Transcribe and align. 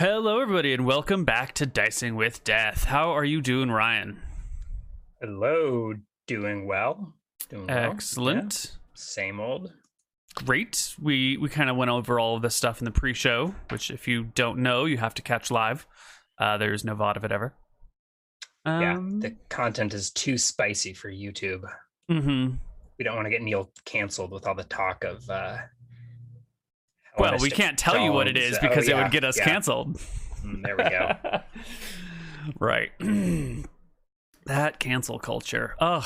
Hello, 0.00 0.40
everybody, 0.40 0.72
and 0.72 0.86
welcome 0.86 1.26
back 1.26 1.52
to 1.56 1.66
Dicing 1.66 2.16
with 2.16 2.42
Death. 2.42 2.84
How 2.84 3.10
are 3.10 3.24
you 3.24 3.42
doing, 3.42 3.70
Ryan? 3.70 4.18
Hello, 5.20 5.92
doing 6.26 6.66
well. 6.66 7.12
Doing 7.50 7.66
well. 7.66 7.90
Excellent. 7.92 8.70
Yeah. 8.72 8.78
Same 8.94 9.40
old. 9.40 9.74
Great. 10.34 10.94
We 10.98 11.36
we 11.36 11.50
kind 11.50 11.68
of 11.68 11.76
went 11.76 11.90
over 11.90 12.18
all 12.18 12.34
of 12.36 12.40
this 12.40 12.54
stuff 12.54 12.78
in 12.80 12.86
the 12.86 12.90
pre-show, 12.90 13.54
which 13.68 13.90
if 13.90 14.08
you 14.08 14.24
don't 14.34 14.60
know, 14.60 14.86
you 14.86 14.96
have 14.96 15.12
to 15.16 15.22
catch 15.22 15.50
live. 15.50 15.86
Uh, 16.38 16.56
there's 16.56 16.82
no 16.82 16.96
VOD 16.96 17.16
of 17.16 17.24
it 17.24 17.32
ever. 17.32 17.52
yeah, 18.64 18.96
Um, 18.96 19.20
the 19.20 19.36
content 19.50 19.92
is 19.92 20.10
too 20.10 20.38
spicy 20.38 20.94
for 20.94 21.10
YouTube. 21.10 21.64
mhm. 22.10 22.56
We 22.98 23.04
don't 23.04 23.16
want 23.16 23.26
to 23.26 23.30
get 23.30 23.42
Neil 23.42 23.70
canceled 23.84 24.30
with 24.30 24.46
all 24.46 24.54
the 24.54 24.64
talk 24.64 25.04
of. 25.04 25.28
uh 25.28 25.58
Well, 27.20 27.38
we 27.38 27.50
can't 27.50 27.78
tell 27.78 27.98
you 27.98 28.12
what 28.12 28.26
it 28.28 28.36
is 28.36 28.56
Oh, 28.56 28.68
because 28.68 28.88
it 28.88 28.96
would 28.96 29.10
get 29.10 29.24
us 29.24 29.38
yeah. 29.38 29.44
canceled. 29.44 29.98
Mm, 30.44 30.62
There 30.62 30.76
we 30.76 30.84
go. 30.84 31.40
right. 32.58 32.90
that 34.46 34.78
cancel 34.78 35.18
culture. 35.18 35.76
Ugh. 35.80 36.04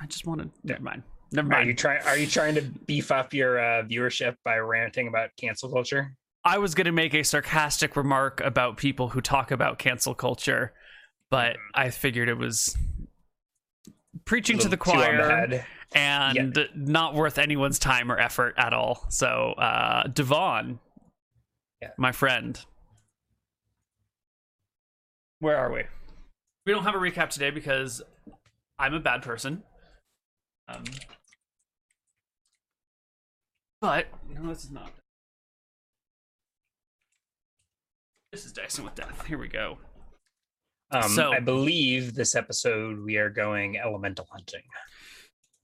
I 0.00 0.06
just 0.06 0.26
want 0.26 0.40
to. 0.40 0.50
Never 0.64 0.82
mind. 0.82 1.02
Never 1.32 1.48
mind. 1.48 1.62
Are 1.66 1.70
you 1.70 1.74
trying? 1.74 2.02
Are 2.06 2.16
you 2.16 2.26
trying 2.26 2.54
to 2.56 2.62
beef 2.62 3.12
up 3.12 3.34
your 3.34 3.60
uh, 3.60 3.82
viewership 3.84 4.36
by 4.44 4.56
ranting 4.58 5.08
about 5.08 5.30
cancel 5.36 5.70
culture? 5.70 6.14
I 6.44 6.58
was 6.58 6.74
going 6.74 6.86
to 6.86 6.92
make 6.92 7.12
a 7.14 7.22
sarcastic 7.22 7.96
remark 7.96 8.40
about 8.40 8.78
people 8.78 9.10
who 9.10 9.20
talk 9.20 9.50
about 9.50 9.78
cancel 9.78 10.14
culture, 10.14 10.72
but 11.28 11.56
I 11.74 11.90
figured 11.90 12.30
it 12.30 12.38
was 12.38 12.76
preaching 14.24 14.58
to 14.58 14.68
the 14.68 14.76
Little 14.76 14.92
too 14.94 14.98
on 14.98 15.00
the 15.02 15.06
choir 15.48 15.64
and 15.92 16.68
not 16.74 17.14
worth 17.14 17.38
anyone's 17.38 17.78
time 17.78 18.10
or 18.12 18.18
effort 18.18 18.54
at 18.56 18.72
all. 18.72 19.04
So, 19.08 19.52
uh, 19.52 20.06
Divan, 20.08 20.78
Yeah. 21.82 21.90
my 21.96 22.12
friend, 22.12 22.62
where 25.40 25.56
are 25.56 25.72
we? 25.72 25.84
We 26.66 26.72
don't 26.72 26.84
have 26.84 26.94
a 26.94 26.98
recap 26.98 27.30
today 27.30 27.50
because 27.50 28.02
I'm 28.78 28.94
a 28.94 29.00
bad 29.00 29.22
person. 29.22 29.62
Um, 30.68 30.84
but 33.80 34.06
no, 34.28 34.48
this 34.48 34.64
is 34.64 34.70
not. 34.70 34.92
This 38.32 38.44
is 38.44 38.52
Dicing 38.52 38.84
with 38.84 38.94
Death. 38.94 39.26
Here 39.26 39.38
we 39.38 39.48
go. 39.48 39.78
Um, 40.92 41.08
So- 41.10 41.32
I 41.32 41.40
believe 41.40 42.14
this 42.14 42.34
episode 42.36 43.00
we 43.00 43.16
are 43.16 43.30
going 43.30 43.76
elemental 43.78 44.26
hunting. 44.30 44.62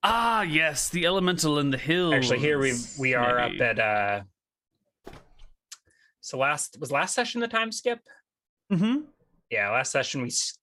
Ah, 0.09 0.43
yes, 0.43 0.89
the 0.89 1.05
elemental 1.05 1.59
in 1.59 1.71
the 1.71 1.77
hills. 1.79 2.15
Actually, 2.15 2.39
here 2.39 2.61
we 2.61 2.75
we 2.97 3.15
are 3.15 3.39
maybe. 3.49 3.61
up 3.61 3.77
at. 3.77 3.79
uh 3.81 4.23
So 6.21 6.39
last 6.39 6.79
was 6.81 6.93
last 6.93 7.13
session 7.15 7.41
the 7.41 7.49
time 7.49 7.73
skip. 7.73 7.99
Mhm. 8.73 9.07
yeah 9.51 9.71
last 9.71 9.91
session 9.93 10.23
we 10.23 10.29
s- 10.29 10.59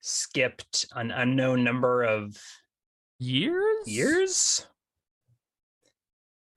skipped 0.00 0.84
an 0.94 1.10
unknown 1.10 1.62
number 1.64 2.02
of 2.02 2.36
years. 3.18 3.86
years 3.86 4.66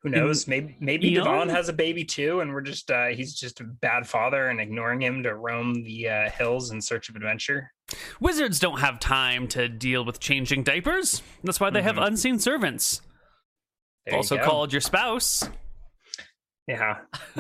who 0.06 0.12
knows 0.12 0.48
maybe 0.48 0.76
maybe 0.80 1.14
divan 1.16 1.50
has 1.50 1.68
a 1.68 1.74
baby 1.74 2.06
too 2.06 2.40
and 2.42 2.54
we're 2.54 2.62
just 2.62 2.92
uh 2.92 3.08
he's 3.08 3.34
just 3.34 3.60
a 3.60 3.64
bad 3.64 4.08
father 4.08 4.50
and 4.50 4.62
ignoring 4.62 5.02
him 5.02 5.24
to 5.24 5.34
roam 5.34 5.74
the 5.84 6.08
uh, 6.08 6.30
hills 6.30 6.70
in 6.70 6.80
search 6.80 7.10
of 7.10 7.16
adventure 7.16 7.72
Wizards 8.20 8.60
don't 8.60 8.80
have 8.80 9.00
time 9.00 9.48
to 9.50 9.68
deal 9.70 10.04
with 10.04 10.20
changing 10.20 10.64
diapers. 10.64 11.22
That's 11.44 11.60
why 11.60 11.70
they 11.70 11.84
have 11.84 11.98
Mhm. 11.98 12.08
unseen 12.08 12.40
servants, 12.40 13.02
There 14.06 14.14
you 14.16 14.18
also 14.18 14.38
go. 14.38 14.44
called 14.44 14.72
your 14.74 14.82
spouse. 14.82 15.48
yeah 16.68 17.00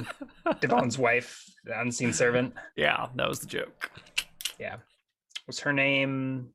divan's 0.61 0.97
wife 0.99 1.43
the 1.63 1.80
unseen 1.80 2.13
servant 2.13 2.53
Yeah, 2.75 3.08
that 3.16 3.27
was 3.27 3.39
the 3.39 3.47
joke. 3.47 3.91
Yeah, 4.59 4.77
was 5.47 5.59
her 5.61 5.73
name 5.73 6.49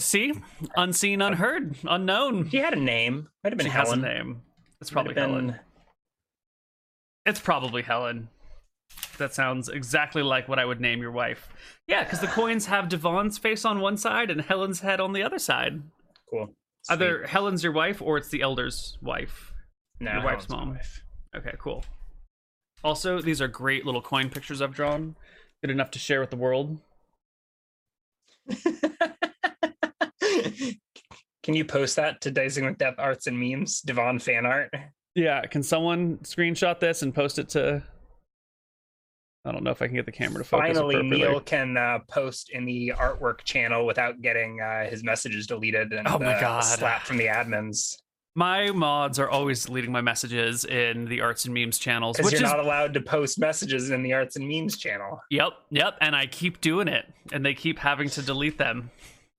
See, 0.00 0.34
unseen, 0.76 1.22
unheard, 1.22 1.76
unknown. 1.84 2.50
she 2.50 2.56
had 2.58 2.72
a 2.74 2.80
name 2.80 3.28
might 3.44 3.52
have 3.52 3.58
been 3.58 3.66
She 3.66 3.70
has 3.72 3.88
a 3.88 3.96
helen 3.96 4.02
name. 4.02 4.42
It's 4.84 4.92
Might 4.92 5.04
probably 5.06 5.14
have 5.22 5.30
Helen. 5.30 5.56
It's 7.24 7.40
probably 7.40 7.80
Helen. 7.80 8.28
That 9.16 9.32
sounds 9.32 9.70
exactly 9.70 10.22
like 10.22 10.46
what 10.46 10.58
I 10.58 10.66
would 10.66 10.78
name 10.78 11.00
your 11.00 11.10
wife. 11.10 11.48
Yeah, 11.88 12.04
because 12.04 12.20
the 12.20 12.26
coins 12.26 12.66
have 12.66 12.90
Divan's 12.90 13.38
face 13.38 13.64
on 13.64 13.80
one 13.80 13.96
side 13.96 14.30
and 14.30 14.42
Helen's 14.42 14.80
head 14.80 15.00
on 15.00 15.14
the 15.14 15.22
other 15.22 15.38
side. 15.38 15.80
cool 16.28 16.50
Either 16.90 17.26
Helen's 17.26 17.64
your 17.64 17.72
wife 17.72 18.02
or 18.02 18.18
it's 18.18 18.28
the 18.28 18.42
elder's 18.42 18.98
wife. 19.00 19.54
no, 20.00 20.12
your 20.12 20.22
wife's 20.22 20.44
Helen's 20.44 20.50
my 20.50 20.56
mom. 20.58 20.74
wife. 20.74 21.02
Okay, 21.34 21.54
cool. 21.58 21.82
Also, 22.82 23.22
these 23.22 23.40
are 23.40 23.48
great 23.48 23.86
little 23.86 24.02
coin 24.02 24.28
pictures 24.28 24.60
I've 24.60 24.74
drawn. 24.74 25.16
Good 25.62 25.70
enough 25.70 25.92
to 25.92 25.98
share 25.98 26.20
with 26.20 26.28
the 26.28 26.36
world. 26.36 26.78
Can 31.44 31.54
you 31.54 31.64
post 31.64 31.96
that 31.96 32.22
to 32.22 32.30
Dicing 32.30 32.64
with 32.64 32.78
Death 32.78 32.94
Arts 32.96 33.26
and 33.26 33.38
Memes, 33.38 33.82
Divan 33.82 34.18
fan 34.18 34.46
art? 34.46 34.74
Yeah, 35.14 35.42
can 35.42 35.62
someone 35.62 36.16
screenshot 36.24 36.80
this 36.80 37.02
and 37.02 37.14
post 37.14 37.38
it 37.38 37.50
to? 37.50 37.82
I 39.44 39.52
don't 39.52 39.62
know 39.62 39.70
if 39.70 39.82
I 39.82 39.86
can 39.86 39.94
get 39.94 40.06
the 40.06 40.12
camera 40.12 40.38
to 40.38 40.44
focus. 40.44 40.76
Finally. 40.76 41.02
Neil 41.02 41.38
can 41.38 41.76
uh, 41.76 41.98
post 42.08 42.48
in 42.50 42.64
the 42.64 42.94
artwork 42.96 43.44
channel 43.44 43.84
without 43.84 44.22
getting 44.22 44.60
uh, 44.60 44.88
his 44.88 45.04
messages 45.04 45.46
deleted 45.46 45.92
and 45.92 46.08
Oh 46.08 46.18
my 46.18 46.40
God. 46.40 46.62
slapped 46.62 47.06
from 47.06 47.18
the 47.18 47.26
admins. 47.26 47.94
My 48.34 48.70
mods 48.70 49.18
are 49.18 49.28
always 49.28 49.66
deleting 49.66 49.92
my 49.92 50.00
messages 50.00 50.64
in 50.64 51.04
the 51.04 51.20
arts 51.20 51.44
and 51.44 51.52
memes 51.54 51.78
channels, 51.78 52.16
Because 52.16 52.32
you're 52.32 52.38
is 52.42 52.50
not 52.50 52.58
allowed 52.58 52.94
to 52.94 53.00
post 53.00 53.38
messages 53.38 53.90
in 53.90 54.02
the 54.02 54.14
Arts 54.14 54.34
and 54.34 54.48
Memes 54.48 54.76
channel. 54.78 55.20
yep, 55.30 55.52
yep, 55.70 55.96
and 56.00 56.16
I 56.16 56.26
keep 56.26 56.60
doing 56.60 56.88
it, 56.88 57.06
and 57.30 57.46
they 57.46 57.54
keep 57.54 57.78
having 57.78 58.08
to 58.08 58.22
delete 58.22 58.58
them, 58.58 58.90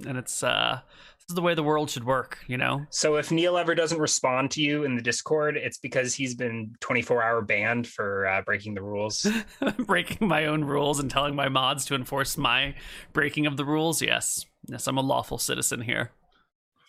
and 0.07 0.17
it's 0.17 0.43
uh, 0.43 0.79
this 1.27 1.33
is 1.33 1.35
the 1.37 1.41
way 1.41 1.55
the 1.55 1.63
world 1.63 1.89
should 1.89 2.03
work, 2.03 2.37
you 2.45 2.55
know. 2.55 2.85
So 2.91 3.15
if 3.15 3.31
Neil 3.31 3.57
ever 3.57 3.73
doesn't 3.73 3.97
respond 3.97 4.51
to 4.51 4.61
you 4.61 4.83
in 4.83 4.95
the 4.95 5.01
Discord, 5.01 5.57
it's 5.57 5.79
because 5.79 6.13
he's 6.13 6.35
been 6.35 6.75
24 6.81 7.23
hour 7.23 7.41
banned 7.41 7.87
for 7.87 8.27
uh, 8.27 8.43
breaking 8.43 8.75
the 8.75 8.83
rules. 8.83 9.25
breaking 9.79 10.27
my 10.27 10.45
own 10.45 10.63
rules 10.63 10.99
and 10.99 11.09
telling 11.09 11.35
my 11.35 11.49
mods 11.49 11.83
to 11.85 11.95
enforce 11.95 12.37
my 12.37 12.75
breaking 13.11 13.47
of 13.47 13.57
the 13.57 13.65
rules. 13.65 14.03
Yes, 14.03 14.45
yes, 14.67 14.85
I'm 14.85 14.99
a 14.99 15.01
lawful 15.01 15.39
citizen 15.39 15.81
here. 15.81 16.11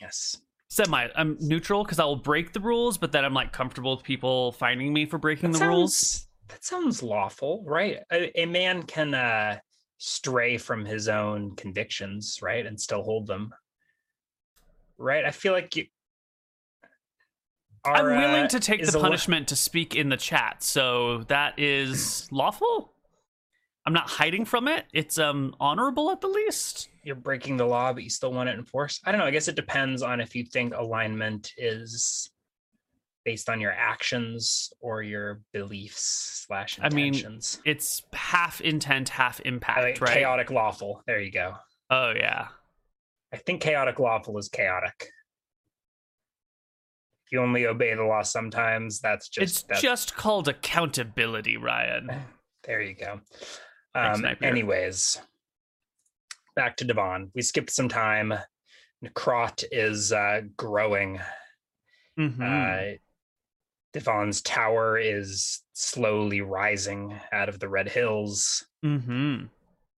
yes. 0.02 0.36
Semi, 0.68 1.08
I'm 1.16 1.38
neutral 1.40 1.84
because 1.84 1.98
I 1.98 2.04
will 2.04 2.16
break 2.16 2.52
the 2.52 2.60
rules, 2.60 2.98
but 2.98 3.12
then 3.12 3.24
I'm 3.24 3.32
like 3.32 3.52
comfortable 3.52 3.96
with 3.96 4.04
people 4.04 4.52
finding 4.52 4.92
me 4.92 5.06
for 5.06 5.16
breaking 5.16 5.52
That 5.52 5.60
the 5.60 5.68
rules. 5.68 6.26
That 6.48 6.62
sounds 6.62 7.02
lawful, 7.02 7.64
right? 7.66 8.00
A, 8.12 8.42
a 8.42 8.44
man 8.44 8.82
can 8.82 9.14
uh, 9.14 9.60
stray 9.96 10.58
from 10.58 10.84
his 10.84 11.08
own 11.08 11.56
convictions, 11.56 12.40
right, 12.42 12.66
and 12.66 12.78
still 12.78 13.02
hold 13.02 13.26
them. 13.26 13.54
Right? 14.98 15.24
I 15.24 15.30
feel 15.30 15.52
like 15.52 15.76
you. 15.76 15.86
I'm 17.84 18.04
willing 18.04 18.44
uh, 18.44 18.48
to 18.48 18.60
take 18.60 18.84
the 18.84 18.98
lo- 18.98 19.04
punishment 19.04 19.48
to 19.48 19.56
speak 19.56 19.94
in 19.94 20.08
the 20.08 20.16
chat, 20.16 20.62
so 20.62 21.24
that 21.28 21.58
is 21.58 22.26
lawful. 22.32 22.92
I'm 23.86 23.92
not 23.92 24.10
hiding 24.10 24.44
from 24.44 24.66
it. 24.66 24.86
It's 24.92 25.18
um 25.18 25.54
honorable 25.60 26.10
at 26.10 26.20
the 26.20 26.26
least. 26.26 26.88
You're 27.04 27.14
breaking 27.14 27.56
the 27.56 27.66
law, 27.66 27.92
but 27.92 28.02
you 28.02 28.10
still 28.10 28.32
want 28.32 28.48
it 28.48 28.58
enforced. 28.58 29.02
I 29.06 29.12
don't 29.12 29.20
know. 29.20 29.26
I 29.26 29.30
guess 29.30 29.46
it 29.46 29.54
depends 29.54 30.02
on 30.02 30.20
if 30.20 30.34
you 30.34 30.44
think 30.44 30.74
alignment 30.74 31.52
is 31.56 32.30
based 33.24 33.48
on 33.48 33.60
your 33.60 33.72
actions 33.72 34.72
or 34.80 35.02
your 35.02 35.40
beliefs 35.52 36.44
slash 36.46 36.78
I 36.82 36.88
mean, 36.88 37.08
intentions. 37.08 37.60
It's 37.64 38.02
half 38.12 38.60
intent, 38.60 39.08
half 39.08 39.40
impact, 39.40 39.80
think 39.80 40.00
right? 40.00 40.14
Chaotic 40.14 40.50
lawful. 40.50 41.02
There 41.06 41.20
you 41.20 41.30
go. 41.30 41.54
Oh 41.90 42.12
yeah. 42.16 42.48
I 43.36 43.38
think 43.40 43.60
chaotic 43.60 43.98
lawful 43.98 44.38
is 44.38 44.48
chaotic. 44.48 45.10
If 47.26 47.32
you 47.32 47.42
only 47.42 47.66
obey 47.66 47.94
the 47.94 48.02
law 48.02 48.22
sometimes, 48.22 48.98
that's 49.00 49.28
just 49.28 49.42
it's 49.42 49.62
that's, 49.64 49.82
just 49.82 50.16
called 50.16 50.48
accountability, 50.48 51.58
Ryan. 51.58 52.10
there 52.64 52.80
you 52.80 52.94
go. 52.94 53.20
Um, 53.94 54.22
Napier. 54.22 54.48
anyways, 54.48 55.20
back 56.54 56.78
to 56.78 56.86
Divan. 56.86 57.30
We 57.34 57.42
skipped 57.42 57.70
some 57.70 57.90
time. 57.90 58.32
Necrot 59.04 59.64
is 59.70 60.12
uh, 60.12 60.42
growing. 60.56 61.20
Mm-hmm. 62.18 62.42
Uh, 62.42 62.96
Divan's 63.92 64.40
tower 64.40 64.96
is 64.96 65.60
slowly 65.74 66.40
rising 66.40 67.20
out 67.32 67.50
of 67.50 67.60
the 67.60 67.68
Red 67.68 67.90
Hills. 67.90 68.64
mm-hmm. 68.82 69.44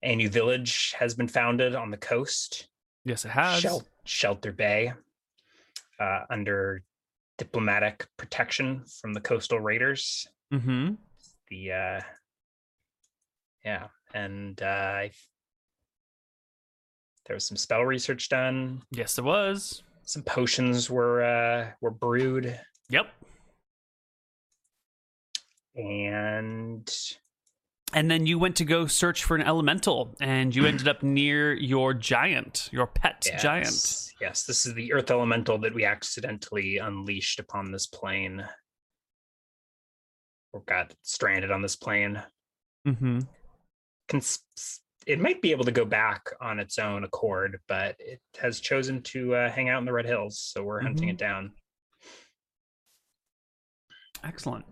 A 0.03 0.17
new 0.17 0.29
village 0.29 0.95
has 0.99 1.15
been 1.15 1.29
founded 1.29 1.77
on 1.77 1.93
the 1.93 1.97
coast. 1.97 2.69
Yes, 3.05 3.25
it 3.25 3.31
has. 3.31 3.61
Shel- 3.61 3.87
Shelter 4.05 4.53
Bay, 4.53 4.93
uh, 6.01 6.21
under 6.31 6.83
diplomatic 7.39 8.07
protection 8.17 8.85
from 9.01 9.13
the 9.15 9.21
coastal 9.21 9.61
raiders. 9.61 10.27
Mm-hmm. 10.53 10.95
The 11.51 11.73
uh, 11.73 12.01
yeah, 13.65 13.87
and 14.15 14.61
uh, 14.63 15.09
there 17.27 17.35
was 17.35 17.45
some 17.47 17.57
spell 17.57 17.83
research 17.85 18.29
done. 18.29 18.83
Yes, 18.91 19.19
it 19.19 19.25
was. 19.25 19.83
Some 20.05 20.23
potions 20.23 20.89
were 20.91 21.23
uh, 21.23 21.71
were 21.81 21.91
brewed, 21.91 22.59
Yep. 22.89 23.07
and 25.77 26.91
and 27.95 28.11
then 28.11 28.27
you 28.27 28.39
went 28.39 28.57
to 28.57 28.65
go 28.65 28.87
search 28.87 29.25
for 29.25 29.35
an 29.37 29.43
elemental, 29.43 30.15
and 30.21 30.55
you 30.55 30.67
ended 30.67 30.89
up 30.89 31.03
near 31.03 31.55
your 31.55 31.95
giant, 31.95 32.69
your 32.73 32.87
pet 32.87 33.27
giant. 33.41 33.67
Yes. 33.67 34.13
Yes, 34.21 34.43
this 34.45 34.67
is 34.67 34.75
the 34.75 34.93
earth 34.93 35.11
elemental 35.11 35.59
that 35.59 35.73
we 35.75 35.85
accidentally 35.85 36.79
unleashed 36.79 37.39
upon 37.39 37.71
this 37.71 37.87
plane. 37.87 38.45
Or 40.53 40.61
got 40.63 40.95
stranded 41.03 41.51
on 41.51 41.63
this 41.63 41.77
plane. 41.77 42.21
Mm-hmm. 42.87 43.21
Cons- 44.09 44.41
it 45.07 45.21
might 45.21 45.41
be 45.41 45.53
able 45.53 45.65
to 45.65 45.71
go 45.73 45.85
back 45.85 46.31
on 46.41 46.59
its 46.59 46.79
own 46.79 47.05
accord, 47.05 47.61
but 47.69 47.97
it 47.99 48.21
has 48.41 48.61
chosen 48.61 49.03
to 49.03 49.35
uh, 49.35 49.51
hang 49.51 49.69
out 49.69 49.79
in 49.79 49.85
the 49.85 49.93
Red 49.93 50.07
Hills, 50.07 50.39
so 50.39 50.63
we're 50.65 50.81
hunting 50.81 51.09
Mhm. 51.09 51.13
it 51.13 51.19
down. 51.19 51.53
Excellent. 54.25 54.65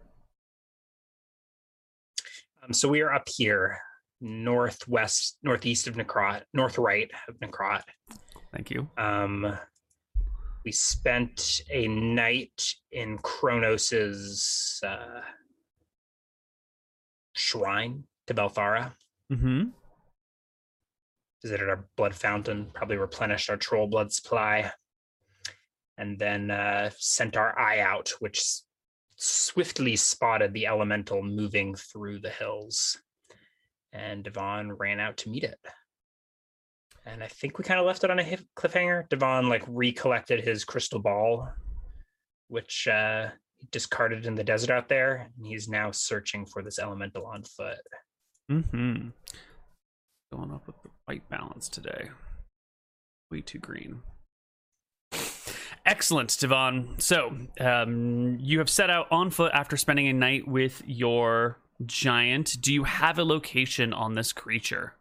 Um, 2.66 2.72
so 2.72 2.88
we 2.88 3.00
are 3.00 3.12
up 3.12 3.28
here, 3.28 3.78
northwest, 4.20 5.38
northeast 5.42 5.86
of 5.86 5.94
Necrot, 5.94 6.42
north 6.52 6.78
right 6.78 7.10
of 7.28 7.38
Necrot. 7.38 7.82
Thank 8.52 8.70
you. 8.70 8.88
Um, 8.98 9.56
we 10.64 10.72
spent 10.72 11.60
a 11.70 11.86
night 11.86 12.74
in 12.90 13.18
Kronos's 13.18 14.80
uh, 14.84 15.20
shrine 17.34 18.04
to 18.26 18.34
Belthara. 18.34 18.92
Mm-hmm. 19.32 19.68
Visited 21.42 21.68
our 21.68 21.86
blood 21.96 22.14
fountain, 22.14 22.70
probably 22.74 22.96
replenished 22.96 23.48
our 23.48 23.56
troll 23.56 23.86
blood 23.86 24.12
supply, 24.12 24.72
and 25.98 26.18
then 26.18 26.50
uh, 26.50 26.90
sent 26.98 27.36
our 27.36 27.56
eye 27.56 27.78
out, 27.78 28.10
which 28.18 28.42
swiftly 29.16 29.96
spotted 29.96 30.52
the 30.52 30.66
elemental 30.66 31.22
moving 31.22 31.74
through 31.74 32.20
the 32.20 32.30
hills. 32.30 32.98
And 33.92 34.24
Divan 34.24 34.72
ran 34.72 35.00
out 35.00 35.16
to 35.18 35.30
meet 35.30 35.44
it. 35.44 35.58
And 37.06 37.22
I 37.22 37.28
think 37.28 37.56
we 37.56 37.64
kind 37.64 37.80
of 37.80 37.86
left 37.86 38.04
it 38.04 38.10
on 38.10 38.18
a 38.18 38.38
cliffhanger. 38.56 39.08
Divan 39.08 39.48
like 39.48 39.62
recollected 39.68 40.44
his 40.44 40.64
crystal 40.64 40.98
ball, 40.98 41.48
which 42.48 42.88
uh, 42.88 43.28
he 43.58 43.68
discarded 43.70 44.26
in 44.26 44.34
the 44.34 44.44
desert 44.44 44.70
out 44.70 44.88
there, 44.88 45.30
and 45.36 45.46
he's 45.46 45.68
now 45.68 45.92
searching 45.92 46.44
for 46.46 46.62
this 46.62 46.78
elemental 46.78 47.26
on 47.26 47.44
foot. 47.44 47.78
Mm-hmm. 48.50 49.08
Going 50.32 50.52
up 50.52 50.66
with 50.66 50.82
the 50.82 50.90
white 51.06 51.28
balance 51.30 51.68
today. 51.68 52.10
Way 53.30 53.40
too 53.40 53.58
green. 53.58 54.02
Excellent, 55.86 56.36
Divan. 56.38 56.96
So, 56.98 57.36
um, 57.60 58.38
you 58.40 58.58
have 58.58 58.68
set 58.68 58.90
out 58.90 59.06
on 59.12 59.30
foot 59.30 59.52
after 59.54 59.76
spending 59.76 60.08
a 60.08 60.12
night 60.12 60.46
with 60.48 60.82
your 60.84 61.58
giant. 61.86 62.56
Do 62.60 62.74
you 62.74 62.84
have 62.84 63.18
a 63.18 63.24
location 63.24 63.92
on 63.92 64.14
this 64.14 64.32
creature? 64.32 64.94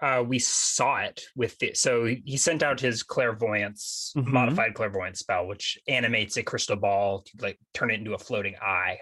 uh, 0.00 0.22
we 0.24 0.38
saw 0.38 0.98
it 0.98 1.22
with 1.34 1.58
the 1.58 1.74
so 1.74 2.04
he 2.04 2.36
sent 2.36 2.62
out 2.62 2.78
his 2.78 3.02
clairvoyance 3.02 4.12
Mhm. 4.16 4.26
modified 4.28 4.72
clairvoyance 4.74 5.18
spell 5.18 5.44
which 5.48 5.76
animates 5.88 6.36
a 6.36 6.42
crystal 6.44 6.76
ball 6.76 7.22
to 7.22 7.32
like 7.40 7.58
turn 7.74 7.90
it 7.90 7.94
into 7.94 8.14
a 8.14 8.18
floating 8.18 8.54
eye 8.62 8.96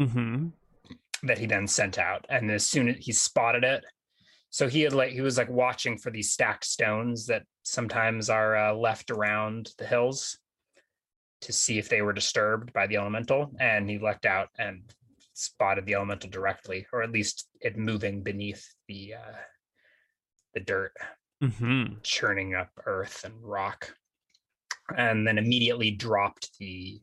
Mm-hmm. 0.00 0.50
that 1.24 1.38
he 1.38 1.46
then 1.46 1.66
sent 1.66 1.98
out 1.98 2.26
and 2.28 2.48
as 2.48 2.64
soon 2.64 2.90
as 2.90 2.96
he 3.04 3.10
spotted 3.12 3.64
it 3.64 3.84
so 4.50 4.68
he 4.68 4.82
had 4.82 4.92
like 4.92 5.12
he 5.12 5.20
was 5.20 5.38
like 5.38 5.48
watching 5.48 5.96
for 5.96 6.10
these 6.10 6.32
stacked 6.32 6.64
stones 6.64 7.26
that 7.26 7.44
sometimes 7.62 8.28
are 8.28 8.56
uh, 8.56 8.74
left 8.74 9.10
around 9.10 9.70
the 9.78 9.86
hills 9.86 10.38
to 11.40 11.52
see 11.52 11.78
if 11.78 11.88
they 11.88 12.02
were 12.02 12.12
disturbed 12.12 12.72
by 12.72 12.86
the 12.86 12.96
elemental 12.96 13.50
and 13.58 13.88
he 13.88 13.98
lucked 13.98 14.26
out 14.26 14.48
and 14.58 14.82
spotted 15.32 15.86
the 15.86 15.94
elemental 15.94 16.28
directly 16.28 16.86
or 16.92 17.02
at 17.02 17.12
least 17.12 17.48
it 17.60 17.78
moving 17.78 18.22
beneath 18.22 18.66
the 18.88 19.14
uh 19.14 19.36
the 20.54 20.60
dirt. 20.60 20.92
Mm-hmm. 21.42 21.94
churning 22.02 22.54
up 22.54 22.68
earth 22.84 23.24
and 23.24 23.34
rock. 23.42 23.94
And 24.94 25.26
then 25.26 25.38
immediately 25.38 25.90
dropped 25.90 26.50
the 26.58 27.00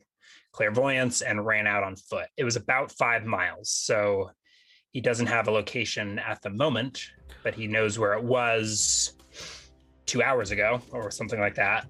clairvoyance 0.52 1.22
and 1.22 1.44
ran 1.44 1.66
out 1.66 1.82
on 1.82 1.96
foot. 1.96 2.28
It 2.36 2.44
was 2.44 2.54
about 2.54 2.92
five 2.92 3.24
miles 3.24 3.70
so 3.70 4.30
he 4.98 5.02
doesn't 5.02 5.28
have 5.28 5.46
a 5.46 5.50
location 5.52 6.18
at 6.18 6.42
the 6.42 6.50
moment 6.50 7.12
but 7.44 7.54
he 7.54 7.68
knows 7.68 8.00
where 8.00 8.14
it 8.14 8.24
was 8.24 9.12
two 10.06 10.24
hours 10.24 10.50
ago 10.50 10.80
or 10.90 11.08
something 11.08 11.38
like 11.38 11.54
that 11.54 11.86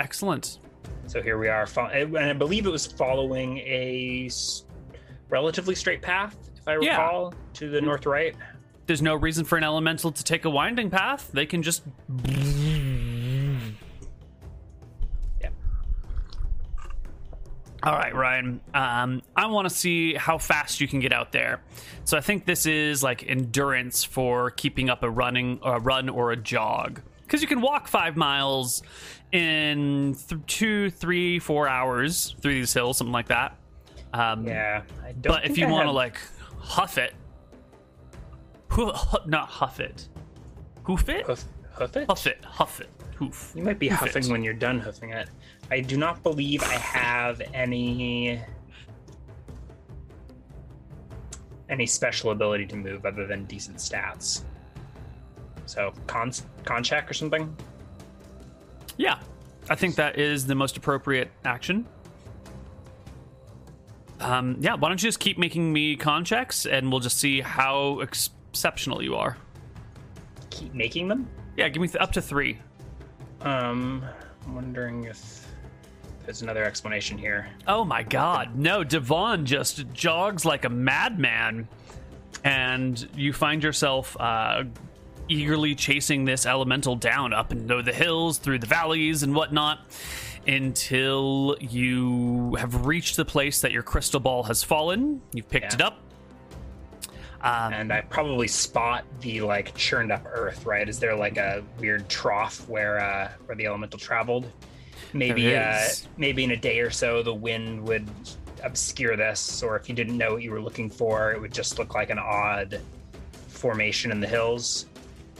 Excellent. 0.00 0.60
so 1.08 1.20
here 1.20 1.36
we 1.36 1.48
are 1.48 1.68
and 1.92 2.16
i 2.16 2.32
believe 2.32 2.64
it 2.64 2.70
was 2.70 2.86
following 2.86 3.58
a 3.58 4.30
relatively 5.28 5.74
straight 5.74 6.00
path 6.00 6.34
if 6.56 6.66
i 6.66 6.78
Yeah. 6.80 6.92
recall 6.92 7.34
to 7.52 7.68
the 7.68 7.76
mm-hmm. 7.76 7.86
north 7.86 8.06
right 8.06 8.34
There's 8.86 9.02
no 9.02 9.14
reason 9.14 9.44
for 9.44 9.58
an 9.58 9.64
elemental 9.64 10.10
to 10.10 10.24
take 10.24 10.46
a 10.46 10.50
winding 10.50 10.90
path. 10.90 11.28
They 11.32 11.44
can 11.44 11.60
just. 11.60 11.82
All 17.86 17.92
right, 17.92 18.12
Ryan. 18.12 18.60
Um, 18.74 19.22
I 19.36 19.46
want 19.46 19.68
to 19.68 19.74
see 19.74 20.14
how 20.14 20.38
fast 20.38 20.80
you 20.80 20.88
can 20.88 20.98
get 20.98 21.12
out 21.12 21.30
there. 21.30 21.62
So 22.02 22.16
I 22.18 22.20
think 22.20 22.44
this 22.44 22.66
is 22.66 23.00
like 23.04 23.28
endurance 23.28 24.02
for 24.02 24.50
keeping 24.50 24.90
up 24.90 25.04
a 25.04 25.08
running, 25.10 25.60
a 25.62 25.78
run, 25.78 26.08
or 26.08 26.32
a 26.32 26.36
jog. 26.36 27.00
Because 27.22 27.42
you 27.42 27.46
can 27.48 27.60
walk 27.60 27.86
five 27.86 28.16
miles 28.16 28.82
in 29.30 30.16
th- 30.28 30.40
two, 30.48 30.90
three, 30.90 31.38
four 31.38 31.68
hours 31.68 32.34
through 32.40 32.54
these 32.54 32.72
hills, 32.72 32.98
something 32.98 33.12
like 33.12 33.28
that. 33.28 33.56
Um, 34.12 34.44
yeah 34.48 34.82
I 35.04 35.12
don't 35.12 35.32
but 35.32 35.44
if 35.44 35.56
you 35.56 35.68
want 35.68 35.82
to 35.84 35.86
have- 35.88 35.94
like 35.94 36.18
huff 36.58 36.98
it, 36.98 37.14
hu- 38.70 38.90
hu- 38.92 39.28
not 39.30 39.48
huff 39.48 39.78
it, 39.78 40.08
hoof 40.84 41.08
it, 41.08 41.24
hoof, 41.26 41.44
hoof 41.72 41.96
it 41.96 42.06
huff 42.08 42.26
it, 42.26 42.44
huff 42.44 42.80
it, 42.80 42.88
hoof. 43.16 43.52
You 43.54 43.62
might 43.62 43.78
be 43.78 43.88
Hoof 43.88 43.98
huffing 44.00 44.24
it. 44.24 44.30
when 44.32 44.42
you're 44.42 44.54
done 44.54 44.80
hoofing 44.80 45.10
it. 45.10 45.28
I 45.70 45.80
do 45.80 45.96
not 45.96 46.22
believe 46.22 46.62
I 46.62 46.74
have 46.74 47.42
any 47.52 48.40
any 51.68 51.86
special 51.86 52.30
ability 52.30 52.66
to 52.66 52.76
move 52.76 53.04
other 53.04 53.26
than 53.26 53.44
decent 53.46 53.78
stats. 53.78 54.42
So 55.66 55.92
con 56.06 56.32
con 56.64 56.84
check 56.84 57.10
or 57.10 57.14
something. 57.14 57.54
Yeah, 58.96 59.18
I 59.68 59.74
think 59.74 59.96
that 59.96 60.18
is 60.18 60.46
the 60.46 60.54
most 60.54 60.76
appropriate 60.76 61.30
action. 61.44 61.86
Um, 64.20 64.56
yeah, 64.60 64.74
why 64.74 64.88
don't 64.88 65.02
you 65.02 65.08
just 65.08 65.20
keep 65.20 65.36
making 65.36 65.72
me 65.72 65.96
con 65.96 66.24
checks, 66.24 66.64
and 66.64 66.90
we'll 66.90 67.00
just 67.00 67.18
see 67.18 67.40
how 67.40 68.00
ex- 68.00 68.30
exceptional 68.50 69.02
you 69.02 69.14
are. 69.16 69.36
Keep 70.48 70.72
making 70.72 71.08
them. 71.08 71.28
Yeah, 71.56 71.68
give 71.68 71.82
me 71.82 71.88
th- 71.88 72.00
up 72.00 72.12
to 72.12 72.22
three. 72.22 72.58
Um, 73.42 74.02
I'm 74.46 74.54
wondering 74.54 75.04
if 75.04 75.45
there's 76.26 76.42
another 76.42 76.64
explanation 76.64 77.16
here. 77.16 77.48
Oh 77.66 77.84
my 77.84 78.02
god, 78.02 78.56
no, 78.56 78.84
Divan 78.84 79.46
just 79.46 79.90
jogs 79.92 80.44
like 80.44 80.64
a 80.64 80.68
madman. 80.70 81.68
And 82.44 83.08
you 83.16 83.32
find 83.32 83.62
yourself 83.62 84.16
uh, 84.20 84.64
eagerly 85.28 85.74
chasing 85.74 86.24
this 86.24 86.46
elemental 86.46 86.94
down 86.94 87.32
up 87.32 87.50
and 87.50 87.62
into 87.62 87.82
the 87.82 87.92
hills, 87.92 88.38
through 88.38 88.58
the 88.60 88.66
valleys, 88.66 89.22
and 89.22 89.34
whatnot, 89.34 89.80
until 90.46 91.56
you 91.60 92.54
have 92.56 92.86
reached 92.86 93.16
the 93.16 93.24
place 93.24 93.60
that 93.62 93.72
your 93.72 93.82
crystal 93.82 94.20
ball 94.20 94.44
has 94.44 94.62
fallen. 94.62 95.20
You've 95.32 95.48
picked 95.48 95.72
Yeah. 95.72 95.74
it 95.74 95.80
up. 95.82 95.98
Um, 97.40 97.72
And 97.72 97.92
I 97.92 98.00
probably 98.02 98.48
spot 98.48 99.04
the 99.20 99.40
like 99.40 99.74
churned 99.74 100.12
up 100.12 100.24
earth. 100.26 100.64
Right? 100.66 100.88
Is 100.88 100.98
there 101.00 101.16
like 101.16 101.36
a 101.38 101.62
weird 101.80 102.08
trough 102.08 102.68
where 102.68 103.00
uh 103.00 103.30
where 103.46 103.56
the 103.56 103.66
elemental 103.66 103.98
traveled? 103.98 104.50
Maybe 105.12 105.54
uh 105.54 105.88
maybe 106.16 106.44
in 106.44 106.50
a 106.52 106.56
day 106.56 106.80
or 106.80 106.90
so 106.90 107.22
the 107.22 107.34
wind 107.34 107.82
would 107.86 108.08
obscure 108.62 109.16
this, 109.16 109.62
or 109.62 109.76
if 109.76 109.88
you 109.88 109.94
didn't 109.94 110.16
know 110.16 110.34
what 110.34 110.42
you 110.42 110.50
were 110.50 110.60
looking 110.60 110.90
for, 110.90 111.32
it 111.32 111.40
would 111.40 111.52
just 111.52 111.78
look 111.78 111.94
like 111.94 112.10
an 112.10 112.18
odd 112.18 112.80
formation 113.48 114.10
in 114.10 114.20
the 114.20 114.26
hills. 114.26 114.86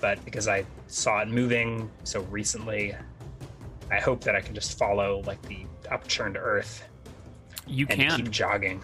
But 0.00 0.22
because 0.24 0.46
I 0.48 0.64
saw 0.86 1.20
it 1.20 1.28
moving 1.28 1.90
so 2.04 2.20
recently, 2.22 2.94
I 3.90 4.00
hope 4.00 4.22
that 4.24 4.36
I 4.36 4.40
can 4.40 4.54
just 4.54 4.78
follow 4.78 5.22
like 5.26 5.40
the 5.42 5.66
upturned 5.90 6.36
earth 6.36 6.84
you 7.66 7.86
can. 7.86 8.16
keep 8.16 8.30
jogging. 8.30 8.82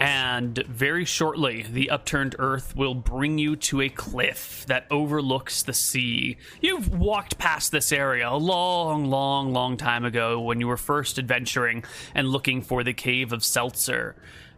And 0.00 0.56
very 0.66 1.04
shortly 1.04 1.62
the 1.62 1.90
upturned 1.90 2.34
earth 2.38 2.74
will 2.74 2.94
bring 2.94 3.38
you 3.38 3.54
to 3.54 3.82
a 3.82 3.88
cliff 3.90 4.64
that 4.66 4.86
overlooks 4.90 5.62
the 5.62 5.74
sea. 5.74 6.38
You've 6.62 6.88
walked 6.98 7.36
past 7.38 7.70
this 7.70 7.92
area 7.92 8.28
a 8.28 8.36
long 8.36 9.10
long 9.10 9.52
long 9.52 9.76
time 9.76 10.04
ago 10.04 10.40
when 10.40 10.58
you 10.58 10.66
were 10.68 10.78
first 10.78 11.18
adventuring 11.18 11.84
and 12.14 12.28
looking 12.28 12.62
for 12.62 12.82
the 12.82 12.94
cave 12.94 13.32
of 13.32 13.44
seltzer. 13.44 14.16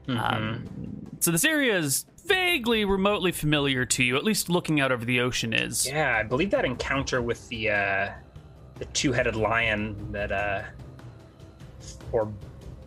Um, 0.08 0.64
so 1.20 1.30
this 1.30 1.44
area 1.44 1.76
is 1.76 2.06
vaguely 2.26 2.84
remotely 2.84 3.32
familiar 3.32 3.84
to 3.84 4.02
you 4.04 4.16
at 4.16 4.24
least 4.24 4.48
looking 4.48 4.80
out 4.80 4.92
over 4.92 5.04
the 5.04 5.20
ocean 5.20 5.52
is. 5.52 5.86
Yeah, 5.88 6.16
I 6.16 6.22
believe 6.22 6.50
that 6.52 6.64
encounter 6.64 7.20
with 7.20 7.48
the 7.48 7.70
uh 7.70 8.10
the 8.76 8.84
two-headed 8.86 9.36
lion 9.36 10.12
that 10.12 10.30
uh 10.32 10.62
for 12.10 12.32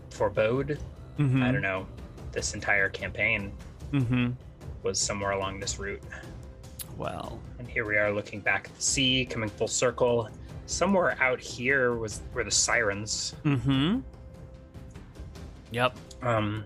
forebode, 0.10 0.80
Mhm. 1.20 1.42
I 1.44 1.52
don't 1.52 1.62
know, 1.62 1.86
this 2.36 2.54
entire 2.54 2.90
campaign. 2.90 3.52
mm-hmm. 3.92 4.32
was 4.84 5.00
somewhere 5.00 5.32
along 5.32 5.60
this 5.60 5.80
route. 5.80 6.04
Well, 6.98 7.40
And 7.60 7.68
here 7.68 7.86
we 7.86 7.98
are 7.98 8.12
looking 8.12 8.40
back 8.40 8.68
at 8.68 8.76
the 8.76 8.82
sea, 8.82 9.26
coming 9.26 9.50
full 9.50 9.68
circle. 9.68 10.30
Somewhere 10.68 11.18
out 11.22 11.40
here 11.40 11.96
was 11.96 12.22
were 12.34 12.44
the 12.44 12.52
sirens. 12.52 13.36
mm-hmm. 13.44 14.00
Yep. 15.72 15.98
Um, 16.22 16.64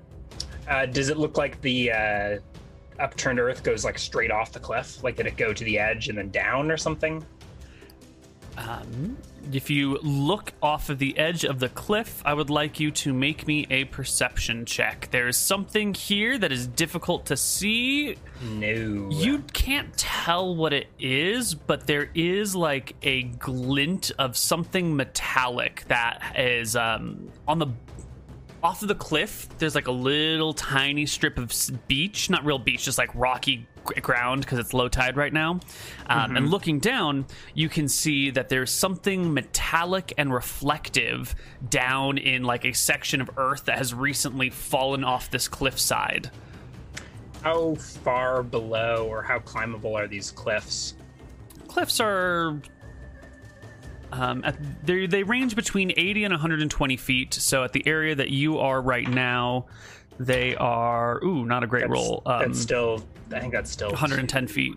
uh, 0.68 0.86
does 0.86 1.10
it 1.10 1.18
look 1.18 1.38
like 1.38 1.60
the 1.62 1.92
uh, 1.92 2.38
upturned 3.00 3.40
earth 3.40 3.64
goes 3.64 3.84
like 3.84 3.98
straight 3.98 4.32
off 4.32 4.52
the 4.52 4.60
cliff? 4.60 5.04
Like 5.04 5.16
did 5.16 5.26
it 5.26 5.38
go 5.38 5.54
to 5.54 5.64
the 5.64 5.80
edge 5.80 6.10
and 6.10 6.18
then 6.18 6.30
down 6.30 6.70
or 6.70 6.78
something? 6.78 7.26
Um, 8.58 9.18
if 9.52 9.70
you 9.70 9.98
look 10.02 10.54
off 10.62 10.90
of 10.90 11.00
the 11.00 11.18
edge 11.18 11.44
of 11.44 11.60
the 11.60 11.70
cliff, 11.70 12.22
I 12.26 12.34
would 12.34 12.50
like 12.50 12.80
you 12.80 12.92
to 12.92 13.14
make 13.14 13.48
me 13.48 13.68
a 13.70 13.86
perception 13.86 14.66
check. 14.66 15.10
There's 15.12 15.38
something 15.38 15.94
here 15.94 16.38
that 16.38 16.52
is 16.52 16.68
difficult 16.68 17.26
to 17.28 17.38
see. 17.38 18.18
No. 18.42 19.10
You 19.12 19.40
can't 19.54 19.96
tell 19.98 20.56
what 20.56 20.74
it 20.74 20.88
is, 21.00 21.54
but 21.54 21.88
there 21.88 22.10
is 22.14 22.56
like 22.56 22.96
a 23.02 23.24
glint 23.24 24.12
of 24.18 24.38
something 24.38 24.96
metallic 24.96 25.84
that 25.88 26.36
is 26.38 26.76
um, 26.76 27.30
on 27.48 27.60
the 27.60 27.68
off 28.64 28.82
of 28.82 28.88
the 28.88 28.96
cliff. 28.96 29.48
There's 29.58 29.76
like 29.76 29.88
a 29.88 29.92
little 29.92 30.54
tiny 30.54 31.06
strip 31.06 31.38
of 31.38 31.54
beach, 31.88 32.30
not 32.30 32.46
real 32.46 32.60
beach, 32.60 32.86
just 32.86 32.98
like 32.98 33.10
rocky 33.14 33.68
ground 34.02 34.42
because 34.42 34.60
it's 34.60 34.74
low 34.74 34.88
tide 34.90 35.16
right 35.16 35.32
now. 35.34 35.60
Um, 36.08 36.36
And 36.36 36.52
looking 36.52 36.80
down, 36.80 37.26
you 37.54 37.70
can 37.70 37.88
see 37.88 38.30
that 38.32 38.50
there's 38.50 38.72
something 38.72 39.34
metallic 39.34 40.14
and 40.18 40.34
reflective 40.34 41.34
down 41.70 42.18
in 42.18 42.44
like 42.44 42.66
a 42.66 42.74
section 42.74 43.22
of 43.22 43.30
earth 43.38 43.66
that 43.66 43.78
has 43.78 43.94
recently 43.94 44.50
fallen 44.50 45.04
off 45.04 45.32
this 45.32 45.48
cliffside. 45.48 46.30
How 47.44 47.76
far 47.76 48.44
below 48.44 49.08
or 49.08 49.24
how 49.24 49.40
climbable 49.40 49.96
are 49.98 50.08
these 50.08 50.32
cliffs? 50.32 50.96
cliffs 51.70 52.00
are 52.00 52.60
um, 54.12 54.44
at, 54.44 54.58
they 54.86 55.08
they 55.08 55.24
range 55.24 55.56
between 55.56 55.92
80 55.96 56.26
and 56.26 56.32
120 56.34 56.98
feet. 56.98 57.34
So 57.34 57.64
at 57.64 57.74
the 57.74 57.86
area 57.88 58.16
that 58.16 58.30
you 58.30 58.58
are 58.60 58.82
right 58.82 59.08
now, 59.08 59.68
they 60.20 60.56
are 60.56 61.24
ooh 61.24 61.46
not 61.46 61.64
a 61.64 61.68
great 61.68 61.82
That's, 61.82 61.92
roll. 61.92 62.22
Um, 62.26 62.40
that's 62.40 62.60
still. 62.60 63.04
I 63.32 63.40
think 63.40 63.54
that's 63.54 63.70
still 63.72 63.90
110 63.90 64.48
feet. 64.48 64.74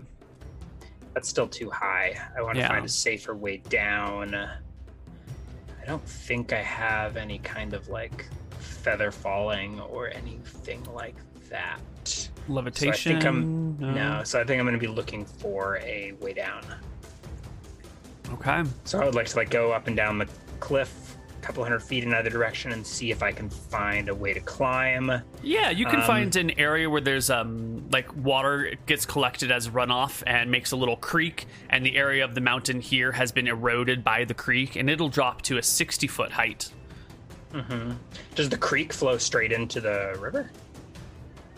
That's 1.14 1.28
still 1.28 1.48
too 1.48 1.70
high. 1.70 2.16
I 2.36 2.42
want 2.42 2.54
to 2.54 2.60
Yeah. 2.60 2.68
find 2.68 2.84
a 2.84 2.88
safer 2.88 3.34
way 3.34 3.58
down. 3.68 4.34
I 4.34 5.84
don't 5.86 6.06
think 6.06 6.52
I 6.52 6.62
have 6.62 7.16
any 7.16 7.38
kind 7.38 7.74
of 7.74 7.88
like 7.88 8.26
feather 8.60 9.10
falling 9.10 9.80
or 9.80 10.08
anything 10.08 10.82
like 10.92 11.16
that. 11.48 11.80
Levitation. 12.48 12.94
So 12.94 13.10
I 13.10 13.20
think 13.20 13.24
I'm 13.24 13.76
no. 13.94 14.22
So 14.24 14.40
I 14.40 14.44
think 14.44 14.58
I'm 14.60 14.66
going 14.66 14.78
to 14.78 14.80
be 14.80 14.92
looking 14.92 15.24
for 15.24 15.78
a 15.78 16.12
way 16.20 16.32
down. 16.32 16.62
Okay. 18.34 18.64
So 18.84 19.00
I 19.00 19.04
would 19.04 19.14
like 19.14 19.26
to 19.26 19.36
like 19.36 19.50
go 19.50 19.72
up 19.72 19.86
and 19.86 19.96
down 19.96 20.18
the 20.18 20.28
cliff, 20.60 21.16
a 21.38 21.44
couple 21.44 21.62
hundred 21.64 21.80
feet 21.82 22.04
in 22.04 22.14
either 22.14 22.30
direction, 22.30 22.72
and 22.72 22.86
see 22.86 23.10
if 23.10 23.22
I 23.22 23.32
can 23.32 23.50
find 23.50 24.08
a 24.08 24.14
way 24.14 24.32
to 24.32 24.40
climb. 24.40 25.10
Yeah, 25.42 25.70
you 25.70 25.86
can 25.86 26.00
Um, 26.00 26.06
find 26.06 26.36
an 26.36 26.58
area 26.58 26.88
where 26.88 27.00
there's 27.00 27.30
um 27.30 27.88
like 27.90 28.14
water 28.16 28.74
gets 28.86 29.04
collected 29.06 29.50
as 29.50 29.68
runoff 29.68 30.22
and 30.26 30.50
makes 30.50 30.72
a 30.72 30.76
little 30.76 30.96
creek, 30.96 31.46
and 31.70 31.84
the 31.84 31.96
area 31.96 32.24
of 32.24 32.34
the 32.34 32.40
mountain 32.40 32.80
here 32.80 33.12
has 33.12 33.32
been 33.32 33.48
eroded 33.48 34.02
by 34.04 34.24
the 34.24 34.34
creek, 34.34 34.76
and 34.76 34.88
it'll 34.88 35.08
drop 35.08 35.42
to 35.42 35.58
a 35.58 35.62
60 35.62 36.06
foot 36.06 36.32
height 36.32 36.70
Mhm. 37.52 37.96
Does 38.34 38.48
the 38.48 38.56
creek 38.56 38.94
flow 38.94 39.18
straight 39.18 39.52
into 39.52 39.78
the 39.80 40.16
river, 40.18 40.50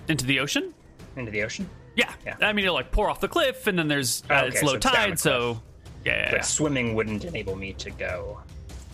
into 0.08 0.26
the 0.26 0.40
ocean. 0.40 0.74
into 1.16 1.30
the 1.30 1.42
ocean? 1.44 1.70
Yeah. 1.94 2.10
Yeah. 2.26 2.34
I 2.40 2.52
mean, 2.52 2.64
it'll 2.64 2.74
like 2.74 2.90
pour 2.90 3.08
off 3.08 3.20
the 3.20 3.28
cliff, 3.28 3.68
and 3.68 3.78
then 3.78 3.86
there's 3.86 4.24
uh, 4.28 4.34
Okay, 4.34 4.46
it's 4.48 4.60
so 4.60 4.66
low 4.66 4.74
it's 4.74 4.84
tide, 4.84 5.20
so 5.20 5.62
yeah, 6.04 6.40
swimming 6.40 6.94
wouldn't 6.94 7.24
enable 7.24 7.56
me 7.56 7.72
to 7.74 7.90
go. 7.90 8.40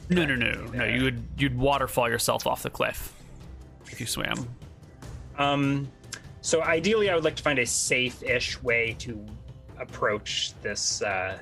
No, 0.09 0.25
no, 0.25 0.35
no, 0.35 0.52
no. 0.73 0.85
You 0.85 1.05
would 1.05 1.23
you'd 1.38 1.57
waterfall 1.57 2.09
yourself 2.09 2.47
off 2.47 2.62
the 2.62 2.71
cliff 2.71 3.14
if 3.87 4.00
you 4.00 4.07
swam. 4.07 4.49
Um, 5.38 5.88
so 6.40 6.62
ideally, 6.62 7.11
I 7.11 7.14
would 7.14 7.25
like 7.25 7.37
to 7.37 7.43
find 7.43 7.59
a 7.59 7.67
safe-ish 7.67 8.62
way 8.62 8.97
to 8.99 9.25
approach 9.79 10.52
this 10.62 11.00
uh, 11.02 11.38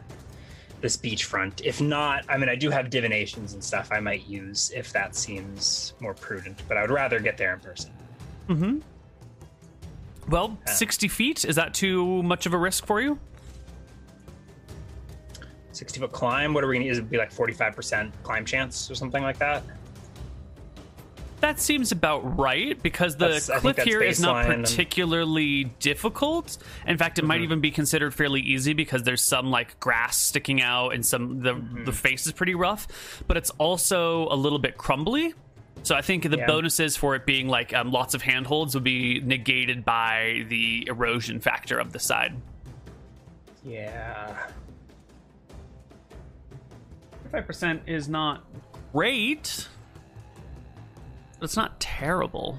this 0.81 0.97
beachfront. 0.97 1.63
If 1.65 1.81
not, 1.81 2.25
I 2.29 2.37
mean, 2.37 2.49
I 2.49 2.57
do 2.57 2.71
have 2.71 2.91
divinations 2.91 3.55
and 3.55 3.65
stuff 3.65 3.89
I 3.91 4.01
might 4.01 4.27
use 4.29 4.71
if 4.75 4.93
that 4.93 5.17
seems 5.17 5.95
more 6.01 6.15
prudent. 6.15 6.63
But 6.69 6.77
I 6.77 6.83
would 6.83 6.91
rather 6.91 7.21
get 7.21 7.37
there 7.37 7.55
in 7.55 7.61
person. 7.61 7.91
Hmm. 8.47 8.79
Well, 10.29 10.59
sixty 10.67 11.09
feet 11.09 11.45
is 11.45 11.57
that 11.57 11.73
too 11.73 12.23
much 12.23 12.45
of 12.45 12.53
a 12.53 12.59
risk 12.59 12.85
for 12.85 13.01
you? 13.01 13.19
Sixty 15.78 16.00
foot 16.00 16.11
climb. 16.11 16.54
What 16.54 16.64
are 16.64 16.66
we 16.66 16.76
gonna? 16.76 16.90
Is 16.90 16.99
it 16.99 17.08
be 17.08 17.18
like 17.18 17.30
forty-five 17.30 17.76
percent 17.76 18.12
climb 18.25 18.44
chance 18.44 18.90
or 18.90 18.97
something 18.97 19.23
like 19.23 19.38
that? 19.38 19.62
That 21.40 21.61
seems 21.61 21.92
about 21.92 22.37
right 22.37 22.82
because 22.82 23.14
the 23.16 23.28
That's- 23.28 23.61
cliff 23.61 23.78
here 23.78 24.02
is 24.02 24.18
not 24.18 24.47
baseline 24.47 24.54
and- 24.54 24.64
particularly 24.64 25.64
difficult. 25.78 26.58
In 26.85 26.99
fact, 26.99 27.20
it 27.20 27.25
might 27.25 27.37
Mm-hmm. 27.37 27.44
even 27.44 27.61
be 27.61 27.70
considered 27.70 28.12
fairly 28.12 28.40
easy 28.40 28.73
because 28.73 29.04
there's 29.04 29.23
some 29.23 29.52
like 29.52 29.78
grass 29.78 30.18
sticking 30.18 30.61
out 30.61 30.94
and 30.94 31.06
some 31.06 31.40
the 31.42 31.54
Mm-hmm. 31.54 31.85
the 31.85 31.92
face 31.92 32.26
is 32.26 32.32
pretty 32.32 32.56
rough, 32.56 33.23
but 33.28 33.37
it's 33.37 33.50
also 33.50 34.26
a 34.30 34.35
little 34.35 34.58
bit 34.58 34.76
crumbly. 34.76 35.32
So 35.85 35.94
I 35.94 36.02
think 36.02 36.28
the 36.28 36.38
Yeah. 36.38 36.47
bonuses 36.47 36.97
for 36.97 37.14
it 37.14 37.25
being 37.25 37.47
like 37.47 37.73
um, 37.73 37.92
lots 37.92 38.14
of 38.14 38.23
handholds 38.23 38.75
would 38.75 38.82
be 38.82 39.20
negated 39.20 39.85
by 39.85 40.44
the 40.49 40.88
erosion 40.88 41.38
factor 41.38 41.78
of 41.78 41.92
the 41.92 42.00
side. 42.00 42.35
Yeah. 43.64 44.37
Five 47.32 47.47
percent 47.47 47.82
is 47.87 48.08
not 48.08 48.44
great, 48.92 49.68
but 51.38 51.44
it's 51.44 51.56
not 51.56 51.78
terrible. 51.80 52.58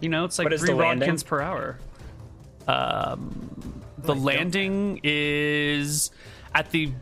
You 0.00 0.08
know, 0.08 0.24
it's 0.24 0.38
like 0.38 0.48
three 0.48 0.70
rodkins 0.70 1.24
per 1.24 1.40
hour. 1.40 1.78
Um, 2.66 3.82
the 3.98 4.14
landing 4.14 5.00
is 5.02 6.10
at 6.54 6.70
the 6.70 6.92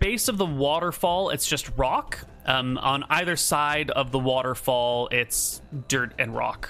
base 0.00 0.28
of 0.28 0.38
the 0.38 0.46
waterfall. 0.46 1.30
It's 1.30 1.46
just 1.46 1.70
rock. 1.76 2.18
Um, 2.44 2.76
on 2.78 3.04
either 3.08 3.36
side 3.36 3.90
of 3.90 4.10
the 4.10 4.18
waterfall, 4.18 5.08
it's 5.12 5.62
dirt 5.86 6.12
and 6.18 6.34
rock. 6.34 6.68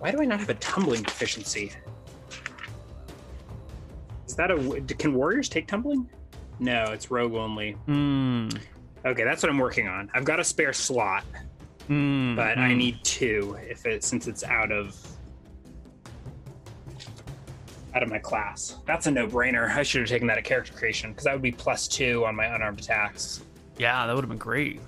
Why 0.00 0.10
do 0.10 0.20
I 0.20 0.24
not 0.24 0.40
have 0.40 0.48
a 0.48 0.54
tumbling 0.54 1.02
deficiency? 1.02 1.72
Is 4.26 4.34
that 4.34 4.50
a? 4.50 4.80
Can 4.98 5.14
warriors 5.14 5.48
take 5.48 5.68
tumbling? 5.68 6.08
No, 6.60 6.84
it's 6.92 7.10
rogue 7.10 7.34
only. 7.34 7.72
Hmm. 7.72 8.48
Okay, 9.04 9.24
that's 9.24 9.42
what 9.42 9.50
I'm 9.50 9.58
working 9.58 9.88
on. 9.88 10.10
I've 10.14 10.24
got 10.24 10.38
a 10.40 10.44
spare 10.44 10.72
slot, 10.72 11.24
Mm, 11.88 12.36
but 12.36 12.56
I 12.58 12.72
need 12.74 13.02
two 13.02 13.56
if 13.68 13.84
it 13.86 14.04
since 14.04 14.28
it's 14.28 14.44
out 14.44 14.70
of 14.70 14.94
out 17.94 18.02
of 18.04 18.08
my 18.08 18.18
class. 18.18 18.76
That's 18.86 19.06
a 19.08 19.10
no-brainer. 19.10 19.68
I 19.74 19.82
should 19.82 20.02
have 20.02 20.08
taken 20.08 20.28
that 20.28 20.38
at 20.38 20.44
character 20.44 20.72
creation 20.72 21.10
because 21.10 21.24
that 21.24 21.32
would 21.32 21.42
be 21.42 21.50
plus 21.50 21.88
two 21.88 22.24
on 22.24 22.36
my 22.36 22.44
unarmed 22.46 22.78
attacks. 22.80 23.42
yeah, 23.78 24.06
that 24.06 24.14
would 24.14 24.22
have 24.22 24.28
been 24.28 24.38
great. 24.38 24.80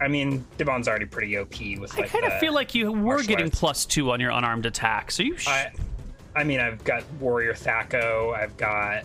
I 0.00 0.08
mean, 0.08 0.44
Divan's 0.58 0.88
already 0.88 1.04
pretty 1.04 1.38
OP 1.38 1.54
with 1.78 1.96
I 1.96 2.08
kind 2.08 2.24
of 2.24 2.36
feel 2.40 2.52
like 2.54 2.74
you 2.74 2.90
were 2.90 3.22
getting 3.22 3.46
arts. 3.46 3.58
plus 3.60 3.86
two 3.86 4.10
on 4.10 4.18
your 4.18 4.30
unarmed 4.32 4.66
attacks. 4.66 5.20
Are 5.20 5.22
you? 5.22 5.36
Sh- 5.36 5.46
I, 5.46 5.72
I 6.34 6.42
mean, 6.42 6.58
I've 6.58 6.82
got 6.82 7.04
warrior 7.20 7.52
THAC0. 7.54 8.34
I've 8.36 8.56
got 8.56 9.04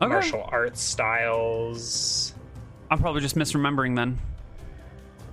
Okay. 0.00 0.08
martial 0.12 0.48
arts 0.52 0.80
styles. 0.80 2.34
I'm 2.90 2.98
probably 2.98 3.20
just 3.20 3.36
misremembering 3.36 3.96
then. 3.96 4.18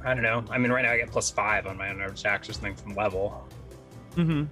I 0.04 0.14
don't 0.14 0.24
know. 0.24 0.44
I 0.50 0.58
mean, 0.58 0.72
right 0.72 0.84
now 0.84 0.92
I 0.92 0.98
get 0.98 1.12
plus 1.12 1.32
five 1.32 1.66
on 1.68 1.78
my 1.78 1.88
unarmed 1.88 2.18
attacks 2.20 2.50
or 2.50 2.54
something 2.54 2.76
from 2.76 2.96
level. 2.96 3.48
Mm-hmm. 4.16 4.44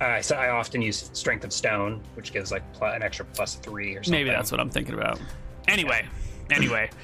Uh, 0.00 0.22
so 0.22 0.34
I 0.36 0.48
often 0.50 0.80
use 0.80 1.10
Strength 1.12 1.44
of 1.44 1.52
Stone, 1.52 2.02
which 2.14 2.32
gives 2.32 2.50
like 2.50 2.70
pl- 2.72 2.88
an 2.88 3.02
extra 3.02 3.24
plus 3.26 3.56
three 3.56 3.94
or 3.96 4.02
something. 4.02 4.12
Maybe 4.20 4.30
that's 4.30 4.50
what 4.50 4.60
I'm 4.60 4.70
thinking 4.70 4.94
about. 4.94 5.20
Anyway, 5.68 6.06
anyway. 6.50 6.90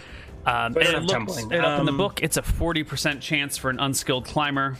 Um, 0.48 0.74
But 0.74 0.84
I 0.86 0.90
and 0.92 1.08
don't 1.08 1.22
it 1.22 1.28
looks, 1.28 1.42
and 1.42 1.52
up 1.54 1.80
in 1.80 1.86
the 1.86 1.90
Um, 1.90 1.98
book, 1.98 2.22
it's 2.22 2.36
a 2.36 2.42
40% 2.42 3.20
chance 3.20 3.56
for 3.58 3.68
an 3.68 3.80
unskilled 3.80 4.26
climber. 4.26 4.76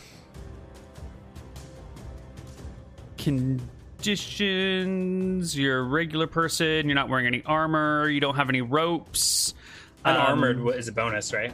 Conditions, 3.97 5.59
you're 5.59 5.81
a 5.81 5.83
regular 5.83 6.27
person, 6.27 6.87
you're 6.87 6.95
not 6.95 7.09
wearing 7.09 7.27
any 7.27 7.43
armor, 7.45 8.09
you 8.09 8.21
don't 8.21 8.37
have 8.37 8.49
any 8.49 8.61
ropes. 8.61 9.55
Um, 10.05 10.15
Unarmored 10.17 10.63
wa- 10.63 10.71
is 10.73 10.89
a 10.89 10.93
bonus, 10.93 11.33
right? 11.33 11.53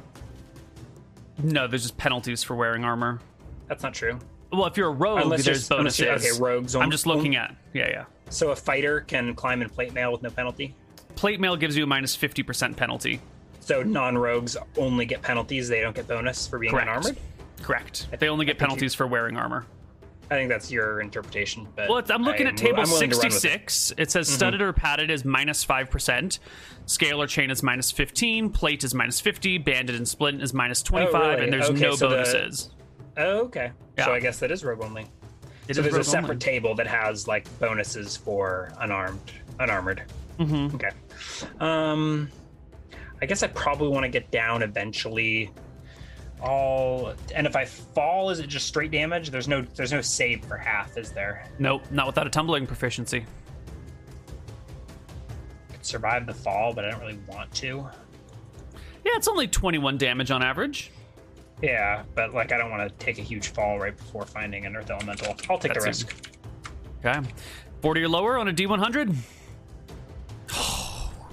No, 1.43 1.67
there's 1.67 1.83
just 1.83 1.97
penalties 1.97 2.43
for 2.43 2.55
wearing 2.55 2.85
armor. 2.85 3.21
That's 3.69 3.83
not 3.83 3.95
true. 3.95 4.19
Well, 4.53 4.67
if 4.67 4.77
you're 4.77 4.89
a 4.89 4.93
rogue, 4.93 5.23
Unless 5.23 5.45
there's 5.45 5.69
bonuses. 5.69 6.07
okay, 6.07 6.43
rogues 6.43 6.75
I'm 6.77 6.91
just 6.91 7.07
looking 7.07 7.37
at. 7.37 7.55
Yeah, 7.73 7.89
yeah. 7.89 8.05
So 8.29 8.51
a 8.51 8.57
fighter 8.57 9.01
can 9.01 9.35
climb 9.35 9.63
in 9.63 9.69
plate 9.71 9.95
mail 9.95 10.13
with 10.13 10.23
no 10.23 10.31
penalty. 10.31 10.75
Plate 11.17 11.41
mail 11.41 11.57
gives 11.57 11.77
you 11.77 11.85
a 11.85 11.87
minus 11.87 12.17
50% 12.17 12.77
penalty. 12.77 13.21
So 13.61 13.83
non-rogues 13.83 14.57
only 14.77 15.07
get 15.07 15.23
penalties; 15.23 15.69
they 15.69 15.81
don't 15.81 15.95
get 15.95 16.07
bonus 16.09 16.47
for 16.47 16.59
being 16.59 16.71
Correct. 16.73 16.89
unarmored. 16.89 17.17
Correct. 17.63 18.09
They 18.19 18.29
only 18.29 18.45
get 18.45 18.53
think 18.59 18.61
you- 18.61 18.67
penalties 18.67 18.95
for 18.95 19.07
wearing 19.07 19.37
armor. 19.37 19.65
I 20.33 20.37
think 20.37 20.49
that's 20.49 20.71
your 20.71 21.01
interpretation. 21.01 21.69
But 21.77 21.89
Well, 21.89 22.03
I'm 22.09 22.23
looking 22.23 22.47
I'm 22.47 22.55
at 22.55 22.57
table 22.57 22.81
I'm 22.81 22.91
willing 22.91 23.11
to 23.11 23.17
run 23.17 23.27
with 23.27 23.45
it. 23.45 23.49
Mm-hmm. 23.49 23.69
66. 23.69 23.93
It 23.99 24.11
says 24.11 24.29
studded 24.29 24.62
or 24.62 24.73
padded 24.73 25.11
is 25.11 25.25
minus 25.25 25.65
5%, 25.65 26.39
scale 26.87 27.21
or 27.21 27.27
chain 27.27 27.51
is 27.51 27.62
minus 27.62 27.91
15, 27.91 28.51
plate 28.51 28.83
is 28.83 28.95
minus 28.95 29.21
50, 29.21 29.59
banded 29.59 29.95
and 29.95 30.09
splint 30.09 30.43
is 30.43 30.55
minus 30.55 30.83
25, 30.83 31.12
really? 31.21 31.45
and 31.45 31.53
there's 31.53 31.69
Okay, 31.71 31.81
no 31.83 31.95
so 31.95 32.09
the- 32.09 32.17
bonuses. 32.17 32.71
Oh, 33.19 33.41
okay. 33.41 33.73
Yeah. 33.99 34.07
So 34.07 34.15
I 34.15 34.21
guess 34.21 34.39
that 34.39 34.51
is 34.51 34.65
rogue 34.65 34.83
only. 34.83 35.03
It 35.69 35.77
so 35.77 35.83
is 35.83 35.93
there's 35.93 36.07
a 36.07 36.11
separate 36.11 36.31
only. 36.31 36.39
table 36.39 36.75
that 36.77 36.87
has 36.87 37.29
like 37.29 37.47
bonuses 37.59 38.17
for 38.17 38.73
unarmed, 38.81 39.33
unarmored. 39.61 40.03
Mhm. 40.39 40.75
Okay. 40.75 40.91
Um, 41.61 42.31
I 43.21 43.27
guess 43.27 43.43
I 43.43 43.49
probably 43.49 43.89
want 43.89 44.05
to 44.05 44.09
get 44.09 44.31
down 44.31 44.62
eventually. 44.62 45.51
All 46.43 47.15
and 47.35 47.47
if 47.47 47.55
I 47.55 47.65
fall, 47.65 48.31
is 48.31 48.41
it 48.41 48.49
just 48.49 48.67
straight 48.67 48.91
damage? 48.91 49.31
There's 49.31 49.47
no 49.49 49.63
there's 49.63 49.93
no 49.93 50.01
save 50.01 50.45
for 50.45 50.57
half, 50.57 50.97
is 50.99 51.13
there? 51.13 51.47
Nope, 51.59 51.83
not 51.91 52.07
without 52.07 52.27
a 52.27 52.31
tumbling 52.31 52.67
proficiency. 52.67 53.25
I 55.71 55.73
Could 55.75 55.87
survive 55.87 56.27
the 56.27 56.35
fall, 56.35 56.73
but 56.75 56.85
I 56.85 56.91
don't 56.91 57.01
really 57.01 57.19
want 57.29 57.53
to. 57.55 57.87
Yeah, 59.05 59.13
it's 59.15 59.29
only 59.29 59.47
21 59.47 59.99
damage 59.99 60.31
on 60.31 60.43
average. 60.43 60.91
Yeah, 61.63 62.03
but 62.17 62.35
like 62.35 62.51
I 62.53 62.59
don't 62.59 62.71
want 62.71 62.89
to 62.89 63.05
take 63.05 63.19
a 63.19 63.23
huge 63.23 63.49
fall 63.49 63.79
right 63.79 63.97
before 63.97 64.25
finding 64.27 64.67
an 64.67 64.75
earth 64.75 64.91
elemental. 64.91 65.37
I'll 65.49 65.59
take 65.59 65.75
That's 65.75 65.85
the 65.85 65.91
it. 65.91 66.13
risk. 66.13 66.29
Okay. 67.05 67.29
40 67.83 68.03
or 68.03 68.09
lower 68.09 68.39
on 68.39 68.49
a 68.49 68.53
D100. 68.53 69.17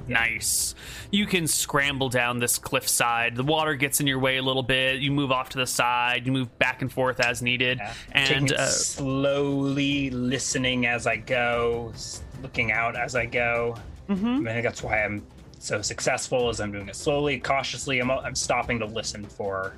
Nice. 0.10 0.76
You 1.12 1.26
can 1.26 1.48
scramble 1.48 2.10
down 2.10 2.40
this 2.40 2.58
cliffside. 2.58 3.36
The 3.36 3.44
water 3.44 3.76
gets 3.76 4.00
in 4.00 4.08
your 4.08 4.20
way 4.20 4.38
a 4.38 4.42
little 4.42 4.64
bit. 4.64 5.00
You 5.00 5.12
move 5.12 5.32
off 5.32 5.50
to 5.50 5.58
the 5.58 5.66
side. 5.68 6.26
You 6.26 6.32
move 6.32 6.58
back 6.60 6.82
and 6.82 6.92
forth 6.92 7.20
as 7.20 7.42
needed. 7.42 7.78
Yeah. 7.80 7.94
And 8.12 8.52
uh, 8.52 8.66
slowly, 8.68 10.10
listening 10.10 10.86
as 10.86 11.08
I 11.08 11.18
go, 11.18 11.94
looking 12.42 12.72
out 12.72 12.96
as 12.98 13.16
I 13.16 13.26
go. 13.26 13.76
mhm. 14.10 14.48
I 14.50 14.54
think 14.54 14.64
that's 14.66 14.82
why 14.84 15.04
I'm 15.04 15.26
so 15.60 15.82
successful. 15.82 16.50
Is 16.50 16.60
I'm 16.60 16.72
doing 16.72 16.88
it 16.90 16.96
slowly, 16.96 17.40
cautiously. 17.40 18.00
I'm 18.00 18.10
I'm 18.12 18.36
stopping 18.36 18.80
to 18.80 18.86
listen 18.86 19.24
for 19.26 19.76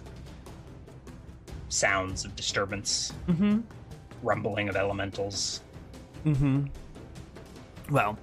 sounds 1.70 2.26
of 2.26 2.36
disturbance, 2.36 3.14
Mhm. 3.30 3.64
rumbling 4.24 4.70
of 4.70 4.76
elementals. 4.76 5.62
Mm-hmm. 6.26 6.66
Well, 7.90 8.18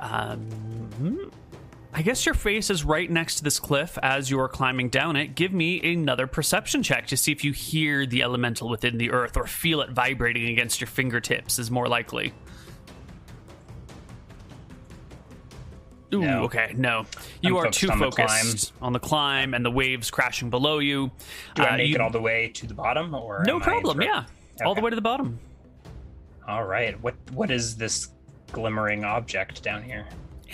um, 0.00 1.30
I 1.96 2.02
guess 2.02 2.26
your 2.26 2.34
face 2.34 2.70
is 2.70 2.84
right 2.84 3.08
next 3.08 3.36
to 3.36 3.44
this 3.44 3.60
cliff 3.60 3.96
as 4.02 4.28
you're 4.28 4.48
climbing 4.48 4.88
down 4.88 5.14
it. 5.14 5.36
Give 5.36 5.52
me 5.52 5.80
another 5.92 6.26
perception 6.26 6.82
check 6.82 7.06
to 7.06 7.16
see 7.16 7.30
if 7.30 7.44
you 7.44 7.52
hear 7.52 8.04
the 8.04 8.22
elemental 8.22 8.68
within 8.68 8.98
the 8.98 9.12
earth 9.12 9.36
or 9.36 9.46
feel 9.46 9.80
it 9.80 9.90
vibrating 9.90 10.48
against 10.48 10.80
your 10.80 10.88
fingertips 10.88 11.58
is 11.60 11.70
more 11.70 11.86
likely. 11.86 12.32
Ooh, 16.12 16.20
No. 16.20 16.44
okay, 16.44 16.72
no. 16.76 17.06
You 17.40 17.58
I'm 17.58 17.66
are 17.66 17.70
too 17.70 17.88
focused 17.88 18.18
on 18.28 18.50
the 18.50 18.86
on 18.86 18.92
the 18.92 18.98
climb 19.00 19.54
and 19.54 19.64
the 19.64 19.70
waves 19.70 20.10
crashing 20.10 20.50
below 20.50 20.80
you. 20.80 21.10
Do 21.54 21.62
Uh, 21.62 21.66
I 21.66 21.76
make 21.76 21.88
you- 21.88 21.94
it 21.94 22.00
all 22.00 22.10
the 22.10 22.20
way 22.20 22.48
to 22.54 22.66
the 22.66 22.74
bottom, 22.74 23.14
or 23.14 23.44
No 23.46 23.60
problem, 23.60 24.00
yeah. 24.02 24.18
of- 24.60 24.66
All 24.66 24.74
the 24.74 24.80
way 24.80 24.90
to 24.90 24.96
the 24.96 25.02
bottom. 25.02 25.38
All 26.46 26.64
right. 26.64 27.00
What 27.00 27.14
what 27.32 27.50
is 27.52 27.76
this 27.76 28.08
glimmering 28.52 29.04
object 29.04 29.62
down 29.62 29.82
here? 29.82 30.06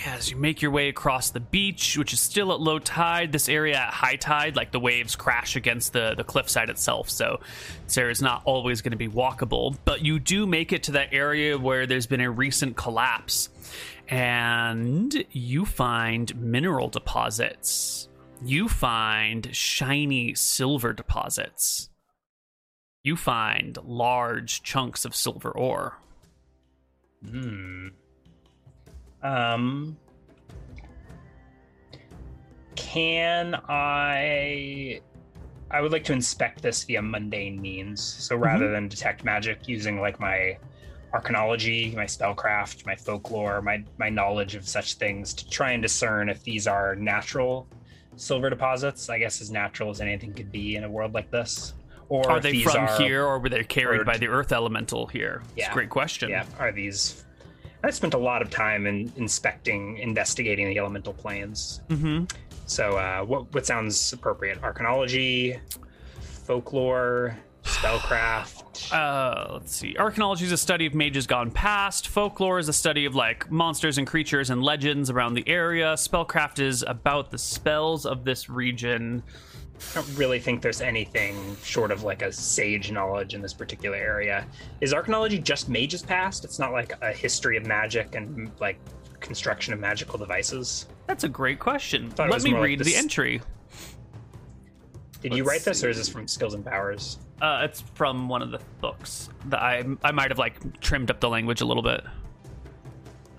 As 0.05 0.31
you 0.31 0.37
make 0.37 0.61
your 0.61 0.71
way 0.71 0.89
across 0.89 1.29
the 1.29 1.39
beach, 1.39 1.97
which 1.97 2.13
is 2.13 2.19
still 2.19 2.51
at 2.51 2.59
low 2.59 2.79
tide, 2.79 3.31
this 3.31 3.47
area 3.47 3.77
at 3.77 3.93
high 3.93 4.15
tide, 4.15 4.55
like 4.55 4.71
the 4.71 4.79
waves 4.79 5.15
crash 5.15 5.55
against 5.55 5.93
the, 5.93 6.15
the 6.15 6.23
cliffside 6.23 6.69
itself. 6.69 7.09
So 7.09 7.39
this 7.87 8.21
not 8.21 8.41
always 8.45 8.81
going 8.81 8.91
to 8.91 8.97
be 8.97 9.07
walkable. 9.07 9.77
But 9.85 10.03
you 10.03 10.17
do 10.17 10.47
make 10.47 10.73
it 10.73 10.83
to 10.83 10.93
that 10.93 11.13
area 11.13 11.57
where 11.57 11.85
there's 11.85 12.07
been 12.07 12.21
a 12.21 12.31
recent 12.31 12.75
collapse. 12.77 13.49
And 14.07 15.23
you 15.31 15.65
find 15.65 16.35
mineral 16.35 16.89
deposits. 16.89 18.09
You 18.43 18.67
find 18.67 19.55
shiny 19.55 20.33
silver 20.33 20.93
deposits. 20.93 21.89
You 23.03 23.15
find 23.15 23.77
large 23.83 24.63
chunks 24.63 25.05
of 25.05 25.15
silver 25.15 25.51
ore. 25.51 25.97
Hmm. 27.23 27.89
Um. 29.23 29.97
Can 32.75 33.55
I? 33.67 35.01
I 35.69 35.81
would 35.81 35.91
like 35.91 36.03
to 36.05 36.13
inspect 36.13 36.61
this 36.61 36.83
via 36.83 37.01
mundane 37.01 37.61
means. 37.61 38.01
So 38.01 38.35
rather 38.35 38.69
than 38.71 38.87
detect 38.87 39.23
magic 39.23 39.67
using 39.67 40.01
like 40.01 40.19
my 40.19 40.57
arcanology, 41.13 41.95
my 41.95 42.05
spellcraft, 42.05 42.85
my 42.85 42.95
folklore, 42.95 43.61
my 43.61 43.83
my 43.97 44.09
knowledge 44.09 44.55
of 44.55 44.67
such 44.67 44.95
things 44.95 45.33
to 45.35 45.49
try 45.49 45.71
and 45.71 45.81
discern 45.81 46.29
if 46.29 46.43
these 46.43 46.67
are 46.67 46.95
natural 46.95 47.67
silver 48.17 48.49
deposits. 48.49 49.09
I 49.09 49.19
guess 49.19 49.41
as 49.41 49.49
natural 49.51 49.89
as 49.89 50.01
anything 50.01 50.33
could 50.33 50.51
be 50.51 50.75
in 50.75 50.83
a 50.83 50.89
world 50.89 51.13
like 51.13 51.31
this. 51.31 51.73
Or 52.09 52.29
Are 52.29 52.41
they 52.41 52.51
these 52.51 52.69
from 52.69 52.87
are, 52.87 52.97
here 52.97 53.25
or 53.25 53.39
were 53.39 53.47
they 53.47 53.63
carried 53.63 54.01
or- 54.01 54.05
by 54.05 54.17
the 54.17 54.27
earth 54.27 54.51
elemental 54.51 55.07
here? 55.07 55.43
It's 55.55 55.69
a 55.69 55.71
great 55.71 55.89
question. 55.89 56.29
Yeah, 56.29 56.45
are 56.59 56.73
these? 56.73 57.23
I 57.83 57.89
spent 57.89 58.13
a 58.13 58.17
lot 58.17 58.41
of 58.41 58.49
time 58.49 58.85
in 58.85 59.11
inspecting, 59.15 59.97
investigating 59.97 60.67
the 60.69 60.77
elemental 60.77 61.13
planes. 61.13 61.81
hmm 61.89 62.25
So, 62.65 62.97
uh, 62.97 63.23
what 63.23 63.53
what 63.53 63.65
sounds 63.65 64.13
appropriate? 64.13 64.61
Arcanology, 64.61 65.59
folklore, 66.45 67.35
spellcraft. 67.63 68.91
Uh, 68.91 69.53
let's 69.53 69.75
see. 69.75 69.93
Arcanology 69.95 70.43
is 70.43 70.51
a 70.51 70.57
study 70.57 70.85
of 70.85 70.93
mages 70.93 71.27
gone 71.27 71.51
past. 71.51 72.07
Folklore 72.07 72.59
is 72.59 72.69
a 72.69 72.73
study 72.73 73.05
of 73.05 73.15
like 73.15 73.49
monsters 73.51 73.97
and 73.97 74.07
creatures 74.07 74.49
and 74.49 74.63
legends 74.63 75.09
around 75.09 75.33
the 75.33 75.47
area. 75.47 75.93
Spellcraft 75.93 76.59
is 76.59 76.83
about 76.87 77.31
the 77.31 77.37
spells 77.37 78.05
of 78.05 78.23
this 78.23 78.49
region. 78.49 79.23
I 79.91 79.95
don't 79.95 80.17
really 80.17 80.39
think 80.39 80.61
there's 80.61 80.81
anything 80.81 81.57
short 81.63 81.91
of 81.91 82.03
like 82.03 82.21
a 82.21 82.31
sage 82.31 82.91
knowledge 82.91 83.33
in 83.33 83.41
this 83.41 83.53
particular 83.53 83.97
area. 83.97 84.45
Is 84.79 84.93
arcanology 84.93 85.41
just 85.41 85.69
mages 85.69 86.01
past? 86.03 86.45
It's 86.45 86.59
not 86.59 86.71
like 86.71 86.93
a 87.01 87.11
history 87.11 87.57
of 87.57 87.65
magic 87.65 88.15
and 88.15 88.51
like 88.59 88.79
construction 89.19 89.73
of 89.73 89.79
magical 89.79 90.17
devices. 90.17 90.87
That's 91.07 91.23
a 91.23 91.29
great 91.29 91.59
question. 91.59 92.13
Let 92.17 92.43
me 92.43 92.51
more 92.51 92.61
like 92.61 92.67
read 92.67 92.79
the 92.79 92.95
entry. 92.95 93.41
Did 95.21 95.33
you 95.33 95.43
Let's 95.43 95.49
write 95.49 95.65
this, 95.65 95.83
or 95.83 95.89
is 95.89 95.97
this 95.97 96.09
from 96.09 96.27
Skills 96.27 96.55
and 96.55 96.65
Powers? 96.65 97.19
Uh, 97.41 97.61
it's 97.63 97.81
from 97.95 98.29
one 98.29 98.43
of 98.43 98.51
the 98.51 98.59
books 98.79 99.27
that 99.45 99.59
I 99.59 99.83
I 100.03 100.11
might 100.11 100.29
have 100.29 100.37
like 100.37 100.79
trimmed 100.79 101.09
up 101.09 101.19
the 101.19 101.29
language 101.29 101.61
a 101.61 101.65
little 101.65 101.83
bit. 101.83 102.03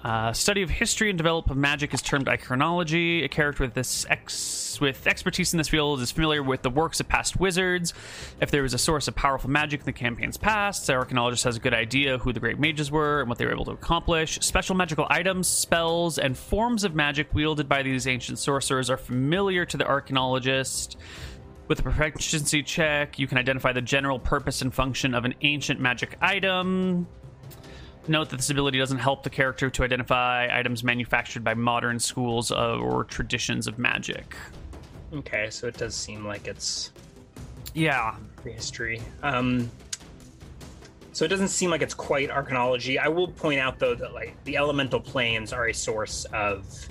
Uh, 0.02 0.32
study 0.32 0.62
of 0.62 0.70
history 0.70 1.10
and 1.10 1.16
development 1.16 1.52
of 1.52 1.56
magic 1.56 1.94
is 1.94 2.02
termed 2.02 2.26
arcanology. 2.26 3.24
A 3.24 3.28
character 3.28 3.62
with 3.62 3.74
this 3.74 4.04
ex 4.10 4.80
with 4.80 5.06
expertise 5.06 5.54
in 5.54 5.58
this 5.58 5.68
field 5.68 6.00
is 6.00 6.10
familiar 6.10 6.42
with 6.42 6.62
the 6.62 6.70
works 6.70 6.98
of 6.98 7.08
past 7.08 7.38
wizards. 7.38 7.94
If 8.40 8.50
there 8.50 8.62
was 8.62 8.74
a 8.74 8.78
source 8.78 9.06
of 9.06 9.14
powerful 9.14 9.48
magic 9.48 9.80
in 9.80 9.86
the 9.86 9.92
campaign's 9.92 10.36
past, 10.36 10.88
the 10.88 10.94
archaeologist 10.94 11.44
has 11.44 11.56
a 11.56 11.60
good 11.60 11.74
idea 11.74 12.18
who 12.18 12.32
the 12.32 12.40
great 12.40 12.58
mages 12.58 12.90
were 12.90 13.20
and 13.20 13.28
what 13.28 13.38
they 13.38 13.46
were 13.46 13.52
able 13.52 13.66
to 13.66 13.72
accomplish. 13.72 14.40
Special 14.40 14.74
magical 14.74 15.06
items, 15.08 15.46
spells, 15.46 16.18
and 16.18 16.36
forms 16.36 16.82
of 16.82 16.96
magic 16.96 17.32
wielded 17.32 17.68
by 17.68 17.84
these 17.84 18.08
ancient 18.08 18.40
sorcerers 18.40 18.90
are 18.90 18.96
familiar 18.96 19.64
to 19.64 19.76
the 19.76 19.86
archaeologist. 19.86 20.96
With 21.68 21.80
a 21.80 21.82
proficiency 21.82 22.62
check, 22.62 23.18
you 23.18 23.26
can 23.26 23.38
identify 23.38 23.72
the 23.72 23.80
general 23.80 24.18
purpose 24.18 24.62
and 24.62 24.74
function 24.74 25.14
of 25.14 25.24
an 25.24 25.34
ancient 25.42 25.80
magic 25.80 26.16
item. 26.20 27.06
Note 28.08 28.30
that 28.30 28.36
this 28.36 28.50
ability 28.50 28.78
doesn't 28.78 28.98
help 28.98 29.22
the 29.22 29.30
character 29.30 29.70
to 29.70 29.84
identify 29.84 30.48
items 30.50 30.82
manufactured 30.82 31.44
by 31.44 31.54
modern 31.54 32.00
schools 32.00 32.50
of, 32.50 32.80
or 32.80 33.04
traditions 33.04 33.68
of 33.68 33.78
magic. 33.78 34.34
Okay, 35.14 35.48
so 35.50 35.68
it 35.68 35.76
does 35.76 35.94
seem 35.94 36.26
like 36.26 36.48
it's 36.48 36.90
Yeah, 37.74 38.16
prehistory. 38.36 39.00
Um, 39.22 39.70
so 41.12 41.24
it 41.24 41.28
doesn't 41.28 41.48
seem 41.48 41.70
like 41.70 41.82
it's 41.82 41.94
quite 41.94 42.30
arcanology. 42.30 42.98
I 42.98 43.08
will 43.08 43.28
point 43.28 43.60
out 43.60 43.78
though 43.78 43.94
that 43.94 44.12
like 44.14 44.34
the 44.44 44.56
elemental 44.56 45.00
planes 45.00 45.52
are 45.52 45.68
a 45.68 45.74
source 45.74 46.24
of 46.32 46.88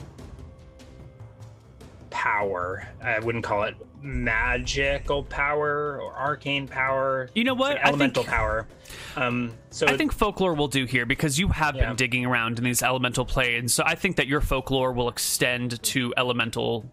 power. 2.10 2.88
I 3.03 3.19
wouldn't 3.19 3.43
call 3.43 3.63
it 3.63 3.75
magical 4.02 5.24
power 5.24 6.00
or 6.02 6.14
arcane 6.14 6.68
power. 6.68 7.30
you 7.36 7.44
know 7.44 7.54
what? 7.54 7.78
elemental 7.84 8.24
I 8.24 8.26
think, 8.26 8.36
power. 8.36 8.68
Um, 9.16 9.54
so 9.70 9.88
I 9.88 9.98
think 9.98 10.12
folklore 10.12 10.54
will 10.54 10.68
do 10.68 10.86
here 10.86 11.06
because 11.06 11.38
you 11.40 11.48
have 11.50 11.76
Yeah. 11.76 11.88
been 11.88 11.96
digging 11.96 12.26
around 12.26 12.58
in 12.58 12.64
these 12.64 12.82
elemental 12.84 13.26
planes. 13.26 13.74
So 13.74 13.84
I 13.86 13.96
think 13.96 14.16
that 14.18 14.28
your 14.28 14.42
folklore 14.42 14.92
will 14.92 15.10
extend 15.10 15.82
to 15.84 16.14
elemental 16.18 16.86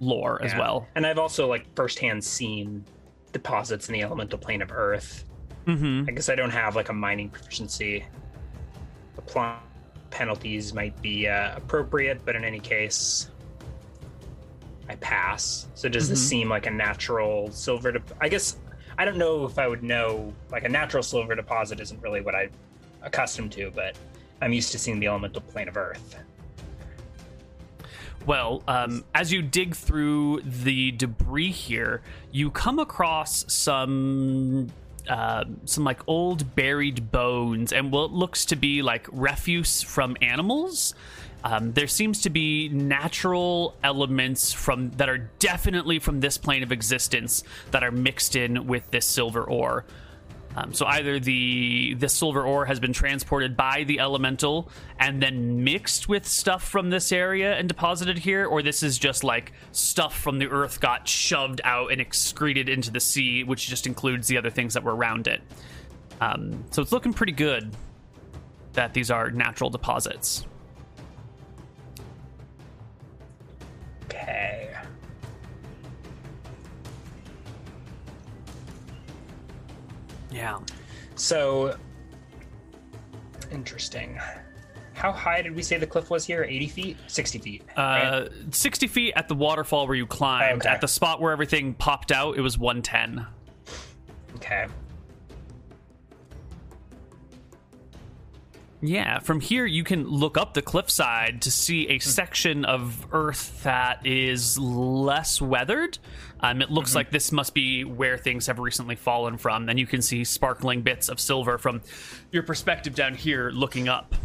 lore 0.00 0.42
as 0.42 0.54
well. 0.54 0.88
And 0.94 1.06
I've 1.06 1.18
also 1.18 1.46
like 1.46 1.66
firsthand 1.76 2.24
seen 2.24 2.84
deposits 3.32 3.88
in 3.88 3.92
the 3.94 4.02
elemental 4.02 4.38
plane 4.38 4.62
of 4.62 4.70
Earth. 4.72 5.24
Mm-hmm. 5.66 6.04
I 6.08 6.12
guess 6.12 6.28
I 6.28 6.34
don't 6.34 6.50
have 6.50 6.74
like 6.76 6.88
a 6.88 6.92
mining 6.92 7.28
proficiency. 7.28 8.04
Applying 9.18 9.58
penalties 10.10 10.74
might 10.74 11.00
be 11.00 11.28
uh, 11.28 11.56
appropriate, 11.56 12.20
but 12.24 12.36
in 12.36 12.44
any 12.44 12.60
case, 12.60 13.30
I 14.92 14.96
pass. 14.96 15.68
So 15.74 15.88
does 15.88 16.08
this 16.08 16.22
Mhm. 16.22 16.28
seem 16.28 16.48
like 16.50 16.66
a 16.66 16.70
natural 16.70 17.50
silver? 17.50 17.92
De- 17.92 18.02
I 18.20 18.28
guess 18.28 18.56
I 18.98 19.06
don't 19.06 19.16
know 19.16 19.46
if 19.46 19.58
I 19.58 19.66
would 19.66 19.82
know. 19.82 20.34
Like 20.50 20.64
a 20.64 20.68
natural 20.68 21.02
silver 21.02 21.34
deposit 21.34 21.80
isn't 21.80 22.02
really 22.02 22.20
what 22.20 22.34
I'm 22.34 22.50
accustomed 23.00 23.52
to, 23.52 23.70
but 23.74 23.96
I'm 24.42 24.52
used 24.52 24.70
to 24.72 24.78
seeing 24.78 25.00
the 25.00 25.06
elemental 25.06 25.40
plane 25.40 25.66
of 25.68 25.78
Earth. 25.78 26.14
Well, 28.26 28.62
um, 28.68 29.04
as 29.14 29.32
you 29.32 29.40
dig 29.42 29.74
through 29.74 30.42
the 30.42 30.92
debris 30.92 31.50
here, 31.50 32.02
you 32.30 32.50
come 32.50 32.78
across 32.78 33.44
some 33.52 34.68
uh, 35.08 35.44
some 35.64 35.82
like 35.82 36.00
old 36.06 36.54
buried 36.54 37.10
bones 37.10 37.72
and 37.72 37.90
what 37.90 38.12
looks 38.12 38.44
to 38.44 38.54
be 38.56 38.82
like 38.82 39.08
refuse 39.10 39.82
from 39.82 40.16
animals. 40.22 40.94
Um, 41.44 41.72
there 41.72 41.88
seems 41.88 42.22
to 42.22 42.30
be 42.30 42.68
natural 42.68 43.76
elements 43.82 44.52
from 44.52 44.90
that 44.92 45.08
are 45.08 45.30
definitely 45.38 45.98
from 45.98 46.20
this 46.20 46.38
plane 46.38 46.62
of 46.62 46.70
existence 46.70 47.42
that 47.72 47.82
are 47.82 47.90
mixed 47.90 48.36
in 48.36 48.66
with 48.66 48.90
this 48.90 49.06
silver 49.06 49.42
ore. 49.42 49.84
Um, 50.54 50.74
so 50.74 50.84
either 50.84 51.18
the 51.18 51.94
the 51.94 52.08
silver 52.08 52.44
ore 52.44 52.66
has 52.66 52.78
been 52.78 52.92
transported 52.92 53.56
by 53.56 53.84
the 53.84 53.98
elemental 54.00 54.68
and 54.98 55.22
then 55.22 55.64
mixed 55.64 56.08
with 56.08 56.26
stuff 56.26 56.62
from 56.62 56.90
this 56.90 57.10
area 57.10 57.54
and 57.56 57.68
deposited 57.68 58.18
here, 58.18 58.46
or 58.46 58.62
this 58.62 58.82
is 58.82 58.98
just 58.98 59.24
like 59.24 59.52
stuff 59.72 60.16
from 60.16 60.38
the 60.38 60.48
earth 60.48 60.80
got 60.80 61.08
shoved 61.08 61.60
out 61.64 61.90
and 61.90 62.00
excreted 62.00 62.68
into 62.68 62.90
the 62.90 63.00
sea, 63.00 63.44
which 63.44 63.66
just 63.66 63.86
includes 63.86 64.28
the 64.28 64.36
other 64.36 64.50
things 64.50 64.74
that 64.74 64.84
were 64.84 64.94
around 64.94 65.26
it. 65.26 65.40
Um, 66.20 66.64
so 66.70 66.82
it's 66.82 66.92
looking 66.92 67.14
pretty 67.14 67.32
good 67.32 67.74
that 68.74 68.94
these 68.94 69.10
are 69.10 69.30
natural 69.30 69.70
deposits. 69.70 70.46
Okay. 74.04 74.74
Yeah. 80.30 80.58
So 81.14 81.76
interesting. 83.50 84.18
How 84.94 85.10
high 85.12 85.42
did 85.42 85.54
we 85.54 85.62
say 85.62 85.78
the 85.78 85.86
cliff 85.86 86.10
was 86.10 86.24
here? 86.24 86.44
80 86.44 86.68
feet? 86.68 86.96
60 87.08 87.38
feet. 87.38 87.62
right? 87.76 88.02
Uh, 88.02 88.28
60 88.50 88.86
feet 88.86 89.12
at 89.16 89.28
the 89.28 89.34
waterfall 89.34 89.86
where 89.86 89.96
you 89.96 90.06
climbed. 90.06 90.62
Okay. 90.62 90.68
At 90.70 90.80
the 90.80 90.88
spot 90.88 91.20
where 91.20 91.32
everything 91.32 91.74
popped 91.74 92.12
out, 92.12 92.36
it 92.36 92.40
was 92.40 92.56
110. 92.58 93.26
Okay. 94.36 94.66
Yeah, 98.84 99.20
from 99.20 99.40
here 99.40 99.64
you 99.64 99.84
can 99.84 100.08
look 100.08 100.36
up 100.36 100.54
the 100.54 100.62
cliffside 100.62 101.42
to 101.42 101.52
see 101.52 101.88
a 101.88 102.00
section 102.00 102.64
of 102.64 103.06
Earth 103.12 103.62
that 103.62 104.04
is 104.04 104.58
less 104.58 105.40
weathered. 105.40 105.98
Um, 106.40 106.60
it 106.60 106.68
looks 106.68 106.92
like 106.96 107.12
this 107.12 107.30
must 107.30 107.54
be 107.54 107.84
where 107.84 108.18
things 108.18 108.48
have 108.48 108.58
recently 108.58 108.96
fallen 108.96 109.38
from, 109.38 109.68
and 109.68 109.78
you 109.78 109.86
can 109.86 110.02
see 110.02 110.24
sparkling 110.24 110.82
bits 110.82 111.08
of 111.08 111.20
silver 111.20 111.58
from 111.58 111.80
your 112.32 112.42
perspective 112.42 112.96
down 112.96 113.14
here 113.14 113.50
looking 113.50 113.88
up. 113.88 114.16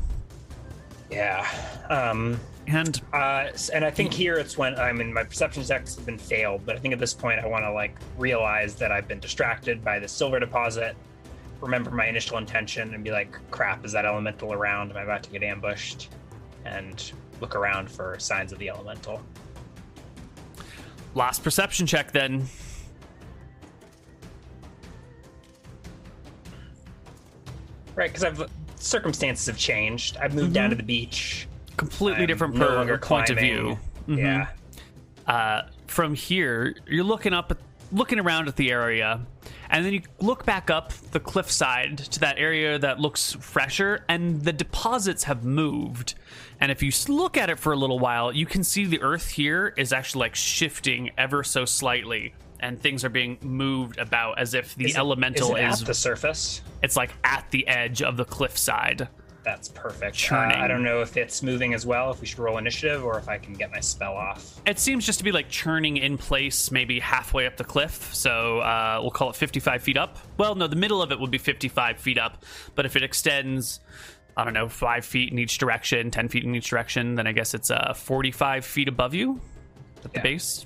Yeah. 1.12 1.48
Um, 1.90 2.40
And 2.68 3.02
uh, 3.14 3.48
and 3.74 3.86
I 3.86 3.92
think 3.92 4.12
here 4.12 4.36
it's 4.36 4.58
when 4.58 4.76
I 4.76 4.92
mean 4.92 5.14
my 5.14 5.24
perception 5.24 5.64
checks 5.64 5.96
have 5.96 6.06
been 6.06 6.18
failed, 6.18 6.66
but 6.66 6.76
I 6.76 6.80
think 6.80 6.94
at 6.94 7.00
this 7.00 7.14
point 7.14 7.40
I 7.40 7.48
want 7.48 7.64
to 7.64 7.72
like 7.72 7.96
realize 8.18 8.76
that 8.76 8.92
I've 8.92 9.08
been 9.08 9.22
distracted 9.22 9.84
by 9.84 10.00
the 10.00 10.08
silver 10.08 10.40
deposit. 10.40 10.98
Remember 11.62 11.90
my 11.92 12.06
initial 12.08 12.38
intention 12.38 12.94
and 12.94 13.04
be 13.04 13.12
like, 13.12 13.38
"Crap, 13.52 13.84
is 13.86 13.92
that 13.94 14.06
elemental 14.06 14.54
around? 14.54 14.92
Am 14.92 14.98
I 14.98 15.02
about 15.02 15.24
to 15.24 15.30
get 15.30 15.44
ambushed?" 15.44 16.10
And 16.66 17.12
look 17.42 17.56
around 17.56 17.90
for 17.90 18.18
signs 18.20 18.52
of 18.52 18.60
the 18.60 18.70
elemental. 18.70 19.22
last 21.16 21.44
perception 21.44 21.88
check 21.88 22.12
then. 22.12 22.48
Right, 27.96 28.10
because 28.12 28.24
I've 28.24 28.50
circumstances 28.76 29.48
have 29.48 29.58
changed. 29.58 30.18
I've 30.18 30.36
moved 30.36 30.54
down 30.54 30.70
to 30.70 30.76
the 30.76 30.84
beach. 30.84 31.48
Completely 31.78 32.22
I'm 32.24 32.28
different 32.28 32.56
no 32.56 32.86
per 32.86 32.98
point 33.00 33.30
of 33.32 33.40
view. 33.40 33.80
Mhm. 34.08 34.18
Yeah. 34.18 34.48
uh, 35.26 35.64
from 35.88 36.14
here, 36.14 36.76
you're 36.88 37.04
looking 37.04 37.34
up, 37.34 37.52
looking 37.92 38.20
around 38.20 38.48
at 38.48 38.56
the 38.56 38.72
area, 38.72 39.20
and 39.70 39.86
then 39.86 39.94
you 39.94 40.02
look 40.20 40.46
back 40.46 40.70
up 40.70 40.94
the 41.12 41.20
cliffside 41.20 41.98
to 41.98 42.20
that 42.22 42.38
area 42.38 42.78
that 42.80 43.00
looks 43.00 43.34
fresher, 43.40 44.04
and 44.08 44.44
the 44.44 44.54
deposits 44.54 45.24
have 45.26 45.44
moved. 45.44 46.16
And 46.60 46.72
if 46.72 46.82
you 46.82 46.92
look 47.08 47.38
at 47.38 47.50
it 47.50 47.60
for 47.60 47.72
a 47.74 47.76
little 47.76 48.00
while, 48.00 48.34
you 48.34 48.46
can 48.46 48.64
see 48.64 48.86
the 48.86 49.02
earth 49.02 49.30
here 49.30 49.74
is 49.78 49.94
actually 49.94 50.22
like 50.22 50.36
shifting 50.36 51.12
ever 51.18 51.44
so 51.44 51.66
slightly, 51.66 52.34
and 52.60 52.80
things 52.82 53.04
are 53.06 53.10
being 53.10 53.38
moved 53.42 53.98
about 54.00 54.40
as 54.40 54.54
if 54.54 54.74
the 54.76 54.86
Is 54.86 54.92
it- 54.96 54.98
elemental 54.98 55.56
is, 55.56 55.62
it 55.64 55.68
is. 55.74 55.82
at 55.82 55.88
the 55.88 55.94
surface. 55.94 56.62
it's 56.82 56.96
like 56.96 57.12
at 57.24 57.46
the 57.52 57.68
edge 57.68 58.02
of 58.02 58.18
the 58.18 58.26
cliffside. 58.26 59.08
That's 59.48 59.70
perfect. 59.70 60.30
Uh, 60.30 60.36
I 60.36 60.68
don't 60.68 60.84
know 60.84 61.00
if 61.00 61.16
it's 61.16 61.42
moving 61.42 61.74
as 61.74 61.86
well. 61.86 62.12
If 62.12 62.20
we 62.20 62.28
should 62.28 62.40
roll 62.40 62.58
initiative, 62.58 63.06
or 63.06 63.18
if 63.18 63.30
I 63.30 63.38
can 63.38 63.54
get 63.54 63.72
my 63.72 63.80
spell 63.80 64.12
off. 64.14 64.60
It 64.66 64.78
seems 64.78 65.06
just 65.06 65.20
to 65.20 65.24
be 65.24 65.32
like 65.32 65.48
churning 65.48 65.96
in 65.96 66.18
place, 66.18 66.70
maybe 66.70 67.00
halfway 67.00 67.48
up 67.48 67.56
the 67.56 67.64
cliff. 67.64 68.14
So 68.14 68.60
uh, 68.60 69.00
we'll 69.02 69.12
call 69.12 69.30
it 69.30 69.38
55 69.38 69.82
feet 69.82 69.96
up. 69.96 70.18
Well, 70.38 70.54
no, 70.56 70.68
the 70.68 70.76
middle 70.76 71.02
of 71.02 71.14
it 71.14 71.20
would 71.22 71.32
be 71.32 71.38
55 71.38 71.98
feet 71.98 72.18
up. 72.18 72.44
But 72.76 72.86
if 72.86 72.98
it 72.98 73.04
extends, 73.04 73.80
I 74.36 74.44
don't 74.44 74.54
know, 74.54 74.68
five 74.68 75.06
feet 75.06 75.32
in 75.32 75.40
each 75.40 75.58
direction, 75.60 76.12
10 76.12 76.28
feet 76.28 76.44
in 76.44 76.54
each 76.54 76.70
direction, 76.70 77.16
then 77.16 77.26
I 77.26 77.32
guess 77.32 77.54
it's 77.54 77.72
uh, 77.72 77.94
45 77.94 78.66
feet 78.66 78.90
above 78.90 79.14
you 79.14 79.40
at 80.04 80.12
the 80.12 80.20
Yeah. 80.20 80.24
base. 80.24 80.66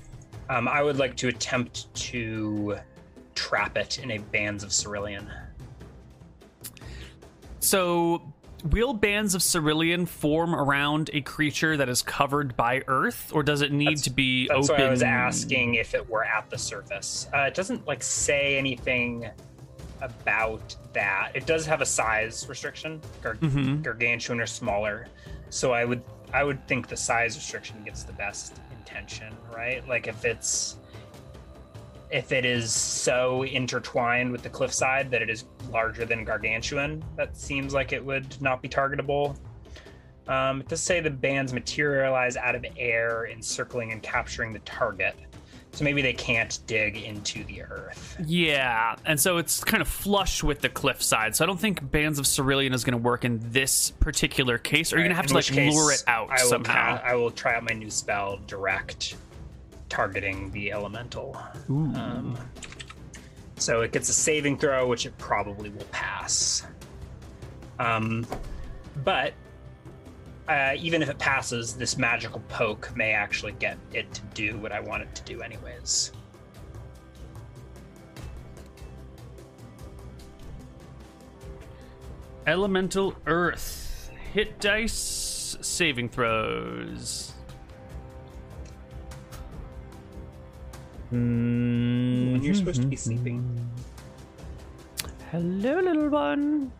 Um, 0.50 0.66
I 0.66 0.82
would 0.82 0.96
like 0.98 1.14
to 1.18 1.28
attempt 1.28 1.94
to 1.94 2.78
trap 3.36 3.76
it 3.78 4.00
in 4.00 4.10
a 4.10 4.18
bands 4.18 4.64
of 4.64 4.72
cerulean. 4.72 5.30
So, 7.60 8.20
will 8.64 8.92
bands 8.94 9.34
of 9.34 9.42
cerulean 9.42 10.06
form 10.06 10.54
around 10.54 11.10
a 11.12 11.20
creature 11.20 11.76
that 11.76 11.88
is 11.88 12.02
covered 12.02 12.56
by 12.56 12.82
earth, 12.86 13.30
or 13.34 13.42
does 13.42 13.60
it 13.62 13.72
need 13.72 13.86
That's- 13.88 14.02
to 14.02 14.10
be 14.10 14.48
That's 14.48 14.70
open? 14.70 14.86
I 14.86 14.90
was 14.90 15.02
asking 15.02 15.74
if 15.74 15.94
it 15.94 16.08
were 16.08 16.24
at 16.24 16.48
the 16.50 16.58
surface. 16.58 17.28
Uh, 17.34 17.38
it 17.40 17.54
doesn't 17.54 17.86
like 17.86 18.02
say 18.02 18.56
anything 18.56 19.28
about 20.00 20.74
that. 20.92 21.30
It 21.34 21.46
does 21.46 21.64
have 21.66 21.80
a 21.80 21.86
size 21.86 22.46
restriction, 22.48 23.00
gar- 23.22 23.36
Mhm. 23.36 23.82
gargantuan 23.82 24.40
or 24.40 24.46
smaller. 24.46 25.06
So 25.50 25.72
I 25.72 25.84
would 25.84 26.02
I 26.34 26.44
would 26.44 26.66
think 26.66 26.88
the 26.88 26.96
size 26.96 27.36
restriction 27.36 27.84
gets 27.84 28.04
the 28.04 28.12
best 28.14 28.58
intention, 28.78 29.34
right? 29.54 29.86
Like 29.86 30.06
if 30.06 30.24
it's 30.24 30.76
if 32.12 32.30
it 32.30 32.44
is 32.44 32.72
so 32.72 33.42
intertwined 33.42 34.30
with 34.30 34.42
the 34.42 34.50
cliffside 34.50 35.10
that 35.10 35.22
it 35.22 35.30
is 35.30 35.46
larger 35.70 36.04
than 36.04 36.24
gargantuan, 36.24 37.02
that 37.16 37.36
seems 37.36 37.72
like 37.72 37.92
it 37.92 38.04
would 38.04 38.40
not 38.40 38.60
be 38.60 38.68
targetable. 38.68 39.36
Um, 40.28 40.60
it 40.60 40.68
does 40.68 40.82
say 40.82 41.00
the 41.00 41.10
bands 41.10 41.52
materialize 41.52 42.36
out 42.36 42.54
of 42.54 42.64
air, 42.76 43.26
encircling 43.26 43.92
and 43.92 44.02
capturing 44.02 44.52
the 44.52 44.60
target. 44.60 45.16
So 45.72 45.84
maybe 45.84 46.02
they 46.02 46.12
can't 46.12 46.58
dig 46.66 46.98
into 46.98 47.44
the 47.44 47.62
earth. 47.62 48.20
Yeah, 48.26 48.94
and 49.06 49.18
so 49.18 49.38
it's 49.38 49.64
kind 49.64 49.80
of 49.80 49.88
flush 49.88 50.42
with 50.42 50.60
the 50.60 50.68
cliffside. 50.68 51.34
So 51.34 51.44
I 51.44 51.46
don't 51.46 51.58
think 51.58 51.90
bands 51.90 52.18
of 52.18 52.26
cerulean 52.26 52.74
is 52.74 52.84
going 52.84 52.92
to 52.92 53.02
work 53.02 53.24
in 53.24 53.40
this 53.42 53.90
particular 53.90 54.58
case. 54.58 54.92
Or 54.92 54.96
you're 54.96 55.04
going 55.04 55.12
to 55.12 55.16
have 55.16 55.24
In 55.24 55.28
to 55.30 55.34
like 55.36 55.46
case, 55.46 55.74
lure 55.74 55.92
it 55.92 56.04
out 56.06 56.30
I 56.30 56.36
somehow. 56.36 57.00
I 57.02 57.14
will 57.14 57.30
try 57.30 57.56
out 57.56 57.64
my 57.64 57.74
new 57.74 57.88
spell, 57.88 58.38
direct, 58.46 59.16
targeting 59.92 60.50
the 60.52 60.72
elemental. 60.72 61.36
Um, 61.68 62.38
so 63.56 63.82
it 63.82 63.92
gets 63.92 64.08
a 64.08 64.14
saving 64.14 64.56
throw, 64.56 64.88
which 64.88 65.04
it 65.04 65.16
probably 65.18 65.68
will 65.68 65.84
pass. 65.92 66.66
Um, 67.78 68.26
but 69.04 69.34
uh, 70.48 70.72
even 70.78 71.02
if 71.02 71.10
it 71.10 71.18
passes, 71.18 71.74
this 71.74 71.98
magical 71.98 72.40
poke 72.48 72.90
may 72.96 73.12
actually 73.12 73.52
get 73.52 73.76
it 73.92 74.10
to 74.14 74.22
do 74.32 74.56
what 74.56 74.72
I 74.72 74.80
want 74.80 75.02
it 75.02 75.14
to 75.14 75.22
do, 75.24 75.42
anyways. 75.42 76.12
Elemental 82.46 83.14
Earth. 83.26 84.10
Hit 84.32 84.58
dice, 84.58 85.58
saving 85.60 86.08
throws. 86.08 87.31
When 91.12 92.40
you're 92.42 92.54
supposed 92.54 92.80
to 92.82 92.86
be 92.88 92.96
Mm-hmm. 92.96 93.02
sleeping. 93.14 93.70
Hello, 95.30 95.80
little 95.80 96.08
one. 96.08 96.72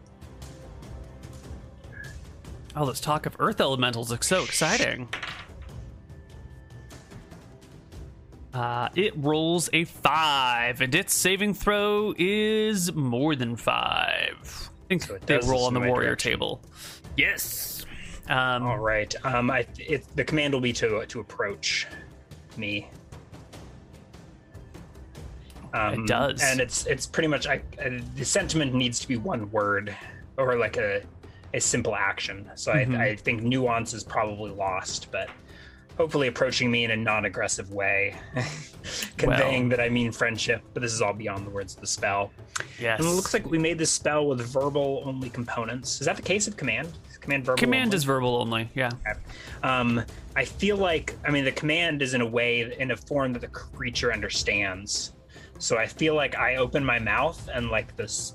Oh, 2.75 2.87
this 2.87 3.01
talk 3.01 3.27
of 3.27 3.37
Earth 3.39 3.61
Elementals 3.61 4.11
looks 4.11 4.27
so 4.27 4.43
exciting. 4.43 5.09
Uh, 8.55 8.89
it 8.95 9.13
rolls 9.17 9.69
a 9.73 9.85
five, 9.85 10.81
and 10.83 10.95
its 10.95 11.15
saving 11.15 11.55
throw 11.55 12.15
is 12.19 12.93
more 12.95 13.35
than 13.35 13.57
five. 13.57 14.71
I 14.85 14.89
think 14.89 15.03
So 15.03 15.19
they 15.25 15.39
roll 15.47 15.65
on 15.65 15.75
the 15.75 15.81
warrior 15.81 16.11
direction. 16.11 16.33
table. 16.33 16.63
Yes. 17.17 17.85
Um, 18.29 18.63
All 18.67 18.79
right. 18.79 19.15
Um, 19.25 19.51
I 19.51 19.67
it, 19.79 20.05
the 20.17 20.25
command 20.25 20.53
will 20.55 20.61
be 20.61 20.73
to 20.75 21.05
to 21.07 21.21
approach 21.21 21.87
me. 22.57 22.89
Um, 25.75 26.05
It 26.05 26.07
does. 26.07 26.43
and 26.43 26.61
it's 26.61 26.87
it's 26.87 27.07
pretty 27.07 27.29
much 27.29 27.47
I, 27.47 27.63
uh, 27.85 27.91
the 28.15 28.25
sentiment 28.25 28.75
needs 28.75 29.01
to 29.01 29.09
be 29.09 29.17
one 29.17 29.51
word 29.51 29.95
or 30.37 30.57
like 30.57 30.77
a 30.77 31.03
a 31.55 31.61
simple 31.61 31.95
action. 31.95 32.51
So 32.55 32.73
Mhm. 32.73 32.99
I, 32.99 33.05
I 33.09 33.17
think 33.17 33.43
nuance 33.43 33.93
is 33.95 34.05
probably 34.05 34.51
lost, 34.51 35.11
but 35.13 35.29
hopefully 35.99 36.27
approaching 36.29 36.71
me 36.71 36.85
in 36.85 36.91
a 36.91 36.97
non-aggressive 36.97 37.71
way, 37.71 38.15
conveying 39.19 39.69
that 39.69 39.81
I 39.81 39.89
mean 39.91 40.13
friendship. 40.13 40.63
But 40.73 40.81
this 40.83 40.93
is 40.93 41.03
all 41.03 41.13
beyond 41.13 41.47
the 41.47 41.51
words 41.51 41.75
of 41.75 41.81
the 41.81 41.87
spell. 41.87 42.33
Yes. 42.81 42.99
And 43.01 43.09
it 43.09 43.13
looks 43.13 43.33
like 43.35 43.45
we 43.51 43.59
made 43.59 43.79
this 43.79 43.91
spell 43.91 44.27
with 44.27 44.41
verbal 44.41 45.03
only 45.05 45.29
components. 45.31 46.01
Is 46.01 46.07
that 46.07 46.17
the 46.17 46.23
case 46.23 46.47
of 46.49 46.57
command? 46.57 46.89
Is 47.11 47.19
Command 47.19 47.45
verbal. 47.45 47.59
Command 47.61 47.85
only? 47.89 47.97
is 47.97 48.05
verbal 48.05 48.37
only. 48.37 48.69
Yeah. 48.75 48.91
Um, 49.63 50.03
I 50.35 50.45
feel 50.45 50.77
like 50.77 51.15
I 51.27 51.31
mean 51.31 51.45
the 51.45 51.53
command 51.53 52.03
is 52.03 52.15
in 52.15 52.21
a 52.21 52.27
way 52.27 52.75
in 52.79 52.91
a 52.91 52.97
form 52.97 53.33
that 53.35 53.41
the 53.41 53.49
creature 53.49 54.13
understands. 54.13 55.13
So 55.63 55.79
I 55.79 55.87
feel 55.87 56.17
like 56.17 56.35
I 56.37 56.57
open 56.57 56.85
my 56.85 56.99
mouth 56.99 57.49
and 57.55 57.71
like 57.71 57.97
this. 57.97 58.35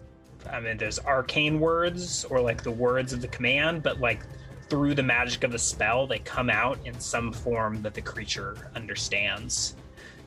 I 0.50 0.62
mean, 0.62 0.78
there's 0.78 0.98
arcane 0.98 1.60
words 1.60 2.24
or 2.24 2.40
like 2.40 2.64
the 2.64 2.72
words 2.72 3.12
of 3.12 3.20
the 3.20 3.28
command, 3.28 3.84
but 3.84 4.00
like 4.00 4.22
through 4.70 4.96
the 4.96 5.04
magic 5.04 5.44
of 5.44 5.52
the 5.52 5.60
spell, 5.60 6.08
they 6.08 6.20
come 6.20 6.50
out 6.50 6.80
in 6.86 6.98
some 7.02 7.34
form 7.34 7.82
that 7.82 7.94
the 7.94 8.02
creature 8.02 8.72
understands. 8.78 9.76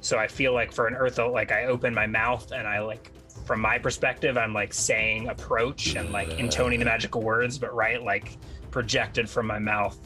So 0.02 0.18
I 0.18 0.28
feel 0.28 0.52
like 0.52 0.72
for 0.72 0.88
an 0.88 0.94
earth, 0.94 1.16
like 1.16 1.52
I 1.52 1.64
open 1.64 1.94
my 1.94 2.06
mouth 2.06 2.52
and 2.52 2.68
I 2.68 2.80
like, 2.80 3.10
from 3.46 3.62
my 3.62 3.78
perspective, 3.78 4.36
I'm 4.36 4.52
like 4.52 4.74
saying 4.74 5.30
approach 5.30 5.94
and 5.94 6.12
like 6.12 6.38
intoning 6.38 6.80
the 6.80 6.84
magical 6.84 7.22
words, 7.22 7.58
but 7.58 7.74
right, 7.74 8.02
like 8.02 8.36
projected 8.70 9.26
from 9.26 9.46
my 9.46 9.58
mouth. 9.58 9.96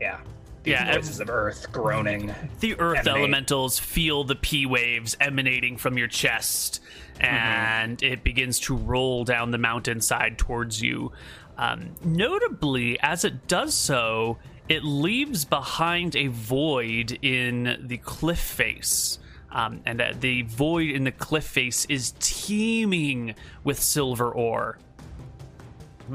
Yeah. 0.00 0.20
These 0.62 0.72
Yeah, 0.72 0.94
voices 0.94 1.20
of 1.20 1.30
earth 1.30 1.72
groaning. 1.72 2.34
The 2.60 2.78
earth 2.78 2.98
Emanate. 3.06 3.16
elementals 3.18 3.78
feel 3.78 4.24
the 4.24 4.36
P 4.36 4.66
waves 4.66 5.16
emanating 5.20 5.76
from 5.78 5.96
your 5.96 6.08
chest, 6.08 6.80
and 7.18 8.02
it 8.02 8.22
begins 8.22 8.58
to 8.60 8.76
roll 8.76 9.24
down 9.24 9.50
the 9.52 9.58
mountainside 9.58 10.36
towards 10.38 10.82
you. 10.82 11.12
Um, 11.56 11.94
notably, 12.04 12.98
as 13.00 13.24
it 13.24 13.46
does 13.48 13.74
so, 13.74 14.38
it 14.68 14.84
leaves 14.84 15.44
behind 15.44 16.14
a 16.16 16.26
void 16.28 17.18
in 17.22 17.78
the 17.86 17.96
cliff 17.98 18.38
face. 18.38 19.18
Um, 19.52 19.80
and 19.84 19.98
that 19.98 20.20
the 20.20 20.42
void 20.42 20.90
in 20.90 21.02
the 21.02 21.10
cliff 21.10 21.42
face 21.44 21.84
is 21.86 22.14
teeming 22.20 23.34
with 23.64 23.80
silver 23.80 24.30
ore, 24.30 24.78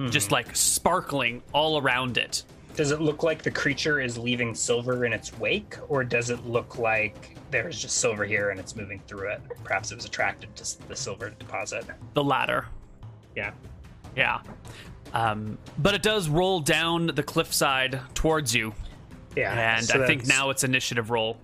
just 0.09 0.31
like 0.31 0.55
sparkling 0.55 1.43
all 1.51 1.77
around 1.77 2.17
it. 2.17 2.43
Does 2.75 2.91
it 2.91 2.99
look 2.99 3.23
like 3.23 3.41
the 3.41 3.51
creature 3.51 4.01
is 4.01 4.17
leaving 4.17 4.53
silver 4.53 5.05
in 5.05 5.13
its 5.13 5.37
wake, 5.39 5.75
or 5.87 6.03
does 6.03 6.29
it 6.29 6.45
look 6.45 6.77
like 6.77 7.37
there's 7.51 7.81
just 7.81 7.97
silver 7.99 8.25
here 8.25 8.49
and 8.49 8.59
it's 8.59 8.75
moving 8.75 9.01
through 9.07 9.29
it? 9.29 9.41
Perhaps 9.63 9.91
it 9.91 9.95
was 9.95 10.05
attracted 10.05 10.53
to 10.57 10.87
the 10.87 10.95
silver 10.95 11.29
deposit. 11.29 11.85
The 12.15 12.23
latter. 12.23 12.65
Yeah. 13.35 13.51
Yeah. 14.15 14.41
Um, 15.13 15.57
but 15.77 15.93
it 15.93 16.03
does 16.03 16.27
roll 16.27 16.59
down 16.59 17.07
the 17.07 17.23
cliffside 17.23 18.01
towards 18.13 18.53
you, 18.53 18.73
Yeah. 19.37 19.77
and 19.77 19.85
so 19.85 20.03
I 20.03 20.07
think 20.07 20.27
now 20.27 20.49
it's 20.49 20.65
initiative 20.65 21.09
roll. 21.09 21.37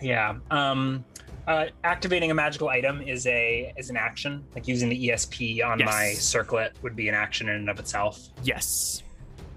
Yeah. 0.00 0.36
Um, 0.52 1.04
uh, 1.48 1.66
activating 1.82 2.30
a 2.30 2.34
magical 2.34 2.68
item 2.68 3.00
is 3.02 3.26
a 3.26 3.72
is 3.76 3.90
an 3.90 3.96
action. 3.96 4.44
Like 4.54 4.68
using 4.68 4.88
the 4.88 5.08
ESP 5.08 5.62
on 5.64 5.80
Yes. 5.80 5.86
my 5.86 6.12
circlet 6.12 6.74
would 6.82 6.94
be 6.94 7.08
an 7.08 7.14
action 7.16 7.48
in 7.48 7.56
and 7.56 7.70
of 7.70 7.80
itself. 7.80 8.20
Yes. 8.44 9.02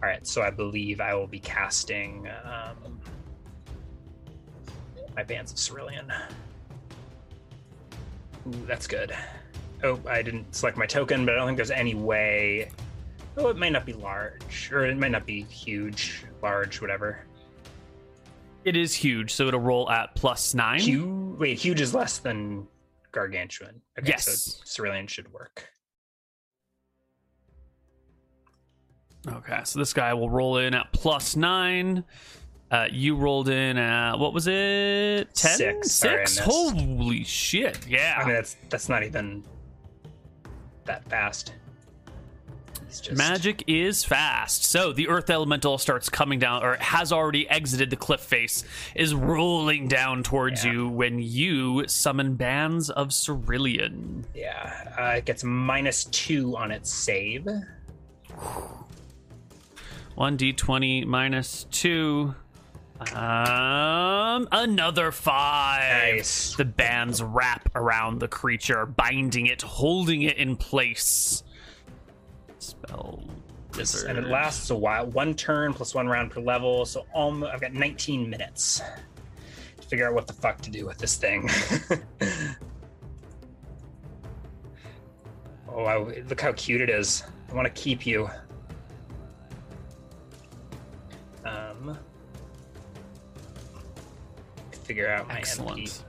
All 0.01 0.07
right. 0.09 0.25
So 0.25 0.41
I 0.41 0.49
believe 0.49 1.01
I 1.01 1.13
will 1.13 1.27
be 1.27 1.39
casting 1.39 2.27
um, 2.43 2.99
my 5.15 5.23
bands 5.23 5.51
of 5.51 5.57
cerulean. 5.57 6.11
Ooh, 8.47 8.65
that's 8.65 8.87
good. 8.87 9.13
Oh, 9.83 9.99
I 10.07 10.21
didn't 10.21 10.53
select 10.55 10.77
my 10.77 10.85
token, 10.85 11.25
but 11.25 11.35
I 11.35 11.37
don't 11.37 11.47
think 11.47 11.57
there's 11.57 11.71
any 11.71 11.95
way. 11.95 12.69
Oh, 13.37 13.47
it 13.49 13.57
might 13.57 13.71
not 13.71 13.85
be 13.85 13.93
large, 13.93 14.69
or 14.73 14.85
it 14.85 14.97
might 14.97 15.11
not 15.11 15.25
be 15.25 15.43
huge, 15.43 16.25
large, 16.41 16.81
whatever. 16.81 17.23
It 18.65 18.75
is 18.75 18.93
huge, 18.93 19.33
so 19.33 19.47
it'll 19.47 19.61
roll 19.61 19.89
at 19.89 20.13
plus 20.15 20.53
nine. 20.53 20.79
Huge. 20.81 21.39
Wait, 21.39 21.57
huge 21.57 21.79
is 21.79 21.93
less 21.93 22.17
than 22.17 22.67
gargantuan. 23.13 23.81
Okay, 23.97 24.09
Yes. 24.09 24.25
so 24.25 24.63
cerulean 24.65 25.07
should 25.07 25.31
work. 25.31 25.69
Okay, 29.27 29.59
so 29.65 29.79
this 29.79 29.93
guy 29.93 30.13
will 30.13 30.29
roll 30.29 30.57
in 30.57 30.73
at 30.73 30.91
plus 30.93 31.35
nine. 31.35 32.03
Uh, 32.71 32.87
you 32.91 33.15
rolled 33.15 33.49
in 33.49 33.77
at 33.77 34.15
what 34.17 34.33
was 34.33 34.47
it? 34.47 35.33
Ten. 35.33 35.57
Six. 35.57 35.91
Sorry, 35.91 36.25
Six. 36.27 36.35
missed. 36.37 36.49
Holy 36.49 37.23
shit! 37.23 37.85
Yeah. 37.87 38.19
I 38.21 38.25
mean, 38.25 38.35
that's 38.35 38.55
that's 38.69 38.87
not 38.89 39.03
even 39.03 39.43
that 40.85 41.07
fast. 41.09 41.53
Just 42.89 43.11
Magic 43.11 43.63
is 43.67 44.03
fast. 44.03 44.63
So 44.65 44.91
the 44.93 45.09
earth 45.09 45.29
elemental 45.29 45.77
starts 45.77 46.09
coming 46.09 46.39
down, 46.39 46.63
or 46.63 46.75
has 46.77 47.11
already 47.11 47.47
exited 47.47 47.91
the 47.91 47.95
cliff 47.95 48.19
face, 48.21 48.63
is 48.95 49.13
rolling 49.13 49.87
down 49.87 50.23
towards 50.23 50.65
Yeah. 50.65 50.71
you 50.71 50.89
when 50.89 51.19
you 51.19 51.87
summon 51.87 52.35
bands 52.35 52.89
of 52.89 53.11
cerulean. 53.11 54.25
Yeah, 54.33 54.95
uh, 54.97 55.17
it 55.17 55.25
gets 55.25 55.43
minus 55.43 56.05
two 56.05 56.57
on 56.57 56.71
its 56.71 56.91
save. 56.91 57.47
1d20 60.19 61.05
minus 61.05 61.65
2. 61.71 62.35
Um, 63.13 64.47
another 64.51 65.13
5. 65.13 66.15
Nice. 66.15 66.55
The 66.55 66.65
bands 66.65 67.23
wrap 67.23 67.69
around 67.75 68.19
the 68.19 68.27
creature, 68.27 68.85
binding 68.85 69.45
it, 69.47 69.61
holding 69.61 70.23
it 70.23 70.35
in 70.35 70.57
place. 70.57 71.43
Spell 72.57 73.23
wizard. 73.77 74.09
And 74.09 74.19
it 74.19 74.29
lasts 74.29 74.69
a 74.71 74.75
while. 74.75 75.05
One 75.07 75.33
turn 75.33 75.73
plus 75.73 75.95
one 75.95 76.07
round 76.07 76.31
per 76.31 76.41
level. 76.41 76.85
So 76.85 77.05
I've 77.15 77.61
got 77.61 77.73
19 77.73 78.29
minutes 78.29 78.81
to 79.79 79.87
figure 79.87 80.09
out 80.09 80.13
what 80.13 80.27
the 80.27 80.33
fuck 80.33 80.59
to 80.61 80.69
do 80.69 80.85
with 80.85 80.97
this 80.97 81.15
thing. 81.15 81.49
oh, 85.69 85.85
I, 85.85 85.97
look 86.27 86.41
how 86.41 86.51
cute 86.51 86.81
it 86.81 86.89
is. 86.89 87.23
I 87.49 87.53
want 87.53 87.73
to 87.73 87.81
keep 87.81 88.05
you. 88.05 88.29
Figure 94.89 95.07
out 95.07 95.27
my. 95.27 95.37
Excellent. 95.37 96.03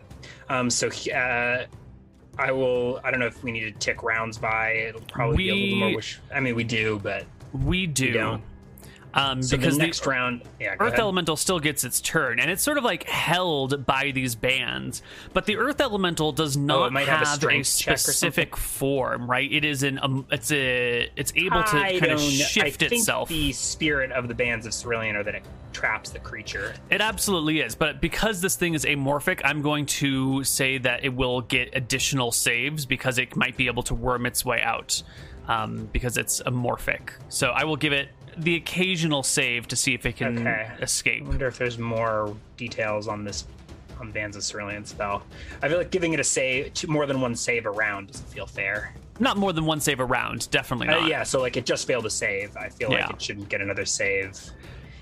Um, 0.49 0.71
so 0.71 0.89
uh, 1.15 1.67
I 2.39 2.51
will. 2.51 2.99
I 3.05 3.11
don't 3.11 3.21
know 3.21 3.27
if 3.27 3.43
we 3.45 3.53
need 3.53 3.61
to 3.61 3.73
tick 3.73 4.03
rounds 4.03 4.39
by. 4.39 4.71
It'll 4.73 5.03
probably 5.03 5.37
be 5.37 5.51
a 5.51 5.55
little 5.55 5.79
more. 5.81 5.97
Wish, 5.97 6.19
I 6.35 6.41
mean, 6.41 6.55
we 6.55 6.65
do, 6.65 6.99
but 7.03 7.27
We 7.53 7.87
do. 7.87 8.13
don't. 8.13 8.43
Um, 9.13 9.43
so 9.43 9.57
because 9.57 9.75
the 9.75 9.81
the 9.81 9.87
next 9.87 10.07
round, 10.07 10.43
yeah, 10.61 10.75
Earth 10.75 10.81
ahead. 10.81 11.01
Elemental 11.01 11.37
still 11.37 11.59
gets 11.59 11.85
its 11.85 12.01
turn, 12.01 12.39
and 12.39 12.51
it's 12.51 12.63
sort 12.63 12.79
of 12.79 12.85
like 12.85 13.05
held 13.05 13.85
by 13.87 14.13
these 14.13 14.35
bands. 14.35 15.03
But 15.33 15.47
the 15.47 15.57
Earth 15.57 15.81
Elemental 15.81 16.33
does 16.33 16.57
not 16.57 16.89
Oh, 16.89 16.91
might 16.91 17.09
have 17.09 17.23
a 17.23 17.27
have, 17.27 17.37
a, 17.37 17.41
strength 17.41 17.67
specific 17.67 18.57
form, 18.57 19.29
right? 19.29 19.51
It 19.51 19.65
is 19.65 19.83
an 19.83 19.99
um, 20.03 20.27
it's 20.31 20.53
a 20.53 21.11
it's 21.17 21.33
able 21.35 21.63
to 21.63 21.77
I 21.77 21.99
kind 21.99 22.13
of 22.13 22.21
shift 22.21 22.67
I 22.67 22.71
think 22.71 22.93
itself. 22.93 23.29
The 23.29 23.53
spirit 23.53 24.13
of 24.13 24.29
the 24.29 24.35
bands 24.35 24.67
of 24.67 24.73
Cerulean 24.73 25.17
are 25.17 25.25
that 25.25 25.35
it 25.35 25.43
traps 25.73 26.11
the 26.11 26.19
creature. 26.19 26.75
It 26.91 27.01
absolutely 27.01 27.61
is, 27.61 27.75
but 27.75 28.01
because 28.01 28.41
this 28.41 28.57
thing 28.57 28.75
is 28.75 28.85
amorphic, 28.85 29.41
I'm 29.45 29.63
going 29.63 29.87
to 29.87 30.45
say 30.45 30.79
that 30.79 31.05
it 31.05 31.15
will 31.15 31.41
get 31.41 31.71
additional 31.75 32.33
saves 32.33 32.87
because 32.87 33.19
it 33.19 33.37
might 33.37 33.57
be 33.57 33.67
able 33.67 33.83
to 33.85 33.95
worm 33.95 34.27
its 34.27 34.45
way 34.45 34.61
out 34.63 35.03
um, 35.49 35.89
because 35.93 36.17
it's 36.17 36.41
amorphic. 36.43 37.11
So 37.29 37.51
I 37.51 37.65
will 37.65 37.77
give 37.77 37.93
it 37.93 38.09
the 38.37 38.57
occasional 38.57 39.23
save 39.23 39.69
to 39.69 39.77
see 39.77 39.95
if 39.95 40.07
it 40.07 40.17
can 40.17 40.39
Okay. 40.39 40.71
escape. 40.81 41.25
I 41.25 41.29
wonder 41.29 41.47
if 41.47 41.59
there's 41.59 41.79
more 41.79 42.37
details 42.57 43.09
on 43.09 43.25
this 43.25 43.47
on 44.01 44.11
Bands 44.13 44.35
of 44.37 44.43
Cerulean 44.43 44.85
spell. 44.87 45.23
I 45.63 45.69
feel 45.69 45.77
like 45.77 45.91
giving 45.91 46.15
it 46.15 46.21
a 46.21 46.25
save, 46.25 46.73
two, 46.73 46.87
more 46.87 47.05
than 47.05 47.21
one 47.21 47.35
save 47.37 47.67
around 47.67 48.07
doesn't 48.13 48.29
feel 48.31 48.47
fair. 48.47 48.95
Not 49.19 49.37
more 49.37 49.53
than 49.53 49.67
one 49.67 49.79
save 49.81 50.01
around, 50.01 50.51
definitely 50.51 50.89
Uh, 50.89 51.01
not. 51.01 51.09
yeah, 51.11 51.23
so 51.23 51.39
like 51.41 51.59
it 51.59 51.67
just 51.67 51.87
failed 51.87 52.07
a 52.07 52.11
save. 52.11 52.57
I 52.57 52.71
feel 52.71 52.91
Yeah. 52.91 53.03
like 53.07 53.11
it 53.17 53.21
shouldn't 53.23 53.51
get 53.51 53.61
another 53.61 53.85
save. 53.85 54.39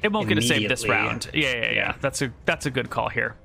It 0.03 0.11
won't 0.11 0.29
get 0.29 0.39
a 0.39 0.43
save 0.43 0.69
this 0.69 0.87
round. 0.89 1.31
Yeah, 1.33 1.53
yeah, 1.53 1.61
yeah, 1.61 1.71
Yeah. 1.73 1.95
That's 2.01 2.23
a 2.23 2.33
that's 2.45 2.67
a 2.67 2.71
good 2.73 2.91
call 2.91 3.09
here. 3.09 3.37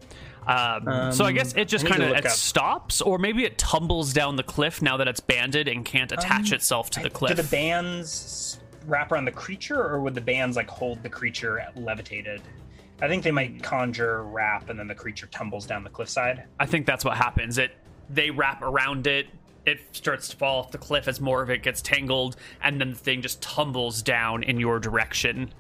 Um, 0.48 1.12
so 1.14 1.24
I 1.24 1.30
Um, 1.30 1.34
guess 1.36 1.54
it 1.54 1.68
just 1.70 1.86
to 1.86 1.92
kind 1.92 2.04
of 2.04 2.12
it 2.18 2.30
stops, 2.32 3.00
or 3.00 3.18
maybe 3.20 3.46
it 3.46 3.58
tumbles 3.60 4.12
down 4.12 4.36
the 4.36 4.44
cliff 4.44 4.82
now 4.82 4.98
that 4.98 5.08
it's 5.08 5.20
banded 5.22 5.68
and 5.68 5.86
can't 5.86 6.12
attach 6.12 6.48
Um, 6.52 6.56
itself 6.56 6.90
to 6.92 7.00
the 7.00 7.10
cliff. 7.12 7.36
Do 7.36 7.42
the 7.44 7.48
bands 7.48 8.53
wrap 8.88 9.12
around 9.12 9.26
the 9.26 9.32
creature, 9.32 9.82
or 9.82 10.00
would 10.02 10.16
the 10.16 10.22
bands 10.22 10.56
like 10.56 10.70
hold 10.70 11.04
the 11.04 11.10
creature 11.10 11.66
levitated? 11.76 12.42
I 13.02 13.08
think 13.08 13.24
they 13.24 13.32
might 13.32 13.62
conjure 13.62 14.24
wrap, 14.24 14.70
and 14.70 14.80
then 14.80 14.88
the 14.88 14.96
creature 14.96 15.28
tumbles 15.28 15.66
down 15.66 15.84
the 15.84 15.90
cliffside. 15.90 16.44
I 16.60 16.66
think 16.66 16.86
that's 16.86 17.04
what 17.04 17.18
happens. 17.18 17.58
It 17.58 17.72
they 18.10 18.30
wrap 18.30 18.62
around 18.62 19.08
it. 19.08 19.28
It 19.66 19.80
starts 19.94 20.28
to 20.30 20.36
fall 20.36 20.60
off 20.60 20.72
the 20.72 20.78
cliff 20.78 21.08
as 21.08 21.22
more 21.22 21.42
of 21.42 21.50
it 21.50 21.64
gets 21.64 21.82
tangled, 21.82 22.36
and 22.62 22.80
then 22.80 22.92
the 22.92 22.98
thing 22.98 23.22
just 23.22 23.42
tumbles 23.42 24.02
down 24.02 24.44
in 24.44 24.60
your 24.60 24.80
direction. 24.80 25.54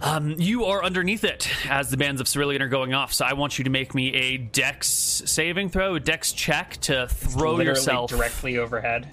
Um, 0.00 0.34
you 0.38 0.66
are 0.66 0.84
underneath 0.84 1.24
it 1.24 1.48
as 1.70 1.90
the 1.90 1.96
bands 1.96 2.20
of 2.20 2.28
cerulean 2.28 2.60
are 2.60 2.68
going 2.68 2.92
off. 2.92 3.14
So 3.14 3.24
I 3.24 3.32
want 3.32 3.58
you 3.58 3.64
to 3.64 3.70
make 3.70 3.94
me 3.94 4.14
a 4.14 4.36
dex 4.36 4.88
saving 4.88 5.70
throw, 5.70 5.94
a 5.94 6.00
dex 6.00 6.32
check 6.32 6.76
to 6.82 7.08
throw 7.08 7.60
yourself. 7.60 8.10
directly 8.10 8.58
overhead. 8.58 9.08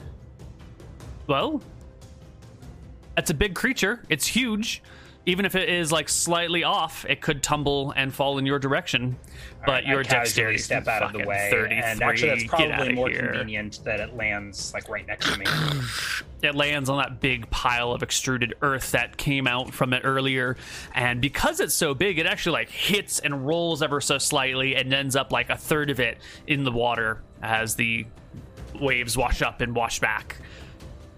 Well, 1.28 1.62
that's 3.16 3.30
a 3.30 3.34
big 3.34 3.56
creature. 3.56 4.02
It's 4.10 4.28
huge. 4.28 4.82
Even 5.26 5.46
if 5.46 5.56
it 5.56 5.70
is 5.70 5.90
like 5.90 6.10
slightly 6.10 6.66
off, 6.66 7.06
it 7.08 7.22
could 7.22 7.42
tumble 7.42 7.94
and 7.96 8.14
fall 8.14 8.38
in 8.38 8.46
your 8.46 8.60
direction. 8.60 9.18
But 9.62 9.70
Alright, 9.70 9.86
your 9.86 10.00
I 10.02 10.04
dexterity 10.04 10.58
step 10.58 10.86
out 10.86 11.04
of 11.04 11.14
the 11.14 11.26
way, 11.26 11.50
and 11.70 12.04
actually 12.04 12.30
that's 12.30 12.44
probably 12.44 12.94
more 12.94 13.08
here. 13.10 13.30
convenient 13.30 13.80
that 13.86 14.02
it 14.02 14.18
lands 14.18 14.74
like 14.74 14.90
right 14.90 15.08
next 15.08 15.32
to 15.32 15.40
me. 15.40 15.46
it 16.42 16.56
lands 16.56 16.90
on 16.90 16.98
that 16.98 17.22
big 17.22 17.50
pile 17.50 17.94
of 17.94 18.04
extruded 18.04 18.54
earth 18.62 18.92
that 18.92 19.16
came 19.16 19.48
out 19.48 19.74
from 19.74 19.94
it 19.94 20.02
earlier 20.04 20.58
and 20.94 21.22
because 21.22 21.62
it's 21.62 21.74
so 21.74 21.94
big 21.94 22.20
it 22.20 22.26
actually 22.26 22.52
like 22.52 22.70
hits 22.70 23.20
and 23.20 23.48
rolls 23.48 23.82
ever 23.82 24.02
so 24.02 24.18
slightly 24.18 24.76
and 24.76 24.94
ends 24.94 25.16
up 25.16 25.32
like 25.32 25.50
a 25.50 25.56
third 25.56 25.90
of 25.90 26.02
it 26.02 26.18
in 26.46 26.66
the 26.66 26.72
water 26.72 27.22
as 27.42 27.76
the 27.76 28.06
waves 28.82 29.16
wash 29.16 29.42
up 29.42 29.62
and 29.62 29.74
wash 29.74 30.00
back 30.02 30.36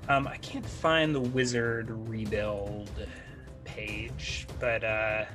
Um, 0.07 0.27
I 0.27 0.37
can't 0.37 0.65
find 0.65 1.15
the 1.15 1.19
wizard 1.19 1.89
rebuild 1.89 2.89
page, 3.63 4.47
but 4.59 4.83
uh, 4.83 5.25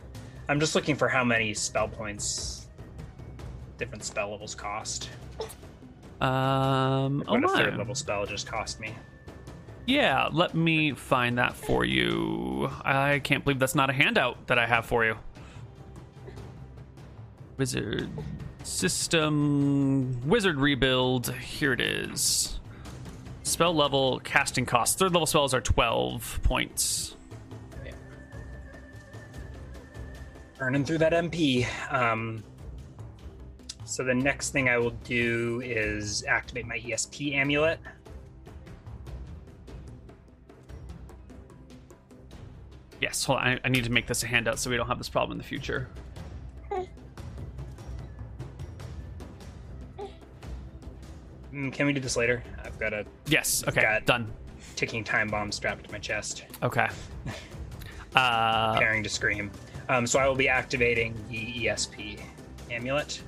I'm 0.49 0.61
just 0.61 0.75
looking 0.75 0.95
for 0.97 1.09
how 1.09 1.25
many 1.25 1.55
spell 1.55 1.89
points 1.89 2.69
different 3.79 4.05
spell 4.05 4.31
levels 4.31 4.55
cost. 4.55 5.09
um 6.21 7.21
Like 7.21 7.29
oh 7.29 7.33
what 7.33 7.45
a 7.45 7.47
my 7.47 7.57
third 7.57 7.77
level 7.79 7.95
spell 7.95 8.27
just 8.27 8.47
cost 8.47 8.79
me. 8.79 8.95
yeah 9.87 10.29
let 10.31 10.55
me 10.55 10.93
find 10.93 11.39
that 11.39 11.57
for 11.57 11.87
you 11.87 12.71
i 12.85 13.21
can't 13.21 13.43
believe 13.43 13.59
that's 13.59 13.75
not 13.75 13.89
a 13.89 13.93
handout 13.95 14.47
that 14.49 14.59
i 14.59 14.67
have 14.67 14.85
for 14.85 15.07
you 15.07 15.17
wizard 17.57 18.11
system 18.63 20.21
wizard 20.29 20.57
rebuild 20.61 21.33
here 21.37 21.73
it 21.73 21.81
is 21.81 22.60
spell 23.51 23.75
level 23.75 24.21
casting 24.21 24.65
cost 24.65 24.99
third 24.99 25.13
level 25.13 25.27
spells 25.27 25.53
are 25.53 25.61
12 25.61 26.41
points 26.43 27.17
Burning 30.59 30.85
through 30.85 30.99
that 30.99 31.15
MP. 31.15 31.67
Um, 31.91 32.45
so 33.87 34.05
the 34.05 34.15
next 34.15 34.51
thing 34.51 34.69
I 34.69 34.77
will 34.77 34.91
do 35.05 35.63
is 35.65 36.23
activate 36.29 36.67
my 36.67 36.79
ESP 36.79 37.35
amulet. 37.35 37.81
yes 43.01 43.25
hold 43.25 43.39
on 43.39 43.47
I, 43.47 43.61
I 43.65 43.69
need 43.71 43.85
to 43.85 43.91
make 43.91 44.07
this 44.07 44.23
a 44.23 44.27
handout 44.27 44.59
so 44.59 44.69
we 44.69 44.77
don't 44.77 44.87
have 44.87 44.99
this 44.99 45.09
problem 45.09 45.33
in 45.33 45.39
the 45.39 45.45
future 45.45 45.89
Mm, 51.53 51.73
Can 51.73 51.87
we 51.87 51.93
do 51.93 52.01
this 52.01 52.17
later? 52.17 52.43
Got 52.81 52.93
a 52.95 53.05
yes 53.27 53.63
okay 53.69 53.83
Got- 53.83 54.07
done 54.07 54.33
ticking 54.77 55.05
time 55.05 55.29
bomb 55.29 55.53
strapped 55.53 55.85
to 55.85 55.93
my 55.93 55.99
chest, 55.99 56.45
okay 56.63 56.89
uh 58.17 58.73
preparing 58.75 59.03
to 59.03 59.09
scream. 59.09 59.51
Um, 59.89 60.07
so 60.07 60.19
I 60.19 60.27
will 60.27 60.35
be 60.37 60.49
activating 60.49 61.15
the 61.31 61.67
ESP 61.67 62.21
amulet 62.71 63.21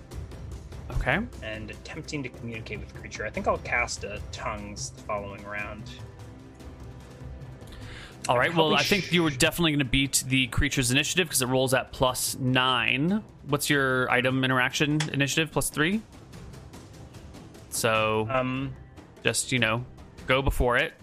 okay 0.92 1.18
and 1.42 1.70
attempting 1.70 2.22
to 2.22 2.28
communicate 2.28 2.80
with 2.80 2.88
the 2.92 2.98
creature. 2.98 3.26
I 3.26 3.30
think 3.30 3.46
I'll 3.48 3.58
cast 3.58 4.04
a 4.04 4.20
tongues 4.32 4.90
the 4.90 5.02
following 5.02 5.44
round. 5.44 5.90
All 8.28 8.38
right. 8.38 8.54
Well, 8.54 8.74
I 8.74 8.82
think 8.84 9.12
you 9.12 9.24
were 9.24 9.30
definitely 9.30 9.72
going 9.72 9.80
to 9.80 9.84
beat 9.84 10.22
the 10.28 10.46
creature's 10.48 10.92
initiative 10.92 11.26
because 11.26 11.42
it 11.42 11.46
rolls 11.46 11.74
at 11.74 11.90
plus 11.90 12.36
nine. 12.38 13.24
What's 13.48 13.68
your 13.68 14.08
item 14.10 14.44
interaction 14.44 15.00
initiative? 15.12 15.50
Plus 15.50 15.70
three. 15.70 16.00
So 17.70 18.28
Um, 18.30 18.72
just 19.22 19.52
you 19.52 19.58
know, 19.58 19.84
go 20.26 20.42
before 20.42 20.76
it. 20.76 20.94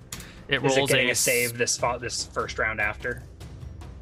It 0.48 0.64
is 0.64 0.74
it 0.74 0.78
rolls 0.78 0.90
getting 0.90 1.10
a 1.10 1.12
a 1.12 1.16
save 1.16 1.58
this 1.58 1.78
this 2.00 2.26
first 2.26 2.58
round 2.58 2.82
after? 2.82 3.22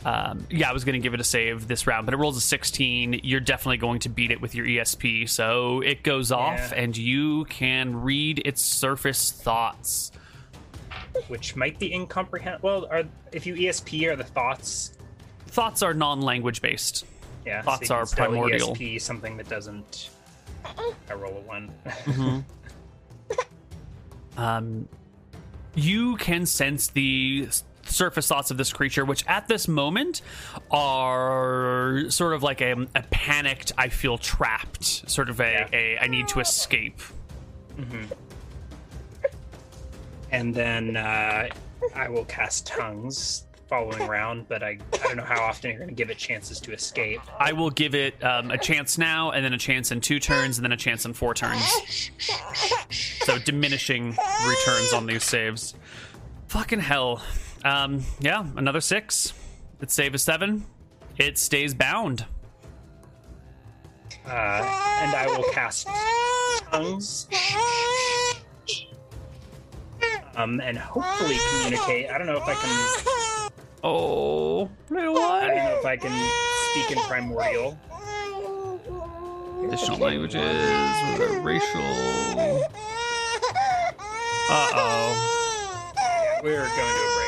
Um, 0.05 0.45
yeah, 0.49 0.69
I 0.69 0.73
was 0.73 0.85
going 0.85 0.93
to 0.93 0.99
give 1.03 1.13
it 1.13 1.19
a 1.19 1.23
save 1.25 1.67
this 1.67 1.85
round, 1.87 2.05
but 2.05 2.13
it 2.13 2.17
rolls 2.17 2.37
a 2.37 2.41
16. 2.41 3.21
You're 3.23 3.41
definitely 3.41 3.77
going 3.77 3.99
to 4.01 4.09
beat 4.09 4.31
it 4.31 4.39
with 4.39 4.55
your 4.55 4.65
ESP. 4.65 5.27
So 5.27 5.81
it 5.81 6.03
goes 6.03 6.31
off, 6.31 6.71
Yeah. 6.71 6.83
and 6.83 6.95
you 6.95 7.43
can 7.45 7.93
read 8.01 8.41
its 8.45 8.61
surface 8.61 9.31
thoughts. 9.31 10.11
Which 11.27 11.55
might 11.57 11.77
be 11.79 11.93
incomprehensible. 11.93 12.69
Well, 12.69 12.87
are 12.89 13.03
if 13.33 13.45
you 13.45 13.55
ESP 13.55 14.07
are 14.09 14.15
the 14.15 14.23
thoughts? 14.23 14.93
Thoughts 15.47 15.81
are 15.81 15.93
non-language 15.93 16.61
based. 16.61 17.05
Yeah, 17.45 17.61
Thoughts 17.63 17.87
can 17.87 17.97
are 17.97 18.05
primordial. 18.05 18.75
ESP 18.75 19.01
something 19.01 19.35
that 19.37 19.49
doesn't. 19.49 20.09
I 21.09 21.13
roll 21.15 21.37
a 21.37 21.41
one. 21.41 21.71
um, 24.37 24.87
you 25.75 26.15
can 26.17 26.45
sense 26.45 26.87
the 26.87 27.49
surface 27.83 28.27
thoughts 28.27 28.51
of 28.51 28.57
this 28.57 28.71
creature, 28.73 29.03
which 29.05 29.25
at 29.27 29.47
this 29.47 29.67
moment 29.67 30.21
are 30.71 32.03
sort 32.09 32.33
of 32.33 32.43
like 32.43 32.61
a, 32.61 32.73
a 32.95 33.03
panicked, 33.11 33.71
I 33.77 33.89
feel 33.89 34.17
trapped, 34.17 35.09
sort 35.09 35.29
of 35.29 35.39
a, 35.39 35.43
Yeah. 35.43 35.67
a 35.73 35.97
I 35.99 36.07
need 36.07 36.27
to 36.29 36.39
escape. 36.39 36.99
and 40.31 40.53
then 40.53 40.97
uh, 40.97 41.47
I 41.95 42.09
will 42.09 42.25
cast 42.25 42.67
tongues 42.67 43.43
following 43.67 44.07
round, 44.07 44.47
but 44.47 44.63
I, 44.63 44.77
I 44.93 44.97
don't 45.03 45.17
know 45.17 45.23
how 45.23 45.41
often 45.41 45.69
you're 45.69 45.79
going 45.79 45.89
to 45.89 45.95
give 45.95 46.09
it 46.09 46.17
chances 46.17 46.59
to 46.61 46.73
escape. 46.73 47.21
I 47.39 47.51
will 47.53 47.69
give 47.69 47.95
it 47.95 48.23
um, 48.23 48.51
a 48.51 48.57
chance 48.57 48.97
now, 48.97 49.31
and 49.31 49.43
then 49.43 49.53
a 49.53 49.57
chance 49.57 49.91
in 49.91 50.01
two 50.01 50.19
turns, 50.19 50.57
and 50.57 50.65
then 50.65 50.71
a 50.71 50.77
chance 50.77 51.05
in 51.05 51.13
four 51.13 51.33
turns. 51.33 52.11
So 52.89 53.37
diminishing 53.39 54.17
returns 54.47 54.93
on 54.93 55.05
these 55.05 55.23
saves. 55.23 55.75
Fucking 56.47 56.79
hell. 56.79 57.21
Um, 57.65 58.03
yeah, 58.19 58.45
another 58.55 58.81
six. 58.81 59.33
Its 59.81 59.93
save 59.93 60.15
is 60.15 60.23
seven. 60.23 60.65
It 61.17 61.37
stays 61.37 61.73
bound. 61.73 62.25
Uh, 64.25 64.29
and 64.29 65.15
I 65.15 65.25
will 65.27 65.43
cast 65.51 65.87
tongues. 66.71 67.27
Um, 70.35 70.61
and 70.61 70.77
hopefully 70.77 71.37
communicate. 71.51 72.09
I 72.11 72.17
don't 72.17 72.27
know 72.27 72.37
if 72.37 72.43
I 72.43 72.53
can. 72.53 73.16
Oh, 73.89 74.69
little 74.89 75.17
I 75.17 75.47
don't 75.47 75.55
know 75.55 75.79
if 75.79 75.85
I 75.85 75.95
can 75.95 76.11
speak 76.71 76.91
in 76.91 77.01
primordial. 77.05 77.79
Additional 79.65 79.97
languages 79.97 80.35
with 81.17 81.31
a 81.31 81.39
racial. 81.39 81.79
Uh 84.49 84.69
oh. 84.75 85.93
We're 86.43 86.67
going 86.67 86.67
to 86.67 86.75
a 86.75 87.15
break 87.15 87.26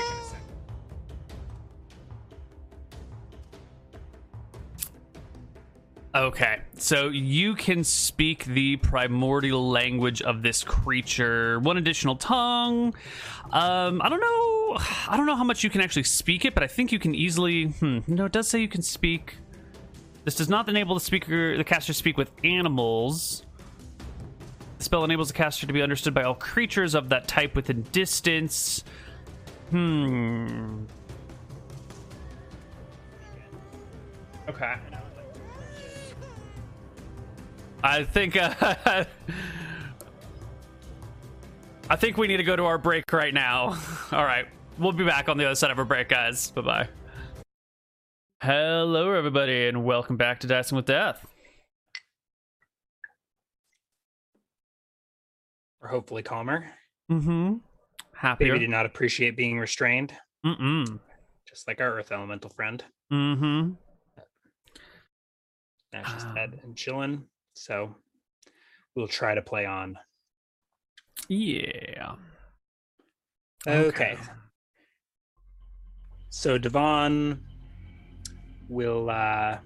Okay, 6.15 6.61
so 6.73 7.09
you 7.09 7.53
can 7.53 7.83
speak 7.83 8.45
the 8.45 8.77
primordial 8.77 9.69
language 9.69 10.23
of 10.23 10.41
this 10.41 10.63
creature. 10.63 11.59
One 11.59 11.77
additional 11.77 12.15
tongue. 12.15 12.95
Um, 13.51 14.01
I 14.01 14.09
don't 14.09 14.19
know. 14.19 14.77
I 15.07 15.15
don't 15.17 15.27
know 15.27 15.35
how 15.35 15.43
much 15.43 15.63
you 15.63 15.69
can 15.69 15.81
actually 15.81 16.03
speak 16.03 16.45
it, 16.45 16.55
but 16.55 16.63
I 16.63 16.67
think 16.67 16.91
you 16.91 16.97
can 16.97 17.13
easily. 17.13 17.65
Hmm, 17.65 17.99
no, 18.07 18.25
it 18.25 18.31
does 18.31 18.47
say 18.47 18.59
you 18.59 18.67
can 18.67 18.81
speak. 18.81 19.35
This 20.25 20.33
does 20.33 20.49
not 20.49 20.67
enable 20.67 20.95
the 20.95 21.01
speaker, 21.01 21.55
the 21.55 21.63
caster, 21.63 21.93
speak 21.93 22.17
with 22.17 22.31
animals. 22.43 23.45
The 24.79 24.83
spell 24.83 25.03
enables 25.03 25.27
the 25.27 25.35
caster 25.35 25.67
to 25.67 25.73
be 25.73 25.83
understood 25.83 26.15
by 26.15 26.23
all 26.23 26.33
creatures 26.33 26.95
of 26.95 27.09
that 27.09 27.27
type 27.27 27.55
within 27.55 27.83
distance. 27.91 28.83
Hmm. 29.69 30.85
Okay. 34.47 34.73
I 37.83 38.03
think 38.03 38.35
uh, 38.35 38.53
I 41.89 41.95
think 41.95 42.17
we 42.17 42.27
need 42.27 42.37
to 42.37 42.43
go 42.43 42.55
to 42.55 42.65
our 42.65 42.77
break 42.77 43.03
right 43.11 43.33
now. 43.33 43.77
All 44.11 44.23
right. 44.25 44.45
We'll 44.77 44.91
be 44.91 45.05
back 45.05 45.27
on 45.29 45.37
the 45.37 45.45
other 45.45 45.55
side 45.55 45.71
of 45.71 45.79
our 45.79 45.85
break, 45.85 46.09
guys. 46.09 46.51
Bye-bye. 46.51 46.87
Hello 48.41 49.11
everybody 49.13 49.67
and 49.67 49.83
welcome 49.83 50.15
back 50.15 50.39
to 50.41 50.47
Dicing 50.47 50.75
with 50.77 50.85
Death. 50.85 51.25
Or 55.81 55.89
hopefully 55.89 56.23
calmer. 56.23 56.71
Mhm. 57.11 57.59
Happier. 58.15 58.53
Baby 58.53 58.59
did 58.59 58.69
not 58.69 58.85
appreciate 58.85 59.35
being 59.35 59.59
restrained, 59.59 60.13
Mm-mm. 60.45 60.99
just 61.47 61.67
like 61.67 61.81
our 61.81 61.97
Earth 61.97 62.11
Elemental 62.13 62.49
friend. 62.51 62.83
Mhm. 63.11 63.75
Now 65.91 66.03
she's 66.03 66.23
Um. 66.23 66.35
dead 66.35 66.59
and 66.63 66.77
chilling. 66.77 67.27
So 67.59 67.93
we'll 68.95 69.09
try 69.09 69.35
to 69.35 69.41
play 69.41 69.65
on. 69.65 69.97
Yeah. 71.27 72.15
Okay. 73.67 74.15
So 76.29 76.57
Divan 76.57 77.43
will 78.69 79.09
uh, 79.09 79.57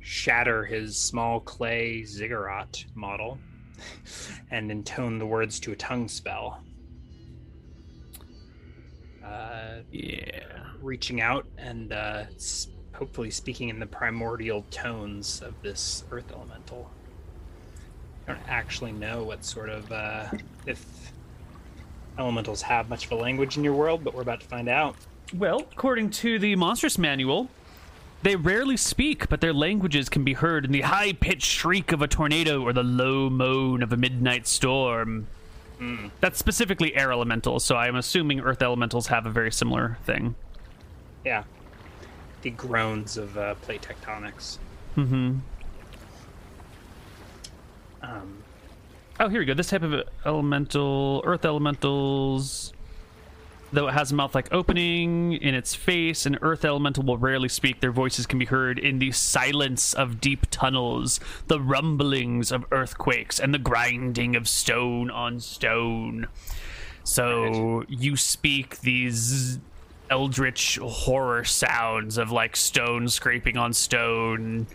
shatter 0.00 0.64
his 0.64 0.96
small 0.98 1.40
clay 1.40 2.04
ziggurat 2.04 2.82
model 2.94 3.38
and 4.50 4.70
intone 4.70 5.18
the 5.18 5.26
words 5.26 5.60
to 5.60 5.72
a 5.72 5.76
tongue 5.76 6.08
spell. 6.08 6.64
Uh, 9.22 9.80
Yeah. 9.90 10.40
reaching 10.80 11.20
out 11.20 11.46
and 11.58 11.92
uh, 11.92 12.24
hopefully 12.96 13.30
speaking 13.30 13.68
in 13.68 13.78
the 13.78 13.86
primordial 13.86 14.64
tones 14.70 15.42
of 15.42 15.54
this 15.62 16.04
earth 16.10 16.30
elemental. 16.32 16.90
I 18.26 18.32
don't 18.32 18.48
actually 18.48 18.92
know 18.92 19.22
what 19.22 19.44
sort 19.44 19.68
of 19.68 19.90
uh, 19.92 20.26
if 20.66 20.84
elementals 22.18 22.62
have 22.62 22.88
much 22.88 23.06
of 23.06 23.12
a 23.12 23.16
language 23.16 23.56
in 23.56 23.64
your 23.64 23.74
world, 23.74 24.02
but 24.02 24.14
we're 24.14 24.22
about 24.22 24.40
to 24.40 24.46
find 24.46 24.68
out. 24.68 24.96
Well, 25.34 25.60
according 25.72 26.10
to 26.10 26.38
the 26.38 26.56
Monstrous 26.56 26.98
Manual, 26.98 27.48
they 28.22 28.34
rarely 28.36 28.76
speak, 28.76 29.28
but 29.28 29.40
their 29.40 29.52
languages 29.52 30.08
can 30.08 30.24
be 30.24 30.32
heard 30.32 30.64
in 30.64 30.72
the 30.72 30.80
high 30.80 31.12
pitched 31.12 31.46
shriek 31.46 31.92
of 31.92 32.02
a 32.02 32.08
tornado 32.08 32.62
or 32.62 32.72
the 32.72 32.82
low 32.82 33.28
moan 33.28 33.82
of 33.82 33.92
a 33.92 33.96
midnight 33.96 34.46
storm. 34.46 35.26
That's 36.20 36.38
specifically 36.38 36.96
air 36.96 37.12
elementals, 37.12 37.64
so 37.64 37.76
I'm 37.76 37.96
assuming 37.96 38.40
earth 38.40 38.62
elementals 38.62 39.08
have 39.08 39.26
a 39.26 39.30
very 39.30 39.52
similar 39.52 39.98
thing. 40.04 40.34
Yeah, 41.22 41.44
the 42.46 42.50
groans 42.52 43.16
of 43.16 43.36
uh, 43.36 43.56
plate 43.56 43.82
tectonics. 43.82 44.58
Mm-hmm. 44.96 45.38
Um, 48.02 48.42
Oh, 49.18 49.28
here 49.28 49.40
we 49.40 49.46
go. 49.46 49.54
This 49.54 49.70
type 49.70 49.82
of 49.82 50.02
elemental, 50.24 51.22
earth 51.24 51.44
elementals, 51.44 52.72
though 53.72 53.88
it 53.88 53.92
has 53.94 54.12
a 54.12 54.14
mouth-like 54.14 54.52
opening 54.52 55.32
in 55.32 55.54
its 55.54 55.74
face, 55.74 56.26
an 56.26 56.38
earth 56.42 56.64
elemental 56.64 57.02
will 57.02 57.16
rarely 57.16 57.48
speak. 57.48 57.80
Their 57.80 57.92
voices 57.92 58.26
can 58.26 58.38
be 58.38 58.44
heard 58.44 58.78
in 58.78 58.98
the 59.00 59.10
silence 59.10 59.92
of 59.94 60.20
deep 60.20 60.46
tunnels, 60.50 61.18
the 61.48 61.60
rumblings 61.60 62.52
of 62.52 62.66
earthquakes, 62.70 63.40
and 63.40 63.54
the 63.54 63.58
grinding 63.58 64.36
of 64.36 64.48
stone 64.48 65.10
on 65.10 65.40
stone. 65.40 66.28
So 67.02 67.84
you 67.88 68.16
speak 68.16 68.80
these 68.80 69.58
eldritch 70.10 70.78
horror 70.78 71.44
sounds 71.44 72.18
of 72.18 72.30
like 72.30 72.56
stone 72.56 73.08
scraping 73.08 73.56
on 73.56 73.72
stone, 73.72 74.66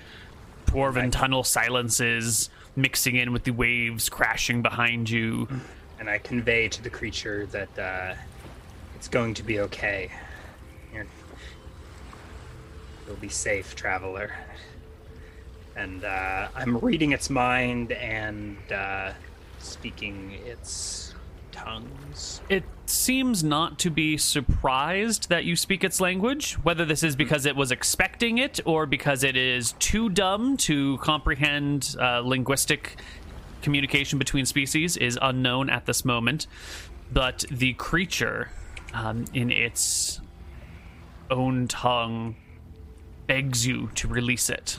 dwarven 0.65 1.11
tunnel 1.11 1.43
silences 1.43 2.49
mixing 2.75 3.15
in 3.15 3.33
with 3.33 3.43
the 3.43 3.51
waves 3.51 4.09
crashing 4.09 4.61
behind 4.61 5.09
you. 5.09 5.47
and 5.99 6.09
I 6.09 6.17
convey 6.17 6.67
to 6.69 6.81
the 6.81 6.89
creature 6.89 7.45
that 7.47 7.79
uh, 7.79 8.15
it's 8.95 9.07
going 9.07 9.33
to 9.35 9.43
be 9.43 9.59
okay. 9.61 10.11
You're, 10.93 11.05
you'll 13.05 13.15
be 13.17 13.29
safe, 13.29 13.75
traveler. 13.75 14.31
And 15.75 16.03
uh, 16.03 16.49
I'm 16.55 16.77
reading 16.79 17.11
its 17.11 17.29
mind 17.29 17.91
and 17.93 18.57
uh, 18.71 19.13
speaking 19.59 20.31
its 20.45 21.13
tongues. 21.51 22.41
It 22.49 22.63
seems 22.85 23.43
not 23.43 23.79
to 23.79 23.89
be 23.89 24.17
surprised 24.17 25.29
that 25.29 25.45
you 25.45 25.55
speak 25.55 25.83
its 25.83 26.01
language, 26.01 26.53
whether 26.63 26.85
this 26.85 27.03
is 27.03 27.15
because 27.15 27.45
it 27.45 27.55
was 27.55 27.71
expecting 27.71 28.37
it 28.37 28.59
or 28.65 28.85
because 28.85 29.23
it 29.23 29.35
is 29.35 29.73
too 29.73 30.09
dumb 30.09 30.57
to 30.57 30.97
comprehend 30.97 31.95
uh, 31.99 32.19
linguistic 32.19 32.97
communication 33.61 34.19
between 34.19 34.45
species 34.45 34.97
is 34.97 35.17
unknown 35.21 35.69
at 35.69 35.85
this 35.85 36.03
moment. 36.03 36.47
But 37.11 37.45
the 37.51 37.73
creature, 37.73 38.49
um, 38.93 39.25
in 39.33 39.51
its 39.51 40.21
own 41.29 41.67
tongue, 41.67 42.35
begs 43.27 43.65
you 43.65 43.89
to 43.95 44.07
release 44.07 44.49
it. 44.49 44.77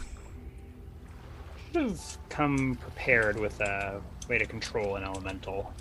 Should 1.72 1.82
have 1.82 2.18
come 2.28 2.76
prepared 2.76 3.38
with 3.38 3.60
a 3.60 4.00
way 4.28 4.38
to 4.38 4.46
control 4.46 4.96
an 4.96 5.04
elemental. 5.04 5.72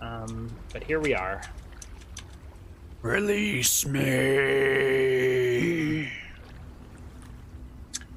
Um, 0.00 0.50
but 0.72 0.82
here 0.84 0.98
we 1.00 1.14
are. 1.14 1.42
Release 3.02 3.86
me. 3.86 5.30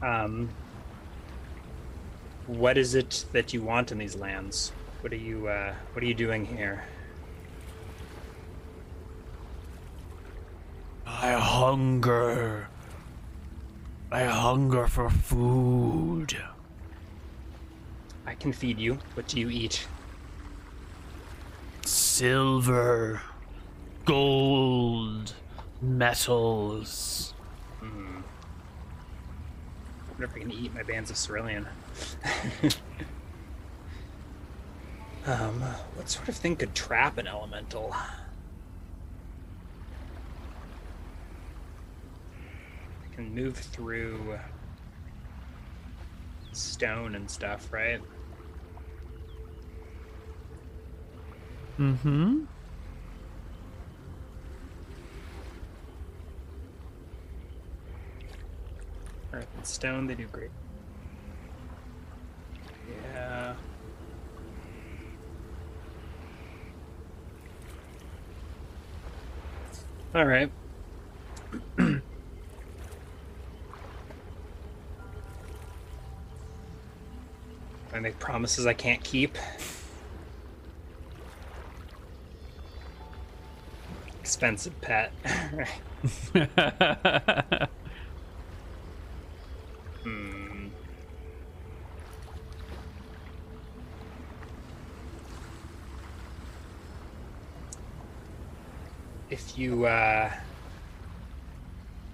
Um, 0.01 0.49
what 2.47 2.77
is 2.77 2.95
it 2.95 3.25
that 3.31 3.53
you 3.53 3.61
want 3.61 3.91
in 3.91 3.97
these 3.97 4.15
lands? 4.15 4.71
What 5.01 5.13
are 5.13 5.17
you 5.17 5.47
uh, 5.47 5.73
What 5.93 6.03
are 6.03 6.07
you 6.07 6.13
doing 6.13 6.45
here? 6.45 6.83
I 11.05 11.31
hunger. 11.31 12.67
I 14.11 14.23
hunger 14.23 14.87
for 14.87 15.09
food. 15.09 16.37
I 18.25 18.35
can 18.35 18.51
feed 18.51 18.77
you. 18.79 18.99
What 19.13 19.27
do 19.27 19.39
you 19.39 19.49
eat? 19.49 19.87
Silver, 22.13 23.23
gold, 24.05 25.33
metals. 25.81 27.33
I 27.81 27.85
wonder 30.11 30.25
if 30.25 30.35
I 30.35 30.39
can 30.41 30.51
eat 30.51 30.75
my 30.75 30.83
bands 30.83 31.09
of 31.09 31.17
cerulean. 31.17 31.65
um, 35.25 35.59
what 35.95 36.07
sort 36.07 36.29
of 36.29 36.35
thing 36.35 36.55
could 36.55 36.75
trap 36.75 37.17
an 37.17 37.25
elemental? 37.25 37.95
I 37.95 38.05
can 43.15 43.33
move 43.33 43.57
through 43.57 44.37
stone 46.51 47.15
and 47.15 47.27
stuff, 47.27 47.73
right? 47.73 47.99
Mm-hmm. 51.79 52.43
Earth 59.33 59.47
and 59.55 59.65
stone, 59.65 60.07
they 60.07 60.13
do 60.13 60.27
great. 60.27 60.51
Yeah. 63.13 63.55
All 70.13 70.25
right. 70.25 70.51
I 77.93 77.99
make 77.99 78.19
promises 78.19 78.67
I 78.67 78.73
can't 78.73 79.03
keep. 79.03 79.37
Expensive 84.23 84.79
pet. 84.79 85.11
Hmm. 90.03 90.67
If 99.29 99.57
you, 99.57 99.85
uh, 99.85 100.29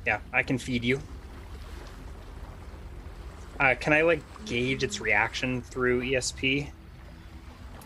yeah, 0.06 0.20
I 0.32 0.44
can 0.44 0.58
feed 0.58 0.84
you. 0.84 1.00
Uh, 3.60 3.76
can 3.80 3.94
I 3.94 4.02
like 4.02 4.22
gauge 4.46 4.84
its 4.84 5.02
reaction 5.02 5.62
through 5.62 6.02
ESP? 6.02 6.70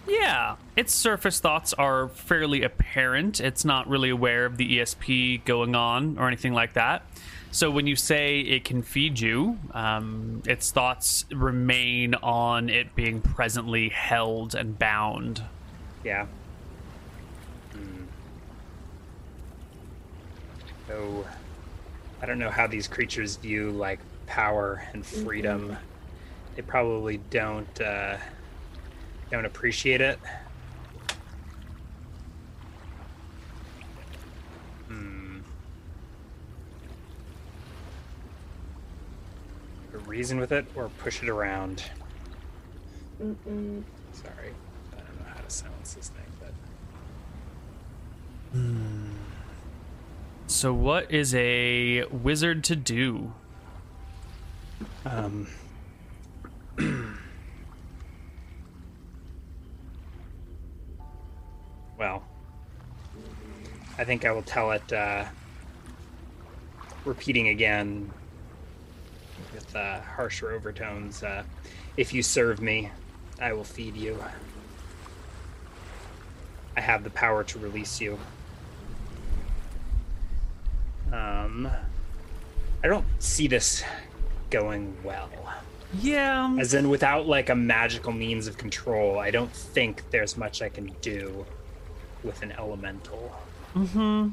Yeah, 0.08 0.58
its 0.76 0.94
surface 0.94 1.40
thoughts 1.40 1.74
are 1.74 2.10
fairly 2.10 2.64
apparent. 2.64 3.40
It's 3.40 3.64
not 3.64 3.88
really 3.88 4.10
aware 4.10 4.46
of 4.46 4.58
the 4.58 4.80
ESP 4.80 5.46
going 5.46 5.76
on 5.76 6.18
or 6.18 6.28
anything 6.28 6.54
like 6.54 6.74
that. 6.74 7.06
So 7.52 7.70
when 7.70 7.86
you 7.86 7.96
say 7.96 8.40
it 8.40 8.66
can 8.66 8.82
feed 8.82 9.20
you, 9.20 9.60
um, 9.72 10.42
its 10.48 10.72
thoughts 10.72 11.26
remain 11.32 12.16
on 12.16 12.68
it 12.68 12.96
being 12.96 13.22
presently 13.22 13.90
held 13.90 14.56
and 14.56 14.78
bound. 14.78 15.44
Yeah. 16.04 16.26
Hmm. 17.72 18.04
So, 20.88 21.26
I 22.22 22.26
don't 22.26 22.40
know 22.40 22.50
how 22.50 22.66
these 22.66 22.88
creatures 22.88 23.36
view 23.36 23.70
like 23.70 24.00
power 24.26 24.84
and 24.94 25.06
freedom. 25.06 25.78
They 26.56 26.64
probably 26.64 27.18
don't 27.30 27.82
uh, 27.82 28.18
don't 29.34 29.46
appreciate 29.46 30.00
it. 30.00 30.20
Hmm. 34.88 35.40
Reason 40.06 40.40
with 40.40 40.52
it 40.52 40.68
or 40.76 40.90
push 41.00 41.24
it 41.24 41.30
around. 41.30 41.84
Mm-mm. 43.20 43.82
Sorry, 44.12 44.54
I 44.92 44.98
don't 44.98 45.20
know 45.20 45.26
how 45.34 45.42
to 45.42 45.50
silence 45.50 45.96
this 45.96 46.10
thing, 46.10 46.26
but. 46.40 46.54
So, 50.46 50.72
what 50.76 51.12
is 51.12 51.34
a 51.34 52.04
wizard 52.12 52.64
to 52.66 52.76
do? 52.76 53.34
Um, 55.06 55.48
well, 61.98 62.24
I 63.98 64.04
think 64.04 64.26
I 64.26 64.32
will 64.32 64.42
tell 64.42 64.72
it, 64.72 64.92
uh, 64.92 65.26
repeating 67.06 67.50
again 67.50 68.10
with 69.54 69.76
uh, 69.76 70.00
harsher 70.02 70.52
overtones 70.52 71.22
uh, 71.24 71.44
if 71.96 72.14
you 72.14 72.24
serve 72.24 72.62
me, 72.62 72.90
I 73.40 73.54
will 73.54 73.64
feed 73.64 73.96
you. 73.96 74.24
I 76.76 76.82
have 76.82 77.04
the 77.04 77.12
power 77.12 77.44
to 77.44 77.60
release 77.60 78.02
you. 78.02 78.18
Um, 81.12 81.70
I 82.84 82.88
don't 82.88 83.06
see 83.20 83.48
this 83.48 83.84
going 84.50 84.96
well. 85.04 85.30
Yeah. 86.00 86.56
As 86.60 86.74
in, 86.74 86.90
without 86.90 87.28
like 87.28 87.50
a 87.50 87.56
magical 87.56 88.12
means 88.12 88.48
of 88.48 88.58
control, 88.58 89.20
I 89.20 89.30
don't 89.30 89.52
think 89.52 90.10
there's 90.10 90.36
much 90.36 90.64
I 90.64 90.70
can 90.70 90.92
do 91.02 91.46
with 92.24 92.42
an 92.42 92.52
elemental. 92.54 93.36
Mm-hmm. 93.76 94.30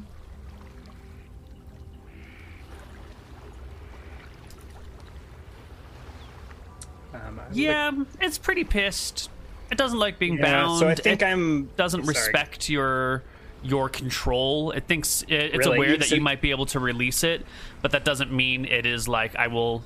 Um, 7.13 7.39
I 7.39 7.47
would 7.47 7.55
Yeah, 7.55 7.91
it's 8.21 8.37
pretty 8.37 8.63
pissed. 8.63 9.29
It 9.71 9.77
doesn't 9.77 9.99
like 9.99 10.19
being 10.19 10.37
yeah, 10.37 10.43
bound. 10.43 10.79
so 10.79 10.87
I 10.87 10.95
think 10.95 11.21
it 11.21 11.25
I'm 11.25 11.69
doesn't 11.77 12.03
sorry. 12.03 12.15
respect 12.15 12.69
your 12.69 13.23
your 13.63 13.89
control. 13.89 14.71
It 14.71 14.85
thinks 14.85 15.21
it, 15.23 15.33
it's 15.33 15.57
Really? 15.59 15.77
aware 15.77 15.89
You- 15.91 15.97
that 15.97 16.07
so- 16.09 16.15
you 16.15 16.21
might 16.21 16.41
be 16.41 16.51
able 16.51 16.65
to 16.67 16.79
release 16.79 17.23
it, 17.23 17.45
but 17.81 17.91
that 17.91 18.03
doesn't 18.03 18.31
mean 18.31 18.65
it 18.65 18.85
is 18.85 19.07
like 19.07 19.35
I 19.35 19.47
will. 19.47 19.83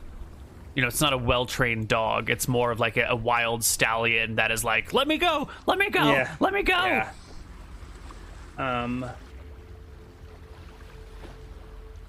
You 0.76 0.82
know, 0.82 0.88
it's 0.90 1.02
not 1.02 1.14
a 1.14 1.18
well 1.18 1.46
trained 1.46 1.88
dog. 1.88 2.30
It's 2.30 2.48
more 2.48 2.70
of 2.72 2.80
like 2.80 2.98
a, 2.98 3.06
a 3.10 3.16
wild 3.16 3.64
stallion 3.64 4.36
that 4.36 4.52
is 4.52 4.64
like, 4.64 4.94
"Let 4.94 5.08
me 5.08 5.18
go, 5.18 5.48
let 5.66 5.78
me 5.78 5.90
go, 5.90 6.04
Yeah. 6.12 6.36
let 6.40 6.54
me 6.54 6.64
go." 6.64 6.74
Yeah. 6.74 7.10
Um. 8.58 9.06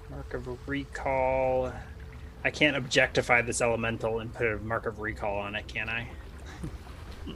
Mark 0.09 0.33
of 0.33 0.67
recall. 0.67 1.73
I 2.43 2.51
can't 2.51 2.77
objectify 2.77 3.41
this 3.41 3.61
elemental 3.61 4.19
and 4.19 4.33
put 4.33 4.47
a 4.47 4.57
mark 4.59 4.85
of 4.85 4.99
recall 4.99 5.37
on 5.37 5.55
it, 5.55 5.67
can 5.67 5.89
I? 5.89 6.07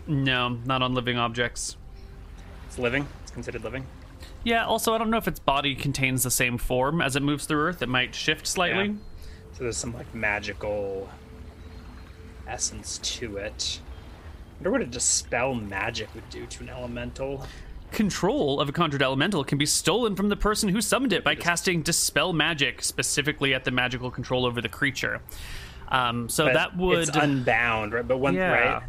No, 0.07 0.57
not 0.65 0.81
on 0.81 0.93
living 0.93 1.17
objects. 1.17 1.75
It's 2.67 2.79
living. 2.79 3.07
It's 3.23 3.31
considered 3.31 3.63
living. 3.63 3.85
Yeah. 4.43 4.65
Also, 4.65 4.93
I 4.93 4.97
don't 4.97 5.09
know 5.09 5.17
if 5.17 5.27
its 5.27 5.39
body 5.39 5.75
contains 5.75 6.23
the 6.23 6.31
same 6.31 6.57
form 6.57 7.01
as 7.01 7.17
it 7.17 7.23
moves 7.23 7.45
through 7.45 7.61
Earth. 7.61 7.81
It 7.81 7.89
might 7.89 8.15
shift 8.15 8.47
slightly. 8.47 8.85
Yeah. 8.85 8.93
So 9.53 9.63
there's 9.63 9.77
some 9.77 9.93
like 9.93 10.13
magical 10.15 11.09
essence 12.47 12.99
to 12.99 13.37
it. 13.37 13.81
I 13.83 14.55
wonder 14.57 14.71
what 14.71 14.81
a 14.81 14.85
dispel 14.85 15.53
magic 15.53 16.13
would 16.15 16.29
do 16.29 16.45
to 16.45 16.63
an 16.63 16.69
elemental. 16.69 17.45
Control 17.91 18.61
of 18.61 18.69
a 18.69 18.71
conjured 18.71 19.01
elemental 19.01 19.43
can 19.43 19.57
be 19.57 19.65
stolen 19.65 20.15
from 20.15 20.29
the 20.29 20.37
person 20.37 20.69
who 20.69 20.81
summoned 20.81 21.11
it 21.11 21.23
by 21.23 21.35
casting 21.35 21.81
Dispel 21.81 22.31
Magic, 22.31 22.81
specifically 22.83 23.53
at 23.53 23.65
the 23.65 23.71
magical 23.71 24.09
control 24.09 24.45
over 24.45 24.61
the 24.61 24.69
creature. 24.69 25.21
Um, 25.89 26.29
so 26.29 26.45
But 26.45 26.53
that 26.53 26.77
would. 26.77 27.09
it's 27.09 27.17
unbound, 27.17 27.93
right? 27.93 28.07
But 28.07 28.17
one 28.17 28.33
Yeah. 28.33 28.51
right, 28.51 28.83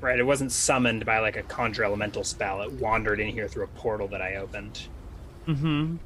right. 0.00 0.18
It 0.18 0.24
wasn't 0.24 0.50
summoned 0.50 1.06
by 1.06 1.20
like 1.20 1.36
a 1.36 1.42
conjure 1.44 1.84
elemental 1.84 2.24
spell. 2.24 2.62
It 2.62 2.72
wandered 2.72 3.20
in 3.20 3.28
here 3.28 3.46
through 3.46 3.64
a 3.64 3.68
portal 3.68 4.08
that 4.08 4.20
I 4.20 4.36
opened. 4.36 4.80
Mm-hmm. 5.46 5.96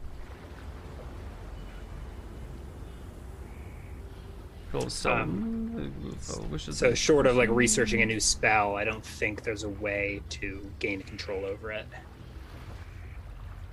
Cool, 4.73 4.89
so, 4.89 5.27
so, 6.21 6.73
So 6.73 6.95
short 6.95 7.27
of 7.27 7.37
like 7.37 7.49
researching 7.49 8.03
a 8.03 8.07
new 8.07 8.21
spell, 8.21 8.77
I 8.77 8.85
don't 8.85 9.05
think 9.05 9.43
there's 9.43 9.64
a 9.64 9.68
way 9.68 10.23
to 10.29 10.71
gain 10.79 11.03
control 11.03 11.45
over 11.45 11.73
it. 11.73 11.87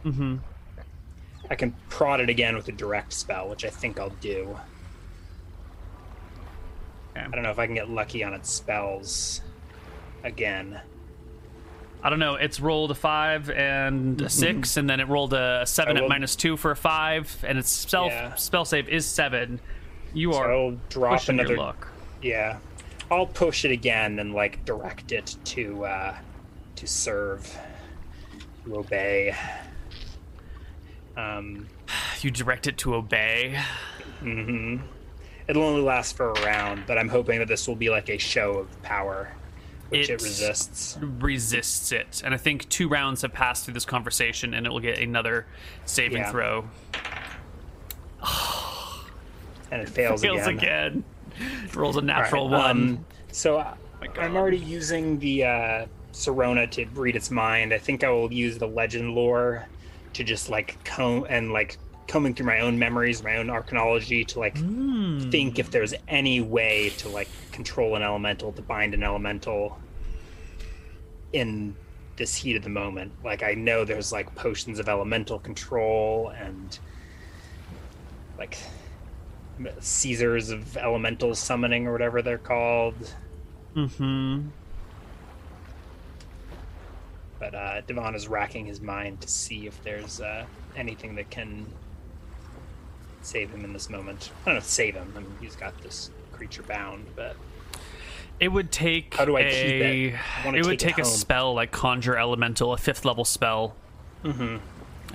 Mhm. 0.05 0.39
I 1.49 1.55
can 1.55 1.73
prod 1.89 2.19
it 2.19 2.29
again 2.29 2.55
with 2.55 2.67
a 2.67 2.71
direct 2.73 3.13
spell, 3.13 3.49
which 3.49 3.63
I 3.65 3.69
think 3.69 3.99
I'll 3.99 4.09
do. 4.21 4.57
Okay. 7.15 7.25
I 7.25 7.29
don't 7.29 7.43
know 7.43 7.51
if 7.51 7.59
I 7.59 7.65
can 7.65 7.75
get 7.75 7.89
lucky 7.89 8.23
on 8.23 8.33
its 8.33 8.49
spells 8.51 9.41
again. 10.23 10.79
I 12.03 12.09
don't 12.11 12.19
know. 12.19 12.35
It's 12.35 12.59
rolled 12.59 12.91
a 12.91 12.95
five 12.95 13.49
and 13.49 14.21
a 14.21 14.29
six, 14.29 14.77
and 14.77 14.87
then 14.89 14.99
it 14.99 15.07
rolled 15.07 15.33
a 15.33 15.63
seven 15.65 15.97
at 15.97 16.07
minus 16.07 16.35
two 16.35 16.55
for 16.55 16.71
a 16.71 16.75
five, 16.75 17.43
and 17.45 17.57
its 17.57 17.69
spell 17.71 18.07
Yeah. 18.07 18.35
spell 18.35 18.65
save 18.65 18.87
is 18.87 19.05
seven. 19.05 19.59
You 20.13 20.33
So 20.33 20.39
are 20.39 20.53
I'll 20.53 20.77
drop 20.89 21.27
another 21.27 21.57
luck. 21.57 21.87
Yeah, 22.21 22.57
I'll 23.09 23.25
push 23.25 23.65
it 23.65 23.71
again 23.71 24.19
and 24.19 24.33
like 24.33 24.63
direct 24.63 25.11
it 25.11 25.35
to 25.45 25.85
uh, 25.85 26.15
to 26.75 26.87
serve, 26.87 27.57
to 28.65 28.77
obey. 28.77 29.35
Um, 31.17 31.67
You 32.21 32.31
direct 32.31 32.67
it 32.67 32.77
to 32.79 32.95
obey. 32.95 33.59
hmm 34.19 34.77
It'll 35.47 35.63
only 35.63 35.81
last 35.81 36.15
for 36.17 36.31
a 36.31 36.45
round, 36.45 36.83
but 36.87 36.97
I'm 36.97 37.07
hoping 37.09 37.39
that 37.39 37.47
this 37.47 37.67
will 37.67 37.75
be 37.75 37.89
like 37.89 38.09
a 38.09 38.17
show 38.17 38.53
of 38.59 38.81
power, 38.83 39.29
which 39.89 40.09
it 40.09 40.13
It's- 40.15 40.23
resists. 40.23 40.97
resists 41.01 41.91
it. 41.93 42.21
And 42.25 42.33
I 42.33 42.37
think 42.37 42.67
two 42.69 42.87
rounds 42.89 43.21
have 43.21 43.33
passed 43.33 43.63
through 43.65 43.73
this 43.75 43.85
conversation, 43.85 44.53
and 44.53 44.65
it 44.65 44.69
will 44.71 44.79
get 44.81 44.99
another 44.99 45.45
saving 45.85 46.17
Yeah. 46.23 46.31
throw. 46.31 46.65
and 49.71 49.81
it 49.81 49.89
fails, 49.89 50.21
Fails 50.21 50.47
again. 50.47 50.57
again. 50.57 51.03
Rolls 51.73 51.97
a 51.97 52.01
natural 52.01 52.49
right, 52.49 52.57
one. 52.59 52.69
um, 52.71 53.05
so 53.31 53.59
I- 53.59 53.73
My 54.01 54.07
God. 54.07 54.17
I'm 54.19 54.35
already 54.35 54.57
using 54.57 55.17
the 55.19 55.43
uh, 55.45 55.85
Serona 56.13 56.69
to 56.71 56.85
read 56.93 57.15
its 57.15 57.31
mind. 57.31 57.73
I 57.73 57.77
think 57.77 58.03
I 58.03 58.09
will 58.09 58.31
use 58.33 58.57
the 58.57 58.67
legend 58.67 59.13
lore 59.15 59.65
to 60.17 60.23
just 60.23 60.49
like 60.49 60.83
comb 60.83 61.25
and 61.29 61.53
like 61.53 61.77
combing 62.07 62.33
through 62.33 62.47
my 62.47 62.59
own 62.59 62.79
memories, 62.79 63.23
my 63.23 63.37
own 63.37 63.47
arcanology 63.47 64.25
to 64.27 64.39
like 64.39 64.57
Hmm. 64.57 65.29
think 65.29 65.59
if 65.59 65.69
there's 65.69 65.93
any 66.07 66.41
way 66.41 66.89
to 66.97 67.09
like 67.09 67.29
control 67.51 67.95
an 67.95 68.01
elemental, 68.01 68.51
to 68.53 68.61
bind 68.63 68.93
an 68.93 69.03
elemental 69.03 69.79
in 71.33 71.75
this 72.15 72.35
heat 72.35 72.55
of 72.55 72.63
the 72.63 72.69
moment. 72.69 73.11
Like 73.23 73.43
I 73.43 73.53
know 73.53 73.85
there's 73.85 74.11
like 74.11 74.33
potions 74.35 74.79
of 74.79 74.89
elemental 74.89 75.37
control 75.37 76.29
and 76.29 76.79
like 78.39 78.57
Caesars 79.79 80.49
of 80.49 80.77
elemental 80.77 81.35
summoning 81.35 81.85
or 81.85 81.91
whatever 81.91 82.23
they're 82.23 82.37
called. 82.39 83.15
Mm-hmm. 83.75 84.47
But 87.39 87.53
uh, 87.53 87.81
Divan 87.81 88.15
is 88.15 88.27
racking 88.27 88.65
his 88.65 88.81
mind 88.81 89.21
to 89.21 89.27
see 89.27 89.67
if 89.67 89.83
there's 89.83 90.19
uh, 90.21 90.45
anything 90.75 91.15
that 91.15 91.29
can 91.29 91.65
save 93.21 93.51
him 93.51 93.63
in 93.63 93.73
this 93.73 93.89
moment. 93.89 94.31
I 94.41 94.45
don't 94.45 94.55
know 94.55 94.59
if 94.59 94.65
save 94.65 94.95
him. 94.95 95.13
I 95.15 95.19
mean, 95.19 95.35
he's 95.39 95.55
got 95.55 95.79
this 95.81 96.09
creature 96.31 96.63
bound, 96.63 97.05
but 97.15 97.35
It 98.39 98.49
would 98.49 98.71
take 98.71 99.15
How 99.15 99.25
do 99.25 99.35
I 99.37 99.41
a, 99.41 99.51
keep 99.51 100.15
it? 100.15 100.19
I 100.45 100.57
it 100.57 100.65
would 100.65 100.79
take 100.79 100.99
it 100.99 101.01
a 101.01 101.05
spell 101.05 101.53
like 101.53 101.71
Conjure 101.71 102.17
Elemental, 102.17 102.73
a 102.73 102.77
fifth 102.77 103.05
level 103.05 103.25
spell. 103.25 103.75
Mm-hmm. 104.23 104.57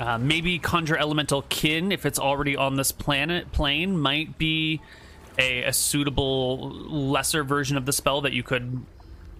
Uh, 0.00 0.18
maybe 0.18 0.58
Conjure 0.58 0.96
Elemental 0.96 1.42
Kin, 1.42 1.92
if 1.92 2.04
it's 2.06 2.18
already 2.18 2.56
on 2.56 2.76
this 2.76 2.92
planet 2.92 3.52
plane, 3.52 3.98
might 3.98 4.38
be 4.38 4.80
a, 5.38 5.64
a 5.64 5.72
suitable 5.72 6.70
lesser 6.70 7.44
version 7.44 7.76
of 7.76 7.86
the 7.86 7.92
spell 7.92 8.20
that 8.22 8.32
you 8.32 8.42
could 8.42 8.84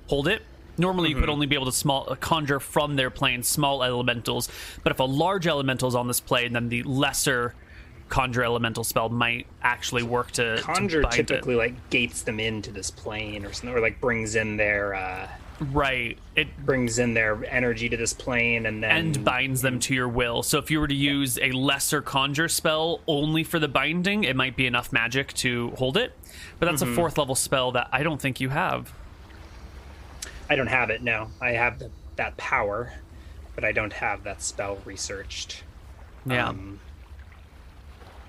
hold 0.07 0.29
it. 0.29 0.43
Normally, 0.79 1.11
you 1.11 1.15
could 1.15 1.25
Mm-hmm. 1.25 1.31
only 1.33 1.47
be 1.47 1.55
able 1.55 1.67
to 1.67 1.73
small 1.73 2.07
uh, 2.11 2.15
conjure 2.17 2.61
from 2.61 2.97
their 2.97 3.11
plane 3.11 3.43
small 3.43 3.83
elementals, 3.83 4.49
but 4.83 4.91
if 4.93 5.01
a 5.01 5.05
large 5.05 5.47
elemental 5.47 5.89
is 5.89 5.95
on 5.95 6.09
this 6.09 6.21
plane, 6.21 6.53
then 6.55 6.69
the 6.69 6.83
lesser 6.85 7.55
conjure 8.09 8.43
elemental 8.45 8.85
spell 8.85 9.09
might 9.09 9.47
actually 9.63 10.03
work 10.03 10.31
to 10.33 10.57
to 10.57 10.63
conjure 10.63 11.01
it. 11.03 11.11
typically 11.13 11.55
like 11.55 11.75
gates 11.91 12.23
them 12.23 12.39
into 12.41 12.71
this 12.71 12.91
plane 12.91 13.45
or 13.47 13.53
something, 13.53 13.75
or 13.77 13.81
like 13.81 14.01
brings 14.01 14.35
in 14.35 14.57
their 14.59 14.95
uh, 14.95 15.29
right. 15.71 16.19
It 16.37 16.49
brings 16.67 16.99
in 16.99 17.15
their 17.15 17.43
energy 17.51 17.89
to 17.89 17.97
this 17.97 18.13
plane, 18.13 18.67
and 18.67 18.83
then 18.83 18.91
and 19.17 19.25
binds 19.25 19.63
them 19.63 19.79
to 19.81 19.95
your 19.95 20.09
will. 20.09 20.43
So 20.43 20.59
if 20.59 20.71
you 20.71 20.81
were 20.81 20.89
to 20.89 20.95
use 20.95 21.39
a 21.39 21.53
lesser 21.53 22.03
conjure 22.03 22.49
spell 22.49 23.01
only 23.07 23.45
for 23.45 23.59
the 23.59 23.69
binding, 23.69 24.25
it 24.25 24.37
might 24.37 24.57
be 24.57 24.67
enough 24.67 24.93
magic 24.93 25.33
to 25.35 25.71
hold 25.77 25.97
it. 25.97 26.13
But 26.59 26.67
that's 26.67 26.83
Mm-hmm. 26.83 26.93
a 26.93 26.97
fourth 26.97 27.19
level 27.19 27.35
spell 27.35 27.73
that 27.73 27.89
I 27.93 28.03
don't 28.03 28.21
think 28.21 28.41
you 28.41 28.49
have. 28.51 28.93
I 30.53 30.55
don't 30.55 30.67
have 30.67 30.91
it. 30.91 31.03
No, 31.03 31.29
I 31.41 31.53
have 31.53 31.79
the, 31.79 31.91
that 32.17 32.37
power, 32.37 32.93
but 33.55 33.65
I 33.65 33.73
don't 33.73 33.95
have 33.95 34.25
that 34.25 34.43
spell 34.43 34.77
researched. 34.85 35.65
Yeah. 36.27 36.49
Um, 36.49 36.79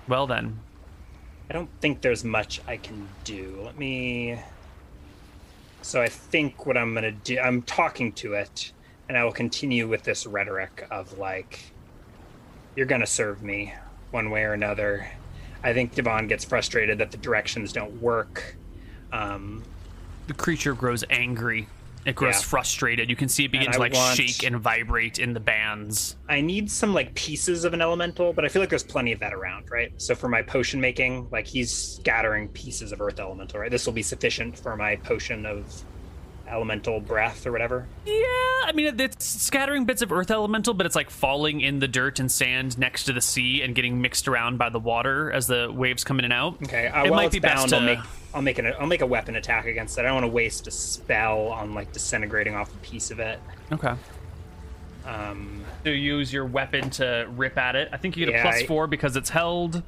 well 0.08 0.26
then. 0.26 0.58
I 1.50 1.52
don't 1.52 1.68
think 1.82 2.00
there's 2.00 2.24
much 2.24 2.62
I 2.66 2.78
can 2.78 3.08
do. 3.24 3.60
Let 3.62 3.78
me. 3.78 4.40
So 5.82 6.00
I 6.00 6.08
think 6.08 6.64
what 6.64 6.78
I'm 6.78 6.94
gonna 6.94 7.12
do, 7.12 7.38
I'm 7.38 7.60
talking 7.60 8.10
to 8.12 8.32
it, 8.32 8.72
and 9.06 9.18
I 9.18 9.24
will 9.24 9.32
continue 9.32 9.86
with 9.86 10.04
this 10.04 10.24
rhetoric 10.26 10.86
of 10.90 11.18
like, 11.18 11.72
"You're 12.74 12.86
gonna 12.86 13.06
serve 13.06 13.42
me. 13.42 13.74
one 14.12 14.30
way 14.30 14.44
or 14.44 14.52
another. 14.52 15.08
I 15.64 15.72
think 15.72 15.94
Divan 15.96 16.28
gets 16.28 16.44
frustrated 16.44 16.98
that 16.98 17.10
the 17.10 17.16
directions 17.16 17.72
don't 17.72 18.00
work. 18.00 18.54
Um, 19.12 19.64
The 20.28 20.34
creature 20.34 20.72
grows 20.72 21.02
angry. 21.10 21.66
It 22.04 22.14
grows 22.14 22.34
Yeah. 22.36 22.40
frustrated. 22.42 23.08
You 23.08 23.16
can 23.16 23.28
see 23.28 23.44
it 23.44 23.52
begin 23.52 23.66
And 23.68 23.74
to 23.74 23.78
I 23.78 23.82
like 23.82 23.94
want- 23.94 24.16
shake 24.16 24.42
and 24.44 24.58
vibrate 24.60 25.18
in 25.18 25.32
the 25.32 25.40
bands. 25.40 26.16
I 26.28 26.40
need 26.40 26.70
some 26.70 26.92
like 26.92 27.14
pieces 27.14 27.64
of 27.64 27.72
an 27.72 27.80
elemental, 27.80 28.32
but 28.32 28.44
I 28.44 28.48
feel 28.48 28.60
like 28.60 28.68
there's 28.68 28.82
plenty 28.82 29.12
of 29.12 29.20
that 29.20 29.32
around, 29.32 29.70
right? 29.70 29.90
So 29.96 30.14
for 30.14 30.28
my 30.28 30.42
potion 30.42 30.80
making, 30.80 31.28
like 31.30 31.46
he's 31.46 31.72
scattering 31.72 32.48
pieces 32.48 32.92
of 32.92 33.00
earth 33.00 33.20
elemental, 33.20 33.60
right? 33.60 33.70
This 33.70 33.86
will 33.86 33.92
be 33.94 34.02
sufficient 34.02 34.58
for 34.58 34.76
my 34.76 34.96
potion 34.96 35.46
of 35.46 35.64
elemental 36.48 37.00
breath 37.00 37.46
or 37.46 37.52
whatever. 37.52 37.86
Yeah, 38.06 38.14
I 38.66 38.72
mean 38.74 39.00
it's 39.00 39.24
scattering 39.24 39.84
bits 39.84 40.02
of 40.02 40.12
earth 40.12 40.30
elemental, 40.30 40.74
but 40.74 40.86
it's 40.86 40.96
like 40.96 41.10
falling 41.10 41.60
in 41.60 41.78
the 41.78 41.88
dirt 41.88 42.18
and 42.20 42.30
sand 42.30 42.78
next 42.78 43.04
to 43.04 43.12
the 43.12 43.20
sea 43.20 43.62
and 43.62 43.74
getting 43.74 44.00
mixed 44.00 44.28
around 44.28 44.58
by 44.58 44.68
the 44.68 44.78
water 44.80 45.32
as 45.32 45.46
the 45.46 45.70
waves 45.72 46.04
come 46.04 46.18
in 46.18 46.24
and 46.24 46.32
out. 46.34 46.56
Okay, 46.62 46.86
uh, 46.88 47.04
it 47.04 47.10
might 47.10 47.32
be 47.32 47.38
best 47.38 47.56
bound, 47.56 47.70
to 47.70 47.76
I'll 47.76 47.82
make 47.82 47.98
I'll 48.34 48.42
make 48.42 48.58
an 48.58 48.72
I'll 48.78 48.86
make 48.86 49.00
a 49.02 49.06
weapon 49.06 49.36
attack 49.36 49.66
against 49.66 49.96
it. 49.98 50.02
I 50.02 50.04
don't 50.04 50.14
want 50.14 50.24
to 50.24 50.28
waste 50.32 50.66
a 50.66 50.70
spell 50.70 51.48
on 51.48 51.74
like 51.74 51.92
disintegrating 51.92 52.54
off 52.54 52.72
a 52.74 52.78
piece 52.78 53.10
of 53.10 53.20
it. 53.20 53.38
okay. 53.72 53.94
Um, 55.06 55.64
To 55.84 55.90
use 55.90 56.32
your 56.32 56.46
weapon 56.46 56.88
to 56.90 57.28
rip 57.36 57.58
at 57.58 57.76
it. 57.76 57.90
I 57.92 57.98
think 57.98 58.16
you 58.16 58.24
get 58.26 58.36
a 58.36 58.42
plus 58.42 58.62
I- 58.62 58.66
four 58.66 58.86
because 58.86 59.16
it's 59.16 59.28
held. 59.28 59.82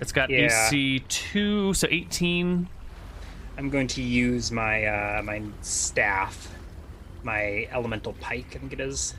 It's 0.00 0.12
got 0.12 0.28
Yeah. 0.30 0.46
AC 0.46 1.00
two, 1.08 1.72
so 1.74 1.88
eighteen. 1.90 2.68
I'm 3.60 3.68
going 3.68 3.88
to 3.88 4.02
use 4.02 4.50
my 4.50 4.86
uh, 4.86 5.22
my 5.22 5.42
staff, 5.60 6.48
my 7.22 7.68
elemental 7.70 8.14
pike. 8.14 8.46
I 8.54 8.58
think 8.58 8.72
it 8.72 8.80
is, 8.80 9.14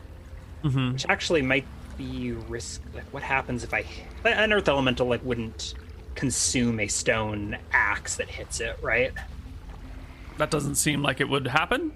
Mm-hmm. 0.63 0.93
which 0.93 1.05
actually 1.09 1.43
might 1.43 1.65
be 1.95 2.31
risk. 2.31 2.81
Like, 2.95 3.05
what 3.13 3.21
happens 3.21 3.63
if 3.63 3.71
I 3.71 3.85
an 4.25 4.51
earth 4.51 4.67
elemental 4.67 5.05
like 5.05 5.23
wouldn't 5.23 5.75
consume 6.15 6.79
a 6.79 6.87
stone 6.87 7.55
axe 7.71 8.15
that 8.15 8.29
hits 8.29 8.59
it, 8.61 8.77
right? 8.81 9.11
That 10.39 10.49
doesn't 10.49 10.75
seem 10.75 11.03
like 11.03 11.21
it 11.21 11.29
would 11.29 11.45
happen. 11.45 11.91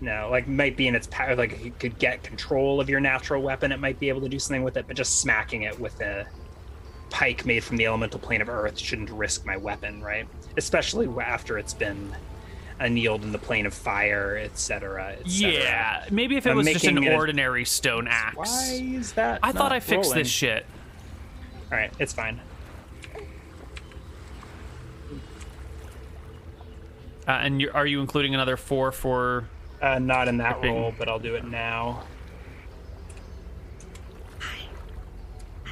No, 0.00 0.28
like 0.30 0.46
might 0.46 0.76
be 0.76 0.86
in 0.86 0.94
its 0.94 1.08
power. 1.08 1.34
Like 1.34 1.64
you 1.64 1.72
could 1.76 1.98
get 1.98 2.22
control 2.22 2.80
of 2.80 2.88
your 2.88 3.00
natural 3.00 3.42
weapon, 3.42 3.72
it 3.72 3.80
might 3.80 3.98
be 3.98 4.08
able 4.10 4.20
to 4.20 4.28
do 4.28 4.38
something 4.38 4.62
with 4.62 4.76
it. 4.76 4.86
But 4.86 4.94
just 4.96 5.20
smacking 5.20 5.62
it 5.62 5.78
with 5.80 6.00
a 6.00 6.24
pike 7.10 7.44
made 7.44 7.64
from 7.64 7.78
the 7.78 7.86
elemental 7.86 8.20
plane 8.20 8.40
of 8.42 8.48
earth 8.48 8.78
shouldn't 8.78 9.10
risk 9.10 9.44
my 9.44 9.56
weapon, 9.56 10.00
right? 10.02 10.28
Especially 10.56 11.08
after 11.22 11.58
it's 11.58 11.74
been 11.74 12.14
annealed 12.80 13.22
in 13.22 13.32
the 13.32 13.38
plane 13.38 13.66
of 13.66 13.74
fire, 13.74 14.36
etc. 14.42 15.12
Et 15.20 15.26
Yeah, 15.26 16.04
maybe 16.10 16.36
if 16.36 16.46
it 16.46 16.50
I'm 16.50 16.56
was 16.56 16.66
just 16.66 16.84
an 16.86 16.94
making 16.94 17.08
it 17.10 17.12
a- 17.14 17.16
ordinary 17.16 17.64
stone 17.64 18.08
axe. 18.08 18.36
Why 18.36 18.80
is 18.96 19.12
that? 19.12 19.40
I 19.42 19.52
thought 19.52 19.70
I 19.72 19.80
fixed 19.80 20.08
rolling? 20.10 20.18
this 20.24 20.28
shit. 20.28 20.66
All 21.70 21.78
right, 21.78 21.92
it's 21.98 22.12
fine. 22.12 22.40
Uh, 27.28 27.32
and 27.32 27.60
you 27.60 27.70
are 27.72 27.86
you 27.86 28.00
including 28.00 28.34
another 28.34 28.56
four 28.56 28.90
for? 28.90 29.44
Uh, 29.80 29.98
not 29.98 30.26
in 30.26 30.38
that 30.38 30.56
Ripping. 30.56 30.74
roll, 30.74 30.92
but 30.98 31.08
I'll 31.08 31.18
do 31.20 31.34
it 31.36 31.44
now. 31.44 32.02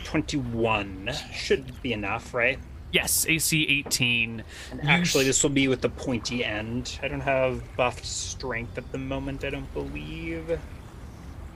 Twenty-one 0.05 1.11
should 1.35 1.83
be 1.83 1.93
enough, 1.93 2.33
right? 2.33 2.59
Yes, 2.93 3.27
AC 3.29 3.67
eighteen. 3.69 4.43
And 4.71 4.83
You 4.83 4.89
actually, 4.89 5.25
this 5.25 5.43
will 5.43 5.51
be 5.51 5.69
with 5.69 5.83
the 5.83 5.91
pointy 5.91 6.45
end. 6.45 6.99
I 7.03 7.09
don't 7.09 7.21
have 7.21 7.63
buffed 7.77 8.07
strength 8.07 8.79
at 8.79 8.91
the 8.93 8.99
moment. 8.99 9.45
I 9.45 9.51
don't 9.51 9.73
believe. 9.75 10.51
I 10.51 10.59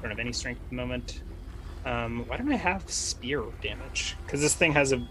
don't 0.02 0.10
have 0.10 0.18
any 0.18 0.32
strength 0.32 0.60
at 0.62 0.68
the 0.68 0.76
moment. 0.76 1.22
Um, 1.84 2.24
why 2.26 2.36
don't 2.36 2.52
I 2.52 2.56
have 2.56 2.88
spear 2.90 3.42
damage? 3.62 4.16
Because 4.24 4.40
this 4.40 4.54
thing 4.54 4.72
has 4.72 4.92
a 4.92 5.06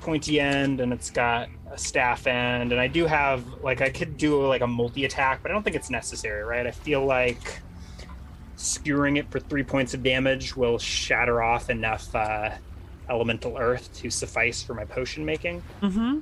pointy 0.00 0.40
end 0.40 0.80
and 0.80 0.92
it's 0.92 1.10
got 1.10 1.48
a 1.70 1.76
staff 1.76 2.26
end, 2.26 2.72
and 2.72 2.80
I 2.80 2.86
do 2.86 3.04
have 3.06 3.44
like 3.62 3.82
I 3.82 3.90
could 3.90 4.16
do 4.16 4.46
like 4.46 4.62
a 4.62 4.66
multi 4.66 5.04
attack, 5.04 5.42
but 5.42 5.50
I 5.50 5.54
don't 5.54 5.62
think 5.62 5.76
it's 5.76 5.90
necessary, 5.90 6.42
right? 6.42 6.66
I 6.66 6.70
feel 6.70 7.04
like 7.04 7.60
skewering 8.56 9.18
it 9.18 9.30
for 9.30 9.38
three 9.38 9.62
points 9.62 9.94
of 9.94 10.02
damage 10.02 10.56
will 10.56 10.78
shatter 10.78 11.42
off 11.42 11.70
enough 11.70 12.12
uh, 12.14 12.50
elemental 13.10 13.56
earth 13.58 13.92
to 13.94 14.10
suffice 14.10 14.62
for 14.62 14.74
my 14.74 14.84
potion 14.84 15.24
making 15.24 15.62
Mm-hmm. 15.82 16.18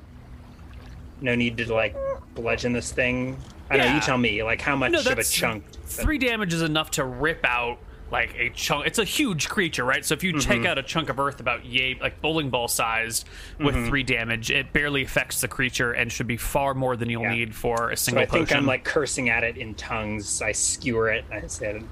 no 1.20 1.34
need 1.34 1.56
to 1.58 1.72
like 1.74 1.96
bludgeon 2.34 2.72
this 2.72 2.92
thing. 2.92 3.36
I 3.70 3.76
know 3.78 3.94
you 3.94 4.00
tell 4.00 4.18
me 4.18 4.42
like 4.42 4.60
how 4.60 4.76
much 4.76 4.92
No, 4.92 5.00
of 5.00 5.18
a 5.18 5.24
chunk. 5.24 5.64
Three 5.86 6.18
damage 6.18 6.52
is 6.54 6.62
enough 6.62 6.90
to 6.92 7.04
rip 7.04 7.40
out 7.44 7.78
like 8.12 8.32
a 8.38 8.50
chunk. 8.50 8.86
It's 8.86 9.00
a 9.00 9.04
huge 9.04 9.48
creature, 9.48 9.84
right? 9.84 10.04
So 10.04 10.14
if 10.14 10.22
you 10.22 10.32
take 10.38 10.58
Mm-hmm. 10.58 10.66
out 10.66 10.78
a 10.78 10.82
chunk 10.84 11.08
of 11.08 11.18
earth 11.18 11.40
about 11.40 11.64
yay, 11.64 11.98
like 12.00 12.20
bowling 12.20 12.50
ball 12.50 12.68
sized, 12.68 13.26
with 13.58 13.74
Mm-hmm. 13.74 13.88
three 13.88 14.02
damage, 14.04 14.50
it 14.52 14.72
barely 14.72 15.02
affects 15.02 15.40
the 15.40 15.48
creature 15.48 15.92
and 15.92 16.12
should 16.12 16.28
be 16.28 16.36
far 16.36 16.74
more 16.74 16.96
than 16.96 17.10
you'll 17.10 17.22
Yeah. 17.22 17.34
need 17.34 17.54
for 17.54 17.90
a 17.90 17.96
So 17.96 18.10
single 18.12 18.22
I 18.22 18.26
think. 18.26 18.54
I'm 18.54 18.64
like 18.66 18.84
cursing 18.84 19.28
at 19.28 19.42
it 19.42 19.56
in 19.56 19.74
tongues. 19.74 20.40
I 20.40 20.52
skewer 20.52 21.08
it. 21.10 21.24
I 21.32 21.48
said, 21.48 21.82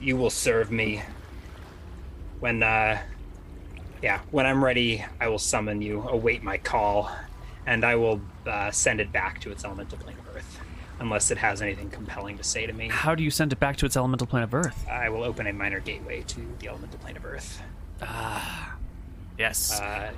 "You 0.00 0.16
will 0.16 0.30
serve 0.30 0.72
me." 0.72 1.02
When, 2.40 2.64
uh, 2.64 2.98
yeah, 4.02 4.20
when 4.30 4.46
I'm 4.46 4.62
ready, 4.64 5.04
I 5.20 5.28
will 5.28 5.38
summon 5.38 5.80
you. 5.82 6.02
Await 6.08 6.42
my 6.42 6.58
call, 6.58 7.10
and 7.66 7.84
I 7.84 7.94
will 7.96 8.20
uh, 8.46 8.70
send 8.70 9.00
it 9.00 9.12
back 9.12 9.40
to 9.42 9.50
its 9.52 9.64
elemental 9.64 9.98
plane 9.98 10.16
of 10.18 10.36
earth, 10.36 10.58
unless 10.98 11.30
it 11.30 11.38
has 11.38 11.62
anything 11.62 11.88
compelling 11.90 12.36
to 12.38 12.44
say 12.44 12.66
to 12.66 12.72
me. 12.72 12.88
How 12.88 13.14
do 13.14 13.22
you 13.22 13.30
send 13.30 13.52
it 13.52 13.60
back 13.60 13.76
to 13.78 13.86
its 13.86 13.96
elemental 13.96 14.26
plane 14.26 14.42
of 14.42 14.52
earth? 14.54 14.86
I 14.90 15.08
will 15.08 15.22
open 15.22 15.46
a 15.46 15.52
minor 15.52 15.80
gateway 15.80 16.22
to 16.22 16.40
the 16.58 16.68
elemental 16.68 16.98
plane 16.98 17.16
of 17.16 17.24
earth. 17.24 17.62
Ah, 18.02 18.74
yes. 19.38 19.80
Uh, 19.80 20.10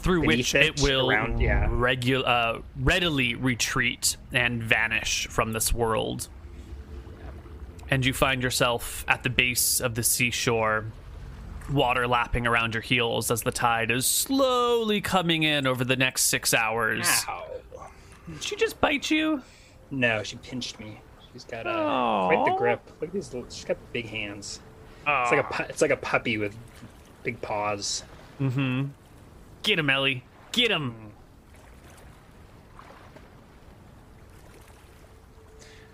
through 0.00 0.26
which 0.26 0.54
it 0.54 0.78
it, 0.78 0.82
will 0.82 1.10
around- 1.10 1.40
yeah. 1.40 1.66
regu- 1.68 2.26
uh, 2.26 2.60
readily 2.78 3.34
retreat 3.34 4.16
and 4.32 4.62
vanish 4.62 5.26
from 5.28 5.52
this 5.52 5.72
world. 5.72 6.28
And 7.90 8.04
you 8.04 8.12
find 8.12 8.42
yourself 8.42 9.04
at 9.08 9.22
the 9.22 9.30
base 9.30 9.80
of 9.80 9.94
the 9.94 10.02
seashore, 10.02 10.86
water 11.72 12.06
lapping 12.06 12.46
around 12.46 12.74
your 12.74 12.80
heels 12.82 13.30
as 13.30 13.42
the 13.42 13.50
tide 13.50 13.90
is 13.90 14.06
slowly 14.06 15.00
coming 15.00 15.42
in 15.42 15.66
over 15.66 15.84
the 15.84 15.96
next 15.96 16.22
six 16.24 16.54
hours. 16.54 17.06
ow. 17.28 17.44
Did 18.28 18.42
she 18.42 18.56
just 18.56 18.80
bite 18.80 19.10
you? 19.10 19.42
No, 19.90 20.22
she 20.22 20.36
pinched 20.36 20.78
me. 20.80 21.00
She's 21.32 21.44
got 21.44 21.66
a 21.66 21.70
Aw. 21.70 22.28
quite 22.28 22.44
the 22.52 22.56
grip. 22.58 22.80
Look 23.00 23.08
at 23.08 23.14
these. 23.14 23.32
Little, 23.32 23.48
she's 23.50 23.64
got 23.64 23.76
big 23.92 24.06
hands. 24.06 24.60
It's 25.06 25.32
like 25.32 25.58
a 25.60 25.66
it's 25.70 25.80
like 25.80 25.90
a 25.90 25.96
puppy 25.96 26.36
with 26.36 26.54
big 27.22 27.40
paws. 27.40 28.04
Mm-hmm. 28.40 28.86
Get 29.62 29.78
him, 29.78 29.88
Ellie. 29.88 30.24
Get 30.52 30.70
him. 30.70 30.94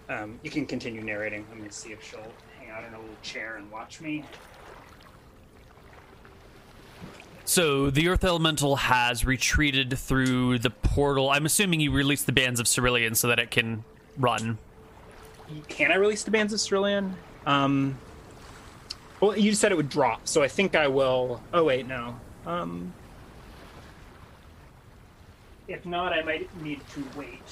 Um, 0.08 0.38
you 0.42 0.50
can 0.50 0.66
continue 0.66 1.00
narrating. 1.02 1.46
Let 1.50 1.60
me 1.60 1.68
see 1.70 1.92
if 1.92 2.02
she'll 2.02 2.20
hang 2.58 2.70
out 2.70 2.84
in 2.84 2.92
a 2.94 2.98
little 2.98 3.14
chair 3.22 3.56
and 3.56 3.70
watch 3.70 4.00
me. 4.00 4.24
So 7.44 7.90
the 7.90 8.08
Earth 8.08 8.24
Elemental 8.24 8.76
has 8.76 9.24
retreated 9.24 9.98
through 9.98 10.60
the 10.60 10.70
portal. 10.70 11.30
I'm 11.30 11.44
assuming 11.44 11.80
you 11.80 11.92
released 11.92 12.26
the 12.26 12.32
bands 12.32 12.58
of 12.58 12.66
Cerulean 12.66 13.14
so 13.14 13.28
that 13.28 13.38
it 13.38 13.50
can 13.50 13.84
run. 14.16 14.58
Can 15.68 15.92
I 15.92 15.96
release 15.96 16.22
the 16.24 16.30
bands 16.30 16.52
of 16.54 16.60
Cerulean? 16.60 17.14
Um, 17.44 17.98
well, 19.20 19.36
you 19.36 19.54
said 19.54 19.72
it 19.72 19.74
would 19.74 19.90
drop, 19.90 20.26
so 20.26 20.42
I 20.42 20.48
think 20.48 20.74
I 20.74 20.88
will. 20.88 21.42
Oh 21.52 21.64
wait, 21.64 21.86
no. 21.86 22.18
Um, 22.46 22.92
if 25.68 25.84
not, 25.84 26.12
I 26.12 26.22
might 26.22 26.48
need 26.62 26.80
to 26.94 27.04
wait. 27.16 27.42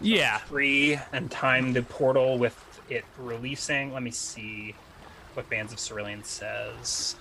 Yeah. 0.00 0.38
free 0.38 0.98
and 1.12 1.30
time 1.30 1.72
the 1.72 1.82
portal 1.82 2.36
with 2.38 2.56
it 2.90 3.04
releasing. 3.18 3.92
Let 3.92 4.02
me 4.02 4.10
see 4.10 4.74
what 5.34 5.48
Bands 5.48 5.72
of 5.72 5.78
Cerulean 5.78 6.22
says. 6.24 7.16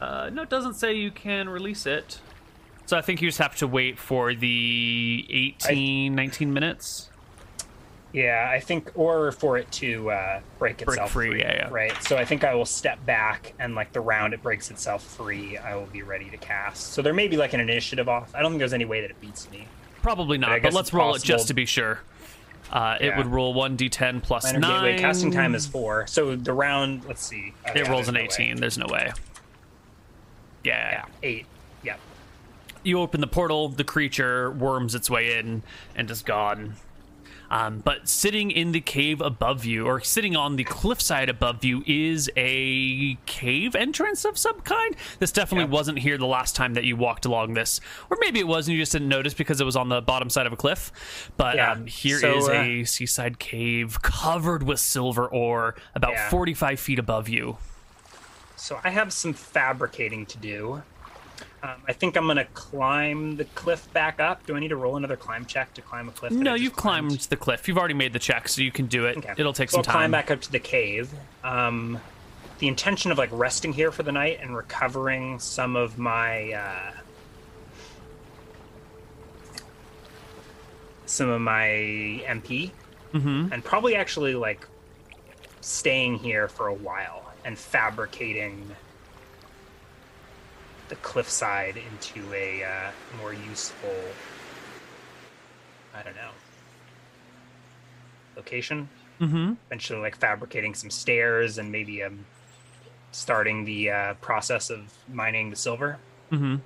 Uh, 0.00 0.30
no, 0.32 0.42
it 0.42 0.50
doesn't 0.50 0.74
say 0.74 0.94
you 0.94 1.10
can 1.10 1.48
release 1.48 1.86
it. 1.86 2.20
So 2.86 2.96
I 2.96 3.00
think 3.00 3.20
you 3.20 3.28
just 3.28 3.38
have 3.38 3.56
to 3.56 3.66
wait 3.66 3.98
for 3.98 4.34
the 4.34 5.26
18, 5.28 6.14
19 6.14 6.52
minutes. 6.52 7.10
Yeah, 8.12 8.48
I 8.50 8.60
think, 8.60 8.92
or 8.94 9.32
for 9.32 9.58
it 9.58 9.70
to 9.72 10.10
uh, 10.10 10.40
break 10.58 10.78
Break 10.78 10.88
itself 10.88 11.10
free, 11.10 11.30
free, 11.32 11.40
yeah, 11.40 11.54
yeah. 11.54 11.68
right? 11.70 11.92
So 12.02 12.16
I 12.16 12.24
think 12.24 12.44
I 12.44 12.54
will 12.54 12.64
step 12.64 13.04
back, 13.04 13.52
and 13.58 13.74
like 13.74 13.92
the 13.92 14.00
round 14.00 14.32
it 14.32 14.42
breaks 14.42 14.70
itself 14.70 15.02
free, 15.02 15.58
I 15.58 15.74
will 15.74 15.86
be 15.86 16.02
ready 16.02 16.30
to 16.30 16.36
cast. 16.38 16.92
So 16.94 17.02
there 17.02 17.12
may 17.12 17.28
be 17.28 17.36
like 17.36 17.52
an 17.52 17.60
initiative 17.60 18.08
off. 18.08 18.34
I 18.34 18.40
don't 18.40 18.52
think 18.52 18.60
there's 18.60 18.72
any 18.72 18.84
way 18.86 19.00
that 19.02 19.10
it 19.10 19.20
beats 19.20 19.50
me. 19.50 19.66
Probably 20.00 20.38
not, 20.38 20.50
but 20.50 20.62
guess 20.62 20.72
let's 20.74 20.88
it's 20.88 20.94
roll 20.94 21.14
it 21.14 21.22
just 21.22 21.48
to 21.48 21.54
be 21.54 21.66
sure. 21.66 22.00
Uh, 22.70 22.96
It 23.00 23.16
would 23.16 23.26
roll 23.26 23.54
1d10 23.54 24.22
plus 24.22 24.44
Minor 24.44 24.58
9. 24.60 24.70
gateway 24.84 24.98
casting 24.98 25.30
time 25.30 25.54
is 25.54 25.66
four. 25.66 26.06
So 26.06 26.36
the 26.36 26.52
round, 26.52 27.04
let's 27.06 27.24
see. 27.24 27.52
Oh, 27.66 27.72
It 27.74 27.86
rolls 27.88 28.06
there's 28.06 28.08
an 28.08 28.14
no 28.14 28.20
way. 28.20 28.26
18. 28.26 28.56
There's 28.56 28.78
no 28.78 28.86
way. 28.88 29.12
Yeah. 30.66 30.90
Yeah, 30.90 31.04
eight. 31.22 31.46
Yeah. 31.82 31.96
You 32.82 33.00
open 33.00 33.20
the 33.20 33.26
portal, 33.26 33.68
the 33.68 33.84
creature 33.84 34.50
worms 34.50 34.94
its 34.94 35.08
way 35.08 35.38
in 35.38 35.62
and 35.94 36.10
is 36.10 36.22
gone. 36.22 36.74
Um, 37.48 37.78
but 37.78 38.08
sitting 38.08 38.50
in 38.50 38.72
the 38.72 38.80
cave 38.80 39.20
above 39.20 39.64
you, 39.64 39.86
or 39.86 40.00
sitting 40.00 40.34
on 40.34 40.56
the 40.56 40.64
cliffside 40.64 41.28
above 41.28 41.64
you, 41.64 41.84
is 41.86 42.28
a 42.36 43.14
cave 43.26 43.76
entrance 43.76 44.24
of 44.24 44.36
some 44.36 44.60
kind. 44.62 44.96
This 45.20 45.30
definitely 45.30 45.66
Yeah. 45.66 45.76
wasn't 45.78 46.00
here 46.00 46.18
the 46.18 46.26
last 46.26 46.56
time 46.56 46.74
that 46.74 46.82
you 46.82 46.96
walked 46.96 47.24
along 47.24 47.54
this, 47.54 47.80
or 48.10 48.16
maybe 48.20 48.40
it 48.40 48.48
was 48.48 48.66
and 48.66 48.76
you 48.76 48.82
just 48.82 48.90
didn't 48.90 49.08
notice 49.08 49.32
because 49.32 49.60
it 49.60 49.64
was 49.64 49.76
on 49.76 49.88
the 49.88 50.02
bottom 50.02 50.28
side 50.28 50.46
of 50.48 50.52
a 50.52 50.56
cliff. 50.56 51.30
But 51.36 51.54
Yeah. 51.54 51.70
um, 51.70 51.86
here 51.86 52.16
is 52.16 52.46
So, 52.46 52.52
uh, 52.52 52.62
a 52.62 52.84
seaside 52.84 53.38
cave 53.38 54.02
covered 54.02 54.64
with 54.64 54.80
silver 54.80 55.28
ore, 55.28 55.76
about 55.94 56.14
Yeah. 56.14 56.28
45 56.30 56.80
feet 56.80 56.98
above 56.98 57.28
you. 57.28 57.58
So 58.56 58.80
I 58.82 58.90
have 58.90 59.12
some 59.12 59.32
fabricating 59.32 60.26
to 60.26 60.38
do. 60.38 60.82
Um, 61.62 61.82
I 61.88 61.92
think 61.92 62.16
I'm 62.16 62.26
gonna 62.26 62.44
climb 62.54 63.36
the 63.36 63.44
cliff 63.44 63.90
back 63.92 64.20
up. 64.20 64.46
Do 64.46 64.56
I 64.56 64.60
need 64.60 64.68
to 64.68 64.76
roll 64.76 64.96
another 64.96 65.16
climb 65.16 65.44
check 65.46 65.74
to 65.74 65.82
climb 65.82 66.08
a 66.08 66.12
cliff? 66.12 66.32
No, 66.32 66.54
you've 66.54 66.76
climbed 66.76 67.12
the 67.12 67.36
cliff. 67.36 67.66
You've 67.68 67.78
already 67.78 67.94
made 67.94 68.12
the 68.12 68.18
check, 68.18 68.48
so 68.48 68.62
you 68.62 68.70
can 68.72 68.86
do 68.86 69.06
it. 69.06 69.16
Okay. 69.18 69.34
It'll 69.36 69.52
take 69.52 69.70
so 69.70 69.76
some 69.76 69.80
I'll 69.90 69.92
climb 69.92 70.10
back 70.10 70.30
up 70.30 70.40
to 70.42 70.52
the 70.52 70.58
cave. 70.58 71.12
Um, 71.44 72.00
the 72.58 72.68
intention 72.68 73.10
of 73.10 73.18
like 73.18 73.30
resting 73.32 73.72
here 73.72 73.90
for 73.92 74.02
the 74.02 74.12
night 74.12 74.38
and 74.40 74.56
recovering 74.56 75.38
some 75.38 75.76
of 75.76 75.98
my 75.98 76.52
uh, 76.52 76.92
some 81.06 81.28
of 81.28 81.40
my 81.40 81.66
MP, 82.26 82.72
Mhm. 83.12 83.52
and 83.52 83.64
probably 83.64 83.94
actually 83.96 84.34
like 84.34 84.66
staying 85.60 86.16
here 86.18 86.48
for 86.48 86.68
a 86.68 86.74
while 86.74 87.25
and 87.46 87.56
fabricating 87.58 88.68
the 90.88 90.96
cliffside 90.96 91.76
into 91.78 92.32
a 92.34 92.62
uh, 92.64 92.90
more 93.20 93.32
useful. 93.32 93.94
I 95.94 96.02
don't 96.02 96.16
know. 96.16 96.30
Location 98.36 98.88
Mm-hmm. 99.18 99.54
eventually 99.68 99.98
like 99.98 100.14
fabricating 100.18 100.74
some 100.74 100.90
stairs 100.90 101.56
and 101.56 101.72
maybe 101.72 102.02
um 102.02 102.26
starting 103.12 103.64
the 103.64 103.88
uh, 103.90 104.14
process 104.20 104.68
of 104.68 104.92
mining 105.10 105.48
the 105.48 105.56
silver. 105.56 105.96
Mm-hmm. 106.30 106.56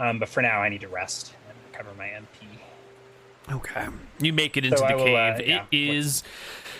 Um, 0.00 0.18
but 0.18 0.28
for 0.28 0.42
now, 0.42 0.60
I 0.60 0.68
need 0.70 0.80
to 0.80 0.88
rest 0.88 1.34
and 1.48 1.56
recover 1.70 1.94
my 1.96 2.06
MP. 2.08 3.54
Okay. 3.54 3.86
You 4.20 4.32
make 4.32 4.56
it 4.56 4.64
into 4.64 4.78
So 4.78 4.88
the 4.88 4.96
will, 4.96 5.14
uh, 5.14 5.36
cave. 5.36 5.46
yeah. 5.48 5.64
It 5.70 5.78
is 5.78 6.24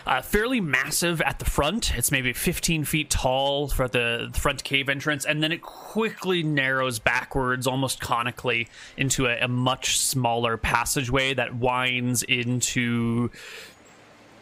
uh, 0.06 0.22
fairly 0.22 0.60
massive 0.60 1.20
at 1.22 1.38
the 1.38 1.44
front. 1.44 1.96
It's 1.96 2.10
maybe 2.10 2.32
15 2.32 2.84
feet 2.84 3.10
tall 3.10 3.68
for 3.68 3.88
the 3.88 4.30
front 4.34 4.64
cave 4.64 4.88
entrance, 4.88 5.24
and 5.24 5.42
then 5.42 5.52
it 5.52 5.62
quickly 5.62 6.42
narrows 6.42 6.98
backwards, 6.98 7.66
almost 7.66 8.00
conically, 8.00 8.68
into 8.96 9.26
a, 9.26 9.38
a 9.40 9.48
much 9.48 9.98
smaller 9.98 10.56
passageway 10.56 11.34
that 11.34 11.54
winds 11.54 12.22
into 12.22 13.30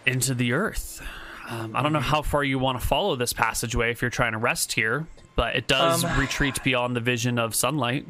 into 0.06 0.34
the 0.34 0.52
earth. 0.52 1.02
Um, 1.48 1.74
I 1.74 1.82
don't 1.82 1.92
know 1.92 2.00
how 2.00 2.22
far 2.22 2.44
you 2.44 2.58
want 2.58 2.80
to 2.80 2.86
follow 2.86 3.16
this 3.16 3.32
passageway 3.32 3.90
if 3.90 4.00
you're 4.00 4.10
trying 4.10 4.32
to 4.32 4.38
rest 4.38 4.72
here, 4.72 5.06
but 5.36 5.56
it 5.56 5.66
does 5.66 6.04
Um, 6.04 6.18
retreat 6.18 6.62
beyond 6.62 6.94
the 6.94 7.00
vision 7.00 7.38
of 7.38 7.54
sunlight. 7.54 8.06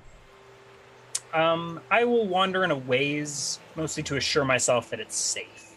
Um, 1.32 1.80
I 1.90 2.05
will 2.05 2.26
wander 2.26 2.64
in 2.64 2.70
a 2.70 2.76
ways, 2.76 3.59
mostly 3.76 4.03
to 4.05 4.16
assure 4.16 4.44
myself 4.44 4.90
that 4.90 5.01
it's 5.01 5.16
safe. 5.16 5.70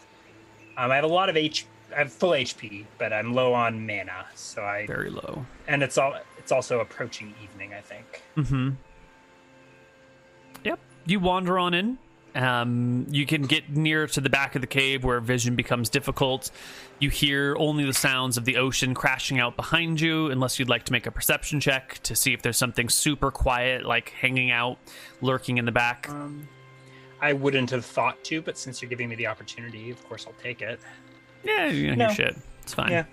Um, 0.76 0.90
I 0.90 0.96
have 0.96 1.04
a 1.04 1.08
lot 1.08 1.28
of 1.28 1.36
H. 1.36 1.66
I 1.94 1.98
have 1.98 2.12
full 2.12 2.30
HP, 2.30 2.84
but 2.98 3.12
I'm 3.12 3.34
low 3.34 3.54
on 3.54 3.86
mana, 3.86 4.26
so 4.34 4.62
I 4.62 4.86
Very 4.86 5.10
low. 5.10 5.46
and 5.68 5.82
it's 5.82 5.96
all. 5.98 6.14
It's 6.38 6.52
also 6.52 6.80
approaching 6.80 7.34
evening, 7.42 7.72
I 7.72 7.80
think. 7.80 8.22
Mm-hmm. 8.36 8.70
Yep. 10.64 10.78
You 11.06 11.20
wander 11.20 11.58
on 11.58 11.74
in. 11.74 11.98
Um, 12.34 13.06
you 13.10 13.26
can 13.26 13.42
get 13.42 13.70
near 13.70 14.08
to 14.08 14.20
the 14.20 14.28
back 14.28 14.56
of 14.56 14.60
the 14.60 14.66
cave 14.66 15.04
where 15.04 15.20
vision 15.20 15.54
becomes 15.54 15.88
difficult. 15.88 16.50
You 16.98 17.08
hear 17.08 17.54
only 17.58 17.84
the 17.84 17.92
sounds 17.94 18.36
of 18.36 18.44
the 18.44 18.56
ocean 18.56 18.92
crashing 18.92 19.38
out 19.38 19.54
behind 19.56 20.00
you, 20.00 20.30
unless 20.30 20.58
you'd 20.58 20.68
like 20.68 20.84
to 20.86 20.92
make 20.92 21.06
a 21.06 21.12
perception 21.12 21.60
check 21.60 22.00
to 22.02 22.16
see 22.16 22.32
if 22.32 22.42
there's 22.42 22.56
something 22.56 22.88
super 22.88 23.30
quiet, 23.30 23.84
like 23.86 24.08
hanging 24.10 24.50
out, 24.50 24.78
lurking 25.20 25.58
in 25.58 25.64
the 25.64 25.72
back. 25.72 26.08
Um, 26.10 26.48
I 27.20 27.32
wouldn't 27.32 27.70
have 27.70 27.84
thought 27.84 28.22
to, 28.24 28.42
but 28.42 28.58
since 28.58 28.82
you're 28.82 28.88
giving 28.88 29.08
me 29.08 29.14
the 29.16 29.26
opportunity, 29.26 29.90
of 29.90 30.02
course 30.08 30.26
I'll 30.26 30.34
take 30.42 30.60
it. 30.62 30.78
Yeah, 31.42 31.66
you 31.66 31.94
know 31.96 32.06
no. 32.08 32.12
shit. 32.14 32.36
It's 32.62 32.74
fine. 32.74 32.90
Yeah. 32.90 33.04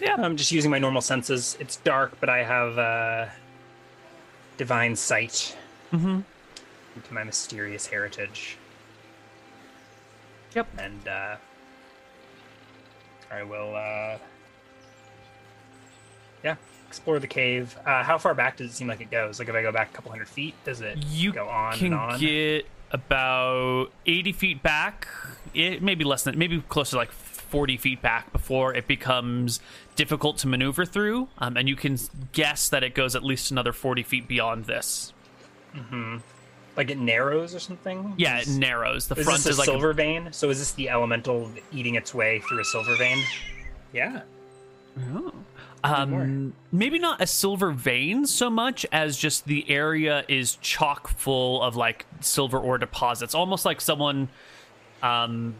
Yeah. 0.00 0.14
I'm 0.18 0.36
just 0.36 0.52
using 0.52 0.70
my 0.70 0.78
normal 0.78 1.00
senses. 1.02 1.56
It's 1.60 1.76
dark, 1.76 2.12
but 2.20 2.28
I 2.28 2.42
have 2.44 2.78
uh, 2.78 3.26
divine 4.56 4.94
sight 4.96 5.56
Mm-hmm. 5.92 6.20
into 6.96 7.14
my 7.14 7.24
mysterious 7.24 7.86
heritage. 7.86 8.58
Yep. 10.54 10.66
And 10.78 11.08
uh, 11.08 11.36
I 13.32 13.42
will, 13.42 13.74
uh, 13.74 14.18
yeah, 16.44 16.56
explore 16.88 17.18
the 17.18 17.26
cave. 17.26 17.76
Uh, 17.86 18.02
how 18.02 18.18
far 18.18 18.34
back 18.34 18.56
does 18.58 18.70
it 18.70 18.74
seem 18.74 18.86
like 18.86 19.00
it 19.00 19.10
goes? 19.10 19.38
Like 19.38 19.48
if 19.48 19.54
I 19.54 19.62
go 19.62 19.72
back 19.72 19.90
a 19.90 19.92
couple 19.94 20.10
hundred 20.10 20.28
feet, 20.28 20.54
does 20.64 20.80
it 20.82 20.98
You 20.98 21.32
go 21.32 21.48
on 21.48 21.74
can 21.76 21.86
and 21.92 21.94
on? 21.94 22.20
get 22.20 22.66
about 22.90 23.88
80 24.06 24.32
feet 24.32 24.62
back 24.62 25.08
it 25.54 25.82
maybe 25.82 26.04
less 26.04 26.24
than 26.24 26.38
maybe 26.38 26.60
closer 26.68 26.92
to 26.92 26.96
like 26.96 27.12
40 27.12 27.76
feet 27.76 28.02
back 28.02 28.32
before 28.32 28.74
it 28.74 28.86
becomes 28.86 29.60
difficult 29.96 30.38
to 30.38 30.46
maneuver 30.46 30.84
through 30.84 31.28
um, 31.38 31.56
and 31.56 31.68
you 31.68 31.76
can 31.76 31.98
guess 32.32 32.68
that 32.68 32.82
it 32.82 32.94
goes 32.94 33.14
at 33.16 33.22
least 33.22 33.50
another 33.50 33.72
40 33.72 34.02
feet 34.02 34.28
beyond 34.28 34.64
this 34.66 35.12
like 36.76 36.90
it 36.90 36.98
narrows 36.98 37.54
or 37.54 37.58
something? 37.58 38.14
yeah 38.16 38.38
it 38.40 38.48
narrows 38.48 39.08
the 39.08 39.16
is 39.16 39.24
front 39.24 39.44
a 39.46 39.48
is 39.48 39.58
like 39.58 39.68
a- 39.68 39.70
silver 39.72 39.92
vein? 39.92 40.28
So 40.32 40.48
is 40.50 40.58
this 40.58 40.72
the 40.72 40.88
elemental 40.88 41.50
eating 41.72 41.94
its 41.96 42.14
way 42.14 42.40
through 42.40 42.60
a 42.60 42.64
silver 42.64 42.96
vein? 42.96 43.18
Yeah. 43.92 44.22
Oh. 45.14 45.32
Um, 45.84 46.54
maybe 46.72 46.98
not 46.98 47.20
a 47.20 47.26
silver 47.26 47.70
vein 47.70 48.26
so 48.26 48.50
much 48.50 48.84
as 48.90 49.16
just 49.16 49.46
the 49.46 49.68
area 49.70 50.24
is 50.28 50.56
chock 50.56 51.08
full 51.08 51.62
of 51.62 51.76
like 51.76 52.06
silver 52.20 52.58
ore 52.58 52.78
deposits, 52.78 53.34
almost 53.34 53.64
like 53.64 53.80
someone 53.80 54.28
um, 55.02 55.54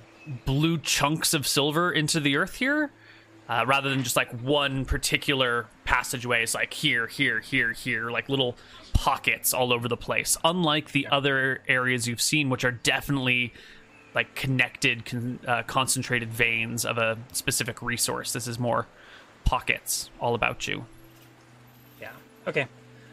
blew 0.45 0.79
chunks 0.79 1.35
of 1.35 1.47
silver 1.47 1.93
into 1.93 2.21
the 2.21 2.37
earth 2.37 2.57
here, 2.57 2.91
uh, 3.49 3.65
rather 3.67 3.89
than 3.91 4.03
just 4.03 4.17
like 4.17 4.31
one 4.41 4.85
particular 4.85 5.67
passageway. 5.85 6.43
It's 6.43 6.55
like 6.55 6.75
here, 6.75 7.07
here, 7.07 7.41
here, 7.41 7.73
here, 7.73 8.11
like 8.11 8.29
little 8.29 8.57
pockets 8.93 9.55
all 9.55 9.73
over 9.73 9.87
the 9.87 9.97
place. 9.97 10.37
Unlike 10.43 10.93
the 10.93 11.07
other 11.07 11.63
areas 11.69 12.09
you've 12.09 12.21
seen, 12.21 12.51
which 12.51 12.65
are 12.65 12.73
definitely 12.73 13.53
like 14.15 14.35
connected, 14.35 15.05
con- 15.05 15.39
uh, 15.47 15.63
concentrated 15.63 16.33
veins 16.33 16.85
of 16.85 16.99
a 16.99 17.19
specific 17.33 17.81
resource. 17.83 18.33
This 18.33 18.49
is 18.49 18.59
more 18.59 18.89
pockets 19.49 20.11
all 20.21 20.35
about 20.35 20.69
you. 20.69 20.85
Yeah. 22.01 22.11
Okay. 22.47 22.67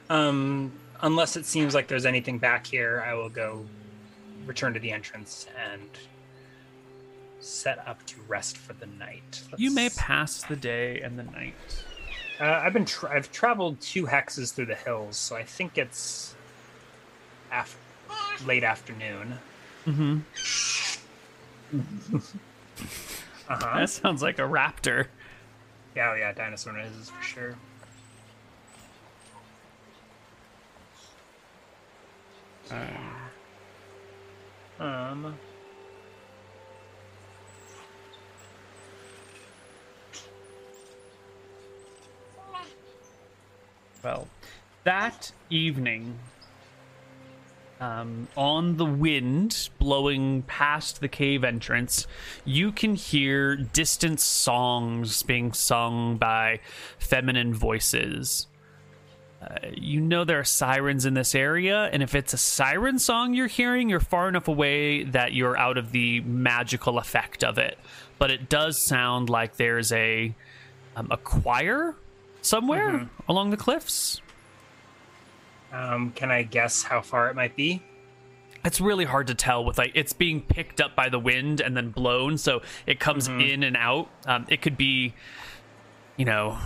Um, 0.09 0.73
unless 1.01 1.37
it 1.37 1.45
seems 1.45 1.73
like 1.73 1.87
there's 1.87 2.05
anything 2.05 2.39
back 2.39 2.67
here, 2.67 3.01
I 3.07 3.13
will 3.13 3.29
go 3.29 3.65
return 4.45 4.73
to 4.73 4.79
the 4.81 4.91
entrance 4.91 5.47
and 5.71 5.89
set 7.39 7.79
up 7.87 8.05
to 8.07 8.15
rest 8.27 8.57
for 8.57 8.73
the 8.73 8.85
night. 8.85 9.43
You 9.57 9.71
may 9.73 9.89
pass 9.89 10.43
the 10.43 10.57
day 10.57 10.99
and 10.99 11.17
the 11.17 11.23
night. 11.23 11.53
Uh, 12.39 12.43
I've 12.63 12.73
been 12.73 12.83
tra- 12.85 13.15
I've 13.15 13.31
traveled 13.31 13.79
two 13.79 14.05
hexes 14.05 14.53
through 14.53 14.65
the 14.65 14.75
hills, 14.75 15.15
so 15.15 15.37
I 15.37 15.43
think 15.43 15.77
it's 15.77 16.35
af- 17.49 17.77
late 18.45 18.65
afternoon. 18.65 19.35
Mm-hmm. 19.85 20.19
Uh 23.47 23.59
huh. 23.61 23.77
That 23.77 23.89
sounds 23.91 24.23
like 24.23 24.39
a 24.39 24.41
raptor. 24.41 25.05
Yeah, 25.95 26.11
oh 26.11 26.15
yeah, 26.15 26.33
dinosaur 26.33 26.73
noises 26.73 27.09
for 27.09 27.23
sure. 27.23 27.55
Um. 34.79 35.37
Well, 44.03 44.27
that 44.83 45.31
evening, 45.49 46.19
um, 47.79 48.27
on 48.37 48.77
the 48.77 48.85
wind 48.85 49.69
blowing 49.79 50.43
past 50.43 51.01
the 51.01 51.07
cave 51.07 51.43
entrance, 51.43 52.07
you 52.45 52.71
can 52.71 52.95
hear 52.95 53.55
distant 53.55 54.19
songs 54.19 55.23
being 55.23 55.51
sung 55.53 56.17
by 56.17 56.59
feminine 56.99 57.53
voices. 57.53 58.47
Uh, 59.41 59.57
you 59.75 59.99
know 59.99 60.23
there 60.23 60.39
are 60.39 60.45
sirens 60.45 61.05
in 61.05 61.13
this 61.13 61.35
area, 61.35 61.89
and 61.91 62.01
if 62.01 62.15
it's 62.15 62.33
a 62.33 62.37
siren 62.37 62.97
song 62.97 63.33
you're 63.33 63.47
hearing, 63.47 63.89
you're 63.89 63.99
far 63.99 64.29
enough 64.29 64.47
away 64.47 65.03
that 65.03 65.33
you're 65.33 65.57
out 65.57 65.77
of 65.77 65.91
the 65.91 66.21
magical 66.21 66.97
effect 66.97 67.43
of 67.43 67.57
it. 67.57 67.77
But 68.17 68.31
it 68.31 68.49
does 68.49 68.81
sound 68.81 69.29
like 69.29 69.57
there's 69.57 69.91
a 69.91 70.33
um, 70.95 71.09
a 71.11 71.17
choir 71.17 71.95
somewhere 72.41 73.09
along 73.27 73.49
the 73.49 73.57
cliffs. 73.57 74.21
Um, 75.73 76.11
can 76.11 76.31
I 76.31 76.43
guess 76.43 76.83
how 76.83 77.01
far 77.01 77.29
it 77.29 77.35
might 77.35 77.55
be? 77.55 77.81
it's 78.63 78.81
really 78.81 79.05
hard 79.05 79.27
to 79.27 79.35
tell 79.35 79.63
with 79.63 79.77
like 79.77 79.91
it's 79.93 80.11
being 80.13 80.41
picked 80.41 80.81
up 80.81 80.95
by 80.95 81.07
the 81.07 81.19
wind 81.19 81.61
and 81.61 81.77
then 81.77 81.91
blown, 81.91 82.35
so 82.35 82.63
it 82.87 82.99
comes 82.99 83.27
in 83.27 83.61
and 83.61 83.77
out. 83.77 84.09
Um, 84.25 84.45
it 84.49 84.63
could 84.63 84.75
be, 84.75 85.13
you 86.17 86.25
know, 86.25 86.57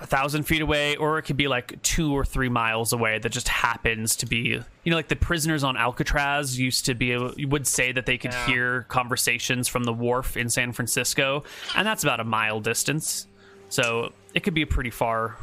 a 0.00 0.06
thousand 0.06 0.44
feet 0.44 0.62
away, 0.62 0.96
or 0.96 1.18
it 1.18 1.24
could 1.24 1.36
be 1.36 1.46
like 1.46 1.82
two 1.82 2.14
or 2.16 2.24
three 2.24 2.48
miles 2.48 2.94
away. 2.94 3.18
That 3.18 3.28
just 3.30 3.48
happens 3.48 4.16
to 4.16 4.26
be, 4.26 4.38
you 4.38 4.64
know, 4.86 4.96
like 4.96 5.08
the 5.08 5.16
prisoners 5.16 5.64
on 5.64 5.76
Alcatraz 5.76 6.58
used 6.58 6.86
to 6.86 6.94
be. 6.94 7.08
You 7.36 7.48
would 7.48 7.66
say 7.66 7.92
that 7.92 8.06
they 8.06 8.16
could 8.16 8.32
Yeah. 8.32 8.46
hear 8.46 8.82
conversations 8.84 9.68
from 9.68 9.84
the 9.84 9.92
wharf 9.92 10.34
in 10.34 10.48
San 10.48 10.72
Francisco, 10.72 11.44
and 11.76 11.86
that's 11.86 12.04
about 12.04 12.20
a 12.20 12.24
mile 12.24 12.60
distance. 12.60 13.26
So 13.68 14.14
it 14.32 14.44
could 14.44 14.54
be 14.54 14.62
a 14.62 14.66
pretty 14.66 14.88
far. 14.90 15.36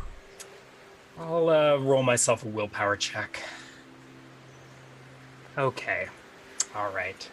I'll 1.20 1.50
uh, 1.50 1.78
roll 1.78 2.04
myself 2.04 2.44
a 2.44 2.48
willpower 2.48 2.96
check. 2.98 3.42
Okay. 5.58 6.08
All 6.76 6.92
right. 6.92 7.30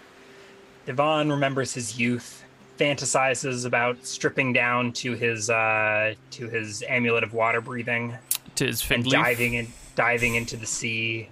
Divan 0.87 1.31
remembers 1.31 1.75
his 1.75 1.99
youth, 1.99 2.45
fantasizes 2.79 3.67
about 3.67 4.05
stripping 4.07 4.53
down 4.53 4.93
to 4.95 5.13
his 5.15 5.51
uh, 5.51 6.15
to 6.33 6.49
his 6.49 6.83
amulet 6.89 7.25
of 7.25 7.33
water 7.33 7.61
breathing 7.61 8.17
To 8.57 8.67
his 8.67 8.89
and 8.91 9.05
leaf. 9.05 9.13
diving 9.13 9.55
in, 9.55 9.69
diving 9.95 10.35
into 10.37 10.57
the 10.57 10.67
sea 10.67 11.29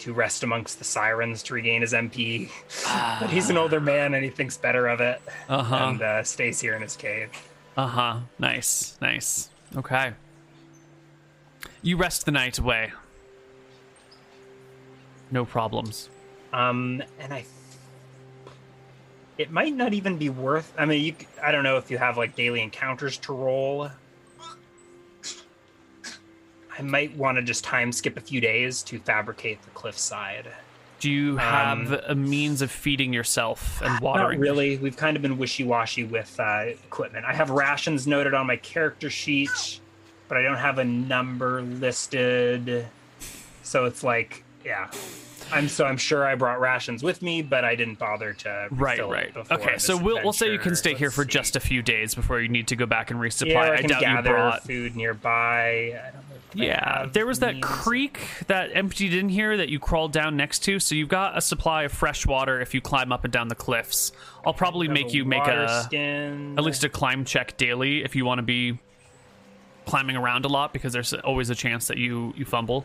to 0.00 0.12
rest 0.12 0.44
amongst 0.44 0.78
the 0.78 0.84
sirens 0.84 1.42
to 1.44 1.54
regain 1.54 1.80
his 1.80 1.92
MP. 1.92 2.48
but 3.20 3.30
he's 3.30 3.50
an 3.50 3.56
older 3.56 3.80
man 3.80 4.14
and 4.14 4.22
he 4.24 4.30
thinks 4.30 4.56
better 4.56 4.86
of 4.86 5.00
it 5.00 5.20
Uh-huh. 5.48 5.74
and 5.76 6.02
uh, 6.02 6.22
stays 6.22 6.60
here 6.60 6.74
in 6.74 6.82
his 6.82 6.94
cave. 6.96 7.30
Uh 7.76 7.86
huh. 7.88 8.16
Nice. 8.38 8.96
Nice. 9.00 9.50
Okay. 9.76 10.12
You 11.82 11.96
rest 11.96 12.24
the 12.24 12.30
night 12.32 12.58
away. 12.58 12.92
No 15.30 15.44
problems. 15.44 16.08
Um, 16.52 17.02
and 17.20 17.32
I, 17.34 17.44
it 19.36 19.50
might 19.50 19.74
not 19.74 19.92
even 19.92 20.16
be 20.18 20.30
worth. 20.30 20.72
I 20.78 20.86
mean, 20.86 21.04
you. 21.04 21.14
I 21.42 21.52
don't 21.52 21.64
know 21.64 21.76
if 21.76 21.90
you 21.90 21.98
have 21.98 22.16
like 22.16 22.34
daily 22.34 22.62
encounters 22.62 23.16
to 23.18 23.32
roll. 23.32 23.90
I 26.78 26.82
might 26.82 27.14
want 27.16 27.36
to 27.36 27.42
just 27.42 27.64
time 27.64 27.90
skip 27.92 28.16
a 28.16 28.20
few 28.20 28.40
days 28.40 28.82
to 28.84 28.98
fabricate 29.00 29.60
the 29.62 29.70
cliffside. 29.70 30.46
Do 31.00 31.10
you 31.10 31.36
have 31.36 31.92
Um, 31.92 32.00
a 32.08 32.14
means 32.14 32.62
of 32.62 32.70
feeding 32.70 33.12
yourself 33.12 33.80
and 33.82 34.00
watering? 34.02 34.38
Not 34.40 34.42
really. 34.42 34.78
We've 34.78 34.96
kind 34.96 35.16
of 35.16 35.22
been 35.22 35.38
wishy-washy 35.38 36.04
with 36.04 36.38
uh, 36.40 36.66
equipment. 36.84 37.24
I 37.26 37.34
have 37.34 37.50
rations 37.50 38.06
noted 38.06 38.32
on 38.34 38.46
my 38.46 38.56
character 38.56 39.10
sheet, 39.10 39.80
but 40.28 40.36
I 40.38 40.42
don't 40.42 40.56
have 40.58 40.78
a 40.78 40.84
number 40.84 41.62
listed. 41.62 42.86
So 43.62 43.84
it's 43.86 44.02
like, 44.02 44.44
yeah. 44.64 44.90
I'm 45.50 45.66
so 45.68 45.86
I'm 45.86 45.96
sure 45.96 46.26
I 46.26 46.34
brought 46.34 46.60
rations 46.60 47.02
with 47.02 47.22
me, 47.22 47.40
but 47.40 47.64
I 47.64 47.74
didn't 47.74 47.98
bother 47.98 48.34
to 48.34 48.68
Right, 48.70 49.00
right. 49.08 49.32
before 49.32 49.56
Okay, 49.58 49.78
so 49.78 49.96
we'll 49.96 50.22
we'll 50.22 50.34
say 50.34 50.52
you 50.52 50.58
can 50.58 50.76
stay 50.76 50.94
here 50.94 51.06
Let's 51.06 51.14
for 51.16 51.22
see. 51.24 51.28
just 51.30 51.56
a 51.56 51.60
few 51.60 51.80
days 51.80 52.14
before 52.14 52.38
you 52.40 52.48
need 52.48 52.68
to 52.68 52.76
go 52.76 52.84
back 52.84 53.10
and 53.10 53.18
resupply. 53.18 53.52
Yeah, 53.52 53.60
I, 53.60 53.72
I 53.72 53.76
can 53.78 53.88
doubt 53.88 54.02
you 54.24 54.30
brought. 54.30 54.64
food 54.64 54.94
nearby. 54.94 55.98
I 55.98 56.10
don't 56.12 56.14
know 56.28 56.36
if 56.36 56.60
I 56.60 56.62
Yeah, 56.64 57.06
there 57.10 57.24
was 57.24 57.38
that 57.38 57.54
means. 57.54 57.64
creek 57.64 58.20
that 58.48 58.76
emptied 58.76 59.14
in 59.14 59.30
here 59.30 59.56
that 59.56 59.70
you 59.70 59.78
crawled 59.78 60.12
down 60.12 60.36
next 60.36 60.58
to, 60.64 60.78
so 60.80 60.94
you've 60.94 61.08
got 61.08 61.38
a 61.38 61.40
supply 61.40 61.84
of 61.84 61.92
fresh 61.92 62.26
water 62.26 62.60
if 62.60 62.74
you 62.74 62.82
climb 62.82 63.10
up 63.10 63.24
and 63.24 63.32
down 63.32 63.48
the 63.48 63.54
cliffs. 63.54 64.12
I'll 64.44 64.52
probably 64.52 64.88
make 64.88 65.14
you 65.14 65.24
make 65.24 65.46
a 65.46 65.82
skin. 65.84 66.56
at 66.58 66.64
least 66.64 66.84
a 66.84 66.90
climb 66.90 67.24
check 67.24 67.56
daily 67.56 68.04
if 68.04 68.14
you 68.14 68.26
want 68.26 68.38
to 68.40 68.42
be 68.42 68.78
climbing 69.88 70.16
around 70.16 70.44
a 70.44 70.48
lot 70.48 70.72
because 70.72 70.92
there's 70.92 71.14
always 71.14 71.48
a 71.48 71.54
chance 71.54 71.88
that 71.88 71.96
you 71.96 72.34
you 72.36 72.44
fumble. 72.44 72.84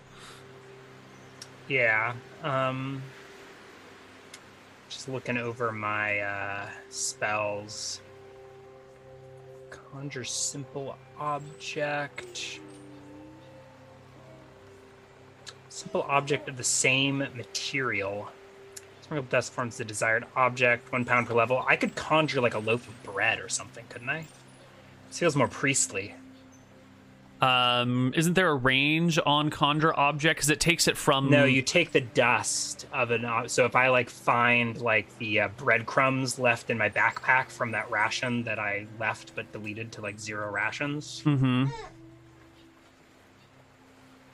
Yeah. 1.68 2.14
Um 2.44 3.04
just 4.90 5.10
looking 5.10 5.38
over 5.38 5.72
my 5.72 6.20
uh 6.20 6.70
spells. 6.90 8.00
Conjure 9.70 10.24
simple 10.24 10.98
object. 11.20 12.60
Simple 15.68 16.04
object 16.04 16.48
of 16.48 16.56
the 16.56 16.64
same 16.64 17.18
material. 17.36 18.30
Sprinkle 19.02 19.28
dust 19.30 19.52
forms 19.52 19.76
the 19.76 19.84
desired 19.84 20.26
object, 20.38 20.90
one 20.92 21.04
pound 21.04 21.28
per 21.28 21.34
level. 21.34 21.66
I 21.68 21.76
could 21.76 21.96
conjure 21.96 22.40
like 22.40 22.54
a 22.54 22.60
loaf 22.60 22.88
of 22.88 23.04
bread 23.04 23.40
or 23.40 23.50
something, 23.50 23.84
couldn't 23.90 24.10
I? 24.10 24.26
This 25.10 25.20
feels 25.20 25.36
more 25.36 25.50
priestly. 25.50 26.16
Um, 27.44 28.14
isn't 28.16 28.36
there 28.36 28.50
a 28.50 28.56
range 28.56 29.20
on 29.26 29.50
conjure 29.50 29.94
object? 30.00 30.38
Because 30.38 30.50
it 30.50 30.60
takes 30.60 30.88
it 30.88 30.96
from 30.96 31.30
No, 31.30 31.44
you 31.44 31.62
take 31.62 31.92
the 31.92 32.00
dust 32.02 32.86
of 32.94 33.12
an. 33.12 33.26
ob- 33.26 33.50
So 33.50 33.66
if 33.66 33.76
I 33.76 33.90
like 33.90 34.10
find 34.10 34.80
like 34.80 35.18
the 35.18 35.42
uh, 35.42 35.48
breadcrumbs 35.58 36.40
left 36.40 36.70
in 36.70 36.78
my 36.78 36.90
backpack 36.90 37.50
from 37.50 37.72
that 37.72 37.92
ration 37.92 38.44
that 38.44 38.60
I 38.60 38.88
left 39.00 39.34
but 39.36 39.52
deleted 39.52 39.92
to 39.94 40.02
like 40.02 40.20
zero 40.20 40.50
rations, 40.52 41.22
Mm-hmm. 41.26 41.66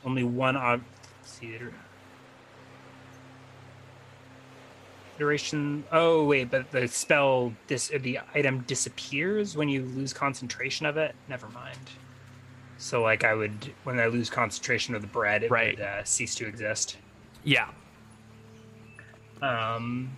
only 0.05 0.24
one. 0.24 0.55
Ob- 0.55 0.84
see. 1.24 1.55
iter- 1.55 1.74
Iteration. 5.18 5.84
Oh 5.91 6.24
wait, 6.26 6.49
but 6.49 6.72
the 6.72 6.88
spell 6.88 7.53
this 7.68 7.89
the 7.89 8.20
item 8.36 8.60
disappears 8.68 9.57
when 9.57 9.68
you 9.68 9.84
lose 9.84 10.14
concentration 10.14 10.86
of 10.86 10.95
it. 10.95 11.14
Never 11.28 11.49
mind. 11.49 11.78
So 12.80 13.02
like 13.04 13.24
I 13.26 13.34
would 13.36 13.74
when 13.84 14.00
I 14.00 14.08
lose 14.08 14.30
concentration 14.30 14.96
of 14.96 15.02
the 15.02 15.08
bread, 15.08 15.44
it 15.44 15.52
Right. 15.52 15.78
would 15.78 15.86
uh, 15.86 16.04
cease 16.06 16.34
to 16.36 16.48
exist. 16.48 16.98
Yeah. 17.44 17.68
Um, 19.42 20.10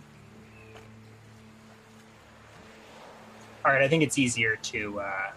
all 3.66 3.72
right, 3.72 3.82
I 3.82 3.88
think 3.88 4.04
it's 4.04 4.18
easier 4.18 4.56
to 4.58 5.00
uh, 5.02 5.32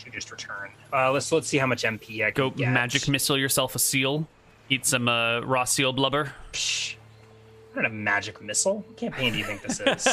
to 0.00 0.10
just 0.10 0.30
return. 0.30 0.70
Uh, 0.92 1.10
let's 1.12 1.30
let's 1.30 1.46
see 1.48 1.58
how 1.58 1.66
much 1.66 1.82
MP 1.84 2.24
I 2.24 2.30
can 2.30 2.34
Go 2.34 2.50
get. 2.50 2.70
magic 2.72 3.08
missile 3.08 3.38
yourself 3.38 3.74
a 3.74 3.78
seal. 3.78 4.26
Eat 4.68 4.86
some 4.86 5.08
uh, 5.08 5.40
raw 5.40 5.64
seal 5.64 5.92
blubber. 5.92 6.32
Psh, 6.52 6.94
Don't 7.74 7.84
have 7.84 7.92
magic 7.92 8.42
missile. 8.42 8.80
What 8.86 8.96
campaign 8.96 9.32
do 9.32 9.38
you 9.38 9.44
think 9.44 9.62
this 9.62 9.80
is? 9.80 10.06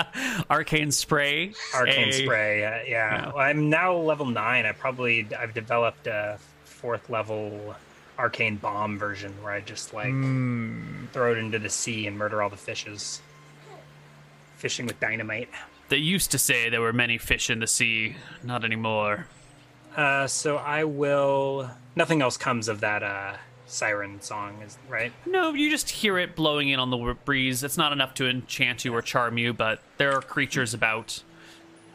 Arcane 0.50 0.92
spray. 0.92 1.52
Arcane 1.74 2.08
a- 2.08 2.12
spray. 2.12 2.64
Uh, 2.64 2.70
yeah. 2.70 2.84
Yeah. 2.86 3.26
Well, 3.28 3.38
I'm 3.38 3.68
now 3.68 3.94
level 3.96 4.26
nine. 4.26 4.64
I 4.66 4.72
probably 4.72 5.26
I've 5.36 5.52
developed 5.54 6.06
a 6.06 6.38
fourth 6.64 7.10
level 7.10 7.74
arcane 8.18 8.56
bomb 8.56 8.98
version 8.98 9.32
where 9.42 9.52
I 9.52 9.60
just 9.60 9.92
like 9.94 10.10
Hmm. 10.10 11.06
throw 11.12 11.32
it 11.32 11.38
into 11.38 11.58
the 11.58 11.70
sea 11.70 12.06
and 12.06 12.16
murder 12.16 12.42
all 12.42 12.50
the 12.50 12.56
fishes. 12.56 13.20
Fishing 14.56 14.86
with 14.86 15.00
dynamite. 15.00 15.48
They 15.88 15.96
used 15.96 16.30
to 16.32 16.38
say 16.38 16.68
there 16.68 16.80
were 16.82 16.92
many 16.92 17.18
fish 17.18 17.50
in 17.50 17.58
the 17.60 17.66
sea. 17.66 18.16
Not 18.44 18.64
anymore. 18.64 19.26
Uh, 19.96 20.26
so 20.28 20.56
I 20.58 20.84
will. 20.84 21.70
Nothing 21.96 22.22
else 22.22 22.36
comes 22.36 22.68
of 22.68 22.80
that 22.80 23.02
uh, 23.02 23.32
siren 23.70 24.20
song, 24.20 24.60
is 24.64 24.76
right? 24.88 25.12
No, 25.26 25.52
you 25.54 25.70
just 25.70 25.88
hear 25.90 26.18
it 26.18 26.34
blowing 26.36 26.68
in 26.68 26.78
on 26.80 26.90
the 26.90 27.16
breeze. 27.24 27.62
It's 27.62 27.76
not 27.76 27.92
enough 27.92 28.14
to 28.14 28.28
enchant 28.28 28.84
you 28.84 28.94
or 28.94 29.02
charm 29.02 29.38
you, 29.38 29.52
but 29.52 29.80
there 29.98 30.12
are 30.12 30.20
creatures 30.22 30.74
about. 30.74 31.22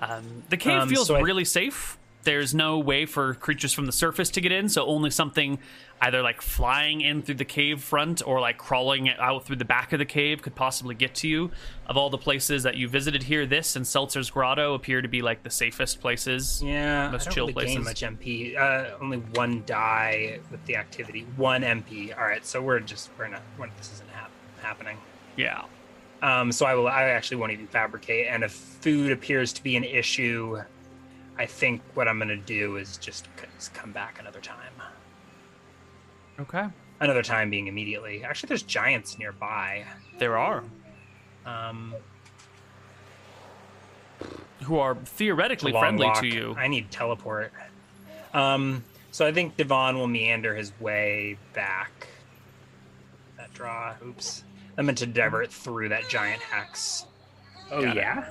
Um, 0.01 0.43
the 0.49 0.57
cave 0.57 0.81
Um, 0.81 0.89
feels 0.89 1.07
so 1.07 1.15
I- 1.15 1.21
really 1.21 1.45
safe. 1.45 1.97
There's 2.25 2.53
no 2.53 2.77
way 2.79 3.05
for 3.05 3.33
creatures 3.35 3.71
from 3.71 3.85
the 3.85 3.91
surface 3.91 4.29
to 4.31 4.41
get 4.41 4.51
in, 4.51 4.67
so 4.67 4.85
only 4.85 5.09
something 5.11 5.59
either 6.01 6.21
like 6.21 6.41
flying 6.41 6.99
in 7.01 7.21
through 7.21 7.35
the 7.35 7.45
cave 7.45 7.81
front 7.81 8.21
or 8.27 8.41
like 8.41 8.57
crawling 8.57 9.09
out 9.09 9.45
through 9.45 9.55
the 9.55 9.63
back 9.65 9.93
of 9.93 9.99
the 9.99 10.05
cave 10.05 10.41
could 10.41 10.53
possibly 10.55 10.93
get 10.95 11.15
to 11.15 11.27
you. 11.27 11.51
Of 11.85 11.95
all 11.97 12.09
the 12.09 12.17
places 12.17 12.63
that 12.63 12.75
you 12.75 12.89
visited 12.89 13.23
here, 13.23 13.45
this 13.45 13.75
and 13.75 13.85
Seltzer's 13.85 14.29
Grotto 14.29 14.73
appear 14.73 15.01
to 15.01 15.07
be 15.07 15.21
like 15.21 15.43
the 15.43 15.49
safest 15.49 16.01
places. 16.01 16.61
Yeah, 16.63 17.11
Most 17.11 17.31
chill 17.31 17.47
really 17.47 17.65
gain 17.67 17.83
places. 17.83 18.03
much 18.03 18.19
MP. 18.19 18.57
Uh, 18.57 18.97
only 18.99 19.17
one 19.35 19.63
die 19.65 20.39
with 20.51 20.65
the 20.65 20.75
activity. 20.75 21.25
One 21.37 21.61
MP. 21.61 22.17
All 22.17 22.25
right, 22.25 22.45
so 22.45 22.61
we're 22.61 22.79
just 22.81 23.09
we're 23.17 23.27
not. 23.27 23.41
We're, 23.57 23.69
this 23.77 23.93
isn't 23.93 24.09
hap- 24.09 24.31
happening. 24.61 24.97
Yeah. 25.37 25.63
Um, 26.23 26.51
so 26.51 26.65
I 26.65 26.73
will. 26.73 26.87
I 26.87 27.03
actually 27.03 27.37
won't 27.37 27.51
even 27.51 27.67
fabricate. 27.67 28.27
And 28.27 28.43
if 28.43 28.51
food 28.51 29.11
appears 29.11 29.53
to 29.53 29.61
be 29.63 29.75
an 29.75 29.83
issue, 29.83 30.59
I 31.37 31.45
think 31.45 31.81
what 31.95 32.07
I'm 32.07 32.17
going 32.17 32.29
to 32.29 32.37
do 32.37 32.77
is 32.77 32.97
just 32.97 33.27
come 33.73 33.91
back 33.91 34.17
another 34.19 34.39
time. 34.39 34.71
Okay. 36.39 36.65
Another 36.99 37.23
time 37.23 37.49
being 37.49 37.67
immediately. 37.67 38.23
Actually, 38.23 38.47
there's 38.47 38.63
giants 38.63 39.17
nearby. 39.19 39.85
There 40.17 40.37
are 40.37 40.63
Um, 41.45 41.93
who 44.63 44.77
are 44.79 44.95
theoretically 44.95 45.71
friendly 45.73 46.07
walk. 46.07 46.21
to 46.21 46.27
you. 46.27 46.55
I 46.57 46.67
need 46.67 46.89
teleport. 46.89 47.51
Um, 48.33 48.83
so 49.11 49.25
I 49.25 49.31
think 49.31 49.57
Divan 49.57 49.97
will 49.97 50.07
meander 50.07 50.55
his 50.55 50.71
way 50.79 51.37
back. 51.53 52.07
That 53.37 53.53
draw. 53.53 53.93
Oops. 54.05 54.43
I 54.77 54.81
meant 54.81 54.97
to 54.99 55.05
divert 55.05 55.51
through 55.51 55.89
that 55.89 56.09
giant 56.09 56.41
hex. 56.41 57.05
Oh 57.71 57.81
Got 57.81 57.97
it. 57.97 58.01
yeah. 58.01 58.29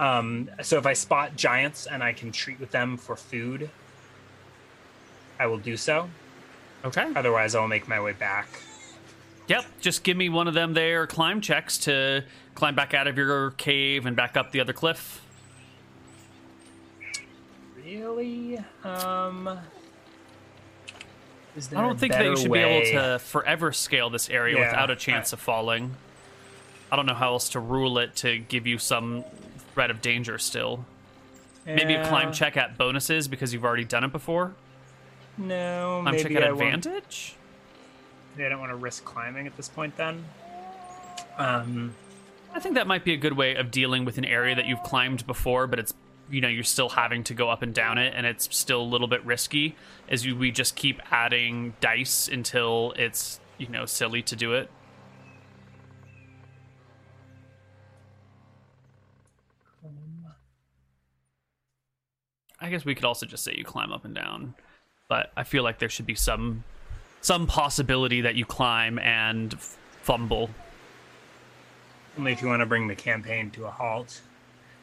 Um, 0.00 0.50
so 0.62 0.78
if 0.78 0.86
I 0.86 0.92
spot 0.92 1.36
giants 1.36 1.86
and 1.86 2.02
I 2.02 2.12
can 2.12 2.30
treat 2.32 2.60
with 2.60 2.70
them 2.70 2.96
for 2.96 3.16
food, 3.16 3.68
I 5.40 5.46
will 5.46 5.58
do 5.58 5.76
so. 5.76 6.08
Okay. 6.84 7.10
Otherwise, 7.16 7.54
I'll 7.54 7.68
make 7.68 7.88
my 7.88 8.00
way 8.00 8.12
back. 8.12 8.48
Yep, 9.48 9.64
just 9.80 10.04
give 10.04 10.16
me 10.16 10.28
one 10.28 10.46
of 10.46 10.54
them 10.54 10.74
there 10.74 11.06
climb 11.06 11.40
checks 11.40 11.78
to 11.78 12.22
climb 12.54 12.74
back 12.74 12.92
out 12.94 13.06
of 13.06 13.16
your 13.16 13.52
cave 13.52 14.04
and 14.06 14.14
back 14.14 14.36
up 14.36 14.52
the 14.52 14.60
other 14.60 14.72
cliff. 14.72 15.22
Really? 17.76 18.58
Um. 18.84 19.48
I 21.74 21.80
don't 21.80 21.98
think 21.98 22.12
that 22.12 22.24
you 22.24 22.36
should 22.36 22.52
be 22.52 22.58
able 22.60 22.86
to 22.92 23.18
forever 23.18 23.72
scale 23.72 24.10
this 24.10 24.30
area 24.30 24.58
Yeah, 24.58 24.70
without 24.70 24.90
a 24.90 24.96
chance 24.96 25.32
I- 25.32 25.36
of 25.36 25.40
falling. 25.40 25.96
I 26.92 26.96
don't 26.96 27.06
know 27.06 27.14
how 27.14 27.32
else 27.32 27.48
to 27.50 27.60
rule 27.60 27.98
it 27.98 28.14
to 28.16 28.38
give 28.38 28.66
you 28.66 28.78
some 28.78 29.24
threat 29.78 29.92
of 29.92 30.02
danger 30.02 30.38
still. 30.38 30.84
Maybe 31.64 31.94
a 31.94 32.04
climb 32.08 32.32
check 32.32 32.56
at 32.56 32.76
bonuses 32.76 33.28
because 33.28 33.52
you've 33.52 33.64
already 33.64 33.84
done 33.84 34.02
it 34.02 34.10
before. 34.10 34.56
No, 35.36 36.00
Climb 36.02 36.16
check 36.16 36.24
maybe 36.24 36.36
at 36.38 36.42
I 36.42 36.50
won't. 36.50 36.84
advantage. 36.84 37.36
I 38.36 38.48
don't 38.48 38.58
want 38.58 38.72
to 38.72 38.76
risk 38.76 39.04
climbing 39.04 39.46
at 39.46 39.56
this 39.56 39.68
point. 39.68 39.96
Then. 39.96 40.24
Um. 41.36 41.94
I 42.52 42.58
think 42.58 42.74
that 42.74 42.88
might 42.88 43.04
be 43.04 43.12
a 43.12 43.16
good 43.16 43.34
way 43.34 43.54
of 43.54 43.70
dealing 43.70 44.04
with 44.04 44.18
an 44.18 44.24
area 44.24 44.56
that 44.56 44.66
you've 44.66 44.82
climbed 44.82 45.24
before, 45.28 45.68
but 45.68 45.78
it's 45.78 45.94
you 46.28 46.40
know 46.40 46.48
you're 46.48 46.64
still 46.64 46.88
having 46.88 47.22
to 47.24 47.34
go 47.34 47.48
up 47.48 47.62
and 47.62 47.72
down 47.72 47.98
it, 47.98 48.14
and 48.16 48.26
it's 48.26 48.48
still 48.56 48.82
a 48.82 48.90
little 48.90 49.06
bit 49.06 49.24
risky. 49.24 49.76
As 50.08 50.26
you, 50.26 50.34
we 50.34 50.50
just 50.50 50.74
keep 50.74 51.00
adding 51.12 51.74
dice 51.80 52.26
until 52.26 52.94
it's 52.96 53.38
you 53.58 53.68
know 53.68 53.86
silly 53.86 54.22
to 54.22 54.34
do 54.34 54.54
it. 54.54 54.70
I 62.60 62.70
guess 62.70 62.84
we 62.84 62.94
could 62.94 63.04
also 63.04 63.26
just 63.26 63.44
say 63.44 63.54
you 63.56 63.64
climb 63.64 63.92
up 63.92 64.04
and 64.04 64.14
down, 64.14 64.54
but 65.08 65.32
I 65.36 65.44
feel 65.44 65.62
like 65.62 65.78
there 65.78 65.88
should 65.88 66.06
be 66.06 66.14
some 66.14 66.64
some 67.20 67.46
possibility 67.46 68.20
that 68.22 68.36
you 68.36 68.44
climb 68.44 68.98
and 68.98 69.54
f- 69.54 69.76
fumble 70.02 70.50
Only 72.16 72.32
if 72.32 72.40
you 72.40 72.48
want 72.48 72.60
to 72.60 72.66
bring 72.66 72.86
the 72.86 72.94
campaign 72.94 73.50
to 73.52 73.66
a 73.66 73.70
halt, 73.70 74.20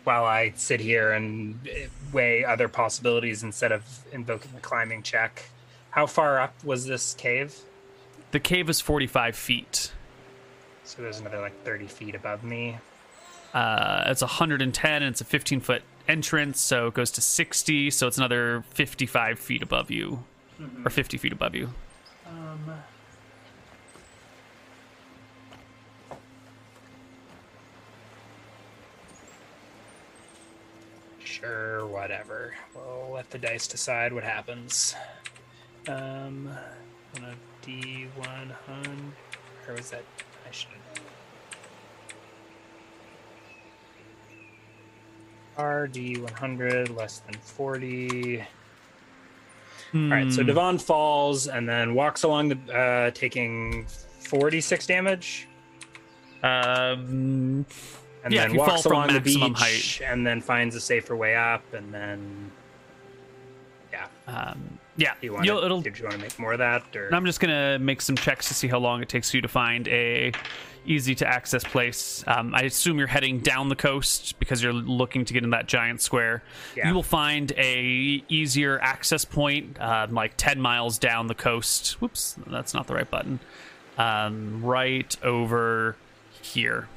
while 0.04 0.26
I 0.26 0.52
sit 0.56 0.80
here 0.80 1.14
and 1.14 1.58
eh, 1.70 1.88
weigh 2.12 2.44
other 2.44 2.68
possibilities 2.68 3.44
instead 3.44 3.72
of 3.72 3.84
invoking 4.12 4.52
the 4.54 4.62
climbing 4.62 5.04
check. 5.04 5.44
How 5.92 6.06
far 6.06 6.40
up 6.40 6.54
was 6.64 6.86
this 6.86 7.14
cave? 7.14 7.56
The 8.32 8.40
cave 8.40 8.70
is 8.70 8.82
45 8.82 9.36
feet. 9.36 9.94
So 10.84 11.02
there's 11.02 11.20
another 11.20 11.40
like 11.40 11.64
30 11.64 11.88
feet 11.88 12.16
above 12.16 12.44
me. 12.44 12.78
Uh, 13.54 14.04
it's 14.08 14.22
110 14.22 15.04
and 15.04 15.06
it's 15.06 15.22
a 15.22 15.26
15 15.26 15.62
foot 15.62 15.82
entrance, 16.08 16.60
so 16.60 16.88
it 16.88 16.94
goes 16.94 17.12
to 17.12 17.22
60, 17.22 17.92
so 17.92 18.08
it's 18.08 18.18
another 18.18 18.64
55 18.72 19.40
feet 19.40 19.62
above 19.62 19.90
you, 19.92 20.24
or 20.84 20.90
50 20.90 21.18
feet 21.18 21.32
above 21.34 21.56
you. 21.56 21.70
Um, 22.28 22.72
sure, 31.24 31.86
whatever. 31.88 32.54
We'll 32.74 33.12
let 33.14 33.30
the 33.30 33.38
dice 33.38 33.68
decide 33.68 34.14
what 34.14 34.24
happens. 34.24 34.96
Um, 35.88 36.50
on 37.16 37.24
a 37.24 37.36
D 37.62 38.08
one 38.16 38.54
hundred, 38.66 39.14
or 39.68 39.76
was 39.76 39.92
that? 39.92 40.04
I 40.48 40.52
should. 40.52 40.70
RD 45.58 46.18
one 46.18 46.34
hundred 46.34 46.90
less 46.90 47.20
than 47.20 47.36
forty. 47.36 48.42
All 49.94 50.02
right, 50.10 50.32
so 50.32 50.42
Hmm. 50.42 50.48
Divan 50.48 50.78
falls 50.78 51.48
and 51.48 51.70
then 51.70 51.94
walks 51.96 52.24
along 52.24 52.50
the, 52.50 52.74
uh, 52.74 53.12
taking 53.12 53.86
46 54.20 54.88
damage, 54.88 55.48
Um, 56.44 57.66
and 58.24 58.34
Yeah, 58.34 58.42
then 58.42 58.48
if 58.48 58.54
you 58.54 58.60
fall 58.60 58.68
walks 58.70 58.86
along 58.86 59.14
the 59.14 59.22
beach, 59.22 60.02
and 60.06 60.28
then 60.28 60.42
finds 60.42 60.76
a 60.76 60.82
safer 60.82 61.16
way 61.16 61.36
up, 61.36 61.64
and 61.74 61.94
then 61.94 62.52
yeah. 63.94 64.08
um, 64.28 64.80
yeah, 64.98 65.14
Do 65.20 65.28
you 65.28 65.34
want 65.34 65.46
you'll, 65.46 65.60
to? 65.60 65.66
it'll. 65.66 65.82
Did 65.82 65.98
you 65.98 66.06
want 66.06 66.16
to 66.16 66.22
make 66.22 66.38
more 66.40 66.54
of 66.54 66.60
that, 66.60 66.96
or 66.96 67.14
I'm 67.14 67.26
just 67.26 67.40
gonna 67.40 67.80
make 67.80 68.02
some 68.02 68.16
checks 68.16 68.48
to 68.48 68.54
see 68.54 68.68
how 68.68 68.80
long 68.80 69.02
it 69.02 69.10
takes 69.10 69.34
you 69.34 69.42
to 69.42 69.48
find 69.48 69.88
a 69.88 70.32
easy 70.88 71.16
to 71.16 71.28
access 71.28 71.64
place. 71.64 72.24
Um, 72.28 72.54
I 72.54 72.62
assume 72.62 72.98
you're 72.98 73.08
heading 73.08 73.40
down 73.40 73.70
the 73.70 73.76
coast 73.76 74.38
because 74.40 74.62
you're 74.62 74.74
looking 74.74 75.26
to 75.26 75.34
get 75.34 75.44
in 75.44 75.50
that 75.52 75.68
giant 75.68 76.02
square. 76.02 76.44
Yeah. 76.76 76.88
You 76.88 76.94
will 76.94 77.04
find 77.04 77.52
a 77.58 78.24
easier 78.30 78.80
access 78.82 79.26
point, 79.26 79.80
um, 79.82 80.14
like 80.14 80.34
10 80.38 80.60
miles 80.62 80.98
down 80.98 81.28
the 81.28 81.36
coast. 81.36 82.02
Whoops, 82.02 82.36
that's 82.48 82.74
not 82.74 82.88
the 82.88 82.94
right 82.94 83.10
button. 83.10 83.40
Um, 83.98 84.64
right 84.64 85.16
over 85.24 85.96
here. 86.42 86.88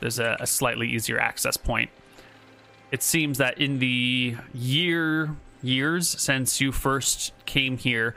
There's 0.00 0.18
a, 0.18 0.36
a 0.40 0.46
slightly 0.46 0.88
easier 0.88 1.18
access 1.18 1.56
point. 1.56 1.90
It 2.90 3.02
seems 3.02 3.38
that 3.38 3.58
in 3.58 3.78
the 3.78 4.36
year 4.52 5.30
years 5.62 6.08
since 6.08 6.60
you 6.60 6.72
first 6.72 7.32
came 7.46 7.78
here, 7.78 8.16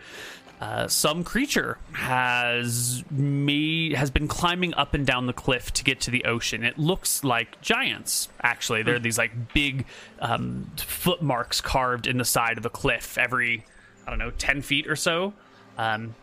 uh, 0.61 0.87
some 0.87 1.23
creature 1.23 1.77
has 1.91 3.03
made 3.11 3.93
has 3.93 4.09
been 4.09 4.27
climbing 4.27 4.73
up 4.75 4.93
and 4.93 5.05
down 5.05 5.25
the 5.25 5.33
cliff 5.33 5.73
to 5.73 5.83
get 5.83 5.99
to 5.99 6.11
the 6.11 6.23
ocean. 6.25 6.63
It 6.63 6.77
looks 6.77 7.23
like 7.23 7.59
giants. 7.61 8.29
Actually, 8.41 8.83
there 8.83 8.95
are 8.95 8.99
these 8.99 9.17
like 9.17 9.53
big 9.53 9.85
um, 10.19 10.71
footmarks 10.77 11.59
carved 11.59 12.07
in 12.07 12.17
the 12.17 12.25
side 12.25 12.57
of 12.57 12.63
the 12.63 12.69
cliff 12.69 13.17
every 13.17 13.65
I 14.07 14.09
don't 14.09 14.19
know 14.19 14.31
ten 14.31 14.61
feet 14.61 14.87
or 14.87 14.95
so. 14.95 15.33
Um, 15.77 16.15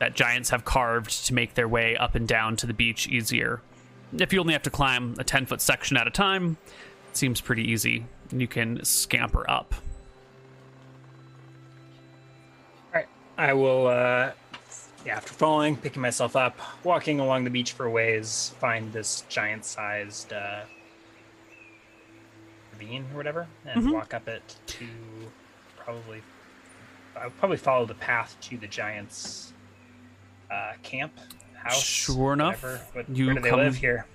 that 0.00 0.14
giants 0.14 0.50
have 0.50 0.64
carved 0.64 1.26
to 1.26 1.34
make 1.34 1.54
their 1.54 1.66
way 1.66 1.96
up 1.96 2.14
and 2.14 2.28
down 2.28 2.56
to 2.56 2.66
the 2.66 2.74
beach 2.74 3.08
easier. 3.08 3.62
If 4.12 4.32
you 4.32 4.40
only 4.40 4.52
have 4.52 4.62
to 4.62 4.70
climb 4.70 5.14
a 5.18 5.24
ten 5.24 5.46
foot 5.46 5.62
section 5.62 5.96
at 5.96 6.06
a 6.06 6.10
time, 6.10 6.58
it 7.10 7.16
seems 7.16 7.40
pretty 7.40 7.64
easy. 7.64 8.04
You 8.30 8.46
can 8.46 8.84
scamper 8.84 9.48
up. 9.50 9.74
I 13.38 13.52
will. 13.54 13.86
Uh, 13.86 14.32
yeah, 15.06 15.16
after 15.16 15.32
falling, 15.32 15.76
picking 15.76 16.02
myself 16.02 16.34
up, 16.36 16.58
walking 16.84 17.20
along 17.20 17.44
the 17.44 17.50
beach 17.50 17.72
for 17.72 17.86
a 17.86 17.90
ways, 17.90 18.52
find 18.58 18.92
this 18.92 19.22
giant-sized 19.28 20.32
uh, 20.32 20.62
ravine 22.72 23.06
or 23.12 23.16
whatever, 23.16 23.46
and 23.64 23.84
Mhm. 23.84 23.92
walk 23.92 24.12
up 24.14 24.28
it 24.28 24.56
to 24.66 24.86
probably. 25.76 26.22
I'll 27.16 27.30
probably 27.30 27.56
follow 27.56 27.84
the 27.86 27.94
path 27.94 28.36
to 28.42 28.58
the 28.58 28.66
giant's 28.68 29.52
uh, 30.50 30.72
camp 30.82 31.12
house. 31.54 31.82
Sure 31.82 32.32
enough. 32.32 32.62
What, 32.94 33.08
you 33.10 33.26
where 33.26 33.34
do 33.36 33.40
they 33.40 33.50
come- 33.50 33.60
live 33.60 33.76
here? 33.76 34.06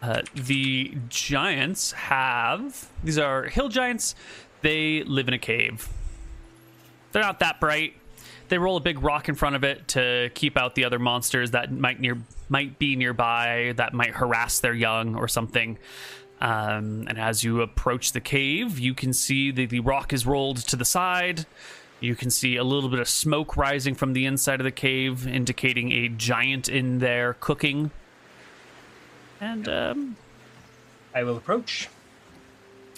Uh, 0.00 0.22
the 0.34 0.96
giants 1.08 1.92
have 1.92 2.88
these 3.04 3.18
are 3.18 3.44
hill 3.44 3.68
giants. 3.68 4.14
They 4.62 5.02
live 5.04 5.28
in 5.28 5.34
a 5.34 5.38
cave. 5.38 5.88
They're 7.12 7.22
not 7.22 7.38
that 7.40 7.60
bright. 7.60 7.94
They 8.52 8.58
roll 8.58 8.76
a 8.76 8.80
big 8.80 9.02
rock 9.02 9.30
in 9.30 9.34
front 9.34 9.56
of 9.56 9.64
it 9.64 9.88
to 9.88 10.30
keep 10.34 10.58
out 10.58 10.74
the 10.74 10.84
other 10.84 10.98
monsters 10.98 11.52
that 11.52 11.72
might 11.72 12.00
near 12.00 12.18
might 12.50 12.78
be 12.78 12.96
nearby 12.96 13.72
that 13.76 13.94
might 13.94 14.10
harass 14.10 14.60
their 14.60 14.74
young 14.74 15.16
or 15.16 15.26
something. 15.26 15.78
Um, 16.38 17.06
and 17.08 17.18
as 17.18 17.42
you 17.42 17.62
approach 17.62 18.12
the 18.12 18.20
cave, 18.20 18.78
you 18.78 18.92
can 18.92 19.14
see 19.14 19.52
that 19.52 19.70
the 19.70 19.80
rock 19.80 20.12
is 20.12 20.26
rolled 20.26 20.58
to 20.58 20.76
the 20.76 20.84
side. 20.84 21.46
You 22.00 22.14
can 22.14 22.28
see 22.28 22.56
a 22.56 22.62
little 22.62 22.90
bit 22.90 22.98
of 22.98 23.08
smoke 23.08 23.56
rising 23.56 23.94
from 23.94 24.12
the 24.12 24.26
inside 24.26 24.60
of 24.60 24.64
the 24.64 24.70
cave, 24.70 25.26
indicating 25.26 25.90
a 25.90 26.10
giant 26.10 26.68
in 26.68 26.98
there 26.98 27.38
cooking. 27.40 27.90
And 29.40 29.66
um, 29.66 30.16
I 31.14 31.22
will 31.22 31.38
approach. 31.38 31.88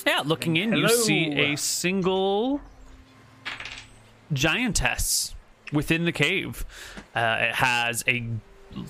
yeah, 0.05 0.21
looking 0.25 0.57
in, 0.57 0.73
you 0.75 0.89
see 0.89 1.31
a 1.31 1.57
single 1.57 2.61
giantess 4.33 5.35
within 5.73 6.05
the 6.05 6.13
cave. 6.13 6.65
Uh, 7.15 7.39
it 7.41 7.55
has 7.57 8.05
a 8.07 8.27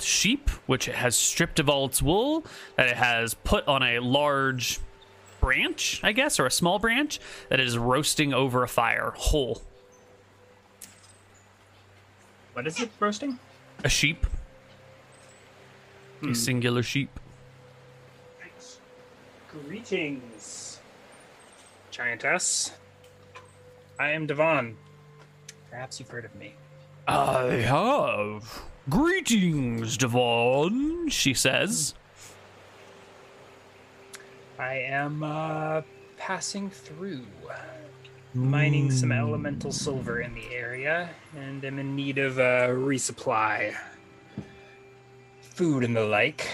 sheep, 0.00 0.50
which 0.66 0.88
it 0.88 0.94
has 0.94 1.16
stripped 1.16 1.58
of 1.58 1.68
all 1.68 1.86
its 1.86 2.02
wool, 2.02 2.44
that 2.76 2.88
it 2.88 2.96
has 2.96 3.34
put 3.34 3.66
on 3.68 3.82
a 3.82 3.98
large 3.98 4.80
branch, 5.40 6.00
I 6.02 6.12
guess, 6.12 6.40
or 6.40 6.46
a 6.46 6.50
small 6.50 6.78
branch, 6.78 7.20
that 7.48 7.60
is 7.60 7.76
roasting 7.76 8.32
over 8.32 8.62
a 8.62 8.68
fire 8.68 9.12
whole. 9.14 9.62
What 12.54 12.66
is 12.66 12.80
it 12.80 12.90
roasting? 13.00 13.38
A 13.82 13.88
sheep. 13.88 14.26
Hmm. 16.20 16.30
A 16.30 16.34
singular 16.34 16.82
sheep. 16.82 17.20
Greetings, 19.66 20.80
giantess. 21.90 22.72
I 24.00 24.10
am 24.10 24.26
Divan. 24.26 24.76
Perhaps 25.70 26.00
you've 26.00 26.08
heard 26.08 26.24
of 26.24 26.34
me. 26.34 26.54
I 27.06 27.44
have. 27.66 28.62
Greetings, 28.88 29.96
Divan, 29.96 31.08
she 31.08 31.34
says. 31.34 31.94
I 34.58 34.74
am 34.74 35.22
uh, 35.22 35.82
passing 36.16 36.70
through, 36.70 37.26
mining 38.32 38.90
some 38.90 39.12
elemental 39.12 39.72
silver 39.72 40.20
in 40.20 40.34
the 40.34 40.54
area, 40.54 41.10
and 41.36 41.64
am 41.64 41.78
in 41.78 41.94
need 41.94 42.18
of 42.18 42.38
a 42.38 42.68
resupply. 42.68 43.74
food 45.40 45.84
and 45.84 45.94
the 45.94 46.04
like. 46.04 46.48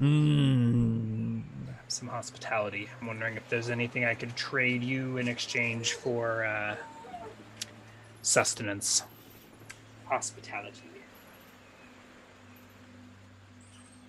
Mm. 0.00 1.42
Some 1.88 2.08
hospitality. 2.08 2.88
I'm 3.00 3.06
wondering 3.06 3.36
if 3.36 3.48
there's 3.48 3.70
anything 3.70 4.04
I 4.04 4.14
could 4.14 4.34
trade 4.36 4.82
you 4.82 5.16
in 5.16 5.28
exchange 5.28 5.94
for 5.94 6.44
uh, 6.44 6.76
sustenance. 8.22 9.02
Hospitality. 10.14 10.80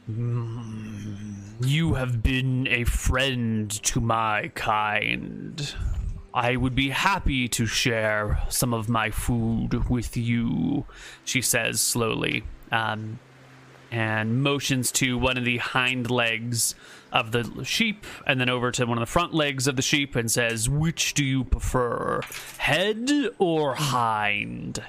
You 0.08 1.96
have 1.96 2.22
been 2.22 2.68
a 2.68 2.84
friend 2.84 3.72
to 3.72 4.00
my 4.00 4.52
kind. 4.54 5.74
I 6.32 6.58
would 6.58 6.76
be 6.76 6.92
happy 6.92 7.48
to 7.48 7.66
share 7.66 8.40
some 8.50 8.72
of 8.72 8.88
my 8.88 9.10
food 9.10 9.90
with 9.90 10.16
you, 10.16 10.86
she 11.24 11.42
says 11.42 11.82
slowly, 11.82 12.44
um, 12.72 13.18
and 13.90 14.44
motions 14.44 14.92
to 14.92 15.18
one 15.18 15.40
of 15.40 15.44
the 15.44 15.58
hind 15.58 16.12
legs 16.12 16.76
of 17.12 17.32
the 17.32 17.64
sheep 17.64 18.06
and 18.28 18.40
then 18.40 18.50
over 18.50 18.70
to 18.74 18.86
one 18.86 19.00
of 19.00 19.02
the 19.02 19.12
front 19.12 19.34
legs 19.34 19.66
of 19.66 19.76
the 19.76 19.82
sheep 19.82 20.16
and 20.16 20.30
says, 20.30 20.70
Which 20.70 21.16
do 21.16 21.26
you 21.26 21.46
prefer, 21.46 22.22
head 22.60 23.10
or 23.40 23.74
hind? 23.74 24.84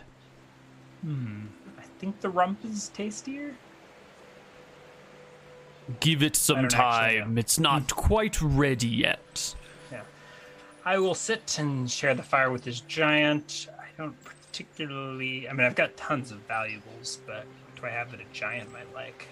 Hmm. 1.03 1.47
I 1.79 1.83
think 1.99 2.21
the 2.21 2.29
rump 2.29 2.65
is 2.65 2.89
tastier. 2.89 3.55
Give 6.01 6.23
it 6.23 6.35
some 6.35 6.69
time. 6.69 7.39
It's 7.39 7.59
not 7.59 7.83
hmm. 7.83 8.01
quite 8.01 8.41
ready 8.43 8.89
yet. 8.89 9.55
Yeah. 9.93 10.03
I 10.85 10.99
will 10.99 11.15
sit 11.15 11.59
and 11.59 11.91
share 11.91 12.15
the 12.15 12.23
fire 12.23 12.51
with 12.51 12.65
this 12.65 12.81
giant. 12.81 13.69
I 13.79 13.87
don't 13.97 14.17
particularly. 14.25 15.49
I 15.49 15.53
mean, 15.53 15.67
I've 15.67 15.75
got 15.75 15.97
tons 15.97 16.33
of 16.33 16.39
valuables, 16.49 17.21
but 17.27 17.45
what 17.65 17.81
do 17.81 17.87
I 17.87 17.91
have 17.91 18.11
that 18.11 18.21
a 18.21 18.25
giant 18.33 18.73
might 18.73 18.93
like? 18.95 19.29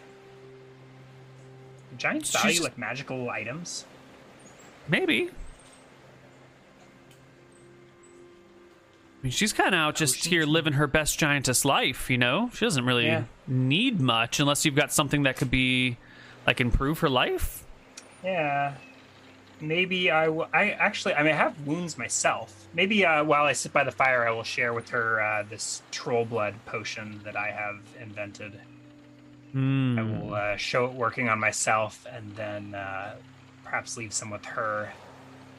Giants 1.97 2.31
value 2.31 2.63
like 2.63 2.77
magical 2.77 3.31
items. 3.31 3.85
Maybe. 4.89 5.31
Mean, 9.25 9.31
she's 9.33 9.53
kind 9.53 9.75
of 9.75 9.79
out 9.79 9.97
just 9.97 10.25
here 10.27 10.45
living 10.45 10.75
her 10.75 10.87
best 10.87 11.19
giantess 11.19 11.65
life, 11.65 12.09
you 12.11 12.19
know? 12.19 12.51
She 12.55 12.65
doesn't 12.65 12.85
really 12.85 13.07
Yeah. 13.07 13.25
need 13.49 14.01
much 14.01 14.39
unless 14.39 14.65
you've 14.65 14.75
got 14.77 14.93
something 14.93 15.23
that 15.25 15.37
could 15.37 15.51
be, 15.51 15.97
like, 16.47 16.61
improve 16.61 17.01
her 17.01 17.09
life. 17.09 17.65
Yeah. 18.23 18.75
Maybe 19.61 20.11
I 20.11 20.29
will. 20.29 20.49
I 20.53 20.71
actually, 20.73 21.15
I 21.15 21.23
mean, 21.23 21.33
I 21.33 21.37
have 21.37 21.59
wounds 21.67 21.97
myself. 21.97 22.67
Maybe 22.75 23.07
uh, 23.07 23.25
while 23.25 23.45
I 23.45 23.53
sit 23.53 23.73
by 23.73 23.85
the 23.85 23.93
fire, 23.93 24.27
I 24.27 24.31
will 24.31 24.43
share 24.43 24.75
with 24.75 24.91
her 24.91 25.21
uh, 25.23 25.43
this 25.49 25.81
troll 25.91 26.25
blood 26.25 26.55
potion 26.67 27.21
that 27.25 27.37
I 27.37 27.51
have 27.51 27.79
invented. 28.01 28.61
Hmm. 29.53 29.99
I 29.99 30.03
will 30.03 30.35
uh, 30.35 30.57
show 30.57 30.85
it 30.87 30.93
working 30.93 31.29
on 31.29 31.39
myself, 31.39 32.05
and 32.13 32.35
then 32.37 32.75
uh, 32.75 33.15
perhaps 33.63 33.97
leave 33.97 34.13
some 34.13 34.29
with 34.31 34.45
her. 34.47 34.93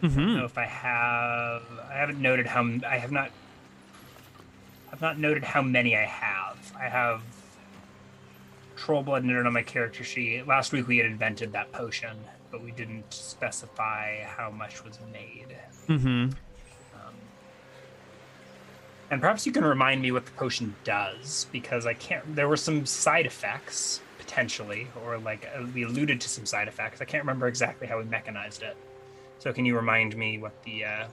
I 0.04 0.08
Mhm. 0.08 0.16
don't 0.16 0.36
know 0.38 0.46
if 0.46 0.58
I 0.58 0.66
have. 0.66 1.64
I 1.90 1.94
haven't 1.96 2.20
noted 2.22 2.46
how. 2.46 2.64
I 2.88 2.98
have 2.98 3.12
not. 3.12 3.32
I've 4.96 5.02
not 5.02 5.20
noted 5.20 5.44
how 5.44 5.62
many 5.62 5.98
I 5.98 6.06
have. 6.06 6.72
I 6.80 6.86
have 6.86 7.22
troll 8.78 9.04
blood 9.04 9.26
noted 9.26 9.46
on 9.46 9.52
my 9.52 9.62
character 9.62 10.06
sheet. 10.06 10.48
Last 10.48 10.72
week 10.72 10.88
we 10.88 10.96
had 10.96 11.06
invented 11.06 11.52
that 11.52 11.70
potion, 11.74 12.16
but 12.50 12.64
we 12.64 12.72
didn't 12.72 13.14
specify 13.14 14.24
how 14.24 14.50
much 14.52 14.86
was 14.86 14.98
made. 15.12 15.54
Mm-hmm. 15.90 16.08
Um, 16.08 17.14
and 19.12 19.20
perhaps 19.20 19.46
you 19.46 19.52
can 19.52 19.66
remind 19.66 20.02
me 20.02 20.14
what 20.14 20.26
the 20.28 20.32
potion 20.32 20.74
does, 20.86 21.48
because 21.52 21.86
I 21.86 21.94
can't. 21.96 22.34
There 22.34 22.48
were 22.48 22.56
some 22.56 22.86
side 22.86 23.26
effects 23.26 24.00
potentially, 24.18 24.88
or 25.04 25.18
like 25.18 25.46
uh, 25.54 25.66
we 25.74 25.84
alluded 25.84 26.22
to 26.22 26.30
some 26.30 26.46
side 26.46 26.70
effects. 26.70 27.02
I 27.02 27.06
can't 27.06 27.24
remember 27.24 27.48
exactly 27.48 27.86
how 27.86 27.98
we 27.98 28.06
mechanized 28.06 28.64
it. 28.64 28.78
So 29.40 29.52
can 29.52 29.66
you 29.66 29.76
remind 29.76 30.16
me 30.16 30.38
what 30.38 30.54
the 30.64 30.86
uh, 30.86 31.08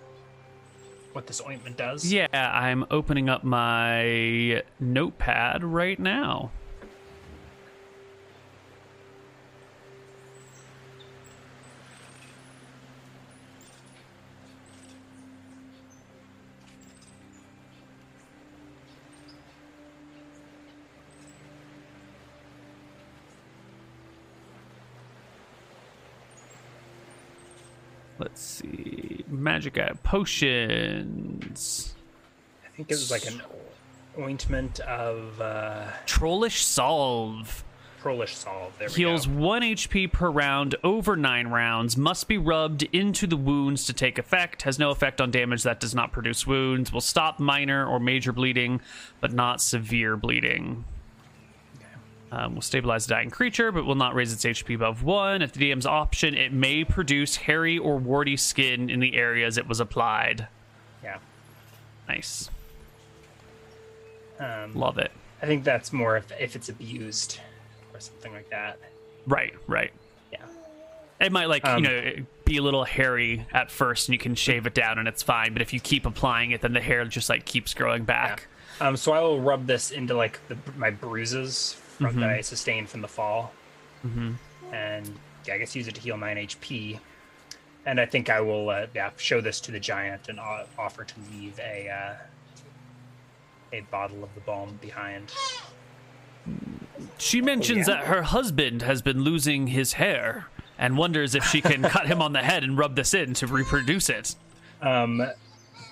what 1.14 1.26
this 1.26 1.40
ointment 1.46 1.76
does? 1.76 2.10
Yeah, 2.12 2.26
I'm 2.32 2.84
opening 2.90 3.28
up 3.28 3.44
my 3.44 4.62
notepad 4.80 5.64
right 5.64 5.98
now. 5.98 6.50
Let's 28.22 28.40
see. 28.40 29.24
Magic 29.26 29.76
eye 29.78 29.94
potions. 30.04 31.92
I 32.64 32.68
think 32.76 32.88
it 32.88 32.94
was 32.94 33.10
like 33.10 33.26
an 33.26 33.42
ointment 34.16 34.78
of 34.78 35.40
uh, 35.40 35.86
Trollish 36.06 36.64
Salve. 36.64 37.64
trollish 38.00 38.36
salve. 38.36 38.72
There 38.78 38.88
Heals 38.88 39.26
go. 39.26 39.32
1 39.32 39.62
HP 39.62 40.12
per 40.12 40.30
round 40.30 40.76
over 40.84 41.16
9 41.16 41.48
rounds. 41.48 41.96
Must 41.96 42.28
be 42.28 42.38
rubbed 42.38 42.84
into 42.92 43.26
the 43.26 43.36
wounds 43.36 43.86
to 43.86 43.92
take 43.92 44.18
effect. 44.18 44.62
Has 44.62 44.78
no 44.78 44.90
effect 44.90 45.20
on 45.20 45.32
damage 45.32 45.64
that 45.64 45.80
does 45.80 45.94
not 45.94 46.12
produce 46.12 46.46
wounds. 46.46 46.92
Will 46.92 47.00
stop 47.00 47.40
minor 47.40 47.84
or 47.84 47.98
major 47.98 48.32
bleeding, 48.32 48.80
but 49.20 49.32
not 49.32 49.60
severe 49.60 50.16
bleeding. 50.16 50.84
Um, 52.34 52.54
will 52.54 52.62
stabilize 52.62 53.06
the 53.06 53.10
dying 53.14 53.28
creature, 53.28 53.70
but 53.70 53.84
will 53.84 53.94
not 53.94 54.14
raise 54.14 54.32
its 54.32 54.42
HP 54.42 54.74
above 54.74 55.02
1. 55.02 55.42
At 55.42 55.52
the 55.52 55.70
DM's 55.70 55.84
option, 55.84 56.34
it 56.34 56.50
may 56.50 56.82
produce 56.82 57.36
hairy 57.36 57.76
or 57.76 57.98
warty 57.98 58.38
skin 58.38 58.88
in 58.88 59.00
the 59.00 59.16
areas 59.16 59.58
it 59.58 59.68
was 59.68 59.80
applied. 59.80 60.48
Yeah. 61.04 61.18
Nice. 62.08 62.48
Um, 64.40 64.74
Love 64.74 64.96
it. 64.96 65.12
I 65.42 65.46
think 65.46 65.62
that's 65.62 65.92
more 65.92 66.16
if 66.16 66.32
if 66.40 66.56
it's 66.56 66.70
abused 66.70 67.38
or 67.92 68.00
something 68.00 68.32
like 68.32 68.48
that. 68.48 68.78
Right, 69.26 69.52
right. 69.66 69.92
Yeah. 70.32 70.38
It 71.20 71.32
might 71.32 71.46
like 71.50 71.66
Um, 71.66 71.84
you 71.84 71.90
know 71.90 72.12
be 72.46 72.56
a 72.56 72.62
little 72.62 72.84
hairy 72.84 73.46
at 73.52 73.70
first, 73.70 74.08
and 74.08 74.14
you 74.14 74.18
can 74.18 74.34
shave 74.34 74.66
it 74.66 74.74
down, 74.74 74.98
and 74.98 75.06
it's 75.06 75.22
fine. 75.22 75.52
But 75.52 75.60
if 75.60 75.74
you 75.74 75.80
keep 75.80 76.06
applying 76.06 76.52
it, 76.52 76.62
then 76.62 76.72
the 76.72 76.80
hair 76.80 77.04
just 77.04 77.28
like 77.28 77.44
keeps 77.44 77.74
growing 77.74 78.04
back. 78.04 78.46
Um, 78.80 78.96
so 78.96 79.12
I 79.12 79.20
will 79.20 79.40
rub 79.40 79.66
this 79.66 79.90
into 79.90 80.14
like 80.14 80.40
the, 80.48 80.56
my 80.76 80.90
bruises 80.90 81.76
from, 81.98 82.20
that 82.20 82.30
I 82.30 82.40
sustained 82.40 82.88
from 82.88 83.00
the 83.00 83.08
fall, 83.08 83.52
Mhm. 84.04 84.36
and 84.72 85.18
yeah, 85.46 85.54
I 85.54 85.58
guess 85.58 85.74
use 85.74 85.88
it 85.88 85.94
to 85.94 86.00
heal 86.00 86.16
nine 86.16 86.36
HP. 86.38 86.98
And 87.84 88.00
I 88.00 88.06
think 88.06 88.30
I 88.30 88.40
will 88.40 88.70
uh, 88.70 88.86
yeah 88.94 89.10
show 89.16 89.40
this 89.40 89.60
to 89.62 89.72
the 89.72 89.80
giant 89.80 90.28
and 90.28 90.38
offer 90.40 91.04
to 91.04 91.14
leave 91.32 91.58
a 91.58 91.88
uh, 91.88 92.14
a 93.72 93.80
bottle 93.90 94.22
of 94.22 94.32
the 94.34 94.40
balm 94.40 94.78
behind. 94.80 95.32
She 97.18 97.40
mentions 97.40 97.88
yeah? 97.88 97.96
that 97.96 98.04
her 98.06 98.22
husband 98.22 98.82
has 98.82 99.02
been 99.02 99.22
losing 99.22 99.68
his 99.68 99.94
hair, 99.94 100.46
and 100.78 100.96
wonders 100.96 101.34
if 101.34 101.44
she 101.44 101.60
can 101.60 101.82
cut 101.96 102.06
him 102.06 102.20
on 102.22 102.32
the 102.32 102.42
head 102.42 102.62
and 102.64 102.76
rub 102.78 102.96
this 102.96 103.14
in 103.14 103.34
to 103.34 103.46
reproduce 103.46 104.08
it. 104.08 104.34
Um, 104.80 105.22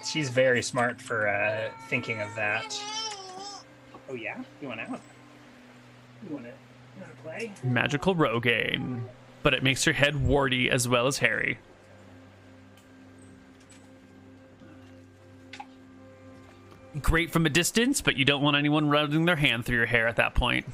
she's 0.04 0.28
very 0.28 0.62
smart 0.62 1.00
for 1.00 1.28
uh, 1.28 1.70
thinking 1.88 2.20
of 2.20 2.34
that. 2.36 2.80
Oh 4.08 4.14
yeah, 4.14 4.42
you 4.60 4.68
want 4.68 4.80
out? 4.80 5.00
You 6.28 6.34
want 6.34 6.44
to? 6.46 6.50
You 6.50 7.02
want 7.02 7.16
to 7.16 7.22
play? 7.22 7.52
Magical 7.62 8.14
Rogaine, 8.14 9.02
but 9.42 9.54
it 9.54 9.62
makes 9.62 9.86
your 9.86 9.94
head 9.94 10.26
warty 10.26 10.70
as 10.70 10.88
well 10.88 11.06
as 11.06 11.18
hairy. 11.18 11.58
Great 17.00 17.30
from 17.30 17.46
a 17.46 17.50
distance, 17.50 18.00
but 18.00 18.16
you 18.16 18.24
don't 18.24 18.42
want 18.42 18.56
anyone 18.56 18.88
running 18.88 19.24
their 19.24 19.36
hand 19.36 19.64
through 19.64 19.76
your 19.76 19.86
hair 19.86 20.08
at 20.08 20.16
that 20.16 20.34
point. 20.34 20.66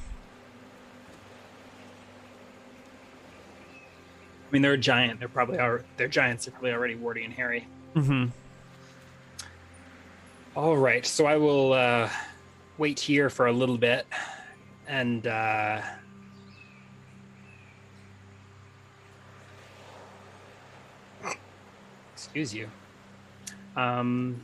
I 4.47 4.51
mean, 4.51 4.61
they're 4.61 4.73
a 4.73 4.77
giant. 4.77 5.19
They're 5.19 5.29
probably 5.29 5.59
are. 5.59 5.83
They're 5.97 6.07
giants. 6.07 6.45
They're 6.45 6.53
probably 6.53 6.71
already 6.71 6.95
warty 6.95 7.23
and 7.23 7.33
hairy. 7.33 7.67
Mm-hmm. 7.95 8.27
All 10.55 10.75
right, 10.75 11.05
so 11.05 11.27
I 11.27 11.37
will 11.37 11.73
uh, 11.73 12.09
wait 12.79 12.99
here 12.99 13.29
for 13.29 13.45
a 13.45 13.51
little 13.51 13.77
bit, 13.77 14.07
and 14.87 15.27
uh, 15.27 15.81
excuse 22.13 22.53
you. 22.53 22.69
Um, 23.75 24.41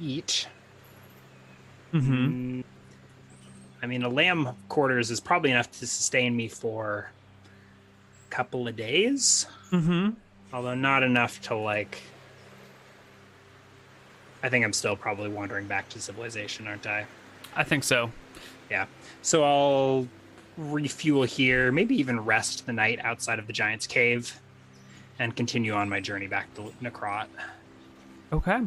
eat. 0.00 0.48
Mm-hmm. 1.92 2.58
Mm, 2.60 2.64
I 3.82 3.86
mean, 3.86 4.02
a 4.02 4.08
lamb 4.08 4.50
quarters 4.68 5.10
is 5.10 5.20
probably 5.20 5.50
enough 5.50 5.70
to 5.72 5.86
sustain 5.86 6.36
me 6.36 6.48
for 6.48 7.10
a 8.26 8.30
couple 8.30 8.66
of 8.68 8.76
days 8.76 9.46
Mm-hmm. 9.72 10.10
although 10.52 10.74
not 10.76 11.02
enough 11.02 11.40
to 11.42 11.56
like 11.56 12.00
i 14.44 14.48
think 14.48 14.64
i'm 14.64 14.72
still 14.72 14.94
probably 14.94 15.28
wandering 15.28 15.66
back 15.66 15.88
to 15.88 16.00
civilization 16.00 16.68
aren't 16.68 16.86
i 16.86 17.04
I 17.56 17.64
think 17.64 17.82
so. 17.84 18.10
Yeah. 18.70 18.86
So 19.22 19.42
I'll 19.44 20.08
refuel 20.56 21.22
here, 21.24 21.72
maybe 21.72 21.96
even 21.96 22.20
rest 22.20 22.66
the 22.66 22.72
night 22.72 22.98
outside 23.02 23.38
of 23.38 23.46
the 23.46 23.52
giant's 23.52 23.86
cave, 23.86 24.38
and 25.18 25.34
continue 25.34 25.72
on 25.72 25.88
my 25.88 26.00
journey 26.00 26.26
back 26.26 26.52
to 26.54 26.72
Necrot. 26.82 27.26
Okay. 28.32 28.60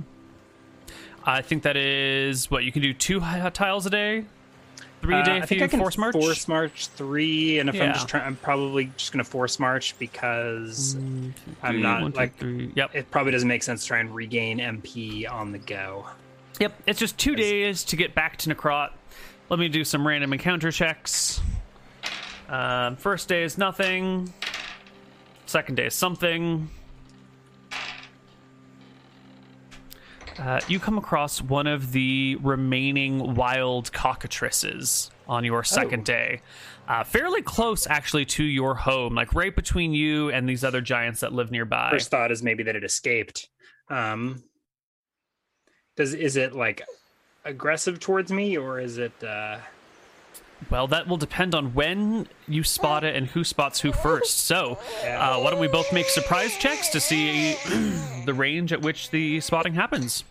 I 1.26 1.41
think 1.41 1.64
that 1.64 1.76
is 1.78 2.49
what 2.49 2.64
you 2.64 2.72
can 2.72 2.82
do 2.82 2.94
two 2.94 3.20
tiles 3.20 3.86
a 3.86 3.90
day, 3.90 4.26
three 5.02 5.16
a 5.16 5.20
Uh, 5.20 5.24
day 5.26 5.32
I 5.34 5.38
if 5.40 5.49
think 5.49 5.60
you 5.60 5.66
I 5.66 5.68
can 5.68 5.80
force 5.80 5.98
march. 5.98 6.14
Force 6.14 6.48
march 6.48 6.88
three, 6.88 7.60
and 7.60 7.70
if 7.70 7.76
I'm 7.80 7.94
just 7.94 8.07
trying, 8.07 8.24
I'm 8.26 8.36
probably 8.38 8.91
just 8.98 9.11
gonna 9.11 9.24
force 9.24 9.60
march 9.60 9.95
because 9.99 10.94
two, 10.95 11.34
I'm 11.61 11.82
not, 11.82 12.02
one, 12.02 12.11
two, 12.14 12.18
like- 12.18 12.38
three. 12.38 12.72
Yep. 12.76 12.95
it 12.95 13.11
probably 13.11 13.32
doesn't 13.34 13.48
make 13.49 13.64
sense 13.64 13.82
to 13.84 13.88
try 13.90 13.99
and 13.99 14.14
regain 14.16 14.60
MP 14.60 15.26
on 15.30 15.52
the 15.52 15.60
go. 15.60 16.07
Yep, 16.60 16.73
it's 16.86 16.99
just 16.99 17.18
two 17.18 17.36
days 17.36 17.84
to 17.86 17.95
get 17.95 18.14
back 18.14 18.38
to 18.38 18.49
Necrot. 18.53 18.90
Let 19.49 19.60
me 19.60 19.69
do 19.69 19.84
some 19.84 20.06
random 20.06 20.34
encounter 20.34 20.72
checks. 20.72 21.41
Um, 22.49 22.95
first 22.98 23.27
day 23.30 23.44
is 23.44 23.57
nothing. 23.57 24.34
Second 25.45 25.76
day 25.76 25.86
is 25.86 25.95
something. 25.95 26.69
Uh, 30.38 30.60
you 30.68 30.80
come 30.80 30.98
across 30.98 31.41
one 31.41 31.68
of 31.68 31.91
the 31.91 32.38
remaining 32.41 33.36
wild 33.36 33.91
cockatrices 33.91 35.11
on 35.27 35.44
your 35.44 35.64
second 35.64 36.02
Oh. 36.02 36.03
day. 36.03 36.41
Uh, 36.88 37.03
fairly 37.03 37.41
close, 37.41 37.86
actually, 37.88 38.26
to 38.26 38.44
your 38.44 38.73
home, 38.73 39.15
like 39.15 39.34
right 39.34 39.56
between 39.56 39.94
you 39.94 40.30
and 40.31 40.48
these 40.48 40.64
other 40.64 40.81
giants 40.81 41.19
that 41.19 41.34
live 41.34 41.52
nearby. 41.52 41.90
First 41.91 42.10
thought 42.10 42.31
is 42.31 42.41
maybe 42.41 42.64
that 42.64 42.76
it 42.76 42.84
escaped. 42.84 43.49
Um, 43.90 44.44
does 46.00 46.14
is 46.14 46.38
it 46.38 46.56
like 46.56 46.82
aggressive 47.46 48.00
towards 48.00 48.32
me, 48.32 48.58
or 48.58 48.80
is 48.80 48.98
it? 48.98 49.12
Uh, 49.24 49.60
Well, 50.70 50.88
that 50.88 51.08
will 51.08 51.18
depend 51.18 51.54
on 51.54 51.74
when 51.74 52.28
you 52.48 52.64
spot 52.64 53.04
it 53.04 53.16
and 53.16 53.28
who 53.28 53.44
spots 53.44 53.82
who 53.82 53.92
first. 53.92 54.40
So, 54.46 54.80
uh, 55.06 55.40
why 55.40 55.52
don't 55.52 55.60
we 55.60 55.68
both 55.68 55.94
make 55.94 56.08
surprise 56.10 56.58
checks 56.58 56.90
to 56.90 57.00
see 57.00 57.56
the 58.26 58.34
range 58.34 58.74
at 58.74 58.82
which 58.82 59.12
the 59.12 59.40
spotting 59.42 59.76
happens? 59.76 60.24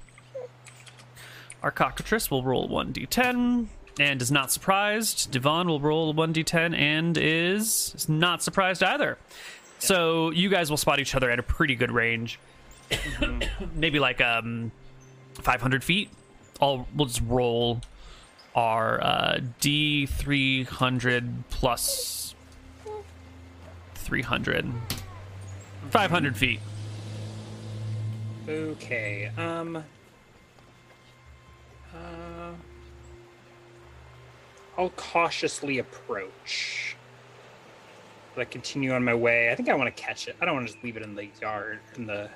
Our 1.62 1.70
cockatrice 1.70 2.30
will 2.30 2.42
roll 2.42 2.68
1d10 2.68 3.66
and 3.98 4.22
is 4.22 4.30
not 4.30 4.52
surprised. 4.52 5.30
Divan 5.30 5.66
will 5.66 5.80
roll 5.80 6.14
1d10 6.14 6.76
and 6.78 7.18
is, 7.18 7.92
is 7.94 8.08
not 8.08 8.42
surprised 8.42 8.82
either. 8.82 9.18
So, 9.80 10.30
you 10.30 10.48
guys 10.48 10.70
will 10.70 10.76
spot 10.76 10.98
each 10.98 11.14
other 11.14 11.30
at 11.30 11.38
a 11.38 11.42
pretty 11.42 11.74
good 11.74 11.90
range. 11.90 12.38
Maybe 13.74 13.98
like 13.98 14.20
um, 14.20 14.72
500 15.42 15.84
feet. 15.84 16.10
I'll, 16.60 16.86
we'll 16.94 17.06
just 17.06 17.22
roll 17.26 17.80
our 18.54 19.02
uh, 19.02 19.40
D300 19.60 21.44
plus 21.50 22.34
300. 23.94 24.66
500 25.90 26.36
feet. 26.36 26.60
okay. 28.48 29.30
Um. 29.36 29.84
Uh, 31.94 32.52
I'll 34.76 34.90
cautiously 34.90 35.78
approach. 35.78 36.96
I 38.36 38.44
continue 38.44 38.92
on 38.92 39.04
my 39.04 39.14
way. 39.14 39.50
I 39.50 39.54
think 39.56 39.68
I 39.68 39.74
want 39.74 39.94
to 39.94 40.02
catch 40.02 40.28
it. 40.28 40.36
I 40.40 40.44
don't 40.44 40.54
want 40.54 40.68
to 40.68 40.72
just 40.72 40.84
leave 40.84 40.96
it 40.96 41.02
in 41.02 41.14
the 41.14 41.28
yard. 41.42 41.80
In 41.96 42.06
the, 42.06 42.28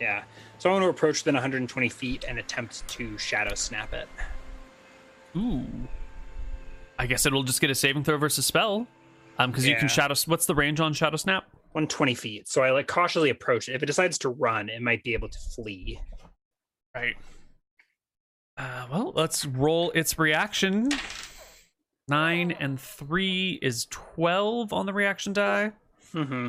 yeah. 0.00 0.22
So 0.64 0.70
I 0.70 0.72
want 0.72 0.84
to 0.84 0.88
approach 0.88 1.20
within 1.20 1.34
120 1.34 1.90
feet 1.90 2.24
and 2.26 2.38
attempt 2.38 2.88
to 2.88 3.18
shadow 3.18 3.54
snap 3.54 3.92
it. 3.92 4.08
Ooh. 5.36 5.66
I 6.98 7.04
guess 7.04 7.26
it'll 7.26 7.42
just 7.42 7.60
get 7.60 7.68
a 7.68 7.74
saving 7.74 8.02
throw 8.02 8.16
versus 8.16 8.46
spell. 8.46 8.86
Um, 9.38 9.50
because 9.50 9.66
you 9.66 9.76
can 9.76 9.88
shadow. 9.88 10.14
What's 10.24 10.46
the 10.46 10.54
range 10.54 10.80
on 10.80 10.94
shadow 10.94 11.18
snap? 11.18 11.44
120 11.72 12.14
feet. 12.14 12.48
So 12.48 12.62
I 12.62 12.70
like 12.70 12.88
cautiously 12.88 13.28
approach 13.28 13.68
it. 13.68 13.74
If 13.74 13.82
it 13.82 13.86
decides 13.86 14.16
to 14.20 14.30
run, 14.30 14.70
it 14.70 14.80
might 14.80 15.04
be 15.04 15.12
able 15.12 15.28
to 15.28 15.38
flee. 15.38 16.00
Right. 16.94 17.16
Uh, 18.56 18.86
well, 18.90 19.12
let's 19.14 19.44
roll 19.44 19.90
its 19.90 20.18
reaction. 20.18 20.88
Nine 22.08 22.52
and 22.52 22.80
three 22.80 23.58
is 23.60 23.86
twelve 23.90 24.72
on 24.72 24.86
the 24.86 24.94
reaction 24.94 25.34
die. 25.34 25.72
Mm-hmm. 26.14 26.46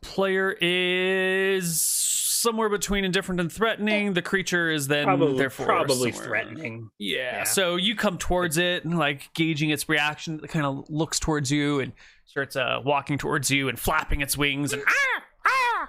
Player 0.00 0.56
is 0.60 2.05
somewhere 2.36 2.68
between 2.68 3.04
indifferent 3.04 3.40
and 3.40 3.50
threatening. 3.52 4.12
The 4.14 4.22
creature 4.22 4.70
is 4.70 4.86
then 4.88 5.04
Probably, 5.04 5.36
therefore 5.38 5.66
probably 5.66 6.12
somewhere- 6.12 6.28
threatening. 6.28 6.90
Yeah. 6.98 7.16
Yeah. 7.38 7.44
So 7.44 7.76
you 7.76 7.94
come 7.96 8.18
towards 8.18 8.58
it 8.58 8.84
and 8.84 8.98
like 8.98 9.30
gauging 9.34 9.70
its 9.70 9.88
reaction. 9.88 10.40
It 10.42 10.48
kind 10.48 10.66
of 10.66 10.84
looks 10.88 11.18
towards 11.18 11.50
you 11.50 11.80
and 11.80 11.92
starts 12.26 12.56
uh, 12.56 12.80
walking 12.84 13.18
towards 13.18 13.50
you 13.50 13.68
and 13.68 13.78
flapping 13.78 14.20
its 14.20 14.36
wings 14.36 14.72
and 14.72 14.82
ah 14.86 15.22
ah. 15.46 15.88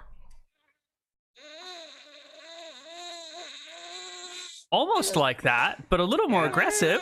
Almost 4.71 5.15
like 5.15 5.43
that, 5.43 5.89
but 5.89 5.99
a 5.99 6.03
little 6.03 6.27
more 6.27 6.43
Yeah. 6.43 6.49
aggressive. 6.49 7.01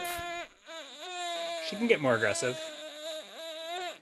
She 1.67 1.76
can 1.76 1.88
get 1.88 1.99
more 1.99 2.15
aggressive. 2.15 2.59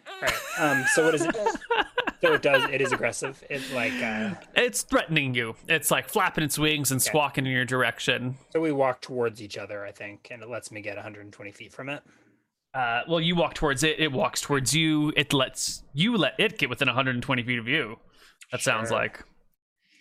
All 0.07 0.21
right. 0.21 0.33
Um. 0.59 0.85
So 0.93 1.05
what 1.05 1.15
is 1.15 1.21
it? 1.25 1.35
so 2.23 2.33
it 2.33 2.41
does. 2.41 2.63
It 2.71 2.81
is 2.81 2.91
aggressive. 2.91 3.43
It's 3.49 3.71
like. 3.73 3.93
Uh, 4.01 4.31
It's 4.55 4.81
threatening 4.83 5.33
you. 5.35 5.55
It's 5.67 5.91
like 5.91 6.07
flapping 6.09 6.43
its 6.43 6.57
wings 6.57 6.91
and 6.91 6.99
Okay. 7.01 7.09
squawking 7.09 7.45
in 7.45 7.51
your 7.51 7.65
direction. 7.65 8.37
so 8.51 8.61
we 8.61 8.71
walk 8.71 9.01
towards 9.01 9.41
each 9.41 9.57
other, 9.57 9.85
I 9.85 9.91
think, 9.91 10.29
and 10.31 10.41
it 10.41 10.49
lets 10.49 10.71
me 10.71 10.81
get 10.81 10.95
120 10.95 11.51
feet 11.51 11.73
from 11.73 11.89
it. 11.89 12.01
Uh, 12.73 13.01
well, 13.07 13.19
you 13.21 13.35
walk 13.35 13.53
towards 13.53 13.83
it. 13.83 13.99
It 13.99 14.11
walks 14.11 14.41
towards 14.41 14.73
you. 14.73 15.13
It 15.15 15.31
lets 15.33 15.83
you 15.93 16.17
let 16.17 16.33
it 16.39 16.57
get 16.57 16.69
within 16.69 16.87
120 16.87 17.43
feet 17.43 17.59
of 17.59 17.67
you. 17.67 17.99
That 18.51 18.61
sounds 18.61 18.89
like. 18.89 19.23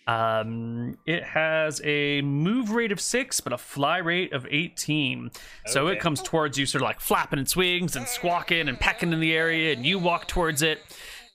Um, 0.05 0.97
it 1.05 1.23
has 1.23 1.79
a 1.85 2.21
move 2.21 2.71
rate 2.71 2.91
of 2.91 2.99
six, 2.99 3.39
but 3.39 3.53
a 3.53 3.57
fly 3.57 3.99
rate 3.99 4.33
of 4.33 4.45
18. 4.49 5.31
So 5.67 5.87
it 5.87 5.99
comes 6.01 6.21
towards 6.21 6.57
you, 6.57 6.65
sort 6.65 6.81
of 6.81 6.87
like 6.87 6.99
flapping 6.99 7.39
its 7.39 7.55
wings 7.55 7.95
and 7.95 8.05
squawking 8.07 8.67
and 8.67 8.77
pecking 8.79 9.13
in 9.13 9.21
the 9.21 9.33
area, 9.33 9.71
and 9.71 9.85
you 9.85 9.97
walk 9.99 10.27
towards 10.27 10.61
it. 10.61 10.79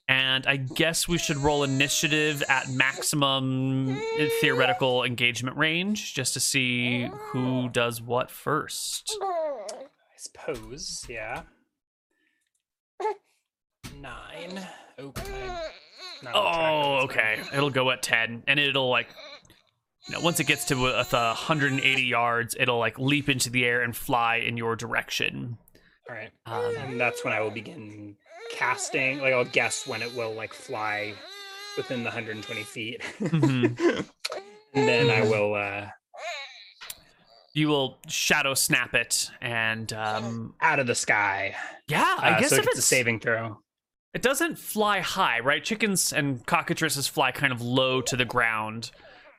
And 0.09 0.47
I 0.47 0.55
guess 0.57 1.07
we 1.07 1.19
should 1.19 1.37
roll 1.37 1.63
initiative 1.63 2.41
at 2.49 2.67
maximum 2.67 3.95
theoretical 4.41 5.03
engagement 5.03 5.55
range 5.55 6.15
just 6.15 6.33
to 6.33 6.39
see 6.39 7.07
who 7.27 7.69
does 7.69 8.01
what 8.01 8.31
first. 8.31 9.15
I 9.21 9.67
suppose. 10.17 11.05
Yeah. 11.07 11.43
Nine. 14.01 14.67
Okay. 14.97 15.47
Not 16.23 16.33
Oh, 16.33 17.01
okay. 17.03 17.39
It'll 17.53 17.69
go 17.69 17.91
at 17.91 18.01
10, 18.01 18.43
and 18.47 18.59
it'll 18.59 18.89
like, 18.89 19.09
you 20.07 20.15
know, 20.15 20.21
once 20.21 20.39
it 20.39 20.47
gets 20.47 20.65
to 20.65 20.87
uh, 20.87 21.03
the 21.03 21.17
180 21.17 22.01
yards, 22.01 22.55
it'll 22.59 22.79
like 22.79 22.97
leap 22.97 23.29
into 23.29 23.51
the 23.51 23.63
air 23.63 23.83
and 23.83 23.95
fly 23.95 24.37
in 24.37 24.57
your 24.57 24.75
direction. 24.75 25.59
All 26.09 26.15
right. 26.15 26.31
Um, 26.47 26.75
And 26.77 26.99
that's 26.99 27.23
when 27.23 27.31
I 27.31 27.41
will 27.41 27.51
begin 27.51 28.17
casting. 28.49 29.19
Like 29.19 29.33
I'll 29.33 29.45
guess 29.45 29.87
when 29.87 30.01
it 30.01 30.13
will 30.15 30.33
like 30.33 30.53
fly 30.53 31.13
within 31.77 31.99
the 31.99 32.09
120 32.09 32.63
feet, 32.63 33.01
Mhm. 33.19 34.05
and 34.73 34.87
then 34.87 35.09
I 35.09 35.21
will. 35.21 35.53
uh 35.55 35.87
you 37.53 37.67
will 37.67 37.97
shadow 38.07 38.53
snap 38.53 38.93
it, 38.93 39.31
and 39.41 39.91
um, 39.93 40.53
out 40.61 40.79
of 40.79 40.85
the 40.87 40.93
sky. 40.95 41.55
yeah, 41.87 42.15
I 42.19 42.31
Uh, 42.33 42.39
guess 42.39 42.49
so 42.51 42.57
if 42.57 42.67
it's 42.67 42.77
a 42.77 42.81
saving 42.81 43.19
throw. 43.19 43.59
it 44.13 44.21
doesn't 44.21 44.59
fly 44.59 44.99
high, 44.99 45.39
right? 45.39 45.63
Chickens 45.63 46.13
and 46.13 46.45
cockatrices 46.45 47.09
fly 47.09 47.31
kind 47.31 47.51
of 47.51 47.59
low 47.61 48.01
to 48.01 48.15
the 48.15 48.23
ground, 48.25 48.91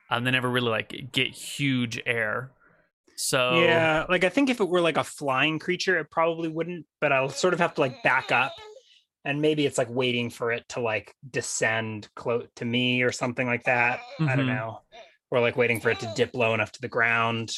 and 0.09 0.27
they 0.27 0.31
never 0.31 0.49
really 0.49 0.69
like 0.69 1.09
get 1.13 1.29
huge 1.29 2.01
air. 2.05 2.51
So 3.15 3.61
Yeah, 3.61 4.05
like 4.09 4.23
I 4.25 4.29
think 4.29 4.49
if 4.49 4.59
it 4.59 4.67
were 4.67 4.81
like 4.81 4.97
a 4.97 5.03
flying 5.05 5.57
creature, 5.57 5.97
it 5.97 6.11
probably 6.11 6.49
wouldn't. 6.49 6.85
But 6.99 7.13
I'll 7.13 7.29
sort 7.29 7.53
of 7.53 7.61
have 7.61 7.73
to 7.75 7.81
like 7.81 8.03
back 8.03 8.31
up, 8.33 8.51
and 9.25 9.41
maybe 9.41 9.65
it's 9.65 9.77
like 9.77 9.89
waiting 9.89 10.29
for 10.29 10.51
it 10.51 10.67
to 10.69 10.79
like 10.79 11.15
descend 11.29 12.09
close 12.15 12.47
to 12.55 12.65
me 12.65 13.01
or 13.03 13.11
something 13.11 13.47
like 13.47 13.63
that. 13.65 13.99
I 14.19 14.35
don't 14.35 14.45
Mhm. 14.47 14.55
know, 14.55 14.81
or 15.29 15.39
like 15.39 15.55
waiting 15.57 15.79
for 15.79 15.89
it 15.89 15.99
to 15.99 16.11
dip 16.15 16.33
low 16.35 16.53
enough 16.53 16.71
to 16.73 16.81
the 16.81 16.87
ground. 16.87 17.55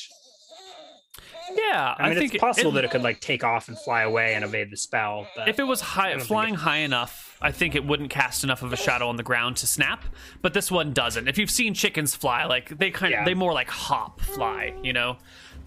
yeah, 1.55 1.93
I 1.99 2.09
mean, 2.09 2.17
think 2.17 2.33
it's 2.35 2.41
possible 2.41 2.71
it, 2.71 2.73
that 2.75 2.83
it 2.85 2.91
could 2.91 3.03
like 3.03 3.19
take 3.19 3.43
off 3.43 3.67
and 3.67 3.77
fly 3.77 4.01
away 4.03 4.33
and 4.33 4.43
evade 4.43 4.71
the 4.71 4.77
spell. 4.77 5.27
But 5.35 5.49
if 5.49 5.59
it 5.59 5.63
was 5.65 5.81
high, 5.81 6.17
flying 6.19 6.55
high 6.55 6.77
enough, 6.77 7.37
I 7.41 7.51
think 7.51 7.75
it 7.75 7.85
wouldn't 7.85 8.09
cast 8.09 8.43
enough 8.43 8.61
of 8.63 8.71
a 8.73 8.77
shadow 8.77 9.07
on 9.09 9.17
the 9.17 9.23
ground 9.23 9.57
to 9.57 9.67
snap. 9.67 10.03
But 10.41 10.53
this 10.53 10.71
one 10.71 10.93
doesn't. 10.93 11.27
If 11.27 11.37
you've 11.37 11.51
seen 11.51 11.73
chickens 11.73 12.15
fly, 12.15 12.45
like 12.45 12.77
they 12.77 12.91
kind 12.91 13.13
of 13.13 13.19
Yeah. 13.19 13.25
they 13.25 13.33
more 13.33 13.53
like 13.53 13.69
hop 13.69 14.21
fly, 14.21 14.73
you 14.83 14.93
know. 14.93 15.17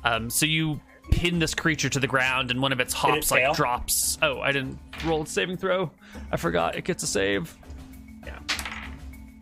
Um, 0.02 0.30
so 0.30 0.46
you 0.46 0.80
pin 1.10 1.38
this 1.38 1.54
creature 1.54 1.88
to 1.88 2.00
the 2.00 2.06
ground, 2.06 2.50
and 2.50 2.60
one 2.60 2.72
of 2.72 2.80
its 2.80 2.92
it 2.94 2.98
hops 2.98 3.30
like 3.30 3.42
fail? 3.42 3.54
drops. 3.54 4.18
Oh, 4.22 4.40
I 4.40 4.52
didn't 4.52 4.78
roll 5.04 5.22
its 5.22 5.32
saving 5.32 5.56
throw. 5.56 5.90
I 6.32 6.36
forgot 6.36 6.76
it 6.76 6.84
gets 6.84 7.02
a 7.02 7.06
save. 7.06 7.56
yeah, 8.24 8.38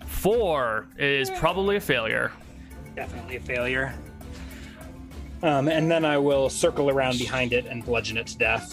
Four 0.07 0.87
is 0.99 1.31
probably 1.31 1.77
a 1.77 1.81
failure. 1.81 2.33
definitely 2.95 3.37
a 3.37 3.41
failure. 3.41 3.95
Um, 5.43 5.69
and 5.69 5.91
then 5.91 6.05
I 6.05 6.17
will 6.17 6.49
circle 6.49 6.89
around 6.89 7.19
behind 7.19 7.53
it 7.53 7.67
and 7.67 7.85
bludgeon 7.85 8.17
it 8.17 8.27
to 8.29 8.39
death. 8.39 8.73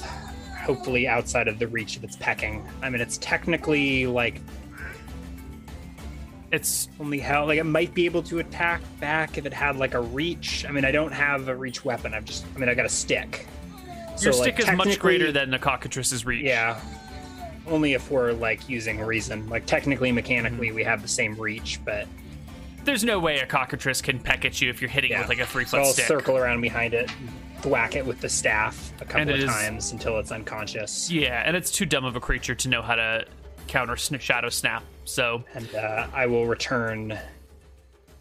hopefully 0.61 1.07
outside 1.07 1.47
of 1.47 1.57
the 1.59 1.67
reach 1.67 1.97
of 1.97 2.03
its 2.03 2.15
pecking. 2.15 2.63
I 2.83 2.89
mean, 2.89 3.01
it's 3.01 3.17
technically 3.17 4.05
like 4.05 4.39
It's 6.51 6.89
only 6.99 7.19
how 7.19 7.45
like 7.45 7.59
it 7.59 7.63
might 7.65 7.93
be 7.93 8.05
able 8.05 8.23
to 8.23 8.39
attack 8.39 8.81
back 8.99 9.37
if 9.37 9.45
it 9.45 9.53
had 9.53 9.77
like 9.77 9.93
a 9.93 10.01
reach. 10.01 10.65
I 10.67 10.71
mean, 10.71 10.83
I 10.85 10.91
don't 10.91 11.11
have 11.13 11.47
a 11.47 11.55
reach 11.55 11.85
weapon. 11.85 12.13
I've 12.13 12.25
just 12.25 12.45
I 12.55 12.59
mean, 12.59 12.67
I 12.69 12.73
got 12.73 12.85
a 12.85 12.89
stick. 12.89 13.47
your 14.21 14.33
So, 14.33 14.39
like, 14.41 14.57
stick 14.57 14.67
is 14.67 14.75
much 14.77 14.99
greater 14.99 15.31
than 15.31 15.49
the 15.51 15.59
cockatrice's 15.59 16.25
reach. 16.25 16.43
Yeah. 16.43 16.79
Only 17.67 17.93
if 17.93 18.11
we're 18.11 18.33
like 18.33 18.67
using 18.67 18.99
reason. 18.99 19.47
Like 19.47 19.65
technically, 19.65 20.11
mechanically, 20.11 20.67
Mm-hmm. 20.67 20.75
we 20.75 20.83
have 20.83 21.01
the 21.01 21.07
same 21.07 21.35
reach, 21.39 21.79
but 21.85 22.07
There's 22.83 23.03
no 23.03 23.19
way 23.19 23.39
a 23.39 23.45
cockatrice 23.45 24.01
can 24.01 24.19
peck 24.19 24.43
at 24.43 24.59
you 24.61 24.69
if 24.69 24.81
you're 24.81 24.89
hitting 24.89 25.11
yeah. 25.11 25.19
with 25.21 25.29
like 25.29 25.39
a 25.39 25.45
three 25.45 25.63
so 25.65 25.77
foot 25.77 25.79
I'll 25.85 25.93
stick. 25.93 26.05
circle 26.05 26.35
around 26.37 26.59
behind 26.61 26.93
it, 26.95 27.09
whack 27.63 27.95
it 27.95 28.05
with 28.05 28.19
the 28.19 28.27
staff 28.29 28.91
a 28.99 29.05
couple 29.05 29.29
of 29.29 29.39
is- 29.39 29.45
times 29.45 29.91
until 29.93 30.19
it's 30.19 30.31
unconscious, 30.31 31.09
Yeah, 31.11 31.43
and 31.45 31.55
it's 31.55 31.69
too 31.71 31.85
dumb 31.85 32.03
of 32.03 32.15
a 32.15 32.19
creature 32.19 32.55
to 32.55 32.67
know 32.67 32.81
how 32.81 32.95
to 32.95 33.25
counter 33.67 33.95
sn- 33.95 34.17
shadow 34.19 34.49
snap. 34.49 34.83
So 35.11 35.43
and 35.53 35.73
uh, 35.75 36.07
I 36.13 36.25
will 36.25 36.45
return, 36.45 37.17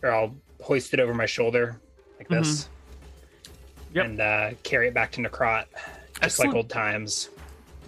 or 0.03 0.11
I'll 0.11 0.35
hoist 0.63 0.93
it 0.93 1.01
over 1.01 1.15
my 1.15 1.27
shoulder 1.27 1.81
like 2.19 2.29
this, 2.29 2.65
Mm-hmm. 2.65 3.97
Yep. 3.97 4.05
and 4.07 4.21
uh, 4.21 4.51
carry 4.63 4.89
it 4.89 4.95
back 4.95 5.11
to 5.13 5.21
Necrot, 5.21 5.65
just 5.73 6.23
Excellent. 6.23 6.51
like 6.51 6.57
old 6.57 6.69
times. 6.69 7.31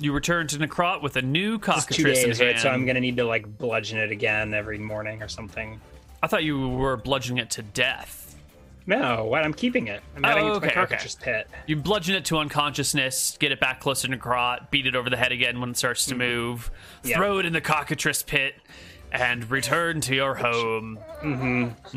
you 0.01 0.13
return 0.13 0.47
to 0.49 0.57
Necrot 0.59 1.01
with 1.03 1.17
a 1.17 1.23
new 1.23 1.59
cockatrice 1.59 2.25
days, 2.25 2.41
in 2.41 2.47
right? 2.47 2.59
So 2.59 2.69
I'm 2.71 2.87
gonna 2.87 3.01
need 3.01 3.17
to 3.19 3.25
like 3.25 3.59
bludgeon 3.59 3.99
it 3.99 4.11
again 4.11 4.55
every 4.55 4.79
morning 4.79 5.23
or 5.23 5.29
something. 5.29 5.81
I 6.23 6.27
thought 6.29 6.45
you 6.45 6.69
were 6.69 6.97
bludgeoning 6.97 7.43
it 7.43 7.51
to 7.51 7.63
death. 7.63 8.21
No, 8.85 9.27
what? 9.27 9.45
I'm 9.45 9.55
keeping 9.55 9.87
it. 9.87 10.03
I'm 10.17 10.25
adding 10.25 10.45
Oh, 10.45 10.47
it 10.49 10.51
to 10.51 10.57
okay, 10.57 10.67
my 10.67 10.83
okay. 10.83 10.95
cockatrice 10.97 11.15
pit. 11.15 11.49
You 11.67 11.77
bludgeon 11.77 12.17
it 12.17 12.25
to 12.27 12.39
unconsciousness, 12.39 13.37
get 13.39 13.53
it 13.53 13.61
back 13.61 13.79
closer 13.81 14.09
to 14.09 14.17
Necrot, 14.17 14.71
beat 14.73 14.87
it 14.89 14.97
over 14.97 15.09
the 15.09 15.17
head 15.17 15.31
again 15.31 15.61
when 15.61 15.71
it 15.71 15.77
starts 15.77 16.07
to 16.07 16.17
move, 16.17 16.71
Mm-hmm. 16.99 17.09
Yeah. 17.11 17.17
throw 17.17 17.39
it 17.39 17.47
in 17.47 17.53
the 17.53 17.61
cockatrice 17.61 18.25
pit, 18.25 18.55
and 19.13 19.49
return 19.51 20.01
to 20.01 20.15
your 20.15 20.35
home. 20.35 20.97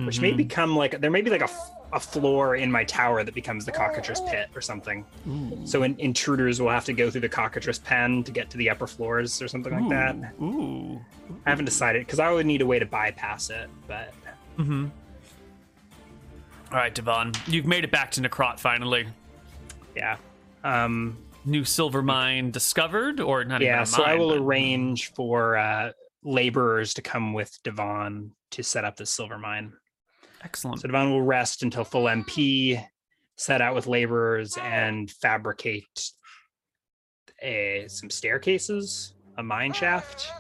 which 0.06 0.20
may 0.22 0.32
become 0.34 0.76
like 0.76 1.00
there 1.02 1.10
may 1.10 1.22
be 1.22 1.30
like 1.30 1.42
a, 1.42 1.50
a 1.94 2.00
floor 2.00 2.56
in 2.58 2.70
my 2.72 2.84
tower 2.84 3.24
that 3.24 3.34
becomes 3.34 3.66
the 3.66 3.72
cockatrice 3.72 4.22
pit 4.30 4.50
or 4.54 4.62
something. 4.62 5.06
So 5.66 5.84
in, 5.84 5.98
intruders 6.00 6.62
will 6.62 6.70
have 6.70 6.86
to 6.86 6.94
go 6.94 7.10
through 7.10 7.22
the 7.22 7.30
cockatrice 7.30 7.80
pen 7.80 8.24
to 8.26 8.32
get 8.32 8.50
to 8.52 8.58
the 8.58 8.70
upper 8.70 8.86
floors 8.86 9.42
or 9.42 9.48
something 9.48 9.74
like 9.74 9.90
that. 9.90 10.16
Ooh. 10.42 11.00
I 11.46 11.50
haven't 11.50 11.66
decided 11.66 12.06
because 12.06 12.20
I 12.20 12.32
would 12.32 12.46
need 12.46 12.62
a 12.62 12.66
way 12.66 12.80
to 12.80 12.86
bypass 12.86 13.50
it, 13.50 13.70
but 13.88 14.14
All 14.60 14.92
right, 16.72 16.94
Divan, 16.94 17.32
you've 17.48 17.66
made 17.66 17.84
it 17.84 17.92
back 17.92 18.12
to 18.12 18.22
Necrot 18.22 18.60
finally. 18.60 19.08
yeah. 19.96 20.18
Um, 20.64 21.18
New 21.48 21.64
silver 21.64 22.02
mine 22.02 22.50
discovered, 22.50 23.20
or 23.20 23.44
not 23.46 23.62
even 23.62 23.72
yeah, 23.72 23.84
so 23.84 24.04
I 24.04 24.16
will 24.16 24.30
but- 24.30 24.40
arrange 24.40 25.14
for 25.14 25.56
uh, 25.58 25.92
laborers 26.26 26.94
to 26.96 27.02
come 27.02 27.32
with 27.34 27.58
Divan 27.64 28.32
to 28.52 28.64
set 28.64 28.84
up 28.84 28.98
the 28.98 29.06
silver 29.06 29.38
mine. 29.38 29.72
Excellent. 30.44 30.82
So 30.82 30.88
Divan 30.88 31.12
will 31.12 31.22
rest 31.22 31.64
until 31.64 31.84
full 31.86 32.06
MP, 32.06 32.84
set 33.38 33.62
out 33.62 33.74
with 33.76 33.88
laborers, 33.88 34.58
and 34.58 35.10
fabricate 35.10 36.12
a, 37.42 37.86
some 37.88 38.10
staircases, 38.10 39.14
a 39.38 39.44
mine 39.44 39.72
shaft. 39.74 40.32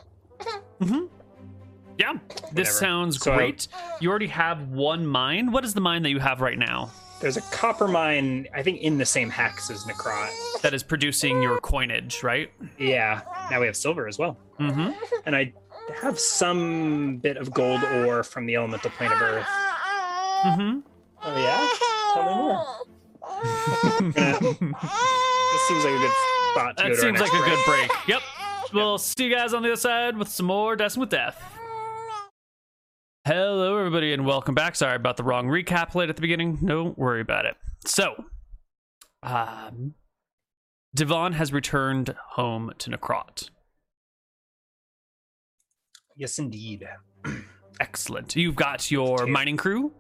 Yeah, 1.97 2.13
this 2.51 2.77
sounds 2.77 3.21
So 3.21 3.31
I- 3.31 3.35
great. 3.37 3.67
You 4.01 4.09
already 4.09 4.27
have 4.27 4.67
one 4.69 5.05
mine. 5.07 5.51
What 5.51 5.63
is 5.63 5.73
the 5.73 5.81
mine 5.81 6.03
that 6.03 6.09
you 6.09 6.19
have 6.19 6.41
right 6.41 6.57
now 6.57 6.91
There's 7.21 7.37
a 7.37 7.41
copper 7.41 7.87
mine, 7.87 8.47
I 8.53 8.61
think, 8.63 8.81
in 8.81 8.97
the 8.97 9.05
same 9.05 9.29
hex 9.29 9.69
as 9.71 9.85
Necrot. 9.85 10.61
that 10.61 10.73
is 10.73 10.83
producing 10.83 11.41
your 11.41 11.59
coinage, 11.61 12.21
right? 12.21 12.51
Yeah. 12.77 13.21
Now 13.49 13.61
we 13.61 13.65
have 13.67 13.77
silver 13.77 14.07
as 14.09 14.19
well. 14.19 14.37
Mm-hmm. 14.59 14.91
And 15.25 15.35
I 15.37 15.53
have 15.93 16.19
some 16.19 17.17
bit 17.17 17.37
of 17.37 17.51
gold 17.53 17.83
ore 17.83 18.23
from 18.23 18.45
the 18.45 18.55
elemental 18.55 18.89
plane 18.91 19.11
of 19.11 19.21
Earth. 19.21 19.45
Mm-hmm. 20.45 20.79
Oh, 21.23 21.37
yeah? 21.37 21.67
Tell 22.13 22.23
me 22.25 22.35
more. 22.35 22.65
this 24.15 25.61
seems 25.67 25.83
like 25.83 25.93
a 25.93 25.97
good 25.99 26.11
spot 26.51 26.77
to 26.77 26.83
That 26.83 26.89
go 26.89 26.89
to 26.89 26.89
our 26.89 26.95
seems 26.95 27.19
like 27.19 27.33
next 27.33 27.33
a 27.33 27.49
good 27.49 27.65
break. 27.65 27.89
break. 27.89 28.07
Yep. 28.07 28.21
We'll 28.73 28.97
see 28.97 29.25
you 29.25 29.35
guys 29.35 29.53
on 29.53 29.61
the 29.63 29.69
other 29.69 29.75
side 29.79 30.17
with 30.17 30.27
some 30.27 30.45
more 30.47 30.75
Dicing 30.75 30.99
with 30.99 31.09
Death. 31.09 31.41
Hello, 33.25 33.77
everybody, 33.77 34.13
and 34.13 34.25
welcome 34.25 34.53
back. 34.53 34.75
Sorry 34.75 34.95
about 34.95 35.17
the 35.17 35.23
wrong 35.23 35.47
recap 35.47 35.91
plate 35.91 36.09
at 36.09 36.15
the 36.15 36.21
beginning. 36.21 36.57
Don't 36.57 36.97
worry 36.97 37.21
about 37.21 37.45
it. 37.45 37.55
So, 37.85 38.25
um, 39.23 39.95
Divan 40.93 41.33
has 41.33 41.51
returned 41.51 42.15
home 42.31 42.71
to 42.77 42.89
Necrot. 42.91 43.49
Yes, 46.15 46.39
indeed. 46.39 46.87
Excellent. 47.79 48.35
You've 48.35 48.55
got 48.55 48.89
your 48.89 49.27
mining 49.27 49.57
crew. 49.57 49.91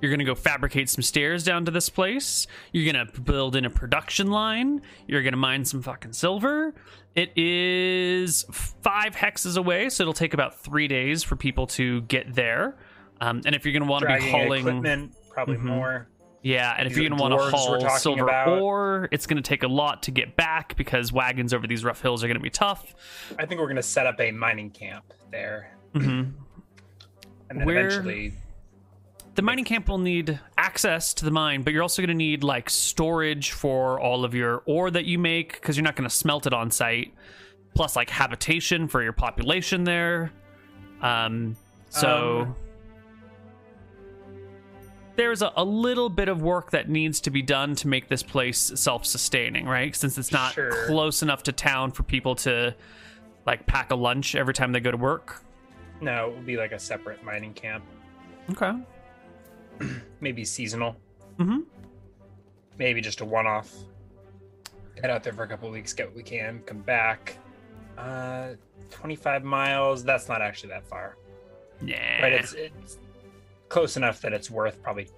You're 0.00 0.10
going 0.10 0.18
to 0.20 0.24
go 0.24 0.34
fabricate 0.34 0.88
some 0.88 1.02
stairs 1.02 1.44
down 1.44 1.66
to 1.66 1.70
this 1.70 1.88
place. 1.90 2.46
You're 2.72 2.90
going 2.90 3.06
to 3.06 3.20
build 3.20 3.54
in 3.54 3.66
a 3.66 3.70
production 3.70 4.28
line. 4.30 4.80
You're 5.06 5.22
going 5.22 5.34
to 5.34 5.38
mine 5.38 5.64
some 5.64 5.82
fucking 5.82 6.14
silver. 6.14 6.74
It 7.14 7.36
is 7.36 8.46
five 8.50 9.14
hexes 9.14 9.56
away, 9.58 9.90
so 9.90 10.02
it'll 10.04 10.14
take 10.14 10.32
about 10.32 10.58
three 10.60 10.88
days 10.88 11.22
for 11.22 11.36
people 11.36 11.66
to 11.68 12.00
get 12.02 12.34
there. 12.34 12.78
Um, 13.20 13.42
and 13.44 13.54
if 13.54 13.64
you're 13.66 13.72
going 13.72 13.82
to 13.84 13.90
want 13.90 14.02
to 14.08 14.16
be 14.16 14.30
hauling, 14.30 14.60
equipment, 14.66 15.12
probably 15.28 15.56
Mhm. 15.56 15.62
more. 15.64 16.08
Yeah, 16.42 16.74
and 16.78 16.86
if 16.88 16.96
you're 16.96 17.08
going 17.08 17.18
to 17.18 17.22
want 17.22 17.34
to 17.34 17.56
haul 17.56 17.98
silver 17.98 18.24
about. 18.24 18.48
ore, 18.60 19.08
it's 19.12 19.26
going 19.26 19.36
to 19.42 19.46
take 19.48 19.62
a 19.62 19.68
lot 19.68 20.04
to 20.04 20.10
get 20.10 20.36
back 20.36 20.76
because 20.76 21.12
wagons 21.12 21.52
over 21.52 21.66
these 21.66 21.84
rough 21.84 22.00
hills 22.00 22.24
are 22.24 22.28
going 22.28 22.38
to 22.38 22.42
be 22.42 22.50
tough. 22.50 22.94
I 23.38 23.46
think 23.46 23.60
we're 23.60 23.66
going 23.66 23.76
to 23.76 23.82
set 23.82 24.06
up 24.06 24.20
a 24.20 24.30
mining 24.30 24.70
camp 24.70 25.04
there. 25.30 25.76
hmm 25.92 26.00
And 26.00 26.34
then 27.50 27.64
Where- 27.64 27.86
eventually, 27.86 28.32
the 29.36 29.42
mining 29.42 29.64
camp 29.64 29.88
will 29.88 29.98
need 29.98 30.40
access 30.58 31.14
to 31.14 31.24
the 31.24 31.30
mine, 31.30 31.62
but 31.62 31.72
you're 31.72 31.82
also 31.82 32.02
going 32.02 32.08
to 32.08 32.14
need 32.14 32.42
like 32.42 32.68
storage 32.68 33.52
for 33.52 33.98
all 34.00 34.24
of 34.24 34.34
your 34.34 34.62
ore 34.66 34.90
that 34.90 35.04
you 35.04 35.18
make 35.18 35.52
because 35.54 35.76
you're 35.76 35.84
not 35.84 35.94
going 35.96 36.08
to 36.08 36.14
smelt 36.14 36.46
it 36.46 36.52
on 36.52 36.70
site. 36.70 37.14
Plus, 37.74 37.94
like 37.94 38.10
habitation 38.10 38.88
for 38.88 39.00
your 39.02 39.12
population 39.12 39.84
there. 39.84 40.32
Um, 41.00 41.56
so 41.90 42.40
Um, 42.40 42.56
there's 45.16 45.42
a, 45.42 45.52
a 45.56 45.64
little 45.64 46.08
bit 46.08 46.28
of 46.28 46.42
work 46.42 46.70
that 46.70 46.88
needs 46.88 47.20
to 47.22 47.30
be 47.30 47.42
done 47.42 47.74
to 47.76 47.88
make 47.88 48.08
this 48.08 48.22
place 48.22 48.72
self-sustaining, 48.74 49.66
right? 49.66 49.94
Since 49.94 50.16
it's 50.18 50.32
not 50.32 50.52
Sure. 50.54 50.86
close 50.86 51.22
enough 51.22 51.42
to 51.44 51.52
town 51.52 51.90
for 51.92 52.02
people 52.02 52.34
to 52.36 52.74
like 53.46 53.66
pack 53.66 53.90
a 53.90 53.94
lunch 53.94 54.34
every 54.34 54.54
time 54.54 54.72
they 54.72 54.80
go 54.80 54.90
to 54.90 54.96
work. 54.96 55.42
no, 56.00 56.28
it 56.30 56.34
would 56.36 56.46
be 56.46 56.56
like 56.56 56.72
a 56.72 56.78
separate 56.78 57.22
mining 57.24 57.52
camp. 57.54 57.84
Okay. 58.50 58.72
Maybe 60.20 60.44
seasonal. 60.44 60.96
Mm-hmm. 61.38 61.60
maybe 62.78 63.00
just 63.00 63.20
a 63.20 63.24
one-off. 63.24 63.72
Head 65.00 65.10
out 65.10 65.22
there 65.22 65.32
for 65.32 65.42
a 65.44 65.48
couple 65.48 65.68
of 65.68 65.72
weeks, 65.74 65.92
get 65.94 66.06
what 66.06 66.16
we 66.16 66.22
can, 66.22 66.60
come 66.66 66.80
back. 66.80 67.38
Uh, 67.96 68.50
25 68.90 69.44
miles. 69.44 70.04
That's 70.04 70.28
not 70.28 70.42
actually 70.42 70.70
that 70.70 70.84
far, 70.86 71.16
Yeah. 71.82 72.22
right? 72.22 72.32
It's 72.34 72.52
it's 72.54 72.98
close 73.70 73.96
enough 73.96 74.20
that 74.20 74.34
it's 74.34 74.50
worth 74.50 74.82
probably 74.82 75.08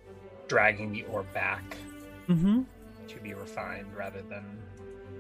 dragging 0.47 0.93
the 0.93 1.03
ore 1.05 1.25
back 1.35 1.77
mm-hmm. 2.29 2.63
to 3.09 3.21
be 3.21 3.35
refined 3.35 3.87
rather 3.97 4.23
than. 4.23 4.45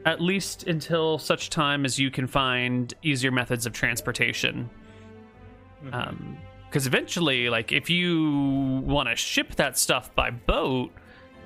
at 0.04 0.20
least 0.20 0.64
until 0.64 1.18
such 1.18 1.48
time 1.50 1.84
as 1.84 1.98
you 1.98 2.10
can 2.10 2.26
find 2.26 2.94
easier 3.02 3.30
methods 3.32 3.66
of 3.66 3.72
transportation. 3.72 4.68
Mhm. 5.84 6.36
Because 6.68 6.86
eventually, 6.86 7.48
like 7.50 7.70
if 7.72 7.90
you 7.90 8.82
want 8.86 9.08
to 9.08 9.16
ship 9.16 9.54
that 9.56 9.76
stuff 9.78 10.14
by 10.14 10.30
boat, 10.30 10.90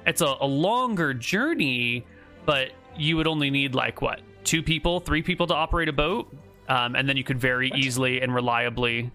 it's 0.07 0.21
a, 0.21 0.37
a 0.41 0.47
longer 0.47 1.13
journey, 1.13 2.07
but 2.45 2.71
you 2.97 3.17
would 3.17 3.27
only 3.27 3.51
need 3.51 3.75
like 3.75 4.01
what 4.01 4.21
two 4.45 4.63
people, 4.63 5.01
three 5.01 5.23
people 5.23 5.47
to 5.49 5.55
operate 5.55 5.89
a 5.89 5.93
boat, 5.93 6.33
um, 6.69 6.95
and 6.95 7.09
then 7.09 7.17
you 7.17 7.25
could 7.25 7.39
very 7.41 7.71
easily 7.75 8.21
and 8.21 8.35
reliably. 8.35 9.11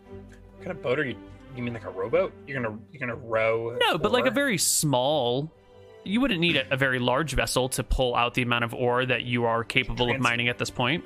what 0.00 0.64
kind 0.64 0.70
of 0.70 0.82
boat 0.82 0.98
are 0.98 1.04
you? 1.04 1.16
You 1.54 1.62
mean 1.62 1.74
like 1.74 1.84
a 1.84 1.90
rowboat? 1.90 2.32
You're 2.46 2.60
gonna 2.62 2.78
you're 2.90 3.00
gonna 3.00 3.14
row? 3.14 3.76
No, 3.80 3.96
but 3.98 4.10
like 4.12 4.26
a 4.26 4.30
very 4.30 4.58
small. 4.58 5.52
You 6.06 6.20
wouldn't 6.20 6.40
need 6.40 6.56
a, 6.56 6.70
a 6.72 6.76
very 6.76 6.98
large 6.98 7.32
vessel 7.32 7.68
to 7.70 7.82
pull 7.84 8.14
out 8.14 8.34
the 8.34 8.42
amount 8.42 8.64
of 8.64 8.74
ore 8.74 9.06
that 9.06 9.22
you 9.22 9.44
are 9.46 9.64
capable 9.64 10.10
of 10.10 10.20
mining 10.20 10.48
at 10.48 10.58
this 10.58 10.68
point. 10.70 11.02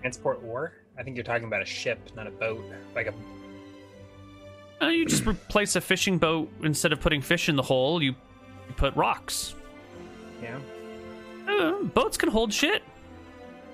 transport 0.00 0.40
ore. 0.44 0.72
I 0.98 1.02
think 1.02 1.16
you're 1.16 1.24
talking 1.24 1.46
about 1.46 1.60
a 1.62 1.66
ship, 1.66 1.98
not 2.16 2.26
a 2.26 2.30
boat. 2.30 2.62
Like 2.94 3.08
a 3.08 3.14
Uh, 4.84 4.88
you 4.88 5.04
just 5.06 5.26
replace 5.26 5.76
a 5.76 5.80
fishing 5.80 6.18
boat 6.18 6.50
instead 6.62 6.92
of 6.92 7.00
putting 7.00 7.20
fish 7.20 7.48
in 7.48 7.56
the 7.56 7.62
hole. 7.62 8.02
You, 8.02 8.12
you 8.68 8.74
put 8.76 8.94
rocks. 8.96 9.54
yeah, 10.42 10.58
Uh, 11.48 11.82
boats 11.82 12.16
can 12.16 12.28
hold 12.30 12.52
shit. 12.52 12.82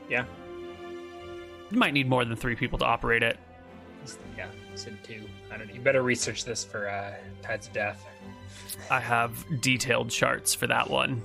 yeah, 0.09 0.24
You 1.70 1.78
might 1.78 1.93
need 1.95 2.09
more 2.09 2.24
than 2.24 2.36
three 2.36 2.57
people 2.57 2.78
to 2.81 2.85
operate 2.85 3.23
it. 3.23 3.39
Yeah. 4.36 4.48
Said 4.74 4.97
two. 5.02 5.22
I 5.52 5.56
don't 5.59 5.68
know. 5.68 5.74
You 5.74 5.80
better 5.80 6.02
research 6.02 6.44
this 6.44 6.64
for 6.64 6.89
uh, 6.89 7.14
Tides 7.43 7.66
of 7.66 7.72
Death. 7.72 8.05
I 8.90 9.01
have 9.01 9.44
detailed 9.60 10.10
charts 10.10 10.55
for 10.55 10.66
that 10.68 10.89
one. 10.89 11.20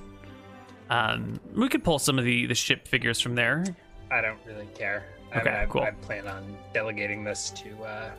Um, 0.90 1.40
We 1.56 1.70
could 1.70 1.84
pull 1.84 2.00
some 2.00 2.18
of 2.20 2.26
the 2.26 2.46
the 2.46 2.56
ship 2.56 2.88
figures 2.88 3.20
from 3.20 3.36
there. 3.36 3.64
I 4.12 4.22
don't 4.22 4.40
really 4.46 4.68
care. 4.76 5.06
I 5.34 5.40
Okay, 5.40 5.50
mean, 5.50 5.60
I, 5.60 5.66
cool. 5.66 5.82
I 5.82 5.92
plan 5.92 6.28
on 6.28 6.56
delegating 6.74 7.24
this 7.24 7.50
to 7.52 7.84
uh, 7.84 8.12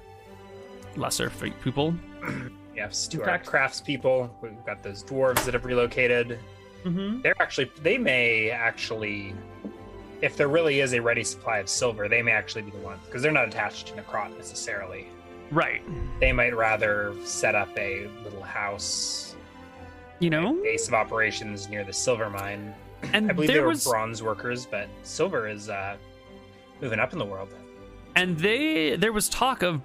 Lesser 0.96 1.26
f- 1.26 1.52
people. 1.62 1.94
yeah, 2.74 2.88
to 2.88 3.20
Okay. 3.22 3.30
our 3.30 3.38
craftspeople. 3.38 4.30
We've 4.40 4.52
got 4.66 4.82
those 4.82 5.04
dwarves 5.04 5.44
that 5.44 5.54
have 5.54 5.64
relocated. 5.64 6.38
Mm-hmm. 6.84 7.20
They're 7.22 7.40
actually 7.40 7.70
they 7.82 7.98
may 7.98 8.50
actually, 8.50 9.34
if 10.22 10.36
there 10.36 10.48
really 10.48 10.80
is 10.80 10.92
a 10.94 11.00
ready 11.00 11.24
supply 11.24 11.58
of 11.58 11.68
silver, 11.68 12.08
they 12.08 12.22
may 12.22 12.32
actually 12.32 12.62
be 12.62 12.70
the 12.70 12.78
ones 12.78 13.00
because 13.06 13.22
they're 13.22 13.32
not 13.32 13.48
attached 13.48 13.88
to 13.88 13.94
Necrot 13.94 14.36
necessarily. 14.36 15.06
Right. 15.50 15.82
They 16.20 16.32
might 16.32 16.56
rather 16.56 17.14
set 17.24 17.54
up 17.54 17.68
a 17.78 18.08
little 18.24 18.42
house, 18.42 19.36
You 20.20 20.30
know, 20.30 20.54
base 20.62 20.88
of 20.88 20.94
operations 20.94 21.68
near 21.68 21.84
the 21.84 21.92
silver 21.92 22.30
mine. 22.30 22.74
and 23.12 23.30
I 23.30 23.34
believe 23.34 23.48
there 23.48 23.56
they 23.58 23.62
were 23.62 23.68
was 23.68 23.84
bronze 23.84 24.22
workers, 24.22 24.66
but 24.66 24.88
silver 25.02 25.46
is 25.48 25.68
uh, 25.68 25.96
moving 26.80 26.98
up 26.98 27.12
in 27.12 27.18
the 27.18 27.24
world. 27.26 27.50
and 28.16 28.38
they 28.38 28.96
there 28.96 29.12
was 29.12 29.28
talk 29.28 29.62
of 29.62 29.80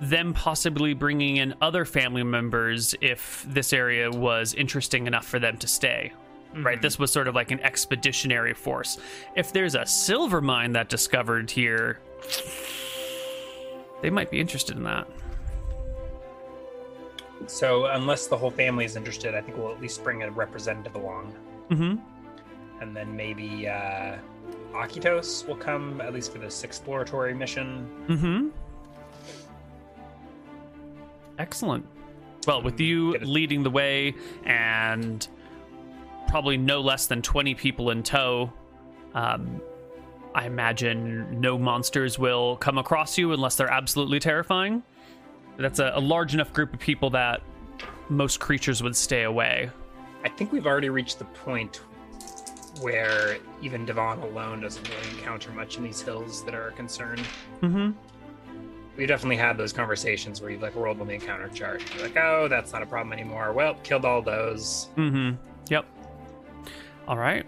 them 0.00 0.34
possibly 0.34 0.92
bringing 0.92 1.36
in 1.36 1.54
other 1.62 1.84
family 1.84 2.24
members 2.24 2.94
if 3.00 3.46
this 3.48 3.72
area 3.72 4.10
was 4.10 4.52
interesting 4.54 5.06
enough 5.06 5.24
for 5.24 5.38
them 5.38 5.56
to 5.58 5.68
stay. 5.68 6.12
Right, 6.56 6.78
Mhm. 6.78 6.82
this 6.82 6.98
was 6.98 7.10
sort 7.10 7.26
of 7.28 7.34
like 7.34 7.50
an 7.50 7.60
expeditionary 7.60 8.54
force. 8.54 8.98
If 9.34 9.52
there's 9.52 9.74
a 9.74 9.84
silver 9.86 10.40
mine 10.40 10.72
that 10.72 10.88
discovered 10.88 11.50
here, 11.50 11.98
they 14.02 14.10
might 14.10 14.30
be 14.30 14.40
interested 14.40 14.76
in 14.76 14.84
that. 14.84 15.06
So 17.46 17.86
unless 17.86 18.26
the 18.28 18.36
whole 18.36 18.50
family 18.50 18.84
is 18.84 18.96
interested, 18.96 19.34
I 19.34 19.40
think 19.40 19.58
we'll 19.58 19.72
at 19.72 19.80
least 19.80 20.02
bring 20.04 20.22
a 20.22 20.30
representative 20.30 20.94
along, 20.94 21.34
Mm-hmm. 21.70 21.96
and 22.82 22.96
then 22.96 23.16
maybe 23.16 23.66
uh, 23.68 24.16
Akitos 24.72 25.46
will 25.46 25.56
come 25.56 26.00
at 26.00 26.12
least 26.12 26.32
for 26.32 26.38
this 26.38 26.62
exploratory 26.64 27.34
mission. 27.34 27.88
Mm-hmm. 28.08 28.48
Excellent. 31.38 31.86
Well, 32.46 32.62
with 32.62 32.78
you 32.80 33.14
leading 33.18 33.62
the 33.62 33.70
way 33.70 34.14
and 34.44 35.26
probably 36.34 36.56
no 36.56 36.80
less 36.80 37.06
than 37.06 37.22
20 37.22 37.54
people 37.54 37.90
in 37.90 38.02
tow, 38.02 38.52
um, 39.14 39.62
I 40.34 40.46
imagine 40.46 41.40
no 41.40 41.56
monsters 41.56 42.18
will 42.18 42.56
come 42.56 42.76
across 42.76 43.16
you 43.16 43.32
unless 43.32 43.54
they're 43.54 43.70
absolutely 43.70 44.18
terrifying. 44.18 44.82
That's 45.58 45.78
a, 45.78 45.92
a 45.94 46.00
large 46.00 46.34
enough 46.34 46.52
group 46.52 46.74
of 46.74 46.80
people 46.80 47.08
that 47.10 47.40
most 48.08 48.40
creatures 48.40 48.82
would 48.82 48.96
stay 48.96 49.22
away. 49.22 49.70
I 50.24 50.28
think 50.28 50.50
we've 50.50 50.66
already 50.66 50.88
reached 50.88 51.20
the 51.20 51.24
point 51.24 51.76
where 52.80 53.38
even 53.62 53.86
Divan 53.86 54.18
alone 54.18 54.60
doesn't 54.60 54.88
really 54.88 55.10
encounter 55.16 55.52
much 55.52 55.76
in 55.76 55.84
these 55.84 56.02
hills 56.02 56.44
that 56.46 56.54
are 56.56 56.66
a 56.66 56.72
concern. 56.72 57.20
Mm-hmm. 57.62 57.92
We 58.96 59.06
definitely 59.06 59.36
had 59.36 59.56
those 59.56 59.72
conversations 59.72 60.40
where 60.40 60.50
you've 60.50 60.62
like 60.62 60.74
rolled 60.74 61.00
on 61.00 61.06
the 61.06 61.14
encounter 61.14 61.46
chart. 61.50 61.84
You're 61.94 62.02
like, 62.02 62.16
oh, 62.16 62.48
that's 62.48 62.72
not 62.72 62.82
a 62.82 62.86
problem 62.86 63.12
anymore. 63.12 63.52
Well, 63.52 63.74
killed 63.84 64.04
all 64.04 64.20
those. 64.20 64.88
Mm-hmm. 64.96 65.36
Yep. 65.68 65.86
All 67.06 67.18
right. 67.18 67.46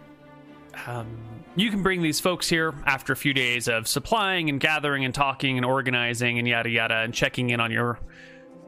Um, 0.86 1.18
you 1.54 1.70
can 1.70 1.82
bring 1.82 2.02
these 2.02 2.20
folks 2.20 2.48
here 2.48 2.74
after 2.84 3.12
a 3.12 3.16
few 3.16 3.32
days 3.32 3.66
of 3.66 3.88
supplying 3.88 4.50
and 4.50 4.60
gathering 4.60 5.04
and 5.04 5.14
talking 5.14 5.56
and 5.56 5.64
organizing 5.64 6.38
and 6.38 6.46
yada 6.46 6.68
yada 6.68 6.96
and 6.96 7.14
checking 7.14 7.50
in 7.50 7.60
on 7.60 7.70
your 7.70 7.98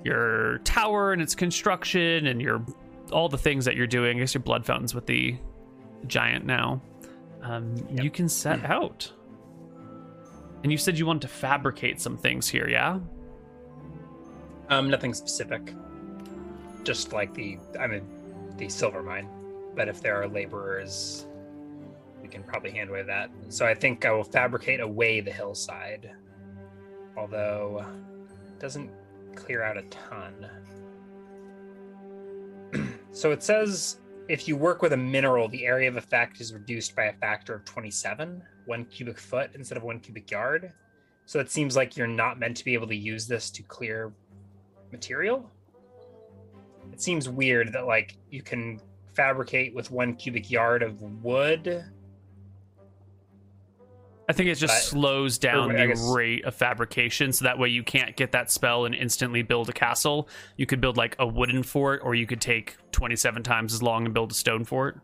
your 0.05 0.59
tower 0.65 1.13
and 1.13 1.21
its 1.21 1.35
construction 1.35 2.27
and 2.27 2.41
your 2.41 2.65
all 3.13 3.29
the 3.29 3.37
things 3.39 3.67
that 3.67 3.77
you're 3.77 3.87
doing. 3.87 4.17
I 4.17 4.21
guess 4.21 4.33
your 4.33 4.43
blood 4.43 4.65
fountains 4.65 4.95
with 4.95 5.07
the 5.07 5.37
giant 6.07 6.47
now. 6.47 6.81
Um, 7.43 7.75
You 7.91 8.11
can 8.11 8.29
set 8.29 8.65
out. 8.65 9.13
And 10.63 10.73
you 10.73 10.79
said 10.79 10.99
you 10.99 11.07
want 11.07 11.23
to 11.23 11.29
fabricate 11.29 12.01
some 12.01 12.17
things 12.17 12.49
here, 12.49 12.69
yeah? 12.69 12.99
Um, 14.71 14.91
nothing 14.91 15.15
specific. 15.15 15.73
Just 16.85 17.13
like 17.13 17.33
the, 17.35 17.59
I 17.79 17.87
mean, 17.87 18.03
the 18.57 18.69
silver 18.69 19.03
mine. 19.03 19.29
But 19.75 19.89
if 19.89 20.01
there 20.01 20.21
are 20.21 20.29
laborers, 20.29 21.27
we 22.23 22.29
can 22.29 22.43
probably 22.43 22.71
handle 22.71 23.03
that. 23.07 23.31
So 23.49 23.67
I 23.67 23.75
think 23.75 24.05
I 24.05 24.11
will 24.11 24.25
fabricate 24.25 24.81
away 24.81 25.21
the 25.21 25.31
hillside. 25.31 26.11
Although, 27.17 27.85
it 28.47 28.59
doesn't 28.59 28.91
clear 29.35 29.63
out 29.63 29.77
a 29.77 29.83
ton. 29.83 30.51
so 33.13 33.33
it 33.33 33.43
says 33.43 33.99
if 34.29 34.47
you 34.47 34.57
work 34.57 34.83
with 34.83 34.93
a 34.93 34.97
mineral, 34.97 35.49
the 35.49 35.65
area 35.65 35.89
of 35.89 35.97
effect 35.97 36.41
is 36.41 36.53
reduced 36.53 36.95
by 36.95 37.05
a 37.05 37.13
factor 37.15 37.55
of 37.55 37.65
27, 37.65 38.43
one 38.67 38.85
cubic 38.85 39.19
foot 39.19 39.51
instead 39.55 39.79
of 39.79 39.85
one 39.85 39.99
cubic 40.01 40.31
yard. 40.31 40.73
So 41.25 41.41
it 41.41 41.51
seems 41.51 41.77
like 41.77 41.97
you're 41.97 42.07
not 42.07 42.39
meant 42.39 42.57
to 42.59 42.65
be 42.65 42.75
able 42.75 42.87
to 42.89 42.97
use 42.97 43.27
this 43.27 43.51
to 43.51 43.63
clear 43.63 44.13
material. 44.93 45.51
It 46.93 47.01
seems 47.01 47.29
weird 47.29 47.73
that 47.73 47.87
like 47.87 48.17
you 48.31 48.43
can 48.43 48.81
fabricate 49.19 49.75
with 49.75 49.91
one 49.91 50.15
cubic 50.15 50.49
yard 50.49 50.81
of 50.81 51.03
wood. 51.25 51.85
I 54.29 54.33
think 54.33 54.49
it 54.49 54.55
just 54.55 54.73
But- 54.73 54.83
slows 54.83 55.39
down 55.39 55.73
the 55.73 55.87
guess- 55.89 56.09
rate 56.15 56.45
of 56.45 56.55
fabrication, 56.55 57.33
so 57.33 57.45
that 57.47 57.59
way 57.59 57.69
you 57.69 57.83
can't 57.83 58.15
get 58.15 58.31
that 58.33 58.49
spell 58.51 58.85
and 58.85 58.95
instantly 58.95 59.43
build 59.43 59.69
a 59.69 59.73
castle. 59.73 60.29
You 60.57 60.67
could 60.67 60.81
build 60.81 60.97
like 60.97 61.17
a 61.19 61.27
wooden 61.27 61.65
fort, 61.65 62.01
or 62.05 62.15
you 62.15 62.27
could 62.27 62.41
take 62.41 62.77
twenty-seven 62.93 63.43
times 63.43 63.75
as 63.75 63.83
long 63.83 64.05
and 64.05 64.15
build 64.15 64.31
a 64.31 64.35
stone 64.35 64.65
fort. 64.65 65.01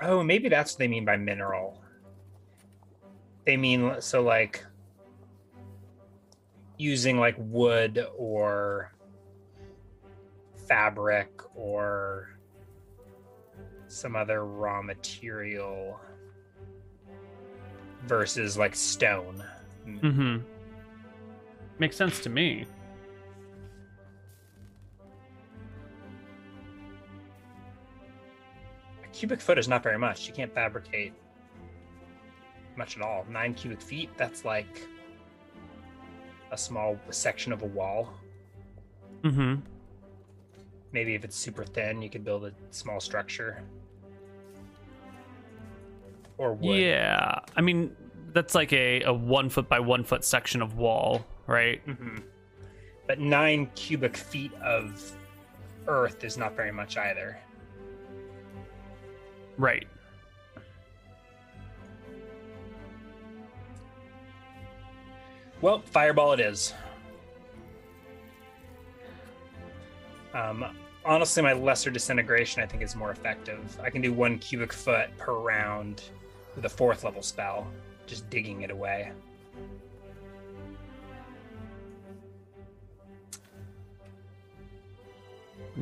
Oh, 0.00 0.24
maybe 0.24 0.48
that's 0.48 0.72
what 0.72 0.80
they 0.80 0.88
mean 0.88 1.04
by 1.04 1.16
mineral. 1.16 1.80
They 3.46 3.56
mean 3.56 4.00
so 4.00 4.22
like 4.22 4.64
using 6.78 7.18
like 7.20 7.36
wood 7.38 8.04
or 8.16 8.92
fabric 10.72 11.28
or 11.54 12.30
some 13.88 14.16
other 14.16 14.46
raw 14.46 14.80
material 14.80 16.00
versus 18.06 18.56
like 18.56 18.74
stone. 18.74 19.44
Mm-hmm. 19.86 20.38
Makes 21.78 21.96
sense 21.96 22.20
to 22.20 22.30
me. 22.30 22.64
A 29.04 29.08
cubic 29.08 29.42
foot 29.42 29.58
is 29.58 29.68
not 29.68 29.82
very 29.82 29.98
much. 29.98 30.26
You 30.26 30.32
can't 30.32 30.54
fabricate 30.54 31.12
much 32.76 32.96
at 32.96 33.02
all. 33.02 33.26
Nine 33.28 33.52
cubic 33.52 33.82
feet, 33.82 34.08
that's 34.16 34.46
like 34.46 34.88
a 36.50 36.56
small 36.56 36.98
section 37.10 37.52
of 37.52 37.60
a 37.60 37.66
wall. 37.66 38.14
Mm-hmm. 39.22 39.56
Maybe 40.92 41.14
if 41.14 41.24
it's 41.24 41.36
super 41.36 41.64
thin, 41.64 42.02
you 42.02 42.10
could 42.10 42.24
build 42.24 42.44
a 42.44 42.52
small 42.70 43.00
structure. 43.00 43.62
Or 46.38 46.52
wood. 46.54 46.78
Yeah, 46.78 47.40
I 47.56 47.60
mean 47.60 47.96
that's 48.32 48.54
like 48.54 48.72
a, 48.72 49.02
a 49.02 49.12
one 49.12 49.48
foot 49.48 49.68
by 49.68 49.80
one 49.80 50.04
foot 50.04 50.24
section 50.24 50.62
of 50.62 50.76
wall, 50.76 51.24
right? 51.46 51.80
hmm 51.84 52.18
But 53.06 53.20
nine 53.20 53.70
cubic 53.74 54.16
feet 54.16 54.52
of 54.62 55.12
earth 55.86 56.24
is 56.24 56.36
not 56.36 56.54
very 56.56 56.72
much 56.72 56.96
either. 56.96 57.38
Right. 59.58 59.86
Well, 65.60 65.80
fireball 65.80 66.32
it 66.32 66.40
is. 66.40 66.74
Um, 70.34 70.64
honestly, 71.04 71.42
my 71.42 71.52
lesser 71.52 71.90
disintegration 71.90 72.62
I 72.62 72.66
think 72.66 72.82
is 72.82 72.94
more 72.96 73.10
effective. 73.10 73.78
I 73.82 73.90
can 73.90 74.00
do 74.02 74.12
one 74.12 74.38
cubic 74.38 74.72
foot 74.72 75.08
per 75.18 75.32
round 75.34 76.02
with 76.56 76.64
a 76.64 76.68
fourth 76.68 77.04
level 77.04 77.22
spell, 77.22 77.66
just 78.06 78.28
digging 78.30 78.62
it 78.62 78.70
away. 78.70 79.12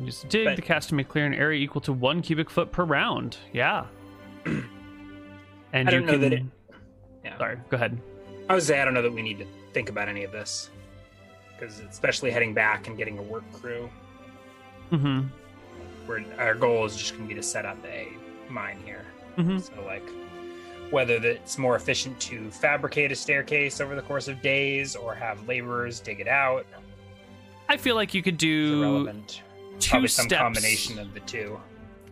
Just 0.05 0.29
dig 0.29 0.45
But- 0.45 0.55
to 0.55 0.61
cast 0.61 0.91
may 0.91 1.03
clear 1.03 1.25
an 1.25 1.33
area 1.33 1.59
equal 1.59 1.81
to 1.81 1.93
one 1.93 2.21
cubic 2.21 2.49
foot 2.49 2.71
per 2.71 2.83
round. 2.83 3.37
Yeah. 3.51 3.85
and 4.45 4.63
I 5.73 5.79
you 5.79 5.85
don't 5.91 6.05
know 6.05 6.11
can. 6.13 6.21
that 6.21 6.33
it- 6.33 6.43
Yeah. 7.25 7.37
Sorry, 7.37 7.57
go 7.69 7.75
ahead. 7.75 7.99
I 8.49 8.53
would 8.53 8.63
say 8.63 8.81
I 8.81 8.85
don't 8.85 8.93
know 8.93 9.01
that 9.01 9.11
we 9.13 9.21
need 9.21 9.37
to 9.39 9.45
think 9.73 9.89
about 9.89 10.07
any 10.07 10.23
of 10.23 10.31
this, 10.31 10.69
because 11.53 11.79
especially 11.81 12.31
heading 12.31 12.53
back 12.53 12.87
and 12.87 12.97
getting 12.97 13.17
a 13.19 13.21
work 13.21 13.43
crew, 13.53 13.89
Mm-hmm. 14.91 15.27
where 16.05 16.23
our 16.37 16.53
goal 16.55 16.85
is 16.85 16.95
just 16.95 17.13
going 17.13 17.23
to 17.23 17.29
be 17.33 17.39
to 17.39 17.43
set 17.43 17.65
up 17.65 17.77
a 17.85 18.09
mine 18.49 18.77
here. 18.85 19.05
Mm-hmm. 19.37 19.59
So 19.59 19.73
like 19.85 20.03
whether 20.89 21.15
it's 21.15 21.57
more 21.57 21.77
efficient 21.77 22.19
to 22.19 22.51
fabricate 22.51 23.11
a 23.11 23.15
staircase 23.15 23.79
over 23.79 23.95
the 23.95 24.01
course 24.01 24.27
of 24.27 24.41
days 24.41 24.95
or 24.97 25.15
have 25.15 25.47
laborers 25.47 26.01
dig 26.01 26.19
it 26.19 26.27
out 26.27 26.65
I 27.69 27.77
feel 27.77 27.95
like 27.95 28.13
you 28.13 28.21
could 28.21 28.35
do 28.37 28.83
irrelevant. 28.83 29.41
two 29.79 29.89
Probably 29.91 30.07
some 30.09 30.25
steps. 30.25 30.41
combination 30.41 30.99
of 30.99 31.13
the 31.13 31.21
two. 31.21 31.57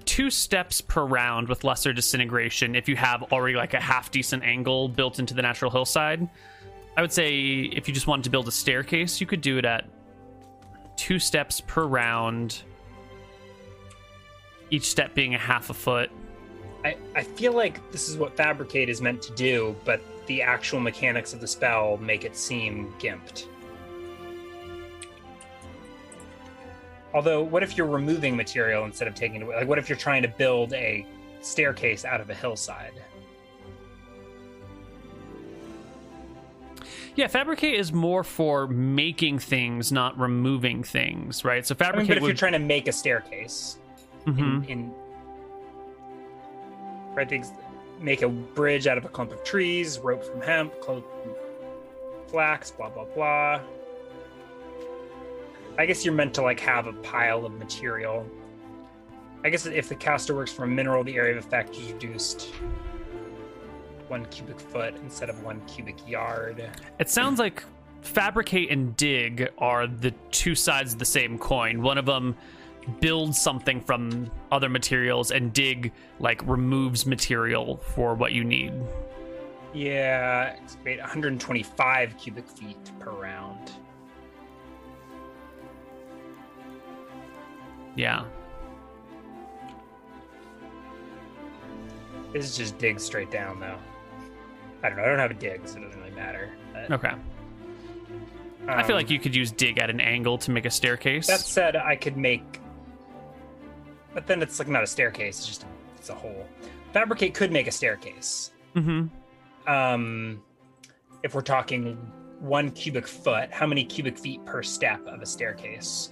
two 0.05 0.29
steps 0.29 0.79
per 0.79 1.03
round 1.03 1.49
with 1.49 1.65
lesser 1.65 1.91
disintegration 1.91 2.73
if 2.75 2.87
you 2.87 2.95
have 2.95 3.23
already 3.33 3.57
like 3.57 3.73
a 3.73 3.81
half 3.81 4.09
decent 4.11 4.43
angle 4.43 4.87
built 4.87 5.19
into 5.19 5.33
the 5.33 5.41
natural 5.41 5.69
hillside. 5.69 6.29
I 6.95 7.01
would 7.01 7.11
say 7.11 7.33
if 7.73 7.89
you 7.89 7.93
just 7.93 8.07
wanted 8.07 8.23
to 8.23 8.29
build 8.29 8.47
a 8.47 8.51
staircase, 8.53 9.19
you 9.19 9.27
could 9.27 9.41
do 9.41 9.57
it 9.57 9.65
at 9.65 9.85
two 10.95 11.19
steps 11.19 11.59
per 11.61 11.83
round, 11.85 12.61
each 14.69 14.89
step 14.89 15.13
being 15.13 15.35
a 15.35 15.37
half 15.37 15.69
a 15.69 15.73
foot. 15.73 16.11
I, 16.83 16.95
I 17.15 17.23
feel 17.23 17.53
like 17.53 17.91
this 17.91 18.07
is 18.07 18.17
what 18.17 18.35
fabricate 18.37 18.89
is 18.89 19.01
meant 19.01 19.21
to 19.23 19.33
do, 19.33 19.75
but 19.83 20.01
the 20.27 20.41
actual 20.41 20.79
mechanics 20.79 21.33
of 21.33 21.41
the 21.41 21.47
spell 21.47 21.97
make 21.97 22.23
it 22.23 22.35
seem 22.35 22.93
gimped. 22.99 23.47
Although, 27.13 27.41
what 27.41 27.63
if 27.63 27.75
you're 27.75 27.87
removing 27.87 28.35
material 28.35 28.85
instead 28.85 29.07
of 29.07 29.15
taking 29.15 29.41
it 29.41 29.43
away? 29.43 29.55
Like, 29.55 29.67
what 29.67 29.79
if 29.79 29.89
you're 29.89 29.97
trying 29.97 30.21
to 30.21 30.27
build 30.27 30.73
a 30.73 31.05
staircase 31.41 32.05
out 32.05 32.21
of 32.21 32.29
a 32.29 32.35
hillside? 32.35 32.93
Yeah, 37.15 37.27
fabricate 37.27 37.73
is 37.73 37.91
more 37.91 38.23
for 38.23 38.67
making 38.67 39.39
things, 39.39 39.91
not 39.91 40.17
removing 40.17 40.83
things, 40.83 41.43
right? 41.43 41.65
So 41.65 41.73
I 41.73 41.75
mean, 41.75 41.77
fabricate 41.77 42.07
but 42.09 42.17
if 42.17 42.23
you're 42.23 42.33
trying 42.33 42.53
to 42.53 42.59
make 42.59 42.87
a 42.87 42.91
staircase, 42.91 43.79
Mhm. 44.25 44.63
in, 44.67 44.79
in 44.79 44.93
right, 47.15 47.27
things, 47.27 47.51
make 47.99 48.21
a 48.21 48.29
bridge 48.29 48.87
out 48.87 48.97
of 48.97 49.05
a 49.05 49.09
clump 49.09 49.31
of 49.31 49.43
trees, 49.43 49.99
rope 49.99 50.23
from 50.23 50.41
hemp, 50.41 50.79
cloth 50.81 51.03
from 51.23 51.33
flax, 52.27 52.71
blah 52.71 52.89
blah 52.89 53.05
blah. 53.05 53.59
I 55.77 55.85
guess 55.85 56.03
you're 56.03 56.13
meant 56.13 56.33
to 56.35 56.41
like 56.41 56.59
have 56.59 56.87
a 56.87 56.93
pile 56.93 57.45
of 57.45 57.53
material. 57.53 58.25
I 59.43 59.49
guess 59.49 59.65
if 59.65 59.87
the 59.87 59.95
caster 59.95 60.35
works 60.35 60.51
from 60.51 60.71
a 60.71 60.73
mineral, 60.73 61.03
the 61.03 61.15
area 61.15 61.37
of 61.37 61.45
effect 61.45 61.75
is 61.77 61.91
reduced 61.93 62.49
one 64.09 64.25
cubic 64.25 64.59
foot 64.59 64.95
instead 65.03 65.29
of 65.29 65.41
one 65.43 65.61
cubic 65.67 65.95
yard. 66.07 66.69
It 66.99 67.09
sounds 67.09 67.39
like 67.39 67.63
fabricate 68.01 68.71
and 68.71 68.95
dig 68.97 69.49
are 69.57 69.87
the 69.87 70.11
two 70.31 70.55
sides 70.55 70.93
of 70.93 70.99
the 70.99 71.05
same 71.05 71.37
coin. 71.37 71.81
One 71.81 71.97
of 71.97 72.05
them 72.05 72.35
builds 72.99 73.39
something 73.39 73.81
from 73.81 74.29
other 74.51 74.69
materials, 74.69 75.31
and 75.31 75.53
dig 75.53 75.91
like 76.19 76.45
removes 76.47 77.05
material 77.05 77.77
for 77.77 78.15
what 78.15 78.31
you 78.31 78.43
need. 78.43 78.73
Yeah, 79.73 80.55
excavate 80.57 80.99
125 80.99 82.17
cubic 82.17 82.47
feet 82.47 82.91
per 82.99 83.11
round. 83.11 83.71
Yeah. 87.95 88.25
This 92.33 92.45
is 92.45 92.57
just 92.57 92.77
dig 92.77 92.99
straight 92.99 93.31
down, 93.31 93.59
though. 93.59 93.77
I 94.83 94.89
don't 94.89 94.97
know. 94.97 95.03
I 95.03 95.07
don't 95.07 95.19
have 95.19 95.31
a 95.31 95.35
dig, 95.35 95.67
so 95.67 95.77
it 95.77 95.81
doesn't 95.81 95.99
really 95.99 96.15
matter. 96.15 96.49
But, 96.73 96.91
Okay. 96.91 97.11
I 98.67 98.83
feel 98.83 98.95
um, 98.95 99.01
like 99.01 99.09
you 99.09 99.19
could 99.19 99.35
use 99.35 99.51
dig 99.51 99.79
at 99.79 99.89
an 99.89 99.99
angle 99.99 100.37
to 100.39 100.51
make 100.51 100.65
a 100.65 100.69
staircase. 100.69 101.27
That 101.27 101.39
said, 101.39 101.75
I 101.75 101.95
could 101.95 102.17
make, 102.17 102.58
but 104.19 104.27
then 104.27 104.41
it's 104.41 104.59
like 104.59 104.67
not 104.67 104.83
a 104.83 104.87
staircase. 104.87 105.37
It's 105.37 105.47
just 105.47 105.65
it's 105.95 106.09
a 106.09 106.13
hole. 106.13 106.45
Fabricate 106.91 107.33
could 107.33 107.53
make 107.53 107.67
a 107.67 107.71
staircase. 107.71 108.51
hmm 108.73 109.05
Um, 109.65 110.43
if 111.23 111.33
we're 111.33 111.41
talking 111.41 111.95
one 112.41 112.69
cubic 112.71 113.07
foot, 113.07 113.49
how 113.49 113.65
many 113.65 113.85
cubic 113.85 114.17
feet 114.17 114.45
per 114.45 114.61
step 114.61 115.07
of 115.07 115.21
a 115.21 115.25
staircase? 115.25 116.11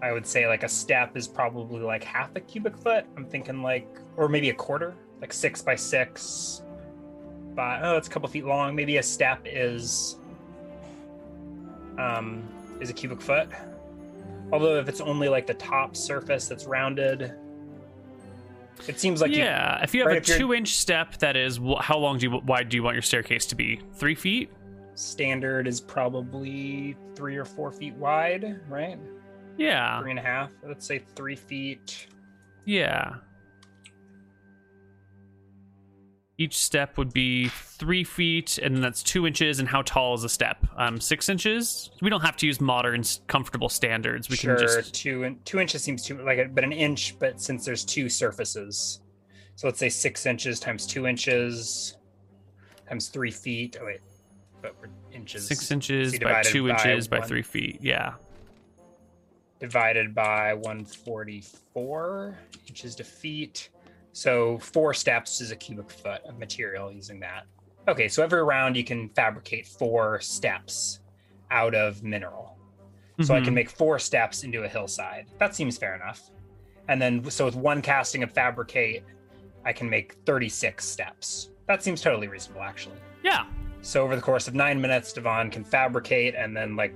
I 0.00 0.12
would 0.12 0.24
say 0.24 0.46
like 0.46 0.62
a 0.62 0.68
step 0.68 1.16
is 1.16 1.26
probably 1.26 1.80
like 1.80 2.04
half 2.04 2.36
a 2.36 2.40
cubic 2.40 2.76
foot. 2.76 3.04
I'm 3.16 3.24
thinking 3.24 3.60
like, 3.60 3.88
or 4.16 4.28
maybe 4.28 4.50
a 4.50 4.54
quarter, 4.54 4.94
like 5.20 5.32
six 5.32 5.60
by 5.60 5.74
six. 5.74 6.62
By 7.56 7.80
oh, 7.82 7.96
it's 7.96 8.06
a 8.06 8.10
couple 8.10 8.28
feet 8.28 8.44
long. 8.44 8.76
Maybe 8.76 8.98
a 8.98 9.02
step 9.02 9.40
is 9.44 10.14
um 11.98 12.48
is 12.80 12.88
a 12.88 12.92
cubic 12.92 13.20
foot. 13.20 13.48
Although 14.52 14.78
if 14.78 14.88
it's 14.88 15.00
only 15.00 15.28
like 15.28 15.46
the 15.46 15.54
top 15.54 15.94
surface 15.96 16.48
that's 16.48 16.66
rounded, 16.66 17.34
it 18.86 18.98
seems 18.98 19.20
like 19.20 19.30
you, 19.30 19.38
yeah, 19.38 19.82
if 19.82 19.94
you 19.94 20.00
have 20.00 20.08
right, 20.08 20.28
a 20.28 20.38
two-inch 20.38 20.74
step, 20.76 21.18
that 21.18 21.36
is 21.36 21.58
how 21.80 21.98
long 21.98 22.18
do 22.18 22.28
you 22.30 22.38
wide 22.38 22.68
do 22.68 22.76
you 22.76 22.82
want 22.82 22.94
your 22.94 23.02
staircase 23.02 23.46
to 23.46 23.54
be? 23.54 23.80
Three 23.94 24.14
feet? 24.14 24.50
standard 24.94 25.68
is 25.68 25.80
probably 25.80 26.96
three 27.14 27.36
or 27.36 27.44
four 27.44 27.70
feet 27.70 27.94
wide, 27.94 28.60
right? 28.68 28.98
Yeah, 29.56 30.00
Three 30.00 30.10
and 30.10 30.18
a 30.18 30.22
half. 30.22 30.50
Let's 30.66 30.84
say 30.86 30.98
three 30.98 31.36
feet. 31.36 32.08
yeah. 32.64 33.14
Each 36.40 36.56
step 36.56 36.96
would 36.98 37.12
be 37.12 37.48
three 37.48 38.04
feet, 38.04 38.58
and 38.58 38.82
that's 38.82 39.02
two 39.02 39.26
inches. 39.26 39.58
And 39.58 39.68
how 39.68 39.82
tall 39.82 40.14
is 40.14 40.22
a 40.22 40.28
step? 40.28 40.64
Um, 40.76 41.00
six 41.00 41.28
inches. 41.28 41.90
We 42.00 42.10
don't 42.10 42.20
have 42.20 42.36
to 42.36 42.46
use 42.46 42.60
modern, 42.60 43.02
comfortable 43.26 43.68
standards. 43.68 44.30
We 44.30 44.36
sure, 44.36 44.56
can 44.56 44.64
just 44.68 44.94
two 44.94 45.24
in, 45.24 45.40
two 45.44 45.58
inches 45.58 45.82
seems 45.82 46.04
too 46.04 46.22
like 46.22 46.38
it, 46.38 46.54
but 46.54 46.62
an 46.62 46.72
inch. 46.72 47.18
But 47.18 47.40
since 47.40 47.64
there's 47.64 47.84
two 47.84 48.08
surfaces, 48.08 49.00
so 49.56 49.66
let's 49.66 49.80
say 49.80 49.88
six 49.88 50.26
inches 50.26 50.60
times 50.60 50.86
two 50.86 51.08
inches 51.08 51.96
times 52.88 53.08
three 53.08 53.32
feet. 53.32 53.76
Oh 53.80 53.86
wait, 53.86 54.00
but 54.62 54.76
we're 54.80 54.90
inches. 55.12 55.44
six 55.48 55.68
inches 55.72 56.16
by 56.20 56.42
two 56.42 56.68
by 56.68 56.74
inches 56.74 57.08
by 57.08 57.18
one. 57.18 57.26
three 57.28 57.42
feet. 57.42 57.80
Yeah. 57.82 58.14
divided 59.58 60.14
by 60.14 60.54
144 60.54 62.38
inches 62.68 62.94
to 62.94 63.02
feet. 63.02 63.70
So 64.18 64.58
four 64.58 64.94
steps 64.94 65.40
is 65.40 65.52
a 65.52 65.56
cubic 65.56 65.92
foot 65.92 66.22
of 66.24 66.40
material 66.40 66.90
using 66.90 67.20
that. 67.20 67.44
Okay, 67.86 68.08
so 68.08 68.20
every 68.24 68.42
round 68.42 68.76
you 68.76 68.82
can 68.82 69.08
fabricate 69.10 69.64
four 69.64 70.20
steps 70.20 70.98
out 71.52 71.72
of 71.72 72.02
mineral. 72.02 72.58
So 73.22 73.36
I 73.36 73.38
Mhm. 73.38 73.44
can 73.44 73.54
make 73.54 73.70
four 73.70 74.00
steps 74.00 74.42
into 74.42 74.64
a 74.64 74.68
hillside. 74.68 75.26
That 75.38 75.54
seems 75.54 75.78
fair 75.78 75.94
enough. 75.94 76.30
And 76.88 77.00
then, 77.00 77.30
so 77.30 77.44
with 77.44 77.54
one 77.54 77.80
casting 77.80 78.24
of 78.24 78.32
fabricate, 78.32 79.04
I 79.64 79.72
can 79.72 79.88
make 79.88 80.14
36 80.26 80.84
steps. 80.84 81.50
That 81.68 81.84
seems 81.84 82.00
totally 82.00 82.26
reasonable, 82.26 82.62
actually. 82.62 82.98
Yeah. 83.22 83.44
So 83.82 84.02
over 84.02 84.16
the 84.16 84.22
course 84.22 84.48
of 84.48 84.54
nine 84.54 84.80
minutes, 84.80 85.12
Divan 85.12 85.48
can 85.48 85.62
fabricate 85.62 86.34
and 86.34 86.56
then 86.56 86.74
like 86.74 86.92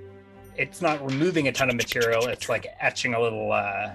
it's 0.57 0.82
not 0.82 1.01
removing 1.09 1.47
a 1.47 1.53
ton 1.53 1.70
of 1.70 1.77
material, 1.77 2.27
it's 2.27 2.49
like 2.49 2.66
etching 2.81 3.15
a 3.15 3.20
little 3.20 3.53
uh 3.53 3.93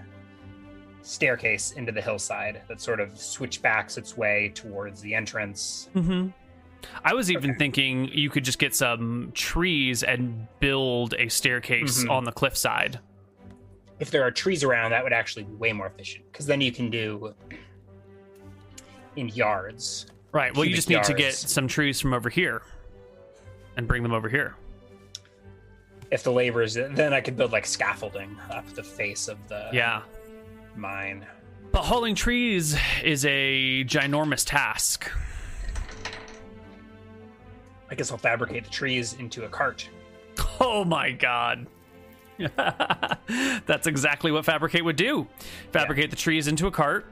staircase 1.08 1.72
into 1.72 1.92
the 1.92 2.02
hillside 2.02 2.62
that 2.68 2.82
sort 2.82 3.00
of 3.00 3.18
switchbacks 3.18 3.98
its 3.98 4.18
way 4.18 4.52
towards 4.54 5.02
the 5.02 5.14
entrance. 5.16 5.90
hmm 5.94 6.28
I 7.04 7.14
was 7.14 7.32
even 7.32 7.52
Okay. 7.52 7.58
thinking 7.58 8.08
you 8.10 8.30
could 8.30 8.46
just 8.46 8.60
get 8.60 8.76
some 8.76 9.32
trees 9.34 10.04
and 10.04 10.48
build 10.60 11.16
a 11.18 11.28
staircase 11.28 12.04
Mhm. 12.04 12.12
on 12.12 12.24
the 12.24 12.32
cliffside. 12.32 13.00
If 14.00 14.12
there 14.12 14.22
are 14.24 14.32
trees 14.32 14.64
around, 14.64 14.92
that 14.92 15.04
would 15.04 15.12
actually 15.14 15.44
be 15.46 15.54
way 15.54 15.74
more 15.74 15.88
efficient 15.88 16.26
because 16.32 16.46
then 16.46 16.62
you 16.62 16.72
can 16.72 16.90
do 16.92 17.34
in 19.16 19.30
yards. 19.30 20.06
Right. 20.32 20.54
Well, 20.56 20.66
you 20.66 20.76
just 20.76 20.88
need 20.90 21.04
to 21.06 21.14
get 21.14 21.34
some 21.34 21.68
trees 21.68 22.00
from 22.00 22.14
over 22.14 22.30
here 22.30 22.62
and 23.76 23.88
bring 23.88 24.04
them 24.04 24.14
over 24.14 24.30
here. 24.30 24.56
If 26.12 26.24
the 26.24 26.32
labor 26.32 26.62
is, 26.62 26.76
then 26.76 27.12
I 27.14 27.22
could 27.22 27.36
build 27.36 27.52
like 27.52 27.66
scaffolding 27.66 28.38
up 28.52 28.68
the 28.76 28.84
face 28.84 29.28
of 29.28 29.38
the 29.48 29.70
Yeah. 29.74 30.04
Mine. 30.78 31.26
But 31.72 31.84
hauling 31.84 32.16
trees 32.16 32.78
is 33.04 33.26
a 33.26 33.84
ginormous 33.86 34.46
task. 34.46 35.12
I 37.90 37.96
guess 37.96 38.12
I'll 38.12 38.18
fabricate 38.18 38.66
the 38.66 38.70
trees 38.70 39.14
into 39.14 39.46
a 39.46 39.50
cart. 39.50 39.88
Oh 40.60 40.84
my 40.84 41.12
god. 41.12 41.68
That's 43.66 43.88
exactly 43.88 44.32
what 44.32 44.46
Fabricate 44.46 44.84
would 44.86 44.96
do. 44.96 45.28
Fabricate 45.72 46.10
the 46.12 46.16
trees 46.16 46.48
into 46.48 46.68
a 46.68 46.72
cart, 46.72 47.06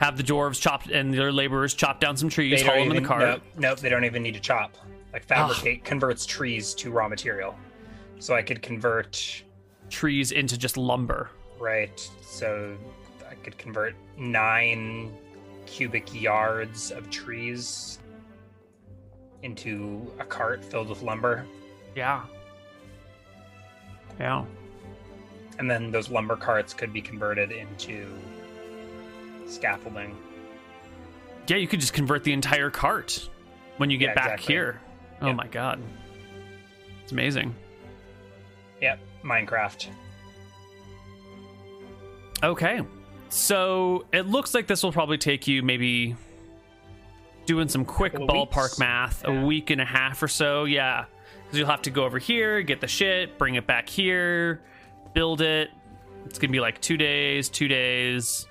have 0.00 0.16
the 0.16 0.22
dwarves 0.22 0.60
chop 0.60 0.86
and 0.86 1.12
their 1.12 1.32
laborers 1.32 1.74
chop 1.74 2.00
down 2.00 2.16
some 2.16 2.28
trees, 2.30 2.62
haul 2.62 2.76
them 2.76 2.90
in 2.96 3.02
the 3.02 3.06
cart. 3.06 3.42
Nope, 3.56 3.78
they 3.80 3.88
don't 3.90 4.04
even 4.04 4.22
need 4.22 4.34
to 4.34 4.40
chop. 4.40 4.76
Like 5.12 5.24
Ah. 5.30 5.48
fabricate 5.48 5.84
converts 5.84 6.24
trees 6.24 6.72
to 6.76 6.90
raw 6.90 7.08
material. 7.08 7.58
So 8.18 8.34
I 8.34 8.42
could 8.42 8.62
convert 8.62 9.42
Trees 9.90 10.30
into 10.32 10.56
just 10.56 10.76
lumber. 10.76 11.30
right. 11.58 12.08
So 12.22 12.76
Could 13.42 13.56
convert 13.58 13.94
nine 14.18 15.16
cubic 15.66 16.12
yards 16.20 16.90
of 16.90 17.08
trees 17.10 17.98
into 19.42 20.12
a 20.18 20.24
cart 20.24 20.62
filled 20.64 20.88
with 20.90 21.00
lumber, 21.02 21.46
Yeah. 21.94 22.24
Yeah. 24.18 24.44
and 25.58 25.70
then 25.70 25.90
those 25.90 26.10
lumber 26.10 26.36
carts 26.36 26.74
could 26.74 26.92
be 26.92 27.00
converted 27.00 27.50
into 27.50 28.06
scaffolding. 29.46 30.14
Yeah, 31.46 31.56
you 31.56 31.66
could 31.66 31.80
just 31.80 31.94
convert 31.94 32.22
the 32.24 32.32
entire 32.34 32.68
cart 32.70 33.28
when 33.78 33.88
you 33.90 33.96
get 33.96 34.08
Yeah, 34.10 34.14
back 34.14 34.24
exactly. 34.34 34.54
here. 34.54 34.80
Oh 35.22 35.28
Yeah. 35.28 35.32
my 35.32 35.46
god. 35.46 35.80
It's 37.02 37.12
amazing. 37.12 37.54
Yep, 38.82 39.00
Minecraft. 39.24 39.88
Okay. 42.42 42.80
So 43.30 44.06
it 44.12 44.26
looks 44.26 44.54
like 44.54 44.66
this 44.66 44.82
will 44.82 44.92
probably 44.92 45.18
take 45.18 45.46
you 45.46 45.62
maybe 45.62 46.16
doing 47.46 47.68
some 47.68 47.84
quick 47.84 48.12
ballpark 48.12 48.62
weeks. 48.64 48.78
math, 48.78 49.24
Yeah. 49.26 49.40
a 49.40 49.44
week 49.46 49.70
and 49.70 49.80
a 49.80 49.84
half 49.84 50.22
or 50.22 50.28
so. 50.28 50.64
Yeah. 50.64 51.04
Because 51.44 51.58
you'll 51.58 51.68
have 51.68 51.82
to 51.82 51.90
go 51.90 52.04
over 52.04 52.18
here, 52.18 52.62
get 52.62 52.80
the 52.80 52.86
shit, 52.86 53.38
bring 53.38 53.54
it 53.56 53.66
back 53.66 53.88
here, 53.88 54.60
build 55.14 55.40
it. 55.40 55.70
It's 56.26 56.38
going 56.38 56.48
to 56.50 56.52
be 56.52 56.60
like 56.60 56.80
two 56.80 56.96
days, 56.96 57.48
two 57.48 57.66
days, 57.66 58.46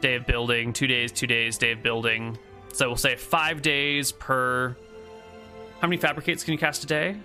day 0.00 0.16
of 0.16 0.26
building, 0.26 0.72
two 0.72 0.86
days, 0.86 1.12
two 1.12 1.26
days, 1.26 1.56
day 1.56 1.72
of 1.72 1.82
building. 1.82 2.36
So 2.72 2.88
we'll 2.88 2.96
say 2.96 3.16
five 3.16 3.62
days 3.62 4.12
per. 4.12 4.76
How 5.80 5.88
many 5.88 5.96
fabricates 5.96 6.44
can 6.44 6.52
you 6.52 6.58
cast 6.58 6.84
a 6.84 6.86
day? 6.86 7.16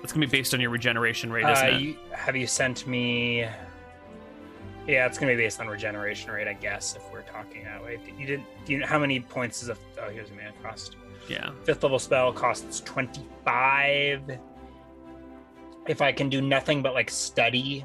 That's 0.00 0.12
going 0.12 0.20
to 0.22 0.26
be 0.30 0.38
based 0.38 0.52
on 0.54 0.60
your 0.60 0.70
regeneration 0.70 1.32
rate, 1.32 1.44
isn't 1.50 1.66
Uh, 1.66 1.76
it? 1.76 1.80
you, 1.80 1.96
have 2.12 2.36
you 2.36 2.46
sent 2.46 2.86
me? 2.86 3.46
Yeah, 4.86 5.06
it's 5.06 5.18
gonna 5.18 5.32
be 5.32 5.36
based 5.36 5.60
on 5.60 5.68
regeneration 5.68 6.30
rate, 6.30 6.46
I 6.46 6.52
guess. 6.52 6.94
If 6.96 7.10
we're 7.12 7.22
talking 7.22 7.64
that 7.64 7.82
way, 7.82 7.98
you 8.18 8.26
didn't. 8.26 8.46
Do 8.66 8.72
you 8.72 8.78
know 8.80 8.86
how 8.86 8.98
many 8.98 9.18
points 9.20 9.62
is 9.62 9.70
a? 9.70 9.76
Oh, 10.02 10.10
here's 10.10 10.30
a 10.30 10.34
mana 10.34 10.52
cost. 10.62 10.96
yeah. 11.28 11.50
Fifth 11.64 11.82
level 11.82 11.98
spell 11.98 12.32
costs 12.32 12.80
twenty 12.80 13.26
five. 13.44 14.22
If 15.86 16.00
I 16.02 16.12
can 16.12 16.28
do 16.28 16.40
nothing 16.42 16.82
but 16.82 16.92
like 16.94 17.10
study 17.10 17.84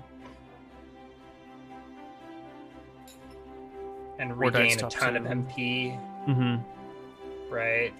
and 4.20 4.38
regain 4.38 4.74
a 4.78 4.82
top 4.82 4.92
ton 4.92 5.16
of. 5.16 5.24
MP, 5.24 5.98
Mm-hmm. 6.28 7.54
right? 7.54 7.94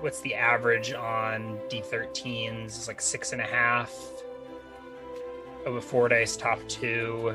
What's 0.00 0.20
the 0.22 0.34
average 0.34 0.92
on 0.92 1.58
D13s? 1.68 2.64
It's 2.64 2.88
like 2.88 3.00
six 3.00 3.32
and 3.32 3.40
a 3.40 3.44
half. 3.44 3.94
Over 5.66 5.80
four 5.80 6.08
dice, 6.08 6.36
top 6.36 6.58
two. 6.68 7.34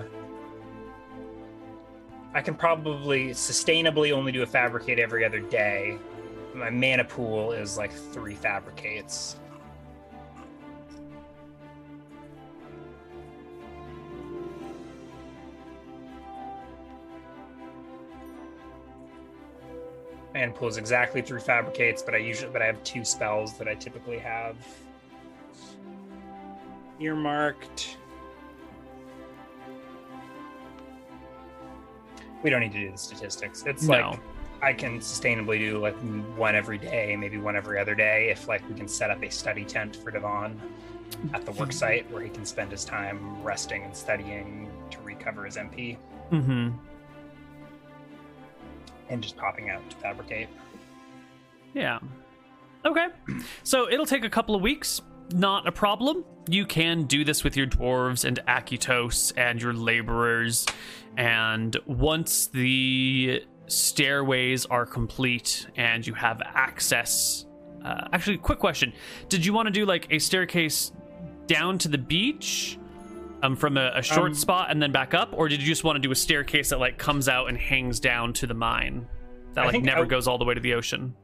I 2.34 2.42
can 2.42 2.54
probably 2.54 3.30
sustainably 3.30 4.12
only 4.12 4.32
do 4.32 4.44
a 4.44 4.46
fabricate 4.46 5.00
every 5.00 5.26
other 5.26 5.40
day. 5.40 5.98
My 6.54 6.70
mana 6.70 7.04
pool 7.04 7.54
is 7.54 7.78
like 7.78 7.92
three 7.92 8.36
fabricates. 8.36 9.38
Mana 20.36 20.52
pool 20.52 20.68
is 20.68 20.78
exactly 20.78 21.24
three 21.24 21.42
fabricates, 21.42 22.04
but 22.04 22.14
I 22.14 22.18
usually 22.18 22.52
but 22.52 22.62
I 22.62 22.66
have 22.66 22.84
two 22.84 23.04
spells 23.04 23.58
that 23.58 23.68
I 23.68 23.74
typically 23.74 24.20
have 24.20 24.56
earmarked. 27.00 27.98
We 32.44 32.50
don't 32.50 32.62
need 32.62 32.72
to 32.74 32.80
do 32.80 32.92
the 32.92 32.98
statistics. 32.98 33.64
It's 33.66 33.84
No. 33.84 34.12
like 34.12 34.20
I 34.62 34.74
can 34.74 35.00
sustainably 35.00 35.58
do 35.60 35.78
like 35.80 35.96
one 36.38 36.56
every 36.56 36.78
day, 36.78 37.16
maybe 37.16 37.38
one 37.38 37.56
every 37.56 37.80
other 37.80 37.96
day, 37.96 38.30
if 38.30 38.48
like 38.48 38.68
we 38.70 38.76
can 38.76 38.88
set 38.88 39.10
up 39.10 39.24
a 39.24 39.30
study 39.30 39.64
tent 39.66 39.96
for 39.98 40.12
Divan 40.12 40.60
at 41.34 41.46
the 41.46 41.52
work 41.54 41.72
site 41.72 42.10
where 42.12 42.22
he 42.22 42.30
can 42.30 42.46
spend 42.46 42.72
his 42.72 42.86
time 42.86 43.42
resting 43.44 43.84
and 43.84 43.96
studying 43.96 44.70
to 44.92 45.00
recover 45.02 45.46
his 45.46 45.56
MP 45.58 45.98
Mm-hmm. 46.32 46.70
and 49.10 49.24
just 49.24 49.36
popping 49.36 49.70
out 49.70 49.88
to 49.90 49.96
fabricate. 49.98 50.48
Yeah. 51.74 52.00
Okay. 52.86 53.08
So 53.64 53.90
it'll 53.90 54.06
take 54.06 54.24
a 54.24 54.30
couple 54.30 54.56
of 54.56 54.62
weeks. 54.62 55.02
Not 55.34 55.68
a 55.68 55.72
problem. 55.72 56.24
You 56.50 56.66
can 56.66 57.04
do 57.04 57.24
this 57.24 57.44
with 57.44 57.56
your 57.56 57.68
dwarves 57.68 58.26
and 58.26 58.40
Akutos 58.48 59.32
and 59.38 59.62
your 59.62 59.74
laborers. 59.74 60.66
And 61.16 61.78
once 61.86 62.48
the 62.48 63.44
stairways 63.68 64.66
are 64.66 64.86
complete 64.86 65.68
and 65.76 66.06
you 66.06 66.14
have 66.16 66.42
access. 66.44 67.46
Uh, 67.86 68.08
actually, 68.12 68.38
quick 68.38 68.58
question. 68.60 68.94
Did 69.30 69.46
you 69.46 69.54
want 69.54 69.68
to 69.68 69.72
do 69.72 69.86
like 69.86 70.08
a 70.12 70.18
staircase 70.20 70.92
down 71.48 71.78
to 71.80 71.88
the 71.88 71.98
beach? 72.00 72.78
Um, 73.42 73.56
from 73.56 73.78
a, 73.78 73.92
a 73.96 74.02
short 74.02 74.32
Um, 74.32 74.34
spot 74.34 74.70
and 74.70 74.82
then 74.82 74.92
back 74.92 75.14
up, 75.14 75.30
or 75.32 75.48
did 75.48 75.62
you 75.62 75.68
just 75.68 75.86
want 75.86 75.96
to 75.96 76.02
do 76.02 76.12
a 76.12 76.16
staircase 76.16 76.72
that 76.72 76.80
like 76.80 76.98
comes 76.98 77.30
out 77.30 77.48
and 77.48 77.58
hangs 77.58 78.02
down 78.02 78.34
to 78.34 78.46
the 78.48 78.54
mine 78.54 79.08
that 79.54 79.64
I 79.64 79.68
like 79.68 79.82
never 79.82 80.02
I- 80.02 80.08
goes 80.08 80.28
all 80.28 80.38
the 80.38 80.44
way 80.44 80.56
to 80.56 80.60
the 80.60 80.74
ocean? 80.74 81.16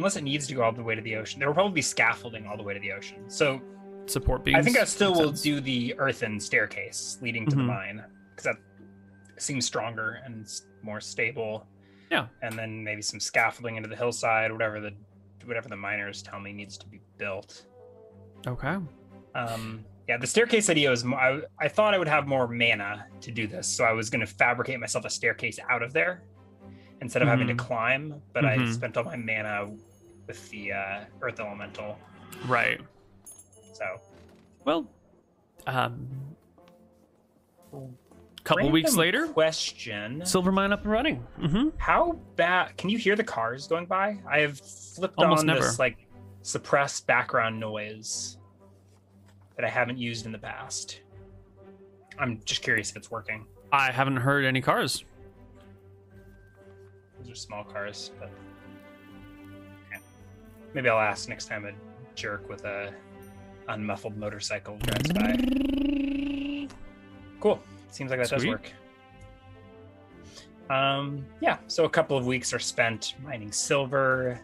Unless 0.00 0.16
it 0.16 0.22
needs 0.24 0.46
to 0.46 0.54
go 0.54 0.62
all 0.62 0.72
the 0.72 0.82
way 0.82 0.94
to 0.94 1.02
the 1.02 1.14
ocean, 1.16 1.38
there 1.38 1.46
will 1.46 1.54
probably 1.54 1.74
be 1.74 1.82
scaffolding 1.82 2.46
all 2.46 2.56
the 2.56 2.62
way 2.62 2.72
to 2.72 2.80
the 2.80 2.90
ocean. 2.90 3.28
So 3.28 3.60
support 4.06 4.44
beams. 4.44 4.56
I 4.56 4.62
think 4.62 4.78
I 4.78 4.84
still 4.84 5.12
will 5.12 5.26
sense. 5.28 5.42
do 5.42 5.60
the 5.60 5.94
earthen 5.98 6.40
staircase 6.40 7.18
leading 7.20 7.44
to 7.50 7.54
Mhm. 7.54 7.58
the 7.58 7.62
mine 7.64 8.04
because 8.30 8.44
that 8.44 8.56
seems 9.42 9.66
stronger 9.66 10.20
and 10.24 10.48
more 10.82 11.00
stable. 11.02 11.66
Yeah. 12.10 12.26
and 12.42 12.58
then 12.58 12.82
maybe 12.82 13.02
some 13.02 13.20
scaffolding 13.20 13.76
into 13.76 13.88
the 13.88 13.94
hillside, 13.94 14.50
whatever 14.50 14.80
the 14.80 14.92
whatever 15.44 15.68
the 15.68 15.76
miners 15.76 16.22
tell 16.22 16.40
me 16.40 16.52
needs 16.52 16.76
to 16.78 16.86
be 16.88 17.00
built. 17.18 17.66
Okay. 18.46 18.78
Um, 19.36 19.84
yeah, 20.08 20.16
the 20.16 20.26
staircase 20.26 20.68
idea 20.70 20.90
was. 20.90 21.04
mo- 21.04 21.16
I, 21.18 21.40
I 21.60 21.68
thought 21.68 21.94
I 21.94 21.98
would 21.98 22.08
have 22.08 22.26
more 22.26 22.48
mana 22.48 23.06
to 23.20 23.30
do 23.30 23.46
this, 23.46 23.68
so 23.68 23.84
I 23.84 23.92
was 23.92 24.10
going 24.10 24.20
to 24.22 24.26
fabricate 24.26 24.80
myself 24.80 25.04
a 25.04 25.10
staircase 25.10 25.58
out 25.68 25.82
of 25.84 25.92
there 25.92 26.22
instead 27.00 27.22
of 27.22 27.28
having 27.28 27.46
to 27.46 27.54
Mhm. 27.54 27.58
climb. 27.58 28.20
But 28.32 28.44
I 28.44 28.56
Mhm. 28.56 28.74
spent 28.74 28.96
all 28.96 29.04
my 29.04 29.14
mana 29.16 29.70
with 30.30 30.48
the 30.50 30.72
uh, 30.72 31.00
earth 31.22 31.40
elemental, 31.40 31.98
Right. 32.46 32.80
so 33.72 33.84
Well, 34.64 34.86
um, 35.66 36.06
couple 38.44 38.70
weeks 38.70 38.94
later, 38.94 39.26
Question: 39.26 40.24
silver 40.24 40.52
mine 40.52 40.72
up 40.72 40.82
and 40.84 40.92
running. 40.92 41.16
hmm 41.40 41.70
How 41.78 42.12
bad? 42.36 42.76
Can 42.76 42.90
you 42.90 42.96
hear 42.98 43.16
the 43.16 43.24
cars 43.24 43.66
going 43.66 43.86
by? 43.86 44.18
I 44.30 44.38
have 44.40 44.60
flipped 44.60 45.18
Almost 45.18 45.40
on 45.40 45.46
never. 45.46 45.60
this 45.62 45.78
like 45.80 46.06
suppressed 46.42 47.08
background 47.08 47.58
noise 47.58 48.38
that 49.56 49.64
I 49.64 49.68
haven't 49.68 49.98
used 49.98 50.26
in 50.26 50.32
the 50.32 50.38
past. 50.38 51.00
I'm 52.20 52.40
just 52.44 52.62
curious 52.62 52.90
if 52.90 52.96
it's 52.96 53.10
working. 53.10 53.46
I 53.72 53.90
haven't 53.90 54.18
heard 54.18 54.44
any 54.44 54.60
cars. 54.60 55.04
Those 57.18 57.32
are 57.32 57.34
small 57.34 57.64
cars, 57.64 58.12
but 58.20 58.30
okay. 58.30 58.34
Maybe 60.74 60.88
I'll 60.88 60.98
ask 60.98 61.28
next 61.28 61.46
time 61.46 61.64
a 61.64 61.72
jerk 62.14 62.48
with 62.48 62.64
a 62.64 62.92
unmuffled 63.68 64.16
motorcycle 64.16 64.76
drives 64.78 65.12
by. 65.12 66.68
Cool. 67.40 67.60
Seems 67.90 68.10
like 68.10 68.20
that 68.20 68.30
does 68.30 68.46
work. 68.46 68.72
Um, 70.68 71.24
yeah. 71.40 71.58
So 71.66 71.84
a 71.84 71.88
couple 71.88 72.16
of 72.16 72.26
weeks 72.26 72.52
are 72.52 72.58
spent 72.58 73.14
mining 73.22 73.52
silver. 73.52 74.40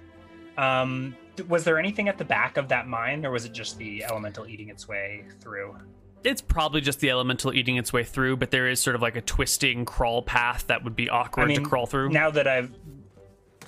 Um, 0.59 1.15
was 1.49 1.65
there 1.65 1.79
anything 1.79 2.09
at 2.09 2.19
the 2.19 2.25
back 2.25 2.57
of 2.57 2.69
that 2.69 2.89
mine, 2.89 3.25
or 3.25 3.31
was 3.31 3.45
it 3.45 3.53
just 3.53 3.79
the 3.79 4.05
elemental 4.05 4.47
eating 4.47 4.69
its 4.69 4.89
way 4.89 5.25
through? 5.41 5.77
It's 6.25 6.41
probably 6.41 6.81
just 6.81 6.99
the 6.99 7.11
elemental 7.11 7.53
eating 7.53 7.77
its 7.77 7.93
way 7.93 8.03
through, 8.03 8.39
but 8.39 8.51
there 8.51 8.67
is 8.69 8.81
sort 8.81 8.97
of 8.97 9.03
like 9.03 9.17
a 9.17 9.21
twisting 9.21 9.85
crawl 9.85 10.23
path 10.23 10.67
that 10.67 10.83
would 10.83 10.97
be 10.97 11.09
awkward 11.09 11.45
I 11.45 11.47
mean, 11.47 11.63
to 11.63 11.69
crawl 11.69 11.87
through. 11.87 12.09
Now 12.09 12.31
that 12.31 12.49
I've, 12.49 12.73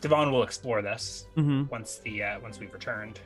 Divan 0.01 0.31
will 0.33 0.43
explore 0.43 0.83
this 0.83 1.27
hmm 1.35 1.65
once 1.71 1.99
the 1.99 2.23
uh, 2.23 2.41
once 2.41 2.59
we've 2.61 2.73
returned. 2.73 3.21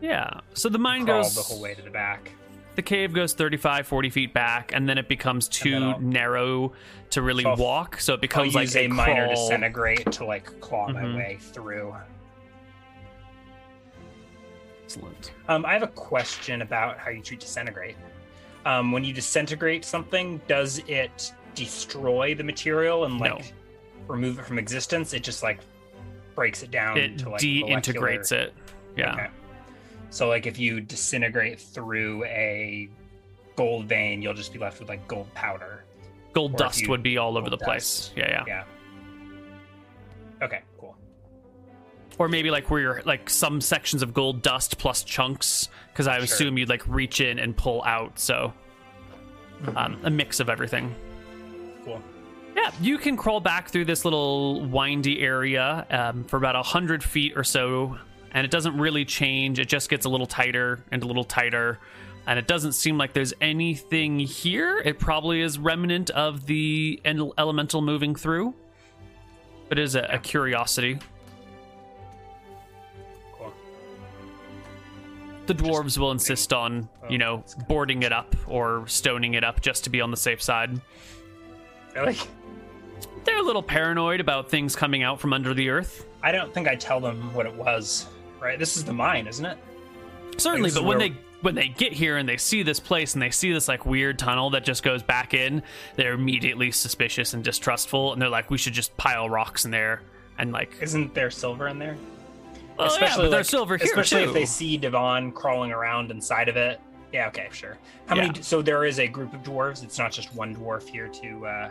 Yeah. 0.00 0.40
So 0.54 0.68
the 0.68 0.78
mine 0.78 1.04
goes 1.04 1.34
the 1.34 1.42
whole 1.42 1.60
way 1.60 1.74
to 1.74 1.82
the 1.82 1.90
back. 1.90 2.32
the 2.74 2.82
cave 2.82 3.12
goes 3.12 3.34
35 3.34 3.86
40 3.86 4.10
feet 4.10 4.32
back 4.34 4.72
and 4.74 4.88
then 4.88 4.96
it 4.98 5.06
becomes 5.08 5.46
too 5.48 5.98
narrow 6.00 6.72
to 7.10 7.20
really 7.22 7.44
So 7.44 7.54
walk 7.56 8.00
so 8.00 8.14
it 8.14 8.16
I'll 8.16 8.20
becomes 8.20 8.54
like 8.54 8.62
use 8.64 8.76
a 8.76 8.88
minor 8.88 9.26
crawl. 9.26 9.36
disintegrate 9.48 10.10
to 10.12 10.24
like 10.24 10.60
claw 10.60 10.88
Mhm. 10.88 10.94
my 10.94 11.16
way 11.16 11.36
through. 11.38 11.94
Excellent. 14.84 15.32
Um, 15.48 15.64
I 15.64 15.72
have 15.72 15.82
a 15.82 15.86
question 15.88 16.62
about 16.62 16.98
how 16.98 17.10
you 17.10 17.22
treat 17.22 17.40
disintegrate. 17.40 17.96
Um, 18.64 18.92
when 18.92 19.04
you 19.04 19.12
disintegrate 19.12 19.84
something, 19.84 20.40
does 20.46 20.78
it 20.86 21.32
destroy 21.54 22.34
the 22.34 22.44
material 22.44 23.04
and 23.04 23.18
like 23.18 23.38
No. 23.38 23.44
remove 24.08 24.38
it 24.38 24.44
from 24.44 24.58
existence? 24.58 25.12
It 25.14 25.22
just 25.22 25.42
like 25.42 25.60
breaks 26.34 26.62
it 26.62 26.70
down 26.70 26.96
it 26.96 27.18
to 27.18 27.28
like 27.30 27.40
deintegrates 27.40 28.30
molecular- 28.30 28.42
it 28.42 28.54
yeah 28.96 29.12
Okay. 29.14 29.26
So 30.10 30.28
like 30.28 30.46
if 30.46 30.58
you 30.58 30.80
disintegrate 30.80 31.58
through 31.58 32.24
a 32.24 32.88
gold 33.56 33.86
vein, 33.86 34.20
you'll 34.22 34.34
just 34.34 34.52
be 34.52 34.58
left 34.58 34.78
with 34.80 34.88
like 34.88 35.06
gold 35.08 35.32
powder. 35.34 35.84
gold 36.34 36.54
Or 36.54 36.58
dust 36.58 36.82
you- 36.82 36.90
would 36.90 37.02
be 37.02 37.16
all 37.18 37.36
over 37.38 37.48
the 37.50 37.58
place 37.58 38.10
yeah 38.16 38.28
yeah 38.28 38.44
Yeah. 38.46 38.64
Okay, 40.42 40.60
cool. 40.80 40.96
or 42.18 42.28
maybe 42.28 42.50
like 42.50 42.70
where 42.70 42.80
you're 42.80 43.02
like 43.04 43.30
some 43.30 43.60
sections 43.60 44.02
of 44.02 44.12
gold 44.12 44.42
dust 44.42 44.76
plus 44.78 45.04
chunks 45.04 45.68
because 45.92 46.06
i 46.08 46.16
Sure. 46.16 46.24
assume 46.24 46.58
you'd 46.58 46.68
like 46.68 46.86
reach 46.88 47.20
in 47.20 47.38
and 47.38 47.56
pull 47.56 47.82
out 47.84 48.18
so 48.18 48.52
um, 49.76 49.96
a 50.02 50.10
mix 50.10 50.40
of 50.40 50.50
everything. 50.50 50.92
Yeah 52.56 52.70
you 52.80 52.98
can 52.98 53.16
crawl 53.16 53.40
back 53.40 53.68
through 53.68 53.84
this 53.84 54.04
little 54.04 54.64
windy 54.66 55.20
area 55.20 55.86
um, 55.90 56.24
for 56.24 56.36
about 56.36 56.56
a 56.56 56.62
hundred 56.62 57.02
feet 57.02 57.32
or 57.36 57.44
so 57.44 57.96
and 58.32 58.44
it 58.44 58.50
doesn't 58.50 58.76
really 58.78 59.04
change 59.04 59.58
it 59.58 59.68
just 59.68 59.88
gets 59.90 60.06
a 60.06 60.08
little 60.08 60.26
tighter 60.26 60.82
and 60.90 61.02
a 61.02 61.06
little 61.06 61.24
tighter 61.24 61.78
and 62.26 62.38
it 62.38 62.46
doesn't 62.46 62.72
seem 62.72 62.98
like 62.98 63.12
there's 63.12 63.34
anything 63.40 64.18
here. 64.18 64.78
It 64.78 64.98
probably 64.98 65.40
is 65.40 65.58
remnant 65.58 66.10
of 66.10 66.46
the 66.46 67.00
en- 67.04 67.32
elemental 67.36 67.82
moving 67.82 68.14
through, 68.14 68.54
but 69.68 69.78
it 69.78 69.82
is 69.82 69.96
a, 69.96 70.02
a 70.02 70.18
curiosity. 70.18 70.98
The 75.46 75.54
dwarves 75.54 75.98
will 75.98 76.12
insist 76.12 76.52
on, 76.52 76.88
you 77.10 77.18
know, 77.18 77.42
boarding 77.66 78.04
it 78.04 78.12
up 78.12 78.36
or 78.46 78.86
stoning 78.86 79.34
it 79.34 79.42
up 79.42 79.60
just 79.60 79.82
to 79.84 79.90
be 79.90 80.00
on 80.00 80.12
the 80.12 80.16
safe 80.16 80.40
side. 80.40 80.80
Really? 81.96 82.16
They're 83.24 83.38
a 83.38 83.42
little 83.42 83.62
paranoid 83.62 84.20
about 84.20 84.50
things 84.50 84.74
coming 84.74 85.02
out 85.02 85.20
from 85.20 85.32
under 85.32 85.54
the 85.54 85.68
earth. 85.70 86.06
I 86.22 86.32
don't 86.32 86.52
think 86.52 86.68
I 86.68 86.74
tell 86.76 87.00
them 87.00 87.32
what 87.34 87.46
it 87.46 87.54
was. 87.54 88.06
Right? 88.40 88.58
This 88.58 88.76
is 88.76 88.84
the 88.84 88.92
mine, 88.92 89.26
isn't 89.26 89.44
it? 89.44 89.56
Certainly, 90.38 90.68
is 90.68 90.74
but 90.74 90.84
when 90.84 90.98
they 90.98 91.12
when 91.42 91.54
they 91.54 91.68
get 91.68 91.92
here 91.92 92.16
and 92.16 92.28
they 92.28 92.36
see 92.36 92.62
this 92.62 92.80
place 92.80 93.14
and 93.14 93.22
they 93.22 93.30
see 93.30 93.52
this 93.52 93.68
like 93.68 93.84
weird 93.86 94.18
tunnel 94.18 94.50
that 94.50 94.64
just 94.64 94.82
goes 94.82 95.02
back 95.02 95.34
in, 95.34 95.62
they're 95.96 96.14
immediately 96.14 96.70
suspicious 96.72 97.34
and 97.34 97.44
distrustful, 97.44 98.12
and 98.12 98.20
they're 98.22 98.28
like, 98.28 98.50
"We 98.50 98.58
should 98.58 98.72
just 98.72 98.96
pile 98.96 99.28
rocks 99.30 99.64
in 99.64 99.70
there." 99.70 100.02
And 100.38 100.50
like, 100.52 100.74
Isn't 100.80 101.14
there 101.14 101.30
silver 101.30 101.68
in 101.68 101.78
there? 101.78 101.96
well, 102.78 102.98
yeah, 103.00 103.16
but 103.16 103.30
there's 103.30 103.48
silver 103.48 103.76
here 103.76 103.84
especially 103.86 104.22
too. 104.22 104.28
if 104.28 104.34
they 104.34 104.46
see 104.46 104.76
Divan 104.78 105.30
crawling 105.30 105.70
around 105.72 106.10
inside 106.10 106.48
of 106.48 106.56
it. 106.56 106.80
Yeah, 107.12 107.28
okay, 107.28 107.48
sure. 107.52 107.76
How 108.06 108.16
Yeah. 108.16 108.28
many? 108.28 108.42
So 108.42 108.62
there 108.62 108.84
is 108.86 108.98
a 108.98 109.06
group 109.06 109.34
of 109.34 109.42
dwarves. 109.42 109.84
It's 109.84 109.98
not 109.98 110.10
just 110.10 110.34
one 110.34 110.56
dwarf 110.56 110.88
here 110.88 111.08
to. 111.08 111.46
uh 111.46 111.68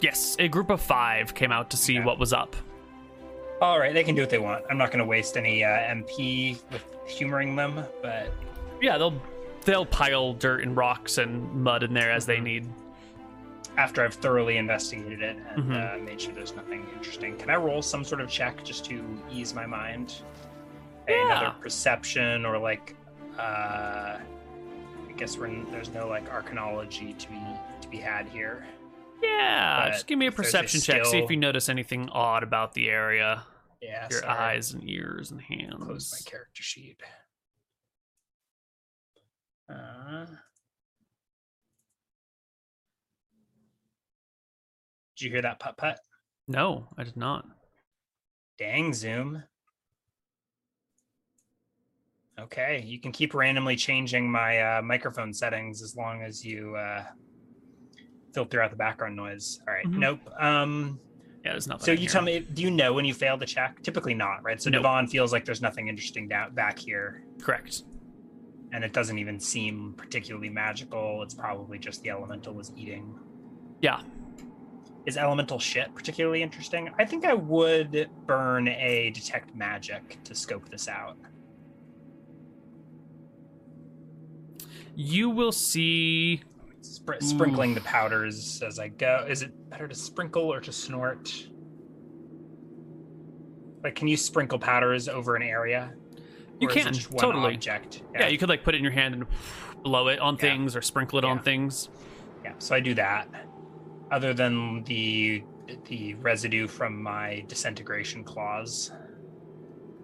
yes, 0.00 0.36
a 0.38 0.48
group 0.48 0.70
of 0.70 0.80
five 0.80 1.34
came 1.34 1.52
out 1.52 1.70
to 1.70 1.76
see 1.76 2.00
what 2.00 2.18
was 2.18 2.32
up. 2.32 2.54
All 3.60 3.78
right, 3.78 3.94
they 3.94 4.04
can 4.04 4.14
do 4.14 4.22
what 4.22 4.30
they 4.30 4.38
want. 4.38 4.64
I'm 4.70 4.76
not 4.78 4.90
going 4.90 4.98
to 4.98 5.04
waste 5.06 5.36
any 5.36 5.64
uh, 5.64 5.68
MP 5.68 6.58
with 6.70 6.84
humoring 7.06 7.56
them, 7.56 7.82
but 8.02 8.32
Yeah, 8.82 8.98
they'll 8.98 9.20
they'll 9.64 9.86
pile 9.86 10.32
dirt 10.34 10.62
and 10.62 10.76
rocks 10.76 11.18
and 11.18 11.50
mud 11.54 11.82
in 11.82 11.92
there 11.94 12.10
as 12.12 12.26
they 12.26 12.40
need. 12.40 12.66
after 13.78 14.02
I've 14.02 14.14
thoroughly 14.14 14.56
investigated 14.56 15.20
it 15.20 15.36
and 15.54 15.64
Mhm. 15.64 15.94
uh, 15.94 15.98
made 16.02 16.18
sure 16.18 16.32
there's 16.32 16.56
nothing 16.56 16.86
interesting, 16.94 17.36
can 17.36 17.50
I 17.50 17.56
roll 17.56 17.82
some 17.82 18.04
sort 18.04 18.22
of 18.22 18.30
check 18.30 18.64
just 18.64 18.86
to 18.86 19.04
ease 19.30 19.52
my 19.54 19.66
mind? 19.66 20.14
Another 21.08 21.46
Yeah. 21.46 21.50
perception 21.60 22.46
or 22.46 22.56
like, 22.56 22.96
uh, 23.38 24.16
I 24.18 25.12
guess 25.18 25.36
we're 25.36 25.48
in, 25.48 25.70
there's 25.70 25.90
no 25.90 26.08
like 26.08 26.26
arcanology 26.30 27.18
to 27.18 27.28
be 27.28 27.38
to 27.82 27.88
be 27.88 27.98
had 27.98 28.28
here. 28.28 28.64
Yeah, 29.22 29.84
But 29.86 29.92
just 29.92 30.06
give 30.06 30.18
me 30.18 30.26
a 30.26 30.28
if 30.28 30.36
there's 30.36 30.48
a 30.48 30.58
perception 30.58 30.80
check. 30.80 31.04
See 31.06 31.18
if 31.18 31.30
you 31.30 31.36
notice 31.36 31.68
anything 31.68 32.08
odd 32.10 32.42
about 32.42 32.74
the 32.74 32.88
area. 32.88 33.42
Yeah, 33.80 34.06
Your 34.10 34.20
sorry. 34.20 34.32
eyes 34.56 34.72
and 34.72 34.88
ears 34.88 35.30
and 35.30 35.40
Close 35.80 36.12
my 36.12 36.30
character 36.30 36.62
sheet. 36.62 37.00
Uh, 39.68 40.26
did 45.16 45.24
you 45.24 45.30
hear 45.30 45.42
that 45.42 45.58
putt 45.58 45.76
putt? 45.76 45.98
No, 46.48 46.88
I 46.96 47.04
did 47.04 47.16
not. 47.16 47.44
Dang, 48.58 48.94
Zoom. 48.94 49.42
Okay, 52.38 52.82
you 52.86 53.00
can 53.00 53.12
keep 53.12 53.34
randomly 53.34 53.76
changing 53.76 54.30
my 54.30 54.60
uh, 54.60 54.82
microphone 54.82 55.32
settings 55.32 55.82
as 55.82 55.96
long 55.96 56.22
as 56.22 56.44
you 56.44 56.76
uh, 56.76 57.04
filter 58.36 58.60
out 58.62 58.70
the 58.70 58.76
background 58.76 59.16
noise. 59.16 59.60
All 59.66 59.72
right, 59.72 59.86
Mhm. 59.86 59.96
nope. 59.98 60.20
Um, 60.38 61.00
Yeah, 61.42 61.52
there's 61.52 61.66
nothing. 61.66 61.86
so 61.86 61.92
you 61.92 61.98
here. 62.00 62.08
tell 62.10 62.20
me, 62.22 62.40
do 62.40 62.60
you 62.60 62.70
know 62.70 62.92
when 62.92 63.06
you 63.06 63.14
fail 63.14 63.38
the 63.38 63.46
check? 63.46 63.80
Typically 63.82 64.12
not, 64.12 64.42
right? 64.44 64.60
So 64.60 64.68
Nope. 64.68 64.82
Divan 64.82 65.06
feels 65.06 65.32
like 65.32 65.46
there's 65.46 65.62
nothing 65.62 65.88
interesting 65.88 66.28
down 66.28 66.54
back 66.54 66.78
here, 66.78 67.22
Correct. 67.40 67.84
and 68.72 68.84
it 68.84 68.92
doesn't 68.92 69.18
even 69.18 69.40
seem 69.40 69.94
particularly 69.96 70.50
magical. 70.50 71.22
It's 71.22 71.32
probably 71.34 71.78
just 71.78 72.02
the 72.02 72.10
elemental 72.10 72.52
was 72.52 72.72
eating. 72.76 73.18
Yeah. 73.80 74.02
Is 75.06 75.16
elemental 75.16 75.58
shit 75.58 75.94
particularly 75.94 76.42
interesting? 76.42 76.90
I 76.98 77.06
think 77.06 77.24
I 77.24 77.32
would 77.32 78.10
burn 78.26 78.68
a 78.68 79.10
detect 79.14 79.54
magic 79.54 80.18
to 80.24 80.34
scope 80.34 80.68
this 80.68 80.88
out. 80.88 81.16
You 84.94 85.30
will 85.30 85.52
see. 85.52 86.42
Spr- 86.86 87.22
sprinkling 87.22 87.74
the 87.74 87.80
powders 87.82 88.62
as 88.62 88.78
I 88.78 88.88
go. 88.88 89.26
Is 89.28 89.42
it 89.42 89.52
better 89.70 89.88
to 89.88 89.94
sprinkle 89.94 90.52
or 90.52 90.60
to 90.60 90.72
snort? 90.72 91.30
Like, 93.82 93.94
can 93.94 94.08
you 94.08 94.16
sprinkle 94.16 94.58
powders 94.58 95.08
over 95.08 95.36
an 95.36 95.42
area? 95.42 95.92
You 96.60 96.68
Or 96.68 96.70
is 96.70 96.76
it 96.76 96.82
can, 97.08 97.18
totally. 97.18 97.54
Object. 97.54 98.02
Yeah. 98.14 98.28
you 98.28 98.38
could 98.38 98.48
like 98.48 98.64
put 98.64 98.74
it 98.74 98.78
in 98.78 98.84
your 98.84 98.92
hand 98.92 99.14
and 99.14 99.26
blow 99.82 100.08
it 100.08 100.18
on 100.18 100.34
Yeah. 100.34 100.40
things 100.40 100.74
or 100.74 100.82
sprinkle 100.82 101.18
it 101.18 101.24
on 101.24 101.40
things. 101.40 101.88
Yeah, 102.44 102.52
so 102.58 102.74
I 102.74 102.80
do 102.80 102.94
that. 102.94 103.28
Other 104.10 104.32
than 104.32 104.82
the 104.84 105.42
the 105.86 106.14
residue 106.14 106.68
from 106.68 107.02
my 107.02 107.44
disintegration 107.48 108.22
claws. 108.22 108.92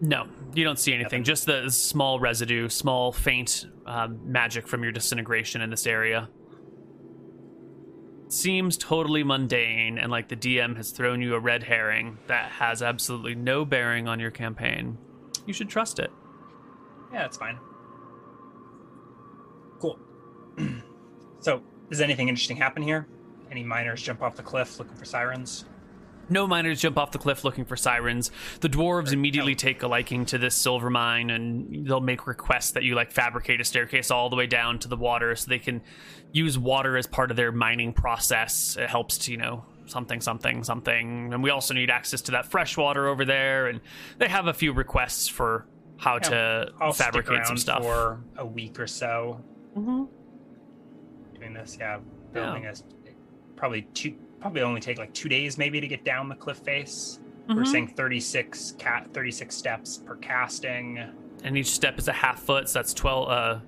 No, 0.01 0.27
you 0.55 0.65
don't 0.65 0.79
see 0.79 0.93
anything. 0.93 1.21
Nothing. 1.21 1.25
Just 1.25 1.47
the 1.47 1.71
small 1.71 2.19
residue, 2.19 2.69
small 2.69 3.13
faint 3.13 3.67
um, 3.87 4.19
magic 4.25 4.67
from 4.67 4.83
your 4.83 4.91
disintegration 4.91 5.61
in 5.63 5.71
this 5.71 5.87
area. 5.87 6.29
Seems 8.33 8.79
totally 8.79 9.23
mundane, 9.23 9.99
and 9.99 10.11
like 10.11 10.29
the 10.29 10.37
DM 10.37 10.75
has 10.79 10.91
thrown 10.91 11.21
you 11.21 11.35
a 11.35 11.39
red 11.39 11.65
herring 11.65 12.17
that 12.29 12.51
has 12.53 12.83
absolutely 12.83 13.35
no 13.35 13.67
bearing 13.67 14.09
on 14.09 14.19
your 14.19 14.31
campaign. 14.31 14.97
You 15.45 15.53
should 15.53 15.69
trust 15.69 15.99
it. 15.99 16.11
Yeah, 17.13 17.21
that's 17.21 17.37
fine. 17.37 17.59
Cool. 19.81 19.99
so, 21.41 21.63
does 21.91 22.01
anything 22.01 22.31
interesting 22.31 22.57
happen 22.57 22.83
here? 22.83 23.07
Any 23.51 23.63
miners 23.63 24.01
jump 24.01 24.23
off 24.23 24.35
the 24.35 24.43
cliff 24.43 24.79
looking 24.79 24.97
for 24.97 25.05
sirens? 25.05 25.67
No 26.33 26.47
miners 26.47 26.81
jump 26.81 26.97
off 26.97 27.11
the 27.11 27.19
cliff 27.19 27.45
looking 27.45 27.67
for 27.67 27.77
sirens. 27.77 28.31
The 28.61 28.69
dwarves 28.71 29.13
immediately 29.13 29.55
take 29.55 29.83
a 29.83 29.87
liking 29.87 30.25
to 30.27 30.39
this 30.39 30.55
silver 30.55 30.89
mine, 30.89 31.29
and 31.29 31.87
they'll 31.87 32.01
make 32.01 32.27
requests 32.27 32.71
that 32.71 32.85
you 32.85 32.95
like 32.95 33.13
fabricate 33.13 33.61
a 33.61 33.65
staircase 33.65 34.11
all 34.11 34.31
the 34.31 34.37
way 34.37 34.47
down 34.47 34.79
to 34.81 34.89
the 34.89 34.97
water, 34.97 35.37
so 35.37 35.49
they 35.51 35.59
can 35.59 35.83
use 36.33 36.59
water 36.59 36.97
as 36.97 37.07
part 37.07 37.31
of 37.31 37.37
their 37.37 37.53
mining 37.53 37.93
process. 37.93 38.79
It 38.79 38.89
helps 38.89 39.19
to 39.19 39.31
you 39.31 39.37
know 39.37 39.67
something, 39.85 40.23
something, 40.23 40.65
something, 40.65 41.35
and 41.35 41.43
we 41.43 41.51
also 41.51 41.75
need 41.75 41.91
access 41.91 42.23
to 42.23 42.33
that 42.33 42.47
fresh 42.47 42.79
water 42.79 43.09
over 43.09 43.27
there. 43.27 43.67
And 43.67 43.81
they 44.19 44.29
have 44.29 44.47
a 44.47 44.55
few 44.55 44.73
requests 44.73 45.29
for 45.29 45.67
how 45.99 46.19
to 46.19 46.69
I'll 46.81 46.95
fabricate 46.95 47.47
some 47.47 47.59
stuff. 47.59 47.83
for 47.83 48.21
a 48.39 48.47
week 48.47 48.81
or 48.81 48.87
so 48.87 49.45
Mhm. 49.77 50.09
doing 51.39 51.53
this. 51.53 51.77
Yeah, 51.79 51.99
building 52.33 52.65
a 52.67 52.73
probably 53.57 53.83
two, 53.95 54.15
probably 54.43 54.61
only 54.63 54.81
take 54.81 54.99
like 54.99 55.13
two 55.15 55.29
days 55.29 55.57
maybe 55.57 55.81
to 55.81 55.87
get 55.89 56.05
down 56.05 56.29
the 56.29 56.35
cliff 56.35 56.59
face. 56.59 57.21
We're 57.49 57.63
Mhm. 57.63 57.67
saying 57.67 57.89
36 57.89 58.73
cat 58.79 59.09
36 59.15 59.55
steps 59.55 59.99
per 59.99 60.17
casting. 60.17 60.99
and 61.45 61.57
each 61.59 61.71
step 61.71 61.99
is 61.99 62.07
a 62.07 62.13
half 62.13 62.39
foot, 62.41 62.69
so 62.69 62.79
that's 62.79 62.95
twelve. 62.95 63.29
Uh, 63.29 63.61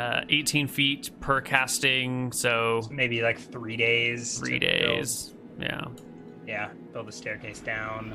uh, 0.00 0.24
18 0.28 0.68
feet 0.68 1.10
per 1.20 1.40
casting, 1.40 2.30
so 2.30 2.82
Maybe 2.90 3.20
like 3.20 3.36
three 3.38 3.76
days. 3.76 4.38
three 4.38 4.60
to 4.60 4.66
build- 4.66 4.96
days. 4.98 5.34
Yeah. 5.58 5.86
yeah, 6.46 6.68
build 6.92 7.08
a 7.08 7.12
staircase 7.12 7.58
down. 7.58 8.12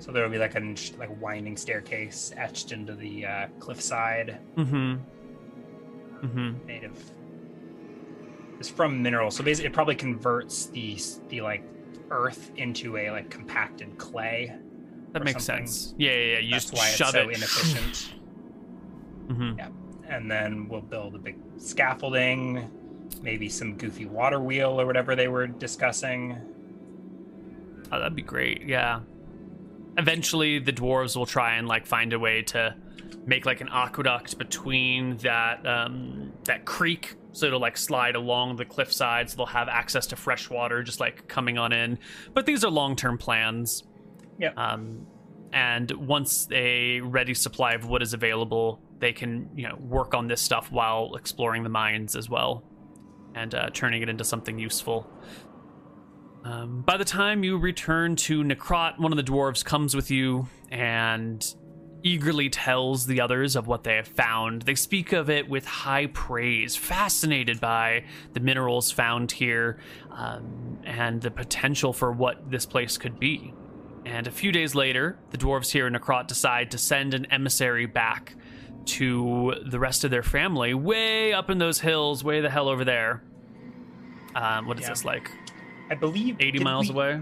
So 0.00 0.10
there 0.10 0.24
will 0.24 0.30
be 0.30 0.38
like 0.38 0.56
a 0.56 0.74
like 0.98 1.08
a 1.10 1.12
winding 1.12 1.56
staircase 1.56 2.32
etched 2.36 2.72
into 2.72 2.94
the 2.96 3.26
uh, 3.26 3.46
cliffside, 3.60 4.38
Mm-hmm. 4.56 4.96
Mm-hmm. 6.26 6.66
made 6.66 6.82
of. 6.84 6.98
It's 8.58 8.68
from 8.68 9.02
mineral, 9.02 9.30
so 9.30 9.44
basically 9.44 9.68
it 9.68 9.72
probably 9.72 9.94
converts 9.94 10.66
the 10.66 10.98
the 11.28 11.40
like 11.42 11.62
earth 12.10 12.50
into 12.56 12.96
a 12.96 13.10
like 13.10 13.30
compacted 13.30 13.96
clay. 13.98 14.54
That 15.12 15.24
makes 15.24 15.44
something. 15.44 15.66
sense. 15.66 15.94
Yeah, 15.96 16.10
yeah, 16.12 16.16
yeah. 16.16 16.38
You 16.40 16.50
That's 16.52 16.64
just 16.64 16.74
why 16.74 16.88
shove 16.88 17.14
it's 17.14 17.14
so 17.14 17.28
it. 17.28 17.36
inefficient. 17.36 18.14
hmm 19.28 19.52
and 20.08 20.30
then 20.30 20.68
we'll 20.68 20.80
build 20.80 21.14
a 21.14 21.18
big 21.18 21.36
scaffolding, 21.58 22.70
maybe 23.22 23.48
some 23.48 23.76
goofy 23.76 24.06
water 24.06 24.40
wheel 24.40 24.80
or 24.80 24.86
whatever 24.86 25.14
they 25.14 25.28
were 25.28 25.46
discussing. 25.46 26.38
Oh, 27.92 27.98
that'd 27.98 28.16
be 28.16 28.22
great. 28.22 28.62
Yeah. 28.66 29.00
Eventually, 29.96 30.58
the 30.58 30.72
dwarves 30.72 31.16
will 31.16 31.26
try 31.26 31.56
and 31.56 31.66
like 31.68 31.86
find 31.86 32.12
a 32.12 32.18
way 32.18 32.42
to 32.44 32.74
make 33.26 33.44
like 33.46 33.60
an 33.60 33.68
aqueduct 33.70 34.38
between 34.38 35.16
that 35.18 35.66
um, 35.66 36.32
that 36.44 36.64
creek, 36.64 37.16
so 37.32 37.46
it'll 37.46 37.60
like 37.60 37.76
slide 37.76 38.16
along 38.16 38.56
the 38.56 38.64
cliffside, 38.64 39.30
so 39.30 39.36
they'll 39.36 39.46
have 39.46 39.68
access 39.68 40.06
to 40.08 40.16
fresh 40.16 40.50
water 40.50 40.82
just 40.82 41.00
like 41.00 41.28
coming 41.28 41.58
on 41.58 41.72
in. 41.72 41.98
But 42.34 42.46
these 42.46 42.64
are 42.64 42.70
long 42.70 42.96
term 42.96 43.18
plans. 43.18 43.84
Yep. 44.38 44.56
Um, 44.56 45.06
and 45.52 45.90
once 45.92 46.48
a 46.52 47.00
ready 47.00 47.34
supply 47.34 47.72
of 47.72 47.88
wood 47.88 48.02
is 48.02 48.12
available, 48.12 48.80
they 48.98 49.12
can 49.12 49.48
you 49.54 49.68
know 49.68 49.76
work 49.76 50.14
on 50.14 50.26
this 50.26 50.40
stuff 50.40 50.70
while 50.70 51.14
exploring 51.16 51.62
the 51.62 51.68
mines 51.68 52.16
as 52.16 52.28
well, 52.28 52.64
and 53.34 53.54
uh, 53.54 53.70
turning 53.72 54.02
it 54.02 54.08
into 54.08 54.24
something 54.24 54.58
useful. 54.58 55.10
Um, 56.44 56.82
by 56.82 56.96
the 56.96 57.04
time 57.04 57.44
you 57.44 57.58
return 57.58 58.16
to 58.16 58.42
Necrot, 58.42 58.98
one 58.98 59.12
of 59.12 59.16
the 59.16 59.24
dwarves 59.24 59.64
comes 59.64 59.94
with 59.94 60.10
you, 60.10 60.48
and 60.70 61.44
eagerly 62.02 62.48
tells 62.48 63.06
the 63.06 63.20
others 63.20 63.56
of 63.56 63.66
what 63.66 63.84
they 63.84 63.96
have 63.96 64.06
found. 64.08 64.62
They 64.62 64.74
speak 64.74 65.12
of 65.12 65.28
it 65.28 65.48
with 65.48 65.66
high 65.66 66.06
praise, 66.06 66.76
fascinated 66.76 67.60
by 67.60 68.04
the 68.32 68.40
minerals 68.40 68.90
found 68.90 69.32
here 69.32 69.78
um, 70.10 70.78
and 70.84 71.20
the 71.20 71.30
potential 71.30 71.92
for 71.92 72.12
what 72.12 72.50
this 72.50 72.66
place 72.66 72.96
could 72.98 73.18
be. 73.18 73.52
And 74.04 74.26
a 74.26 74.30
few 74.30 74.52
days 74.52 74.74
later, 74.74 75.18
the 75.30 75.38
dwarves 75.38 75.70
here 75.72 75.86
in 75.86 75.92
Necrot 75.94 76.28
decide 76.28 76.70
to 76.70 76.78
send 76.78 77.14
an 77.14 77.26
emissary 77.26 77.86
back 77.86 78.34
to 78.86 79.54
the 79.66 79.78
rest 79.78 80.04
of 80.04 80.10
their 80.10 80.22
family, 80.22 80.72
way 80.72 81.32
up 81.32 81.50
in 81.50 81.58
those 81.58 81.80
hills, 81.80 82.24
way 82.24 82.40
the 82.40 82.48
hell 82.48 82.68
over 82.68 82.84
there. 82.84 83.22
Um, 84.34 84.66
what 84.66 84.78
is 84.78 84.84
Yeah. 84.84 84.90
this 84.90 85.04
like? 85.04 85.30
I 85.90 85.94
believe 85.94 86.36
80 86.40 86.60
miles 86.60 86.88
we- 86.88 86.94
away? 86.94 87.20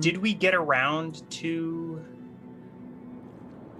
Did 0.00 0.18
we 0.18 0.34
get 0.34 0.54
around 0.54 1.22
to 1.32 2.04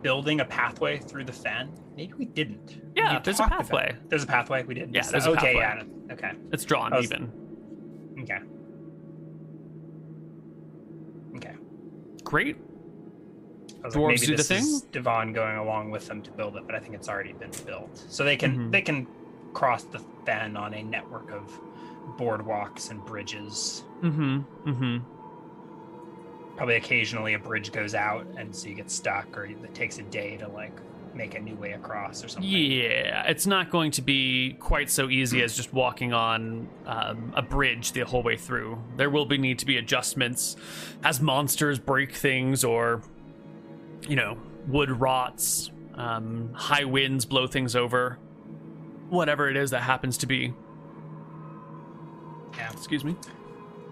building 0.03 0.41
a 0.41 0.45
pathway 0.45 0.99
through 0.99 1.25
the 1.25 1.33
fen? 1.33 1.71
Maybe 1.97 2.13
we 2.15 2.25
didn't. 2.27 2.81
Yeah, 2.95 3.15
You 3.15 3.21
there's 3.23 3.41
a 3.41 3.45
pathway. 3.45 3.95
There's 4.09 4.25
a 4.25 4.27
pathway. 4.27 4.63
We 4.65 4.75
didn't. 4.75 4.95
Yeah, 4.95 5.03
there's 5.03 5.27
a 5.27 5.31
okay. 5.31 5.55
pathway. 5.55 5.87
Yeah. 6.09 6.13
Okay. 6.15 6.33
It's 6.53 6.65
drawn 6.65 6.93
was- 6.93 7.05
even. 7.05 7.33
Okay. 8.23 8.39
Okay. 11.37 11.55
Great. 12.25 12.57
Dwarves 13.83 14.07
maybe 14.09 14.19
do 14.19 14.27
the 14.27 14.37
this 14.37 14.49
thing? 14.49 14.59
is 14.63 14.83
Divan 14.93 15.33
going 15.33 15.57
along 15.57 15.91
with 15.91 16.07
them 16.07 16.23
to 16.23 16.31
build 16.31 16.57
it, 16.57 16.63
but 16.67 16.75
I 16.75 16.79
think 16.79 16.95
it's 16.95 17.09
already 17.09 17.33
been 17.33 17.51
built. 17.67 17.97
So 18.11 18.23
they 18.25 18.37
can 18.37 18.57
Mhm. 18.69 18.71
they 18.73 18.83
can 18.83 19.07
cross 19.55 19.83
the 19.85 19.99
fen 20.25 20.57
on 20.57 20.73
a 20.75 20.83
network 20.83 21.31
of 21.33 21.51
boardwalks 22.17 22.91
and 22.91 23.05
bridges. 23.05 23.85
Mm-hmm. 24.03 24.39
Mm-hmm. 24.71 24.99
Probably 26.57 26.77
occasionally 26.77 27.35
a 27.35 27.39
bridge 27.39 27.73
goes 27.73 27.95
out, 27.95 28.27
and 28.37 28.55
so 28.55 28.69
you 28.69 28.75
get 28.75 28.91
stuck, 28.91 29.37
or 29.37 29.47
it 29.47 29.75
takes 29.75 29.99
a 29.99 30.03
day 30.03 30.37
to 30.37 30.49
like 30.49 30.79
make 31.15 31.35
a 31.35 31.41
new 31.41 31.55
way 31.57 31.73
across 31.73 32.25
or 32.25 32.29
something. 32.29 32.51
Yeah, 32.51 33.25
it's 33.25 33.47
not 33.47 33.71
going 33.71 33.91
to 33.93 34.03
be 34.03 34.57
quite 34.61 34.91
so 34.91 35.09
easy 35.09 35.43
as 35.43 35.57
just 35.57 35.73
walking 35.73 36.13
on 36.13 36.69
um, 36.87 37.33
a 37.35 37.43
bridge 37.43 37.93
the 37.93 38.01
whole 38.01 38.23
way 38.23 38.37
through. 38.37 38.83
There 38.97 39.11
will 39.11 39.27
be 39.27 39.39
need 39.39 39.59
to 39.61 39.67
be 39.67 39.77
adjustments 39.77 40.57
as 41.03 41.21
monsters 41.21 41.79
break 41.79 42.13
things, 42.13 42.65
or 42.65 43.03
you 44.09 44.17
know, 44.17 44.39
wood 44.67 44.91
rots, 44.91 45.71
um, 45.95 46.53
high 46.55 46.85
winds 46.85 47.25
blow 47.25 47.47
things 47.47 47.77
over, 47.77 48.19
whatever 49.09 49.49
it 49.49 49.57
is 49.57 49.71
that 49.71 49.83
happens 49.83 50.19
to 50.19 50.27
be. 50.27 50.55
Yeah. 52.57 52.71
Excuse 52.73 53.05
me. 53.05 53.17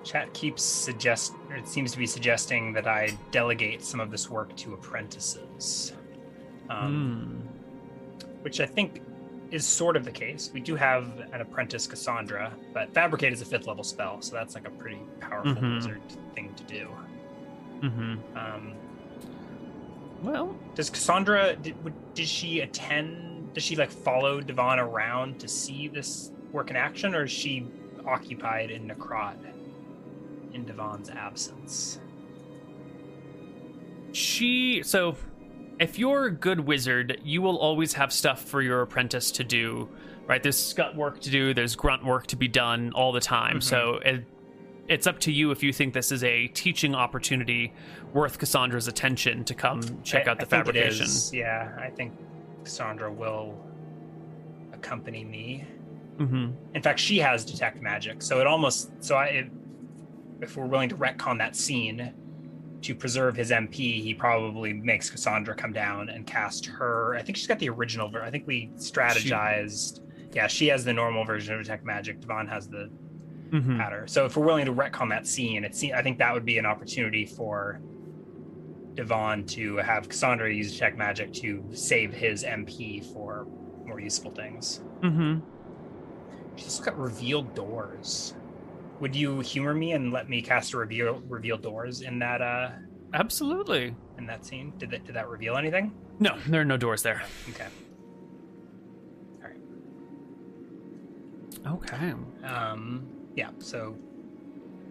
Chat 0.04 0.32
keeps 0.32 0.62
suggest 0.62 1.34
or 1.48 1.56
it 1.56 1.68
seems 1.68 1.92
to 1.92 1.98
be 1.98 2.06
suggesting 2.06 2.72
that 2.72 2.86
I 2.86 3.16
delegate 3.30 3.82
some 3.84 4.00
of 4.00 4.10
this 4.10 4.30
work 4.30 4.54
to 4.56 4.74
apprentices. 4.74 5.92
Um, 6.68 7.42
Hmm. 7.42 8.26
which 8.42 8.60
I 8.60 8.66
think 8.66 9.02
is 9.50 9.66
sort 9.66 9.96
of 9.96 10.04
the 10.04 10.12
case. 10.12 10.50
We 10.54 10.60
do 10.60 10.76
have 10.76 11.18
an 11.32 11.40
apprentice 11.40 11.86
Cassandra, 11.86 12.52
but 12.72 12.94
Fabricate 12.94 13.32
is 13.32 13.42
a 13.42 13.44
fifth 13.44 13.66
level 13.66 13.82
spell, 13.84 14.22
so 14.22 14.34
that's 14.36 14.54
like 14.54 14.66
a 14.66 14.70
pretty 14.70 15.00
powerful 15.20 15.54
Mhm. 15.54 15.74
wizard 15.74 16.00
thing 16.34 16.54
to 16.54 16.64
do. 16.64 16.88
Mm-hmm. 17.82 18.14
Um, 18.38 18.72
Well, 20.22 20.54
does 20.74 20.90
Cassandra 20.90 21.56
did, 21.56 21.82
would- 21.82 22.14
did 22.14 22.28
she 22.28 22.60
attend? 22.60 23.54
Does 23.54 23.62
she 23.64 23.74
like 23.74 23.90
follow 23.90 24.40
Divan 24.40 24.78
around 24.78 25.40
to 25.40 25.48
see 25.48 25.88
this 25.88 26.30
work 26.52 26.68
in 26.70 26.76
action, 26.76 27.14
or 27.14 27.24
is 27.24 27.30
she 27.30 27.66
occupied 28.06 28.70
in 28.70 28.86
Necrot 28.86 29.34
in 30.52 30.64
Divan's 30.64 31.10
absence? 31.10 32.00
she 34.12 34.82
so 34.82 35.14
if 35.78 35.96
you're 35.98 36.24
a 36.24 36.30
good 36.32 36.58
wizard 36.60 37.20
you 37.24 37.40
will 37.40 37.56
always 37.58 37.92
have 37.92 38.12
stuff 38.12 38.42
for 38.42 38.60
your 38.60 38.82
apprentice 38.82 39.30
to 39.30 39.44
do 39.44 39.88
right 40.26 40.42
there's 40.42 40.58
scut 40.58 40.96
work 40.96 41.20
to 41.20 41.30
do 41.30 41.54
there's 41.54 41.76
grunt 41.76 42.04
work 42.04 42.26
to 42.26 42.34
be 42.34 42.48
done 42.48 42.92
all 42.92 43.12
the 43.12 43.20
time 43.20 43.58
Mhm. 43.58 43.62
so 43.62 43.94
it, 44.04 44.24
it's 44.88 45.06
up 45.06 45.20
to 45.20 45.30
you 45.32 45.52
if 45.52 45.62
you 45.62 45.72
think 45.72 45.94
this 45.94 46.10
is 46.10 46.24
a 46.24 46.48
teaching 46.48 46.92
opportunity 46.94 47.72
worth 48.12 48.36
cassandra's 48.40 48.88
attention 48.88 49.44
to 49.44 49.54
come 49.54 49.80
check 50.02 50.26
I- 50.26 50.32
out 50.32 50.40
the 50.40 50.46
I 50.46 50.48
think 50.48 50.66
it 50.68 50.72
fabrication. 50.74 51.06
Yeah, 51.32 51.72
I 51.80 51.90
think 51.90 52.12
Cassandra 52.64 53.12
will 53.12 53.56
accompany 54.72 55.22
me. 55.24 55.64
hmm 56.18 56.48
In 56.74 56.82
fact, 56.82 56.98
she 56.98 57.18
has 57.18 57.44
detect 57.44 57.80
magic, 57.80 58.20
so 58.22 58.40
it 58.40 58.46
almost 58.48 58.90
so 59.04 59.14
I 59.14 59.26
it, 59.26 59.50
if 60.42 60.56
we're 60.56 60.66
willing 60.66 60.88
to 60.88 60.96
retcon 60.96 61.38
that 61.38 61.56
scene 61.56 62.14
to 62.82 62.94
preserve 62.94 63.36
his 63.36 63.50
MP, 63.50 64.02
he 64.02 64.14
probably 64.14 64.72
makes 64.72 65.10
Cassandra 65.10 65.54
come 65.54 65.72
down 65.72 66.08
and 66.08 66.26
cast 66.26 66.66
her. 66.66 67.14
I 67.14 67.22
think 67.22 67.36
she's 67.36 67.46
got 67.46 67.58
the 67.58 67.68
original 67.68 68.08
ver 68.08 68.22
I 68.22 68.30
think 68.30 68.46
we 68.46 68.70
strategized. 68.78 70.00
yeah, 70.32 70.46
she 70.46 70.68
has 70.68 70.84
the 70.84 70.92
normal 70.92 71.24
version 71.24 71.54
of 71.54 71.62
detect 71.62 71.84
magic. 71.84 72.20
Divan 72.20 72.46
has 72.46 72.68
the 72.68 72.88
hmm 73.50 73.76
pattern. 73.76 74.08
So 74.08 74.24
if 74.26 74.36
we're 74.36 74.46
willing 74.46 74.66
to 74.66 74.72
retcon 74.72 75.10
that 75.10 75.26
scene, 75.26 75.64
it 75.64 75.74
se- 75.74 75.92
I 75.92 76.02
think 76.02 76.18
that 76.18 76.32
would 76.32 76.44
be 76.46 76.56
an 76.58 76.66
opportunity 76.66 77.26
for 77.26 77.80
Divan 78.94 79.44
to 79.48 79.76
have 79.76 80.08
Cassandra 80.08 80.52
use 80.52 80.72
detect 80.72 80.96
magic 80.96 81.32
to 81.34 81.64
save 81.72 82.12
his 82.12 82.44
MP 82.44 83.04
for 83.12 83.46
more 83.86 84.00
useful 84.00 84.30
things. 84.30 84.80
hmm 85.02 85.38
She's 86.56 86.80
got 86.80 86.98
revealed 86.98 87.54
doors. 87.54 88.34
Would 89.00 89.16
you 89.16 89.40
humor 89.40 89.72
me 89.74 89.92
and 89.92 90.12
let 90.12 90.28
me 90.28 90.42
cast 90.42 90.74
a 90.74 90.76
reveal 90.78 91.22
reveal 91.28 91.56
doors 91.56 92.02
in 92.02 92.18
that 92.18 92.42
uh 92.42 92.70
absolutely 93.14 93.94
in 94.18 94.26
that 94.26 94.44
scene? 94.44 94.72
Did 94.78 94.90
that 94.90 95.04
did 95.06 95.14
that 95.16 95.28
reveal 95.28 95.56
anything? 95.56 95.92
no 96.18 96.36
there 96.46 96.60
are 96.60 96.64
no 96.66 96.76
doors 96.76 97.02
there 97.02 97.22
Okay. 97.50 97.66
All 99.42 99.48
right. 99.48 99.56
okay 101.66 102.12
Um 102.44 103.08
yeah, 103.36 103.50
so 103.58 103.96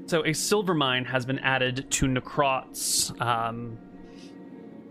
So 0.07 0.26
a 0.26 0.34
silver 0.34 0.73
mine 0.73 1.06
has 1.06 1.26
been 1.26 1.40
added 1.40 1.86
to 1.91 2.07
Necrot's 2.07 3.11
um, 3.22 3.77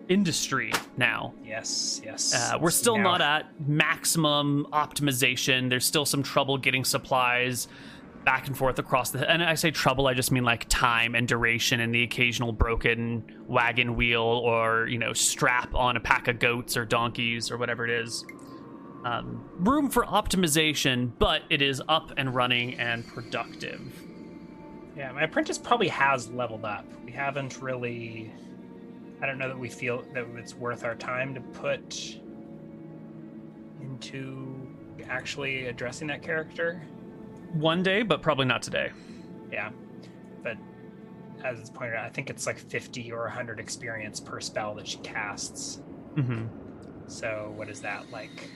industry 0.09 0.71
now. 0.97 1.35
yes, 1.45 2.01
yes. 2.05 2.35
Uh, 2.35 2.59
we're 2.61 2.71
still 2.71 2.97
Now- 2.99 3.03
not 3.17 3.21
at 3.23 3.69
maximum 3.69 4.67
optimization. 4.73 5.69
There's 5.71 5.87
still 5.87 6.05
some 6.07 6.23
trouble 6.23 6.57
getting 6.59 6.85
supplies 6.85 7.67
back 8.25 8.47
and 8.47 8.57
forth 8.57 8.79
across 8.79 9.11
the. 9.11 9.31
And 9.31 9.43
I 9.43 9.55
say 9.55 9.71
trouble, 9.71 10.07
I 10.07 10.15
just 10.15 10.31
mean 10.31 10.45
like 10.45 10.67
time 10.69 11.15
and 11.15 11.27
duration, 11.27 11.81
and 11.81 11.95
the 11.95 12.03
occasional 12.03 12.53
broken 12.53 13.25
wagon 13.47 13.97
wheel 13.97 14.23
or 14.23 14.87
you 14.87 14.99
know 14.99 15.13
strap 15.13 15.75
on 15.75 15.97
a 15.97 16.01
pack 16.01 16.29
of 16.29 16.39
goats 16.39 16.77
or 16.77 16.85
donkeys 16.85 17.51
or 17.51 17.57
whatever 17.57 17.85
it 17.85 17.91
is. 17.91 18.25
Um, 19.05 19.49
room 19.59 19.89
for 19.89 20.05
optimization, 20.05 21.13
but 21.19 21.43
it 21.51 21.63
is 21.63 21.81
up 21.89 22.13
and 22.17 22.35
running 22.35 22.75
and 22.75 23.07
productive. 23.07 23.81
Yeah, 24.97 25.13
my 25.13 25.23
apprentice 25.23 25.57
probably 25.57 25.89
has 25.89 26.29
leveled 26.29 26.65
up. 26.65 26.85
We 27.05 27.13
haven't 27.13 27.63
really. 27.63 28.33
I 29.21 29.27
don't 29.27 29.39
know 29.39 29.49
that 29.49 29.59
we 29.59 29.69
feel 29.69 30.05
that 30.15 30.27
it's 30.37 30.55
worth 30.55 30.85
our 30.85 30.95
time 30.95 31.35
to 31.35 31.41
put 31.41 32.19
into 33.81 34.69
actually 35.09 35.67
addressing 35.67 36.09
that 36.09 36.23
character. 36.23 36.83
One 37.53 37.83
day, 37.83 38.03
but 38.03 38.23
probably 38.23 38.47
not 38.47 38.63
today. 38.63 38.91
Yeah, 39.53 39.71
but 40.43 40.57
as 41.45 41.59
it's 41.59 41.71
pointed 41.71 41.95
out, 41.95 42.05
I 42.05 42.11
think 42.11 42.31
it's 42.31 42.47
like 42.47 42.59
50 42.59 43.11
or 43.13 43.23
100 43.23 43.59
experience 43.59 44.21
per 44.21 44.41
spell 44.41 44.75
that 44.75 44.87
she 44.87 44.99
casts. 44.99 45.81
Mm-hmm. 46.15 46.47
So 47.07 47.53
what 47.57 47.69
is 47.69 47.81
that 47.81 48.11
like? 48.11 48.51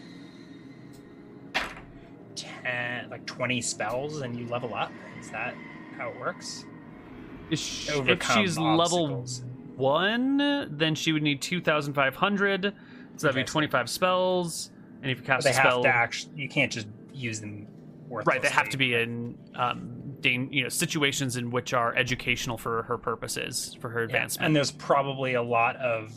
10, 2.34 3.10
like 3.10 3.24
20 3.26 3.60
spells, 3.60 4.20
and 4.22 4.36
you 4.36 4.46
level 4.48 4.74
up. 4.74 4.92
Is 5.20 5.30
that 5.30 5.54
how 5.96 6.10
it 6.10 6.20
works? 6.20 6.64
If 7.50 7.90
Overcome 7.94 8.36
she's 8.36 8.58
level 8.58 9.26
one, 9.76 10.68
then 10.70 10.94
she 10.94 11.12
would 11.12 11.22
need 11.22 11.42
2,500. 11.42 12.74
So 13.16 13.26
that'd 13.26 13.34
be 13.34 13.42
Okay, 13.42 13.46
25 13.46 13.90
spells. 13.90 14.70
And 15.02 15.10
if 15.10 15.18
you 15.18 15.24
But 15.24 15.26
cast 15.26 15.44
they 15.44 15.50
a 15.50 15.54
have 15.54 15.64
spell. 15.64 15.82
to 15.82 15.88
actually. 15.88 16.34
You 16.36 16.48
can't 16.48 16.70
just 16.72 16.86
use 17.12 17.40
them. 17.40 17.66
Right, 18.12 18.42
they 18.42 18.48
have 18.48 18.68
to 18.70 18.76
be 18.76 18.94
in 18.94 19.38
um, 19.54 20.16
you 20.22 20.62
know 20.62 20.68
situations 20.68 21.36
in 21.36 21.50
which 21.50 21.72
are 21.72 21.94
educational 21.96 22.58
for 22.58 22.82
her 22.84 22.98
purposes, 22.98 23.76
for 23.80 23.90
her 23.90 24.00
Yeah, 24.00 24.06
advancement. 24.06 24.46
And 24.46 24.56
there's 24.56 24.70
probably 24.70 25.34
a 25.34 25.42
lot 25.42 25.76
of 25.76 26.12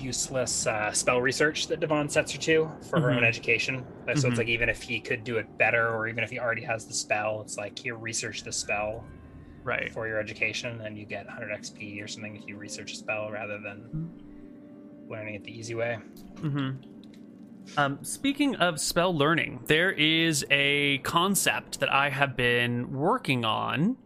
useless 0.00 0.66
uh, 0.66 0.92
spell 0.92 1.20
research 1.20 1.66
that 1.68 1.80
Divan 1.80 2.08
sets 2.08 2.32
her 2.32 2.38
to 2.38 2.70
for 2.90 3.00
her 3.00 3.10
own 3.10 3.22
Mhm. 3.22 3.26
education. 3.26 3.84
So 4.06 4.12
Mhm. 4.12 4.28
it's 4.28 4.38
like 4.38 4.48
even 4.48 4.68
if 4.68 4.82
he 4.82 5.00
could 5.00 5.24
do 5.24 5.38
it 5.38 5.46
better, 5.58 5.88
or 5.94 6.08
even 6.08 6.22
if 6.22 6.30
he 6.30 6.38
already 6.38 6.62
has 6.62 6.86
the 6.86 6.94
spell, 6.94 7.40
it's 7.40 7.56
like 7.58 7.78
here 7.78 7.96
research 7.96 8.44
the 8.44 8.52
spell 8.52 9.04
right. 9.64 9.90
for 9.92 10.06
your 10.06 10.20
education, 10.20 10.80
and 10.82 10.96
you 10.96 11.06
get 11.06 11.26
100 11.26 11.50
XP 11.50 12.02
or 12.02 12.06
something 12.06 12.36
if 12.36 12.46
you 12.46 12.56
research 12.56 12.92
a 12.92 12.96
spell 12.96 13.30
rather 13.30 13.58
than 13.58 14.12
learning 15.08 15.34
it 15.34 15.44
the 15.44 15.52
easy 15.52 15.74
way. 15.74 15.98
hmm 16.40 16.70
Um, 17.76 17.98
speaking 18.02 18.56
of 18.56 18.80
spell 18.80 19.16
learning, 19.16 19.60
there 19.66 19.92
is 19.92 20.44
a 20.50 20.98
concept 20.98 21.80
that 21.80 21.92
I 21.92 22.10
have 22.10 22.36
been 22.36 22.92
working 22.92 23.44
on 23.44 23.96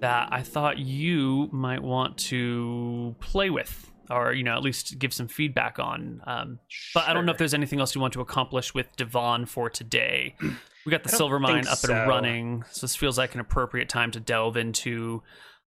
that 0.00 0.28
I 0.32 0.42
thought 0.42 0.78
you 0.78 1.48
might 1.52 1.82
want 1.82 2.18
to 2.18 3.14
play 3.20 3.50
with 3.50 3.92
or 4.10 4.32
you 4.32 4.42
know 4.42 4.54
at 4.54 4.62
least 4.62 4.98
give 4.98 5.12
some 5.12 5.28
feedback 5.28 5.78
on. 5.78 6.20
Um, 6.26 6.58
but 6.94 7.08
I 7.08 7.12
don't 7.12 7.24
know 7.24 7.32
if 7.32 7.38
there's 7.38 7.54
anything 7.54 7.80
else 7.80 7.94
you 7.94 8.00
want 8.00 8.12
to 8.14 8.20
accomplish 8.20 8.74
with 8.74 8.94
Divan 8.96 9.46
for 9.46 9.70
today. 9.70 10.34
We 10.84 10.90
got 10.90 11.04
the 11.04 11.08
silver 11.08 11.38
mine 11.38 11.66
up 11.68 11.78
so. 11.78 11.94
and 11.94 12.08
running, 12.08 12.64
so 12.70 12.86
this 12.86 12.96
feels 12.96 13.16
like 13.16 13.34
an 13.34 13.40
appropriate 13.40 13.88
time 13.88 14.10
to 14.12 14.20
delve 14.20 14.56
into 14.56 15.22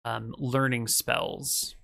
um, 0.05 0.34
learning 0.38 0.88
spells. 0.88 1.76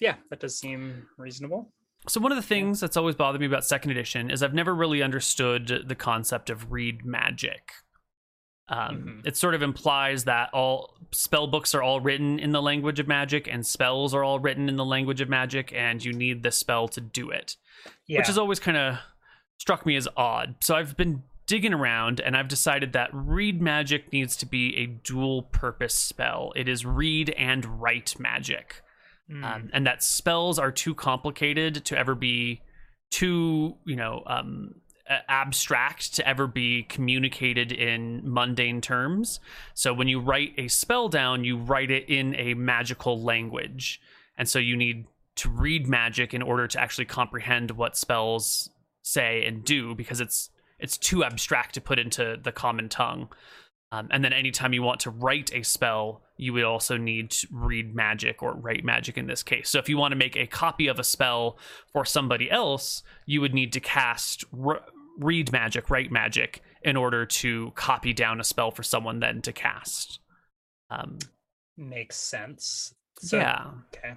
Yeah, 0.00 0.14
that 0.30 0.40
does 0.40 0.58
seem 0.58 1.06
reasonable. 1.18 1.72
So 2.08 2.20
one 2.20 2.32
of 2.32 2.36
the 2.36 2.42
things 2.42 2.80
that's 2.80 2.96
always 2.96 3.14
bothered 3.14 3.40
me 3.40 3.46
about 3.46 3.64
second 3.64 3.92
edition 3.92 4.30
is 4.30 4.42
I've 4.42 4.54
never 4.54 4.74
really 4.74 5.02
understood 5.02 5.84
the 5.86 5.94
concept 5.94 6.50
of 6.50 6.72
read 6.72 7.04
magic. 7.04 7.72
Um, 8.68 9.20
Mhm. 9.22 9.26
It 9.26 9.36
sort 9.36 9.54
of 9.54 9.62
implies 9.62 10.24
that 10.24 10.50
all 10.52 10.96
spell 11.12 11.46
books 11.46 11.74
are 11.74 11.82
all 11.82 12.00
written 12.00 12.38
in 12.38 12.52
the 12.52 12.62
language 12.62 12.98
of 12.98 13.06
magic, 13.06 13.46
and 13.46 13.66
spells 13.66 14.14
are 14.14 14.24
all 14.24 14.38
written 14.40 14.68
in 14.68 14.76
the 14.76 14.84
language 14.84 15.20
of 15.20 15.28
magic, 15.28 15.72
and 15.72 16.02
you 16.04 16.12
need 16.12 16.42
the 16.42 16.50
spell 16.50 16.88
to 16.88 17.00
do 17.00 17.30
it, 17.30 17.56
Yeah. 18.06 18.18
which 18.18 18.28
has 18.28 18.38
always 18.38 18.58
kind 18.60 18.76
of 18.76 18.98
struck 19.58 19.84
me 19.86 19.94
as 19.96 20.08
odd. 20.16 20.56
So 20.60 20.74
I've 20.74 20.96
been 20.96 21.22
digging 21.46 21.74
around, 21.74 22.20
and 22.20 22.36
I've 22.36 22.48
decided 22.48 22.92
that 22.94 23.10
read 23.12 23.60
magic 23.60 24.12
needs 24.12 24.36
to 24.36 24.46
be 24.46 24.76
a 24.78 24.86
dual 24.86 25.42
purpose 25.42 25.94
spell. 25.98 26.52
It 26.56 26.68
is 26.68 26.86
read 26.86 27.30
and 27.30 27.80
write 27.80 28.18
magic 28.18 28.81
Mm, 29.32 29.44
um, 29.44 29.70
and 29.72 29.86
that 29.86 30.02
spells 30.02 30.58
are 30.58 30.70
too 30.70 30.94
complicated 30.94 31.84
to 31.86 31.98
ever 31.98 32.14
be 32.14 32.60
too 33.10 33.76
you 33.84 33.96
know 33.96 34.22
um, 34.26 34.74
abstract 35.28 36.14
to 36.14 36.26
ever 36.26 36.46
be 36.46 36.82
communicated 36.84 37.72
in 37.72 38.20
mundane 38.24 38.80
terms. 38.80 39.40
So 39.74 39.92
when 39.92 40.08
you 40.08 40.20
write 40.20 40.54
a 40.58 40.68
spell 40.68 41.08
down 41.08 41.44
you 41.44 41.56
write 41.56 41.90
it 41.90 42.08
in 42.08 42.34
a 42.36 42.54
magical 42.54 43.20
language. 43.20 44.00
And 44.36 44.48
so 44.48 44.58
you 44.58 44.76
need 44.76 45.06
to 45.36 45.48
read 45.48 45.88
magic 45.88 46.34
in 46.34 46.42
order 46.42 46.66
to 46.68 46.80
actually 46.80 47.06
comprehend 47.06 47.72
what 47.72 47.96
spells 47.96 48.70
say 49.02 49.44
and 49.46 49.64
do 49.64 49.94
because 49.94 50.20
it's 50.20 50.50
it's 50.78 50.98
too 50.98 51.24
abstract 51.24 51.74
to 51.74 51.80
put 51.80 51.98
into 51.98 52.38
the 52.42 52.52
common 52.52 52.88
tongue 52.88 53.28
um, 53.92 54.08
and 54.10 54.24
then 54.24 54.32
anytime 54.32 54.72
you 54.72 54.82
want 54.82 55.00
to 55.00 55.10
write 55.10 55.52
a 55.52 55.62
spell, 55.62 56.22
you 56.38 56.54
would 56.54 56.64
also 56.64 56.96
need 56.96 57.30
to 57.30 57.46
read 57.52 57.94
magic 57.94 58.42
or 58.42 58.54
write 58.54 58.84
magic 58.84 59.18
in 59.18 59.26
this 59.26 59.42
case. 59.42 59.68
So 59.68 59.78
if 59.78 59.88
you 59.88 59.98
want 59.98 60.12
to 60.12 60.16
make 60.16 60.34
a 60.34 60.46
copy 60.46 60.86
of 60.88 60.98
a 60.98 61.04
spell 61.04 61.58
for 61.92 62.06
somebody 62.06 62.50
else, 62.50 63.02
you 63.26 63.42
would 63.42 63.52
need 63.52 63.70
to 63.74 63.80
cast 63.80 64.44
re- 64.50 64.80
read 65.18 65.52
magic, 65.52 65.90
write 65.90 66.10
magic 66.10 66.62
in 66.82 66.96
order 66.96 67.26
to 67.26 67.70
copy 67.74 68.14
down 68.14 68.40
a 68.40 68.44
spell 68.44 68.70
for 68.70 68.82
someone 68.82 69.20
then 69.20 69.42
to 69.42 69.52
cast. 69.52 70.20
Um, 70.90 71.18
makes 71.76 72.16
sense. 72.16 72.94
So, 73.18 73.36
yeah. 73.36 73.72
Okay. 73.94 74.14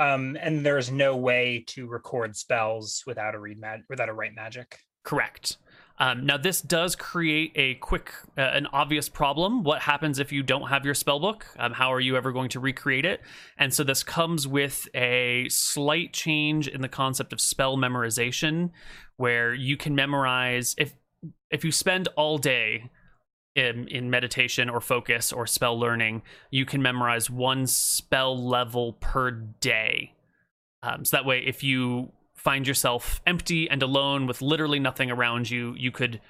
Um, 0.00 0.36
and 0.40 0.66
there's 0.66 0.90
no 0.90 1.16
way 1.16 1.64
to 1.68 1.86
record 1.86 2.36
spells 2.36 3.04
without 3.06 3.36
a 3.36 3.38
read 3.38 3.60
mag- 3.60 3.84
without 3.88 4.08
a 4.08 4.12
write 4.12 4.34
magic. 4.34 4.80
Correct. 5.04 5.58
Um, 6.02 6.26
now, 6.26 6.36
this 6.36 6.60
does 6.60 6.96
create 6.96 7.52
a 7.54 7.74
quick, 7.74 8.12
uh, 8.36 8.40
an 8.40 8.66
obvious 8.72 9.08
problem. 9.08 9.62
What 9.62 9.82
happens 9.82 10.18
if 10.18 10.32
you 10.32 10.42
don't 10.42 10.68
have 10.68 10.84
your 10.84 10.94
spellbook? 10.94 11.42
Um, 11.60 11.74
how 11.74 11.92
are 11.92 12.00
you 12.00 12.16
ever 12.16 12.32
going 12.32 12.48
to 12.50 12.60
recreate 12.60 13.04
it? 13.04 13.20
And 13.56 13.72
so, 13.72 13.84
this 13.84 14.02
comes 14.02 14.48
with 14.48 14.88
a 14.96 15.46
slight 15.48 16.12
change 16.12 16.66
in 16.66 16.80
the 16.80 16.88
concept 16.88 17.32
of 17.32 17.40
spell 17.40 17.76
memorization, 17.76 18.70
where 19.16 19.54
you 19.54 19.76
can 19.76 19.94
memorize 19.94 20.74
if 20.76 20.92
if 21.52 21.64
you 21.64 21.70
spend 21.70 22.08
all 22.16 22.36
day 22.36 22.90
in, 23.54 23.86
in 23.86 24.10
meditation 24.10 24.68
or 24.68 24.80
focus 24.80 25.32
or 25.32 25.46
spell 25.46 25.78
learning, 25.78 26.22
you 26.50 26.66
can 26.66 26.82
memorize 26.82 27.30
one 27.30 27.64
spell 27.64 28.36
level 28.36 28.94
per 28.94 29.30
day. 29.30 30.14
Um, 30.82 31.04
so 31.04 31.16
that 31.16 31.24
way, 31.24 31.44
if 31.46 31.62
you 31.62 32.10
find 32.42 32.66
yourself 32.66 33.20
empty 33.26 33.70
and 33.70 33.82
alone 33.82 34.26
with 34.26 34.42
literally 34.42 34.80
nothing 34.80 35.10
around 35.10 35.48
you, 35.48 35.74
you 35.76 35.92
could 35.92 36.20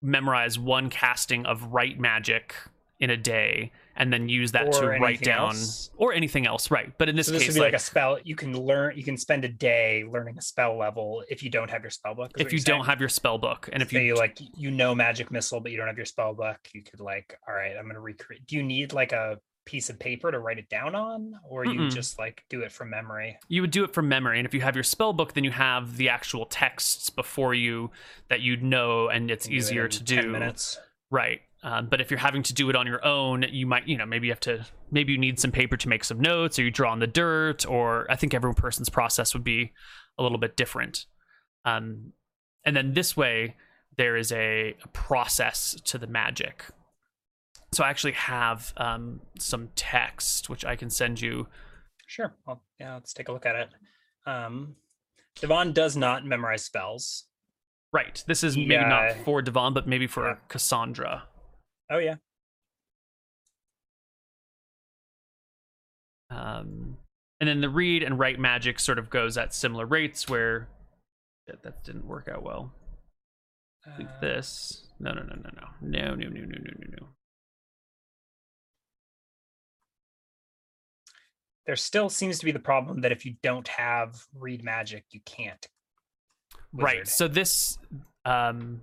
memorize 0.00 0.58
one 0.58 0.88
casting 0.88 1.44
of 1.46 1.72
write 1.72 1.98
magic 1.98 2.54
in 3.00 3.10
a 3.10 3.16
day 3.16 3.72
and 3.96 4.12
then 4.12 4.28
use 4.28 4.52
that 4.52 4.72
to 4.72 4.86
write 4.86 5.20
down 5.20 5.50
else. 5.50 5.90
or 5.98 6.14
anything 6.14 6.46
else 6.46 6.70
right 6.70 6.96
but 6.96 7.10
in 7.10 7.16
this 7.16 7.26
so 7.26 7.32
this 7.32 7.42
case 7.42 7.48
would 7.48 7.54
be 7.54 7.60
like, 7.60 7.72
like, 7.72 7.80
a 7.80 7.84
spell. 7.84 8.18
You 8.24 8.34
can 8.34 8.58
learn. 8.58 8.96
You 8.96 9.04
can 9.04 9.18
spend 9.18 9.44
a 9.44 9.48
day 9.48 10.04
learning 10.10 10.38
a 10.38 10.42
spell 10.42 10.78
level 10.78 11.22
if 11.28 11.42
you 11.42 11.50
don't 11.50 11.70
have 11.70 11.82
your 11.82 11.90
spell 11.90 12.14
book. 12.14 12.32
if 12.38 12.52
you 12.54 12.60
don't 12.60 12.86
have 12.86 13.00
your 13.00 13.10
spell 13.10 13.36
book 13.36 13.68
and 13.72 13.82
if 13.82 13.90
Say 13.90 14.06
you 14.06 14.14
like 14.14 14.38
you 14.56 14.70
know 14.70 14.94
magic 14.94 15.30
missile, 15.30 15.60
but 15.60 15.72
you 15.72 15.78
don't 15.78 15.88
have 15.88 15.96
your 15.96 16.06
spell 16.06 16.32
book, 16.34 16.58
you 16.72 16.82
could 16.82 17.00
like, 17.00 17.38
all 17.46 17.54
right, 17.54 17.74
I'm 17.76 17.86
gonna 17.86 18.00
recreate. 18.00 18.46
Do 18.46 18.56
you 18.56 18.62
need 18.62 18.94
like 18.94 19.12
a 19.12 19.38
piece 19.66 19.90
of 19.90 19.98
paper 19.98 20.30
to 20.30 20.38
write 20.38 20.58
it 20.58 20.70
down 20.70 20.94
on, 20.94 21.34
or 21.46 21.66
you 21.66 21.80
Mm-mm. 21.80 21.94
just 21.94 22.18
like 22.18 22.44
do 22.48 22.62
it 22.62 22.72
from 22.72 22.88
memory? 22.88 23.36
you 23.48 23.60
would 23.60 23.70
do 23.70 23.84
it 23.84 23.92
from 23.92 24.08
memory 24.08 24.38
and 24.38 24.46
if 24.46 24.54
you 24.54 24.62
have 24.62 24.74
your 24.74 24.82
spell 24.84 25.12
book 25.12 25.34
then 25.34 25.44
you 25.44 25.50
have 25.50 25.98
the 25.98 26.08
actual 26.08 26.46
texts 26.46 27.10
before 27.10 27.52
you 27.52 27.90
that 28.30 28.40
you'd 28.40 28.62
know 28.62 29.08
and 29.08 29.30
it's 29.30 29.46
You 29.46 29.50
do 29.50 29.56
it 29.56 29.58
easier 29.58 29.88
to 29.88 30.04
10 30.04 30.24
do 30.24 30.30
minutes. 30.30 30.78
Right. 31.10 31.40
Um, 31.62 31.88
but 31.88 32.00
if 32.00 32.10
you're 32.10 32.20
having 32.20 32.42
to 32.44 32.54
do 32.54 32.70
it 32.70 32.76
on 32.76 32.86
your 32.86 33.04
own, 33.04 33.44
you 33.50 33.66
might, 33.66 33.88
you 33.88 33.96
know, 33.96 34.06
maybe 34.06 34.28
you 34.28 34.32
have 34.32 34.40
to, 34.40 34.64
maybe 34.90 35.12
you 35.12 35.18
need 35.18 35.40
some 35.40 35.50
paper 35.50 35.76
to 35.76 35.88
make 35.88 36.04
some 36.04 36.20
notes 36.20 36.58
or 36.58 36.62
you 36.62 36.70
draw 36.70 36.92
on 36.92 37.00
the 37.00 37.06
dirt, 37.08 37.66
or 37.66 38.06
I 38.08 38.14
think 38.16 38.34
every 38.34 38.54
person's 38.54 38.88
process 38.88 39.34
would 39.34 39.42
be 39.42 39.72
a 40.18 40.22
little 40.22 40.38
bit 40.38 40.56
different. 40.56 41.06
Um, 41.64 42.12
and 42.64 42.76
then 42.76 42.94
this 42.94 43.16
way, 43.16 43.56
there 43.96 44.16
is 44.16 44.30
a, 44.30 44.76
a 44.84 44.88
process 44.92 45.74
to 45.86 45.98
the 45.98 46.06
magic. 46.06 46.64
So 47.72 47.84
I 47.84 47.90
actually 47.90 48.12
have 48.12 48.72
um, 48.76 49.20
some 49.38 49.68
text, 49.76 50.48
which 50.48 50.64
I 50.64 50.76
can 50.76 50.88
send 50.90 51.20
you. 51.20 51.48
Sure. 52.06 52.34
Well, 52.46 52.62
yeah, 52.80 52.94
let's 52.94 53.12
take 53.12 53.28
a 53.28 53.32
look 53.32 53.44
at 53.46 53.56
it. 53.56 53.68
Um, 54.24 54.76
Divan 55.40 55.72
does 55.72 55.96
not 55.96 56.24
memorize 56.24 56.64
spells. 56.64 57.24
Right. 57.92 58.22
This 58.26 58.42
is 58.44 58.56
maybe 58.56 58.74
Yeah. 58.74 58.88
not 58.88 59.24
for 59.24 59.42
Divan, 59.42 59.72
but 59.74 59.86
maybe 59.86 60.06
for 60.06 60.26
Yeah. 60.28 60.36
Cassandra. 60.48 61.24
Oh 61.90 61.98
yeah. 61.98 62.16
Um, 66.30 66.96
and 67.40 67.48
then 67.48 67.60
the 67.60 67.68
read 67.68 68.02
and 68.02 68.18
write 68.18 68.38
magic 68.38 68.80
sort 68.80 68.98
of 68.98 69.10
goes 69.10 69.36
at 69.38 69.54
similar 69.54 69.86
rates 69.86 70.28
where 70.28 70.68
that, 71.46 71.62
that 71.62 71.84
didn't 71.84 72.06
work 72.06 72.28
out 72.28 72.42
well. 72.42 72.72
Uh, 73.86 74.02
this. 74.20 74.88
No, 74.98 75.12
no, 75.12 75.22
no, 75.22 75.34
no, 75.36 75.50
no. 75.54 75.68
No, 75.80 76.14
no, 76.14 76.28
no, 76.28 76.40
no, 76.40 76.46
no, 76.46 76.72
no, 76.78 76.86
no. 77.00 77.08
There 81.66 81.76
still 81.76 82.08
seems 82.08 82.38
to 82.38 82.44
be 82.44 82.52
the 82.52 82.58
problem 82.58 83.00
that 83.00 83.12
if 83.12 83.26
you 83.26 83.34
don't 83.42 83.68
have 83.68 84.24
read 84.34 84.62
magic, 84.64 85.04
you 85.10 85.20
can't. 85.24 85.66
Right. 86.72 87.06
So 87.06 87.28
this 87.28 87.78
um 88.24 88.80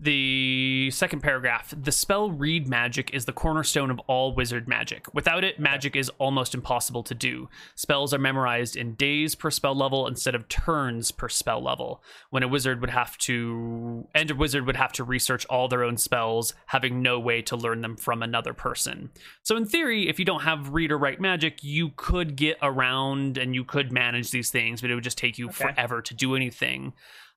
the 0.00 0.90
second 0.92 1.20
paragraph 1.20 1.74
the 1.76 1.92
spell 1.92 2.30
read 2.30 2.68
magic 2.68 3.12
is 3.12 3.24
the 3.24 3.32
cornerstone 3.32 3.90
of 3.90 3.98
all 4.06 4.34
wizard 4.34 4.68
magic. 4.68 5.12
Without 5.12 5.44
it 5.44 5.58
magic 5.58 5.96
is 5.96 6.08
almost 6.18 6.54
impossible 6.54 7.02
to 7.02 7.14
do. 7.14 7.48
Spells 7.74 8.14
are 8.14 8.18
memorized 8.18 8.76
in 8.76 8.94
days 8.94 9.34
per 9.34 9.50
spell 9.50 9.74
level 9.74 10.06
instead 10.06 10.34
of 10.34 10.48
turns 10.48 11.10
per 11.10 11.28
spell 11.28 11.62
level. 11.62 12.02
When 12.30 12.42
a 12.42 12.48
wizard 12.48 12.80
would 12.80 12.90
have 12.90 13.18
to 13.18 14.06
and 14.14 14.30
a 14.30 14.34
wizard 14.34 14.66
would 14.66 14.76
have 14.76 14.92
to 14.92 15.04
research 15.04 15.44
all 15.46 15.68
their 15.68 15.82
own 15.84 15.96
spells 15.96 16.54
having 16.66 17.02
no 17.02 17.18
way 17.18 17.42
to 17.42 17.56
learn 17.56 17.80
them 17.80 17.96
from 17.96 18.22
another 18.22 18.54
person. 18.54 19.10
So 19.42 19.56
in 19.56 19.66
theory 19.66 20.08
if 20.08 20.18
you 20.18 20.24
don't 20.24 20.42
have 20.42 20.70
read 20.70 20.92
or 20.92 20.98
write 20.98 21.20
magic 21.20 21.62
you 21.62 21.90
could 21.96 22.36
get 22.36 22.56
around 22.62 23.36
and 23.36 23.54
you 23.54 23.64
could 23.64 23.92
manage 23.92 24.30
these 24.30 24.50
things 24.50 24.80
but 24.80 24.90
it 24.90 24.94
would 24.94 25.04
just 25.04 25.18
take 25.18 25.38
you 25.38 25.48
Okay. 25.48 25.72
forever 25.72 26.02
to 26.02 26.14
do 26.14 26.34
anything 26.34 26.92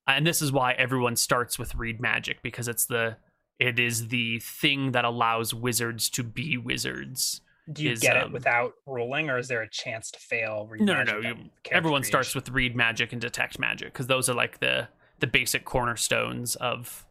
and 0.06 0.26
this 0.26 0.42
is 0.42 0.52
why 0.52 0.72
everyone 0.72 1.16
starts 1.16 1.58
with 1.58 1.74
read 1.74 2.00
magic 2.00 2.42
because 2.42 2.68
it's 2.68 2.86
the 2.86 3.16
it 3.58 3.78
is 3.78 4.08
the 4.08 4.40
thing 4.40 4.92
that 4.92 5.04
allows 5.04 5.54
wizards 5.54 6.08
to 6.10 6.22
be 6.22 6.56
wizards 6.56 7.40
Do 7.72 7.84
you 7.84 7.92
is, 7.92 8.00
get 8.00 8.16
um, 8.16 8.28
it 8.28 8.32
without 8.32 8.72
rolling, 8.86 9.30
or 9.30 9.38
is 9.38 9.48
there 9.48 9.62
a 9.62 9.68
chance 9.68 10.10
to 10.10 10.18
fail? 10.18 10.66
Read 10.68 10.82
no 10.82 10.94
no 10.94 11.04
no 11.04 11.16
on 11.18 11.22
you, 11.22 11.34
character 11.34 11.50
everyone 11.72 12.02
starts 12.02 12.34
with 12.34 12.48
read 12.50 12.74
magic 12.74 13.12
and 13.12 13.20
detect 13.20 13.58
magic 13.58 13.92
because 13.92 14.06
those 14.06 14.28
are 14.28 14.34
like 14.34 14.58
the 14.60 14.88
the 15.20 15.26
basic 15.26 15.64
cornerstones 15.64 16.56
of 16.56 17.06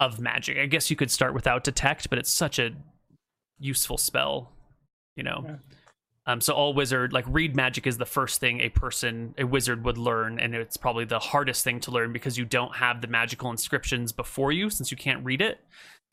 of 0.00 0.18
magic 0.18 0.58
i 0.58 0.66
guess 0.66 0.90
you 0.90 0.96
could 0.96 1.12
start 1.12 1.32
without 1.32 1.62
detect 1.62 2.10
but 2.10 2.18
it's 2.18 2.32
such 2.32 2.58
a 2.58 2.70
useful 3.60 3.96
spell 3.96 4.50
you 5.14 5.22
know 5.22 5.44
Yeah. 5.44 5.56
Um 6.26 6.40
so 6.40 6.52
all 6.52 6.72
wizard 6.74 7.12
like 7.12 7.24
read 7.28 7.56
magic 7.56 7.86
is 7.86 7.98
the 7.98 8.06
first 8.06 8.40
thing 8.40 8.60
a 8.60 8.68
person 8.68 9.34
a 9.38 9.44
wizard 9.44 9.84
would 9.84 9.98
learn 9.98 10.38
and 10.38 10.54
it's 10.54 10.76
probably 10.76 11.04
the 11.04 11.18
hardest 11.18 11.64
thing 11.64 11.80
to 11.80 11.90
learn 11.90 12.12
because 12.12 12.38
you 12.38 12.44
don't 12.44 12.76
have 12.76 13.00
the 13.00 13.08
magical 13.08 13.50
inscriptions 13.50 14.12
before 14.12 14.52
you 14.52 14.70
since 14.70 14.90
you 14.90 14.96
can't 14.96 15.24
read 15.24 15.40
it 15.40 15.60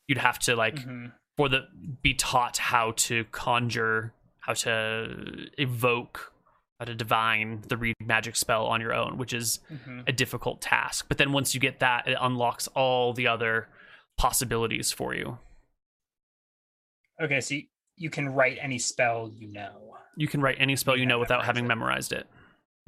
you'd 0.08 0.18
have 0.18 0.38
to 0.38 0.56
like 0.56 0.76
Mhm. 0.76 1.12
for 1.36 1.48
the 1.48 1.66
be 2.02 2.12
taught 2.14 2.56
how 2.58 2.90
to 2.92 3.24
conjure, 3.26 4.12
how 4.40 4.52
to 4.54 5.48
evoke, 5.58 6.32
how 6.80 6.84
to 6.86 6.94
divine 6.94 7.62
the 7.68 7.76
read 7.76 7.94
magic 8.00 8.34
spell 8.36 8.66
on 8.66 8.80
your 8.80 8.92
own, 8.92 9.16
which 9.16 9.32
is 9.32 9.60
Mhm. 9.70 10.08
a 10.08 10.12
difficult 10.12 10.60
task. 10.60 11.06
But 11.08 11.18
then 11.18 11.32
once 11.32 11.54
you 11.54 11.60
get 11.60 11.78
that, 11.80 12.08
it 12.08 12.16
unlocks 12.20 12.66
all 12.68 13.12
the 13.12 13.26
other 13.28 13.68
possibilities 14.18 14.90
for 14.92 15.14
you. 15.14 15.38
Okay, 17.22 17.40
so 17.40 17.54
you, 18.00 18.06
you 18.06 18.10
can 18.10 18.28
write 18.30 18.58
any 18.60 18.78
spell 18.78 19.30
you 19.32 19.46
know. 19.48 19.96
You 20.16 20.26
can 20.26 20.40
write 20.40 20.56
any 20.58 20.76
spell 20.76 20.96
you 20.96 21.02
Yeah, 21.02 21.08
know 21.10 21.18
without 21.18 21.44
having 21.44 21.64
it. 21.64 21.68
memorized 21.68 22.12
it. 22.12 22.26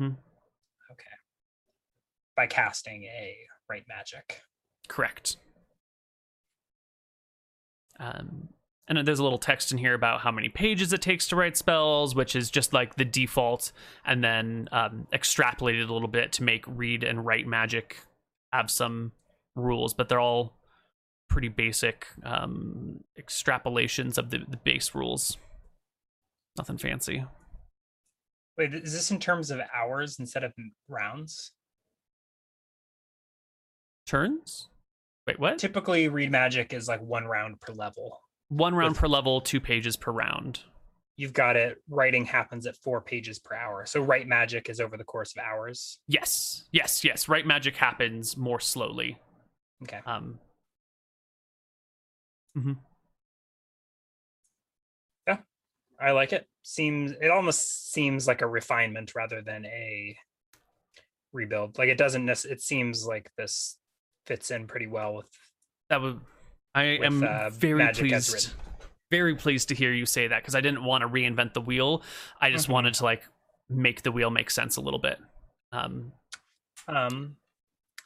Okay. 0.01 0.15
By 2.37 2.47
casting 2.47 3.05
a 3.05 3.37
write 3.71 3.85
magic. 3.89 4.43
Correct. 4.89 5.37
Um, 8.01 8.49
and 8.89 9.07
there's 9.07 9.21
a 9.21 9.23
little 9.23 9.39
text 9.39 9.71
in 9.71 9.79
here 9.79 9.95
about 9.95 10.23
how 10.23 10.33
many 10.33 10.49
pages 10.49 10.93
it 10.93 11.01
takes 11.01 11.29
to 11.29 11.37
write 11.37 11.57
spells, 11.57 12.15
which 12.15 12.35
is 12.35 12.51
just 12.51 12.73
like 12.73 12.97
the 12.97 13.05
default, 13.05 13.71
and 14.05 14.23
then 14.25 14.69
um, 14.73 15.07
extrapolated 15.13 15.89
a 15.89 15.93
little 15.93 16.09
bit 16.09 16.33
to 16.33 16.43
make 16.43 16.65
read 16.67 17.05
and 17.05 17.25
write 17.25 17.47
magic 17.47 17.99
have 18.53 18.71
some 18.71 19.13
rules, 19.55 19.95
but 19.95 20.09
they're 20.09 20.21
all 20.21 20.59
pretty 21.33 21.49
basic 21.49 22.07
um, 22.25 23.01
extrapolations 23.19 24.19
of 24.19 24.29
the, 24.29 24.45
the 24.47 24.59
base 24.59 24.95
rules. 24.95 25.39
Nothing 26.59 26.77
fancy. 26.77 27.25
Wait, 28.59 28.75
is 28.75 28.93
this 28.93 29.11
in 29.11 29.19
terms 29.19 29.51
of 29.51 29.59
hours 29.75 30.19
instead 30.19 30.45
of 30.45 30.53
rounds? 30.89 31.53
Turns? 34.07 34.69
Wait, 35.27 35.39
what? 35.41 35.59
Typically, 35.59 36.09
read 36.09 36.31
magic 36.31 36.75
is 36.75 36.87
like 36.87 37.01
one 37.01 37.25
round 37.25 37.59
per 37.63 37.73
level. 37.73 38.21
One 38.51 38.75
round 38.75 38.91
with- 38.93 39.01
per 39.01 39.09
level, 39.09 39.41
two 39.41 39.59
pages 39.61 39.97
per 39.97 40.13
round. 40.13 40.61
You've 41.17 41.33
got 41.33 41.57
it. 41.57 41.79
Writing 41.89 42.27
happens 42.27 42.67
at 42.67 42.77
four 42.77 43.01
pages 43.01 43.39
per 43.39 43.55
hour. 43.55 43.87
So, 43.87 44.03
write 44.03 44.27
magic 44.27 44.69
is 44.69 44.81
over 44.81 44.99
the 44.99 45.05
course 45.05 45.35
of 45.35 45.43
hours. 45.43 45.99
Yes, 46.09 46.65
yes, 46.73 47.05
yes. 47.05 47.27
Write 47.27 47.47
magic 47.47 47.77
happens 47.77 48.37
more 48.37 48.61
slowly. 48.61 49.19
Okay. 49.85 50.01
Um, 50.05 50.39
I 56.01 56.11
like 56.11 56.33
it. 56.33 56.49
Seems 56.65 57.12
it 57.12 57.31
almost 57.31 57.93
seems 57.93 58.27
like 58.27 58.43
a 58.43 58.47
refinement 58.47 59.12
rather 59.15 59.41
than 59.41 59.65
a 59.66 60.16
rebuild. 61.33 61.79
Like 61.79 61.89
it 61.89 61.97
doesn't. 61.99 62.24
nec- 62.24 62.45
It 62.45 62.61
seems 62.61 63.07
like 63.07 63.31
this 63.37 63.79
fits 64.27 64.51
in 64.51 64.66
pretty 64.66 64.89
well 64.89 65.15
with. 65.15 65.29
that 65.91 66.01
would. 66.03 66.20
I 66.74 66.97
With, 66.99 67.07
am 67.07 67.23
uh, 67.23 67.51
very 67.51 67.74
magic 67.85 68.09
pleased. 68.09 68.53
Very 69.12 69.37
pleased 69.37 69.69
to 69.69 69.74
hear 69.77 69.93
you 69.93 70.07
say 70.07 70.27
that 70.27 70.43
because 70.43 70.55
I 70.57 70.61
didn't 70.61 70.83
want 70.85 71.03
to 71.03 71.09
reinvent 71.09 71.53
the 71.53 71.61
wheel. 71.61 72.03
I 72.41 72.51
just 72.51 72.66
Mhm. 72.66 72.73
wanted 72.73 72.95
to 72.95 73.05
like 73.05 73.23
make 73.69 74.03
the 74.03 74.11
wheel 74.11 74.31
make 74.31 74.51
sense 74.51 74.77
a 74.77 74.81
little 74.81 74.99
bit. 75.01 75.19
Um, 75.70 76.12
Um, 76.89 77.37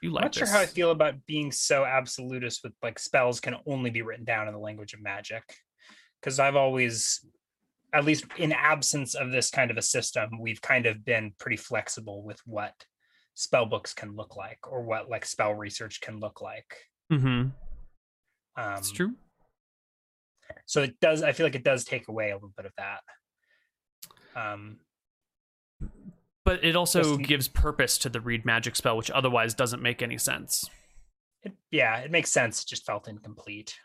you 0.02 0.10
I'm 0.10 0.14
like 0.14 0.24
not 0.24 0.34
sure 0.34 0.46
how 0.46 0.60
I 0.60 0.66
feel 0.66 0.90
about 0.90 1.14
being 1.26 1.50
so 1.52 1.84
absolutist 1.84 2.62
with 2.64 2.72
like 2.82 2.98
spells 2.98 3.40
can 3.40 3.56
only 3.66 3.90
be 3.90 4.02
written 4.02 4.24
down 4.24 4.48
in 4.48 4.54
the 4.54 4.60
language 4.60 4.92
of 4.94 5.02
magic, 5.02 5.42
because 6.20 6.38
I've 6.38 6.56
always, 6.56 7.24
at 7.92 8.04
least 8.04 8.24
in 8.36 8.52
absence 8.52 9.14
of 9.14 9.30
this 9.32 9.50
kind 9.50 9.70
of 9.70 9.76
a 9.76 9.82
system, 9.82 10.38
we've 10.40 10.60
kind 10.62 10.86
of 10.86 11.04
been 11.04 11.32
pretty 11.38 11.56
flexible 11.56 12.22
with 12.22 12.40
what 12.46 12.74
spell 13.34 13.66
books 13.66 13.94
can 13.94 14.14
look 14.16 14.36
like 14.36 14.58
or 14.70 14.82
what 14.82 15.08
like 15.10 15.24
spell 15.24 15.52
research 15.54 16.00
can 16.00 16.20
look 16.20 16.40
like. 16.40 16.76
Mm-hmm. 17.12 17.48
Um, 18.58 18.78
It's 18.78 18.90
true. 18.90 19.14
so 20.64 20.82
it 20.82 20.98
does 21.00 21.22
i 21.22 21.32
feel 21.32 21.44
like 21.44 21.54
it 21.56 21.64
does 21.64 21.84
take 21.84 22.08
away 22.08 22.30
a 22.30 22.34
little 22.34 22.52
bit 22.56 22.66
of 22.66 22.72
that 22.78 23.00
um 24.36 24.78
But 26.46 26.64
it 26.64 26.74
also 26.76 27.02
just- 27.02 27.22
gives 27.28 27.48
purpose 27.48 27.98
to 27.98 28.08
the 28.08 28.20
read 28.22 28.46
magic 28.46 28.76
spell, 28.76 28.96
which 28.96 29.10
otherwise 29.10 29.52
doesn't 29.52 29.82
make 29.82 30.00
any 30.00 30.16
sense. 30.16 30.70
it, 31.42 31.52
yeah 31.70 31.98
it 31.98 32.10
makes 32.10 32.30
sense 32.30 32.62
it 32.62 32.68
just 32.68 32.86
felt 32.86 33.06
incomplete 33.08 33.76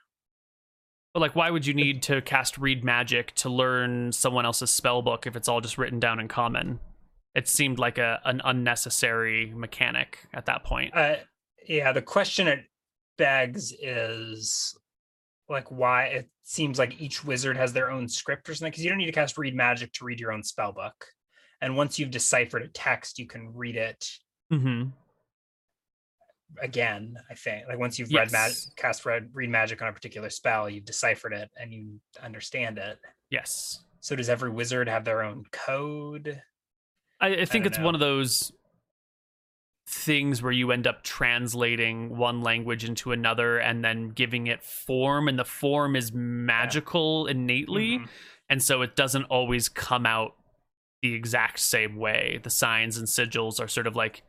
But 1.14 1.20
like, 1.20 1.36
why 1.36 1.50
would 1.50 1.66
you 1.66 1.74
need 1.74 2.02
to 2.04 2.22
cast 2.22 2.58
read 2.58 2.84
magic 2.86 3.34
to 3.36 3.50
learn 3.50 4.12
someone 4.14 4.46
else's 4.46 4.72
spell 4.72 5.02
book 5.02 5.28
if 5.28 5.36
it's 5.36 5.48
all 5.50 5.60
just 5.60 5.78
written 5.78 6.00
down 6.00 6.20
in 6.22 6.28
common? 6.30 6.80
It 7.36 7.48
seemed 7.50 7.80
like 7.80 7.98
a 7.98 8.20
an 8.26 8.42
unnecessary 8.46 9.52
mechanic 9.56 10.20
at 10.34 10.46
that 10.46 10.64
point. 10.64 10.96
uh 10.96 11.16
yeah 11.68 11.92
the 11.92 12.02
question 12.02 12.48
it 12.48 12.62
begs 13.18 13.72
is 13.82 14.76
like 15.50 15.70
why 15.70 16.06
it 16.06 16.30
seems 16.44 16.80
like 16.80 17.00
each 17.02 17.24
wizard 17.24 17.56
has 17.58 17.74
their 17.74 17.92
own 17.92 18.08
script 18.08 18.50
or 18.50 18.56
something 18.56 18.72
because 18.72 18.84
you 18.84 18.90
don't 18.90 18.98
need 18.98 19.06
to 19.06 19.12
cast 19.12 19.38
read 19.38 19.56
magic 19.56 19.92
to 19.94 20.06
read 20.06 20.20
your 20.20 20.32
own 20.32 20.44
spell 20.44 20.72
book 20.72 21.06
and 21.62 21.76
once 21.78 21.98
you've 22.00 22.12
deciphered 22.12 22.64
a 22.64 22.68
text 22.70 23.20
you 23.20 23.26
can 23.28 23.54
read 23.56 23.76
it 23.76 24.10
Mm-hmm. 24.52 24.90
again 26.62 27.16
i 27.30 27.34
think 27.34 27.66
like 27.68 27.80
once 27.80 27.98
you've 27.98 28.12
read 28.14 28.32
mag- 28.32 28.52
cast 28.76 29.06
read 29.06 29.30
read 29.34 29.50
magic 29.50 29.82
on 29.82 29.88
a 29.88 29.94
particular 29.94 30.30
spell 30.30 30.70
you've 30.70 30.84
deciphered 30.86 31.32
it 31.34 31.50
and 31.60 31.74
you 31.74 32.00
understand 32.22 32.78
it 32.78 33.00
Yes. 33.30 33.80
So 34.02 34.14
does 34.18 34.28
every 34.28 34.50
wizard 34.50 34.90
have 34.90 35.06
their 35.06 35.24
own 35.24 35.46
code? 35.54 36.42
I, 37.22 37.28
I 37.28 37.46
think 37.46 37.64
don't 37.64 37.68
it's 37.68 37.78
know. 37.78 37.86
one 37.86 37.94
of 37.96 38.02
those 38.02 38.52
things 39.88 40.42
where 40.44 40.52
you 40.52 40.74
end 40.74 40.86
up 40.86 41.02
translating 41.02 42.18
one 42.18 42.42
language 42.42 42.84
into 42.84 43.14
another 43.14 43.58
and 43.58 43.86
then 43.86 44.10
giving 44.10 44.48
it 44.48 44.64
form, 44.66 45.30
and 45.30 45.40
the 45.40 45.46
form 45.46 45.96
is 45.96 46.12
magical 46.12 47.26
innately, 47.28 48.00
Mhm. 48.00 48.10
and 48.50 48.62
so 48.62 48.82
it 48.82 48.98
doesn't 48.98 49.24
always 49.26 49.70
come 49.70 50.06
out 50.06 50.36
the 51.02 51.14
exact 51.14 51.60
same 51.60 51.96
way. 51.96 52.40
The 52.44 52.50
signs 52.50 52.98
and 52.98 53.08
sigils 53.08 53.60
are 53.60 53.68
sort 53.68 53.88
of 53.88 53.96
like, 53.96 54.24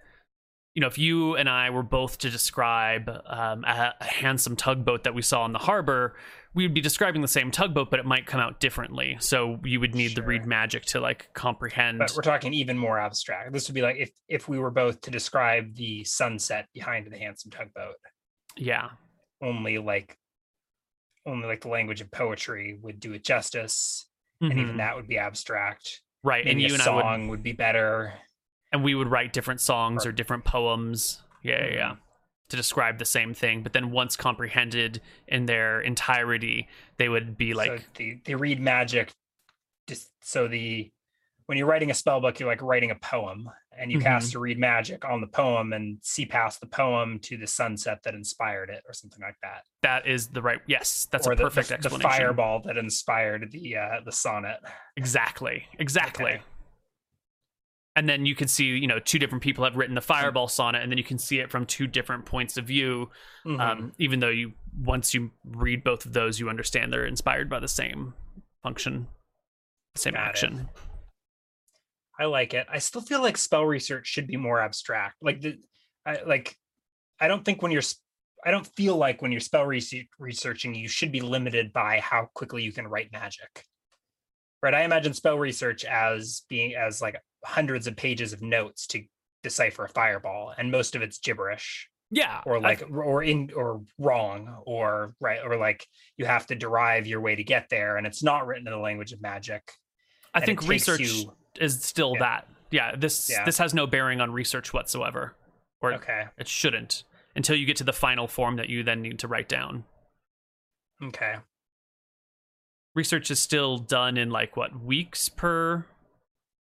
you 0.75 0.81
know, 0.81 0.87
if 0.87 0.97
you 0.99 1.37
and 1.37 1.49
I 1.49 1.69
were 1.71 1.83
both 1.83 2.17
to 2.19 2.31
describe 2.31 3.09
um, 3.27 3.63
a, 3.65 3.95
a 4.01 4.05
handsome 4.05 4.57
tugboat 4.57 5.05
that 5.05 5.15
we 5.15 5.21
saw 5.21 5.45
in 5.45 5.53
the 5.53 5.59
harbor, 5.59 6.17
we 6.55 6.65
would 6.65 6.73
be 6.73 6.81
describing 6.81 7.21
the 7.21 7.29
same 7.29 7.51
tugboat, 7.51 7.91
but 7.91 8.01
it 8.01 8.07
might 8.07 8.25
come 8.27 8.41
out 8.41 8.59
differently. 8.59 9.17
So 9.21 9.59
you 9.65 9.81
would 9.81 9.95
need 9.95 10.15
the 10.17 10.23
read 10.23 10.47
magic 10.47 10.85
to 10.87 11.01
like 11.01 11.29
comprehend. 11.35 11.99
But 11.99 12.13
we're 12.17 12.23
talking 12.23 12.55
even 12.55 12.79
more 12.79 12.99
abstract. 12.99 13.53
This 13.53 13.69
would 13.69 13.75
be 13.75 13.83
like 13.83 13.97
if 13.99 14.11
if 14.29 14.49
we 14.49 14.59
were 14.59 14.71
both 14.71 15.03
to 15.03 15.11
describe 15.11 15.75
the 15.75 16.05
sunset 16.05 16.69
behind 16.73 17.11
the 17.11 17.19
handsome 17.19 17.51
tugboat, 17.51 17.97
yeah. 18.57 18.91
only 19.43 19.77
like 19.77 20.17
only 21.27 21.47
like 21.47 21.61
the 21.61 21.69
language 21.69 22.01
of 22.01 22.11
poetry 22.11 22.79
would 22.83 22.99
do 22.99 23.13
it 23.13 23.25
justice, 23.25 24.07
and 24.41 24.53
even 24.59 24.75
Mhm. 24.75 24.79
that 24.79 24.97
would 24.97 25.07
be 25.07 25.19
abstract. 25.19 26.01
Right. 26.23 26.47
And 26.47 26.61
you 26.61 26.69
a 26.69 26.73
and 26.75 26.83
I 26.83 26.95
would 26.95 27.03
song 27.03 27.29
would 27.29 27.43
be 27.43 27.53
better. 27.53 28.15
and 28.73 28.83
we 28.85 28.95
would 28.95 29.09
write 29.09 29.33
different 29.33 29.61
songs 29.61 30.05
Or- 30.07 30.11
or 30.11 30.13
different 30.13 30.45
poems 30.45 31.23
yeah 31.43 31.65
yeah, 31.67 31.75
yeah 31.75 31.95
to 32.49 32.57
describe 32.57 32.99
the 32.99 33.05
same 33.05 33.33
thing 33.35 33.63
but 33.63 33.73
then 33.73 33.91
once 33.91 34.15
comprehended 34.17 35.01
in 35.27 35.47
their 35.47 35.81
entirety 35.81 36.69
they 36.99 37.09
would 37.09 37.37
be 37.37 37.55
like 37.55 37.81
so 37.81 37.87
the 37.97 38.19
the 38.25 38.35
read 38.35 38.61
magic, 38.61 39.11
just 39.89 40.11
so 40.23 40.47
the 40.49 40.91
when 41.47 41.59
you're 41.59 41.67
writing 41.67 41.91
a 41.91 41.95
spell 41.95 42.21
book, 42.21 42.39
you're 42.41 42.49
like 42.49 42.63
writing 42.63 42.91
a 42.91 42.95
poem, 42.95 43.51
and 43.77 43.91
you 43.91 43.99
Mhm. 43.99 44.03
cast 44.03 44.35
a 44.35 44.39
read 44.39 44.59
magic 44.59 45.05
on 45.05 45.21
the 45.21 45.27
poem 45.27 45.73
and 45.73 45.99
see 46.03 46.25
past 46.27 46.61
the 46.61 46.67
poem 46.67 47.19
to 47.21 47.37
the 47.37 47.47
sunset 47.47 48.03
that 48.05 48.15
inspired 48.15 48.71
it, 48.71 48.83
or 48.87 48.93
something 48.93 49.21
like 49.23 49.37
that. 49.43 49.65
that 49.83 50.07
is 50.07 50.29
the 50.29 50.41
right 50.43 50.61
yes 50.67 51.07
that's 51.11 51.27
or 51.27 51.33
a 51.33 51.37
the- 51.37 51.43
perfect 51.43 51.69
the, 51.69 51.73
the 51.73 51.79
explanation 51.87 52.11
fireball 52.11 52.61
that 52.61 52.77
inspired 52.77 53.51
the 53.51 53.77
uh, 53.77 54.01
the 54.05 54.13
sonnet. 54.13 54.61
exactly 54.97 55.67
exactly 55.79 56.33
Okay. 56.35 56.43
and 57.97 58.09
then 58.09 58.25
you 58.27 58.35
can 58.37 58.47
see 58.49 58.65
you 58.67 58.87
know 58.87 58.99
two 59.01 59.19
different 59.19 59.43
people 59.43 59.65
have 59.65 59.77
written 59.77 59.95
the 59.97 60.01
fireball 60.01 60.47
sonnet 60.49 60.83
and 60.83 60.91
then 60.93 60.99
you 60.99 61.05
can 61.05 61.19
see 61.19 61.41
it 61.41 61.51
from 61.51 61.67
two 61.67 61.87
different 61.89 62.25
points 62.27 62.57
of 62.57 62.65
view 62.67 63.11
Mhm. 63.45 63.61
um, 63.61 63.93
even 63.99 64.21
though 64.21 64.29
you 64.29 64.53
once 64.79 65.13
you 65.15 65.31
read 65.45 65.83
both 65.83 66.07
of 66.07 66.13
those 66.13 66.39
you 66.39 66.49
understand 66.49 66.93
they're 66.93 67.05
inspired 67.07 67.51
by 67.51 67.59
the 67.59 67.69
same 67.69 68.15
function 68.63 69.09
same 69.97 70.15
Got 70.15 70.43
it. 70.43 70.59
I 72.19 72.27
like 72.27 72.55
it. 72.55 72.67
I 72.71 72.79
still 72.79 73.01
feel 73.01 73.23
like 73.23 73.37
spell 73.37 73.65
research 73.65 74.07
should 74.07 74.27
be 74.27 74.37
more 74.37 74.61
abstract. 74.61 75.17
Like 75.23 75.41
the, 75.41 75.57
I 76.05 76.21
like, 76.27 76.57
I 77.21 77.29
don't 77.29 77.45
think 77.45 77.63
when 77.63 77.73
you're, 77.73 77.83
I 78.45 78.51
don't 78.51 78.67
feel 78.67 78.97
like 78.97 79.23
when 79.23 79.33
you're 79.33 79.41
spell 79.41 79.65
rese- 79.67 80.07
researching, 80.19 80.75
you 80.75 80.89
should 80.89 81.13
be 81.13 81.21
limited 81.21 81.73
by 81.73 82.01
how 82.01 82.29
quickly 82.35 82.63
you 82.63 82.73
can 82.73 82.87
write 82.89 83.13
magic. 83.13 83.65
Right. 84.63 84.75
I 84.75 84.83
imagine 84.85 85.13
spell 85.15 85.39
research 85.39 85.85
as 85.85 86.43
being 86.49 86.75
as 86.75 87.03
like 87.03 87.21
hundreds 87.45 87.87
of 87.89 87.97
pages 87.97 88.33
of 88.33 88.43
notes 88.43 88.87
to 88.89 89.03
decipher 89.43 89.85
a 89.85 89.89
fireball, 89.89 90.55
and 90.57 90.71
most 90.71 90.95
of 90.95 91.03
it's 91.03 91.19
gibberish 91.19 91.89
yeah 92.15 92.43
or 92.45 92.59
I- 92.59 92.61
like 92.61 92.85
or 92.91 93.23
in 93.23 93.51
or 93.57 93.83
wrong 93.99 94.55
or 94.67 95.15
right 95.19 95.41
or 95.43 95.57
like 95.57 95.87
you 96.19 96.27
have 96.27 96.47
to 96.49 96.55
derive 96.55 97.07
your 97.07 97.21
way 97.21 97.35
to 97.35 97.43
get 97.43 97.71
there, 97.71 97.97
and 97.97 98.07
it's 98.07 98.23
not 98.23 98.47
written 98.47 98.69
in 98.69 98.73
the 98.73 98.79
language 98.79 99.13
of 99.13 99.21
magic. 99.21 99.63
I 100.33 100.41
think 100.41 100.69
research 100.69 101.01
you- 101.01 101.33
is 101.61 101.83
still 101.85 102.13
Yeah. 102.15 102.21
that. 102.21 102.49
Yeah, 102.71 102.97
this 102.97 103.29
Yeah. 103.31 103.45
this 103.45 103.59
has 103.59 103.75
no 103.75 103.87
bearing 103.87 104.21
on 104.21 104.33
research 104.33 104.73
whatsoever, 104.73 105.37
or 105.81 105.95
Okay. 105.95 106.29
it 106.39 106.49
shouldn't 106.49 107.05
until 107.35 107.57
you 107.57 107.67
get 107.67 107.77
to 107.79 107.85
the 107.85 107.93
final 107.93 108.27
form 108.27 108.57
that 108.57 108.69
you 108.69 108.83
then 108.83 109.03
need 109.03 109.19
to 109.19 109.29
write 109.29 109.49
down. 109.49 109.85
Okay. 111.03 111.37
Research 112.95 113.31
is 113.31 113.41
still 113.41 113.79
done 113.79 114.17
in 114.19 114.31
like 114.31 114.57
what 114.57 114.79
weeks 114.81 115.29
per 115.29 115.87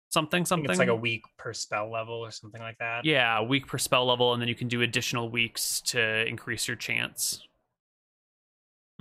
something 0.09 0.45
something. 0.45 0.69
it's 0.69 0.79
like 0.79 0.87
a 0.87 0.95
week 0.95 1.23
per 1.37 1.53
spell 1.53 1.89
level 1.91 2.15
or 2.15 2.31
something 2.31 2.61
like 2.61 2.77
that. 2.79 3.05
yeah, 3.05 3.37
a 3.37 3.43
week 3.43 3.67
per 3.67 3.77
spell 3.77 4.05
level, 4.05 4.33
and 4.33 4.41
then 4.41 4.47
you 4.49 4.55
can 4.55 4.67
do 4.67 4.81
additional 4.81 5.29
weeks 5.29 5.81
to 5.81 6.25
increase 6.27 6.67
your 6.67 6.77
chance. 6.77 7.47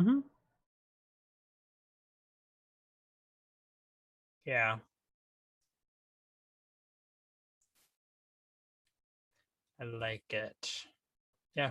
Mm 0.01 0.05
hmm 0.05 0.20
Yeah. 4.44 4.78
I 9.81 9.85
like 9.85 10.33
it. 10.33 10.85
Yeah. 11.55 11.71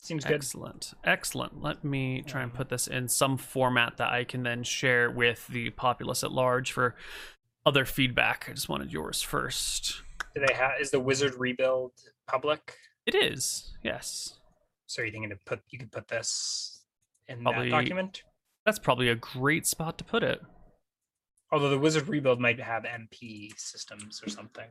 Seems 0.00 0.24
good. 0.24 0.36
Excellent. 0.36 0.94
Excellent. 1.04 1.60
Let 1.60 1.84
me 1.84 2.22
try 2.22 2.42
and 2.42 2.52
put 2.54 2.68
this 2.68 2.86
in 2.86 3.08
some 3.08 3.36
format 3.36 3.96
that 3.96 4.10
I 4.10 4.24
can 4.24 4.42
then 4.42 4.62
share 4.62 5.10
with 5.10 5.46
the 5.48 5.70
populace 5.70 6.22
at 6.22 6.32
large 6.32 6.72
for 6.72 6.94
other 7.66 7.84
feedback. 7.84 8.46
I 8.48 8.52
just 8.52 8.68
wanted 8.68 8.92
yours 8.92 9.22
first. 9.22 10.02
Do 10.34 10.44
they 10.46 10.54
have 10.54 10.72
is 10.80 10.90
the 10.90 11.00
wizard 11.00 11.34
rebuild 11.36 11.92
public? 12.28 12.76
It 13.06 13.14
is. 13.14 13.74
Yes. 13.82 14.38
So 14.86 15.02
are 15.02 15.04
you 15.04 15.12
thinking 15.12 15.30
to 15.30 15.36
put 15.44 15.60
you 15.68 15.78
could 15.78 15.90
put 15.92 16.08
this 16.08 16.82
in 17.26 17.42
Probably- 17.42 17.70
that 17.70 17.76
document? 17.82 18.22
That's 18.64 18.78
probably 18.78 19.08
a 19.08 19.14
great 19.14 19.66
spot 19.66 19.98
to 19.98 20.04
put 20.04 20.22
it. 20.22 20.42
Although 21.50 21.70
the 21.70 21.78
wizard 21.78 22.08
rebuild 22.08 22.38
might 22.40 22.60
have 22.60 22.84
MP 22.84 23.52
systems 23.58 24.22
or 24.24 24.28
something. 24.28 24.68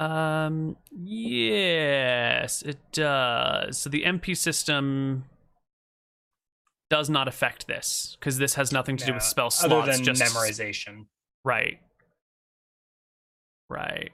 Um 0.00 0.76
yes, 0.92 2.62
it 2.62 2.78
does. 2.92 3.78
So 3.78 3.90
the 3.90 4.04
MP 4.04 4.36
system 4.36 5.24
does 6.90 7.10
not 7.10 7.28
affect 7.28 7.66
this 7.66 8.16
because 8.18 8.38
this 8.38 8.54
has 8.54 8.72
nothing 8.72 8.96
to 8.96 9.04
do 9.04 9.12
with 9.12 9.22
spell 9.22 9.50
slots 9.50 9.72
Other 9.72 9.92
than 9.92 10.04
just 10.04 10.22
memorization. 10.22 11.06
Right. 11.44 11.80
Right. 13.68 14.12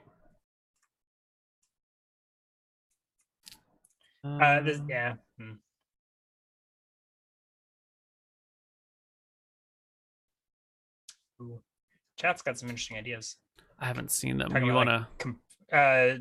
Uh, 4.23 4.61
this, 4.61 4.79
Um, 4.79 4.89
yeah. 4.89 5.13
hmm. 5.37 5.51
Ooh. 11.41 11.61
Chat's 12.17 12.41
got 12.41 12.57
some 12.57 12.69
interesting 12.69 12.97
ideas. 12.97 13.37
I 13.79 13.85
haven't 13.85 14.11
seen 14.11 14.37
them. 14.37 14.49
Talking 14.49 14.65
You 14.67 14.73
want 14.73 14.89
like, 14.89 14.99
to? 15.01 15.07
com- 15.19 15.39
uh, 15.71 16.15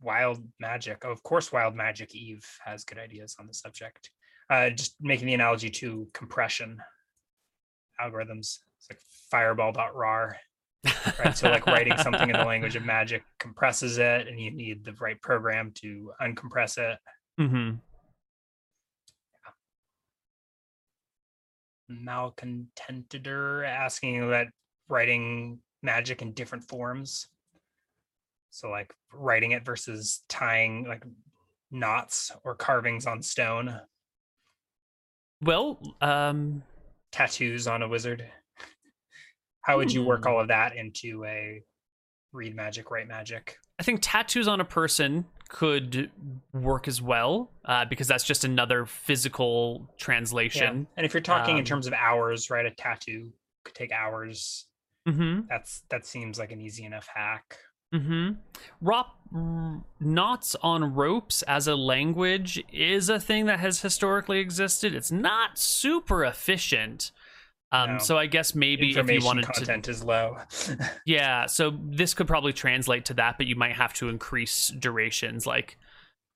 wild 0.00 0.42
magic. 0.58 1.04
Of 1.04 1.22
course, 1.22 1.52
wild 1.52 1.74
magic. 1.74 2.14
Eve 2.14 2.44
has 2.64 2.84
good 2.84 2.98
ideas 2.98 3.36
on 3.38 3.46
the 3.46 3.54
subject. 3.54 4.10
Uh, 4.48 4.70
just 4.70 4.96
making 5.00 5.26
the 5.26 5.34
analogy 5.34 5.70
to 5.70 6.08
compression 6.12 6.78
algorithms. 8.00 8.58
It's 8.78 8.88
like 8.90 8.98
fireball.rar. 9.30 10.36
Right. 11.18 11.36
So, 11.36 11.50
like 11.50 11.66
writing 11.66 11.96
something 11.98 12.30
in 12.30 12.36
the 12.36 12.44
language 12.44 12.74
of 12.74 12.84
magic 12.86 13.22
compresses 13.38 13.98
it, 13.98 14.26
and 14.28 14.40
you 14.40 14.50
need 14.50 14.84
the 14.84 14.94
right 14.94 15.20
program 15.20 15.72
to 15.76 16.12
uncompress 16.20 16.78
it. 16.78 16.98
mm-hmm. 17.38 17.76
malcontentitor 21.90 23.66
asking 23.66 24.22
about 24.22 24.46
writing 24.88 25.58
magic 25.82 26.22
in 26.22 26.32
different 26.32 26.64
forms. 26.68 27.28
So 28.50 28.68
like 28.70 28.92
writing 29.12 29.52
it 29.52 29.64
versus 29.64 30.22
tying 30.28 30.86
like 30.86 31.04
knots 31.70 32.32
or 32.44 32.54
carvings 32.54 33.06
on 33.06 33.22
stone, 33.22 33.80
Well, 35.42 35.78
um, 36.00 36.62
tattoos 37.12 37.66
on 37.66 37.82
a 37.82 37.88
wizard. 37.88 38.30
How 39.62 39.76
would 39.76 39.92
you 39.92 40.02
work 40.04 40.22
Hmm. 40.22 40.28
all 40.28 40.40
of 40.40 40.48
that 40.48 40.74
into 40.76 41.24
a 41.24 41.62
read 42.32 42.54
magic, 42.54 42.90
write 42.90 43.08
magic? 43.08 43.58
I 43.78 43.82
think 43.82 44.00
tattoos 44.02 44.48
on 44.48 44.60
a 44.60 44.64
person 44.64 45.26
could 45.48 46.10
work 46.52 46.86
as 46.86 47.00
well 47.02 47.50
uh, 47.64 47.84
because 47.84 48.06
that's 48.06 48.24
just 48.24 48.44
another 48.44 48.86
physical 48.86 49.80
Yeah. 49.88 49.96
translation. 49.96 50.86
And 50.96 51.06
if 51.06 51.14
you're 51.14 51.20
talking 51.22 51.56
in 51.56 51.60
Um, 51.60 51.64
terms 51.64 51.86
of 51.86 51.92
hours, 51.92 52.50
right? 52.50 52.66
A 52.66 52.70
tattoo 52.70 53.32
could 53.64 53.74
take 53.74 53.92
hours. 53.92 54.66
Mm-hmm. 55.08 55.46
That's 55.48 55.80
that 55.90 56.04
seems 56.06 56.38
like 56.38 56.52
an 56.52 56.60
easy 56.60 56.84
enough 56.84 57.08
hack. 57.12 57.58
Mm-hmm. 57.94 58.32
Rop 58.80 59.16
r- 59.34 59.82
knots 59.98 60.56
on 60.62 60.94
ropes 60.94 61.42
as 61.42 61.66
a 61.66 61.74
language 61.74 62.62
is 62.72 63.08
a 63.08 63.18
thing 63.18 63.46
that 63.46 63.60
has 63.60 63.80
historically 63.82 64.38
existed. 64.38 64.94
It's 64.94 65.10
not 65.10 65.58
super 65.58 66.24
efficient. 66.24 67.10
Um, 67.72 67.92
No. 67.92 67.98
So 67.98 68.18
I 68.18 68.26
guess 68.26 68.54
maybe 68.54 68.90
if 68.96 69.10
you 69.10 69.24
wanted 69.24 69.46
to, 69.46 69.52
content 69.52 69.88
is 69.88 70.02
low. 70.04 70.38
yeah. 71.06 71.46
So 71.46 71.72
this 71.82 72.14
could 72.14 72.26
probably 72.26 72.52
translate 72.52 73.04
to 73.06 73.14
that, 73.14 73.38
but 73.38 73.46
you 73.46 73.56
might 73.56 73.74
have 73.76 73.92
to 73.94 74.08
increase 74.08 74.68
durations. 74.68 75.46
Like, 75.46 75.76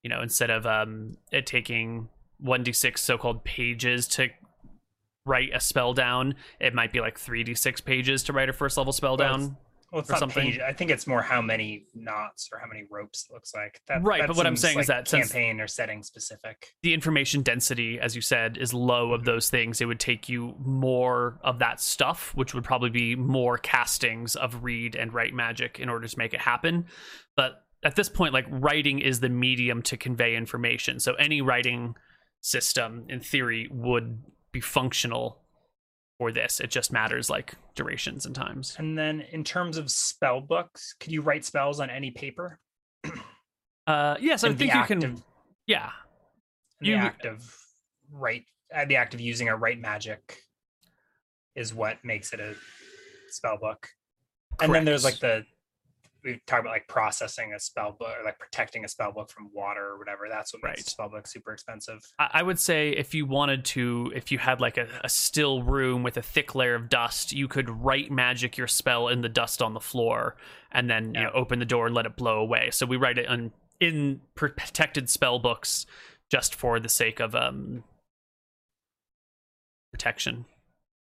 you 0.02 0.10
know, 0.10 0.20
instead 0.22 0.50
of 0.50 0.66
um 0.66 1.16
it 1.32 1.46
taking 1.46 2.08
one 2.38 2.62
d 2.62 2.72
six 2.72 3.00
so-called 3.02 3.42
pages 3.44 4.06
to 4.08 4.28
write 5.26 5.50
a 5.54 5.60
spell 5.60 5.94
down, 5.94 6.34
it 6.60 6.74
might 6.74 6.92
be 6.92 7.00
like 7.00 7.18
three 7.18 7.42
d 7.42 7.54
six 7.54 7.80
pages 7.80 8.22
to 8.24 8.32
write 8.32 8.48
a 8.48 8.52
first 8.52 8.76
level 8.76 8.92
spell 8.92 9.16
Well, 9.16 9.38
down. 9.38 9.56
Well, 9.94 10.00
it's 10.00 10.10
or 10.10 10.16
something. 10.16 10.50
page. 10.50 10.58
I 10.58 10.72
think 10.72 10.90
it's 10.90 11.06
more 11.06 11.22
how 11.22 11.40
many 11.40 11.86
knots 11.94 12.48
or 12.52 12.58
how 12.58 12.66
many 12.66 12.84
ropes 12.90 13.28
it 13.30 13.32
looks 13.32 13.54
like. 13.54 13.80
That, 13.86 14.02
Right, 14.02 14.22
that 14.22 14.26
but 14.26 14.36
what 14.36 14.44
I'm 14.44 14.56
saying 14.56 14.80
is 14.80 14.88
that 14.88 15.06
campaign 15.06 15.60
or 15.60 15.68
setting 15.68 16.02
specific. 16.02 16.74
the 16.82 16.92
information 16.92 17.42
density, 17.42 18.00
as 18.00 18.16
you 18.16 18.20
said, 18.20 18.56
is 18.56 18.74
low 18.74 19.12
of 19.12 19.20
mm-hmm. 19.20 19.26
those 19.26 19.50
things. 19.50 19.80
It 19.80 19.84
would 19.84 20.00
take 20.00 20.28
you 20.28 20.56
more 20.58 21.38
of 21.44 21.60
that 21.60 21.80
stuff, 21.80 22.32
which 22.34 22.54
would 22.54 22.64
probably 22.64 22.90
be 22.90 23.14
more 23.14 23.56
castings 23.56 24.34
of 24.34 24.64
read 24.64 24.96
and 24.96 25.14
write 25.14 25.32
magic 25.32 25.78
in 25.78 25.88
order 25.88 26.08
to 26.08 26.18
make 26.18 26.34
it 26.34 26.40
happen. 26.40 26.86
But 27.36 27.62
at 27.84 27.94
this 27.94 28.08
point, 28.08 28.34
like 28.34 28.46
writing 28.48 28.98
is 28.98 29.20
the 29.20 29.28
medium 29.28 29.80
to 29.82 29.96
convey 29.96 30.34
information. 30.34 30.98
So 30.98 31.14
any 31.14 31.40
writing 31.40 31.94
system, 32.40 33.06
in 33.08 33.20
theory, 33.20 33.68
would 33.70 34.24
be 34.50 34.60
functional 34.60 35.43
for 36.18 36.30
this. 36.32 36.60
It 36.60 36.70
just 36.70 36.92
matters 36.92 37.28
like 37.30 37.54
durations 37.74 38.26
and 38.26 38.34
times. 38.34 38.76
And 38.78 38.96
then 38.96 39.20
in 39.32 39.44
terms 39.44 39.76
of 39.76 39.90
spell 39.90 40.40
books, 40.40 40.94
could 41.00 41.12
you 41.12 41.22
write 41.22 41.44
spells 41.44 41.80
on 41.80 41.90
any 41.90 42.10
paper? 42.10 42.58
Uh, 43.86 44.16
yes, 44.20 44.44
I 44.44 44.52
think 44.54 44.72
you 44.74 44.84
can. 44.84 45.04
of- 45.04 45.22
Yeah, 45.66 45.90
You- 46.80 46.94
the 46.96 46.98
act 47.00 47.24
of 47.26 47.54
write, 48.10 48.44
uh, 48.74 48.84
the 48.84 48.96
act 48.96 49.14
of 49.14 49.20
using 49.20 49.48
a 49.48 49.56
write 49.56 49.78
magic 49.80 50.38
is 51.54 51.74
what 51.74 52.02
makes 52.04 52.32
it 52.32 52.40
a 52.40 52.54
spell 53.28 53.58
book. 53.58 53.88
And 54.60 54.72
then 54.74 54.84
there's 54.84 55.04
like 55.04 55.18
the 55.18 55.44
we 56.24 56.40
talk 56.46 56.60
about 56.60 56.70
like 56.72 56.88
processing 56.88 57.52
a 57.52 57.60
spell 57.60 57.92
book 57.92 58.08
or 58.18 58.24
like 58.24 58.38
protecting 58.38 58.84
a 58.84 58.88
spell 58.88 59.12
book 59.12 59.30
from 59.30 59.50
water 59.52 59.86
or 59.90 59.98
whatever. 59.98 60.24
That's 60.30 60.54
what 60.54 60.62
makes 60.64 60.78
Right. 60.80 60.86
spell 60.86 61.08
book 61.10 61.26
super 61.26 61.52
expensive. 61.52 62.00
I 62.18 62.30
I 62.34 62.42
would 62.42 62.58
say 62.58 62.90
if 62.90 63.14
you 63.14 63.26
wanted 63.26 63.64
to, 63.66 64.10
if 64.14 64.32
you 64.32 64.38
had 64.38 64.60
like 64.60 64.78
a, 64.78 64.88
a 65.04 65.08
still 65.08 65.62
room 65.62 66.02
with 66.02 66.16
a 66.16 66.22
thick 66.22 66.54
layer 66.54 66.74
of 66.74 66.88
dust, 66.88 67.32
you 67.32 67.46
could 67.46 67.68
write 67.68 68.10
magic 68.10 68.56
your 68.56 68.66
spell 68.66 69.08
in 69.08 69.20
the 69.20 69.28
dust 69.28 69.60
on 69.60 69.74
the 69.74 69.80
floor 69.80 70.36
and 70.72 70.88
then 70.90 71.14
you 71.14 71.22
know 71.22 71.30
open 71.34 71.58
the 71.58 71.64
door 71.66 71.86
and 71.86 71.94
let 71.94 72.06
it 72.06 72.16
blow 72.16 72.38
away. 72.40 72.70
So 72.72 72.86
we 72.86 72.96
write 72.96 73.18
it 73.18 73.28
on 73.28 73.52
in 73.80 74.20
protected 74.34 75.10
spell 75.10 75.38
books 75.38 75.84
just 76.30 76.54
for 76.54 76.80
the 76.80 76.88
sake 76.88 77.20
of 77.20 77.34
um 77.34 77.84
protection. 79.92 80.46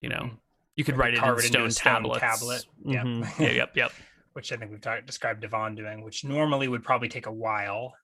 You 0.00 0.08
know, 0.08 0.16
Mhm. 0.22 0.38
you 0.76 0.84
could 0.84 0.94
Like 0.96 1.00
write 1.00 1.14
it 1.14 1.44
in 1.44 1.50
stone, 1.50 1.70
stone 1.70 1.92
tablets. 1.94 2.20
tablet. 2.20 2.66
Yep. 2.84 3.04
Mhm. 3.04 3.38
Yeah, 3.40 3.50
yep, 3.50 3.76
yep. 3.76 3.92
Which 4.32 4.52
I 4.52 4.56
think 4.56 4.70
we've 4.70 4.80
talked 4.80 5.06
described 5.06 5.40
Divan 5.40 5.74
doing, 5.74 6.02
which 6.04 6.24
normally 6.24 6.68
would 6.68 6.84
probably 6.84 7.08
take 7.08 7.26
a 7.26 7.32
while. 7.32 7.94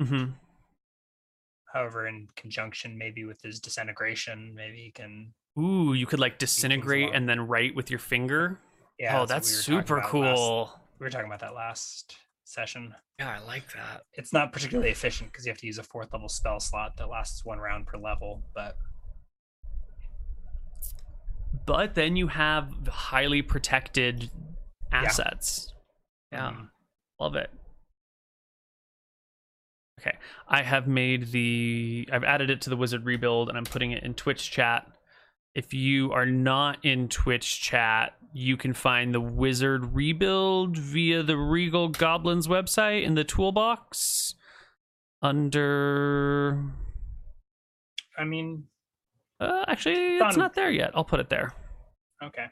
hmm 0.00 0.26
However, 1.72 2.06
in 2.08 2.28
conjunction 2.34 2.96
maybe 2.96 3.24
with 3.24 3.42
his 3.42 3.60
disintegration, 3.60 4.54
maybe 4.54 4.78
he 4.78 4.90
can. 4.90 5.34
Ooh, 5.58 5.92
you 5.92 6.06
could 6.06 6.18
like 6.18 6.38
disintegrate 6.38 7.10
and 7.12 7.28
then 7.28 7.46
write 7.46 7.74
with 7.74 7.90
your 7.90 7.98
finger. 7.98 8.58
Yeah, 8.98 9.16
oh, 9.16 9.20
what 9.20 9.28
that's 9.28 9.50
we 9.50 9.54
super 9.54 10.00
cool. 10.06 10.22
last- 10.62 10.78
we 10.98 11.04
were 11.04 11.10
talking 11.10 11.26
about 11.26 11.40
that 11.40 11.54
last 11.54 12.16
session. 12.44 12.94
Yeah, 13.18 13.38
I 13.38 13.44
like 13.46 13.70
that. 13.74 14.04
It's 14.14 14.32
not 14.32 14.52
particularly 14.52 14.90
efficient 14.90 15.30
because 15.30 15.44
you 15.44 15.50
have 15.52 15.60
to 15.60 15.66
use 15.66 15.78
a 15.78 15.82
fourth 15.82 16.12
level 16.12 16.28
spell 16.28 16.58
slot 16.58 16.96
that 16.96 17.08
lasts 17.08 17.44
one 17.44 17.58
round 17.58 17.86
per 17.86 17.98
level. 17.98 18.42
But 18.54 18.76
but 21.66 21.94
then 21.94 22.16
you 22.16 22.28
have 22.28 22.72
highly 22.88 23.42
protected 23.42 24.30
assets. 24.92 25.72
Yeah, 26.32 26.50
mhm. 26.52 26.68
love 27.20 27.36
it. 27.36 27.50
Okay, 30.00 30.16
I 30.46 30.62
have 30.62 30.86
made 30.86 31.32
the 31.32 32.08
I've 32.12 32.24
added 32.24 32.50
it 32.50 32.60
to 32.62 32.70
the 32.70 32.76
wizard 32.76 33.04
rebuild 33.04 33.48
and 33.48 33.58
I'm 33.58 33.64
putting 33.64 33.92
it 33.92 34.04
in 34.04 34.14
Twitch 34.14 34.50
chat. 34.50 34.86
If 35.54 35.74
you 35.74 36.12
are 36.12 36.26
not 36.26 36.84
in 36.84 37.08
Twitch 37.08 37.60
chat, 37.60 38.14
you 38.32 38.56
can 38.56 38.74
find 38.74 39.12
the 39.12 39.20
wizard 39.20 39.94
rebuild 39.94 40.76
via 40.76 41.22
the 41.24 41.36
Regal 41.36 41.88
Goblins 41.88 42.46
website 42.46 43.02
in 43.02 43.14
the 43.14 43.24
toolbox 43.24 44.34
under 45.20 46.62
I 48.16 48.24
mean, 48.24 48.64
uh, 49.40 49.64
actually 49.66 49.94
it's 50.16 50.34
Done. 50.34 50.38
not 50.38 50.54
there 50.54 50.70
yet. 50.70 50.92
I'll 50.94 51.04
put 51.04 51.18
it 51.20 51.28
there. 51.28 51.54
okay. 52.22 52.46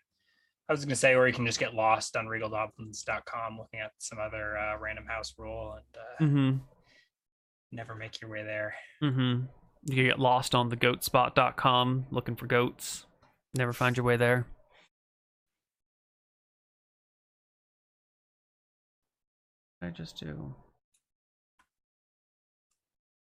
I 0.69 0.73
was 0.73 0.81
going 0.81 0.91
to 0.91 0.97
say, 0.97 1.15
or 1.15 1.29
you 1.29 1.33
can 1.33 1.47
just 1.47 1.61
get 1.61 1.75
lost 1.75 2.17
on 2.17 2.27
regalgoblins.com 2.27 3.59
looking 3.59 3.81
at 3.81 3.93
some 3.99 4.19
other 4.19 4.59
uh, 4.59 4.79
random 4.79 5.07
house 5.07 5.33
rule 5.39 5.75
and 5.75 6.03
uh, 6.03 6.25
mm-hmm. 6.25 6.57
never 7.71 7.95
make 7.95 8.21
your 8.21 8.31
way 8.31 8.43
there. 8.43 8.75
Mm-hmm. 9.03 9.45
You 9.85 9.95
can 9.95 10.05
get 10.05 10.19
lost 10.19 10.57
on 10.57 10.69
the 10.69 10.77
goatspot.com 10.77 12.07
looking 12.11 12.35
for 12.35 12.47
goats. 12.47 13.07
Never 13.55 13.73
find 13.73 13.97
your 13.97 14.05
way 14.05 14.17
there. 14.17 14.47
I 19.81 19.91
just 19.91 20.19
do. 20.19 20.53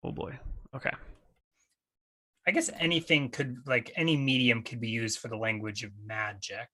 Oh 0.01 0.11
boy. 0.11 0.39
Okay. 0.73 0.91
I 2.47 2.51
guess 2.51 2.69
anything 2.79 3.29
could 3.29 3.57
like 3.65 3.91
any 3.95 4.15
medium 4.15 4.63
could 4.63 4.79
be 4.79 4.89
used 4.89 5.19
for 5.19 5.27
the 5.27 5.37
language 5.37 5.83
of 5.83 5.91
magic. 6.05 6.69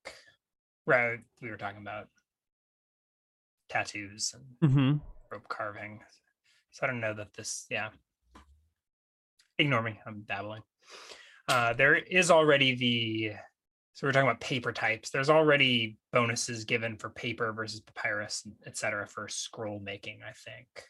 Right. 0.89 1.19
We 1.39 1.51
were 1.51 1.57
talking 1.57 1.81
about 1.83 2.07
tattoos 3.69 4.33
and 4.33 4.71
Mm-hmm. 4.71 4.97
rope 5.31 5.47
carving. 5.47 6.01
So 6.71 6.83
I 6.83 6.87
don't 6.87 6.99
know 6.99 7.13
that 7.13 7.33
this, 7.35 7.67
yeah. 7.69 7.89
Ignore 9.59 9.83
me. 9.83 9.99
I'm 10.07 10.21
dabbling. 10.27 10.63
Uh, 11.47 11.73
there 11.73 11.95
is 11.95 12.31
already 12.31 12.73
the, 12.75 13.33
so 13.93 14.07
we're 14.07 14.13
talking 14.13 14.27
about 14.27 14.39
paper 14.41 14.71
types. 14.71 15.11
There's 15.11 15.29
already 15.29 15.99
bonuses 16.11 16.65
given 16.65 16.97
for 16.97 17.09
paper 17.11 17.53
versus 17.53 17.81
papyrus, 17.81 18.47
et 18.65 18.75
cetera, 18.75 19.05
for 19.07 19.27
scroll 19.27 19.79
making, 19.79 20.21
I 20.27 20.31
think. 20.31 20.89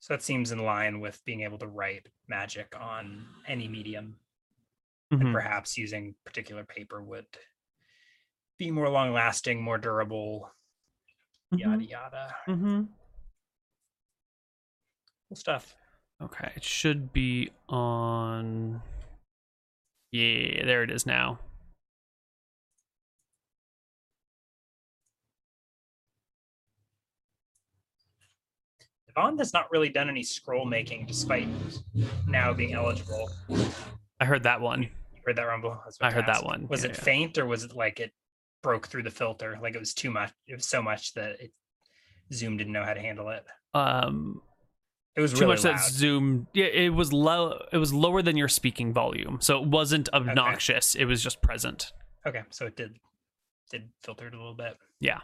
So 0.00 0.14
that 0.14 0.22
seems 0.22 0.50
in 0.50 0.58
line 0.58 0.98
with 0.98 1.24
being 1.24 1.42
able 1.42 1.58
to 1.58 1.68
write 1.68 2.08
magic 2.26 2.74
on 2.80 3.24
any 3.46 3.68
medium, 3.68 4.16
and 5.12 5.22
Mhm. 5.22 5.32
perhaps 5.32 5.78
using 5.78 6.14
particular 6.24 6.64
paper 6.64 7.00
would 7.02 7.26
be 8.58 8.70
more 8.70 8.88
long 8.88 9.12
lasting, 9.12 9.60
more 9.62 9.78
durable, 9.78 10.50
yada 11.50 11.78
Mhm. 11.84 11.88
yada. 11.88 12.36
Mhm. 12.46 12.88
Cool 15.28 15.36
stuff. 15.36 15.76
Okay, 16.20 16.52
it 16.54 16.64
should 16.64 17.12
be 17.12 17.50
on. 17.68 18.82
Yeah, 20.12 20.64
there 20.64 20.82
it 20.84 20.90
is 20.90 21.06
now. 21.06 21.40
Divan 29.06 29.38
has 29.38 29.52
not 29.52 29.70
really 29.70 29.88
done 29.88 30.08
any 30.08 30.22
scroll 30.22 30.64
making 30.64 31.06
despite 31.06 31.48
now 32.26 32.52
being 32.52 32.74
eligible. 32.74 33.30
I 34.20 34.24
heard 34.24 34.42
that 34.44 34.60
one. 34.60 34.90
heard 35.24 35.36
that 35.36 35.42
rumble? 35.44 35.80
I, 36.00 36.10
heard 36.10 36.26
that 36.26 36.44
one. 36.44 36.68
Was 36.68 36.84
Yeah, 36.84 36.90
it 36.90 36.96
yeah. 36.98 37.02
faint 37.04 37.38
or 37.38 37.46
was 37.46 37.64
it 37.64 37.74
like 37.74 38.00
it 38.00 38.12
broke 38.64 38.88
through 38.88 39.04
the 39.04 39.10
filter? 39.12 39.56
Like 39.62 39.76
it 39.76 39.78
was 39.78 39.94
too 39.94 40.10
much. 40.10 40.32
It 40.48 40.54
was 40.56 40.66
so 40.66 40.82
much 40.82 41.14
that 41.14 41.38
it, 41.40 41.52
Zoom 42.32 42.56
didn't 42.56 42.72
know 42.72 42.82
how 42.82 42.94
to 42.94 43.00
handle 43.00 43.28
it. 43.28 43.44
Um, 43.74 44.40
It 45.14 45.20
was 45.20 45.32
too 45.32 45.40
really 45.40 45.52
much 45.54 45.64
loud. 45.64 45.74
that 45.76 45.84
Zoom. 45.84 46.48
Yeah, 46.54 46.64
it 46.64 46.88
was 46.88 47.12
low. 47.12 47.62
It 47.72 47.76
was 47.78 47.92
lower 47.92 48.22
than 48.22 48.36
your 48.36 48.48
speaking 48.48 48.92
volume, 48.92 49.38
so 49.40 49.62
it 49.62 49.68
wasn't 49.68 50.08
obnoxious. 50.12 50.94
It 50.96 51.04
was 51.04 51.22
just 51.22 51.40
present. 51.42 51.92
Okay, 52.26 52.42
so 52.50 52.66
it 52.66 52.74
did 52.76 52.96
did 53.70 53.90
filter 54.02 54.26
it 54.26 54.34
a 54.34 54.38
little 54.38 54.54
bit. 54.54 54.76
Yeah. 54.98 55.20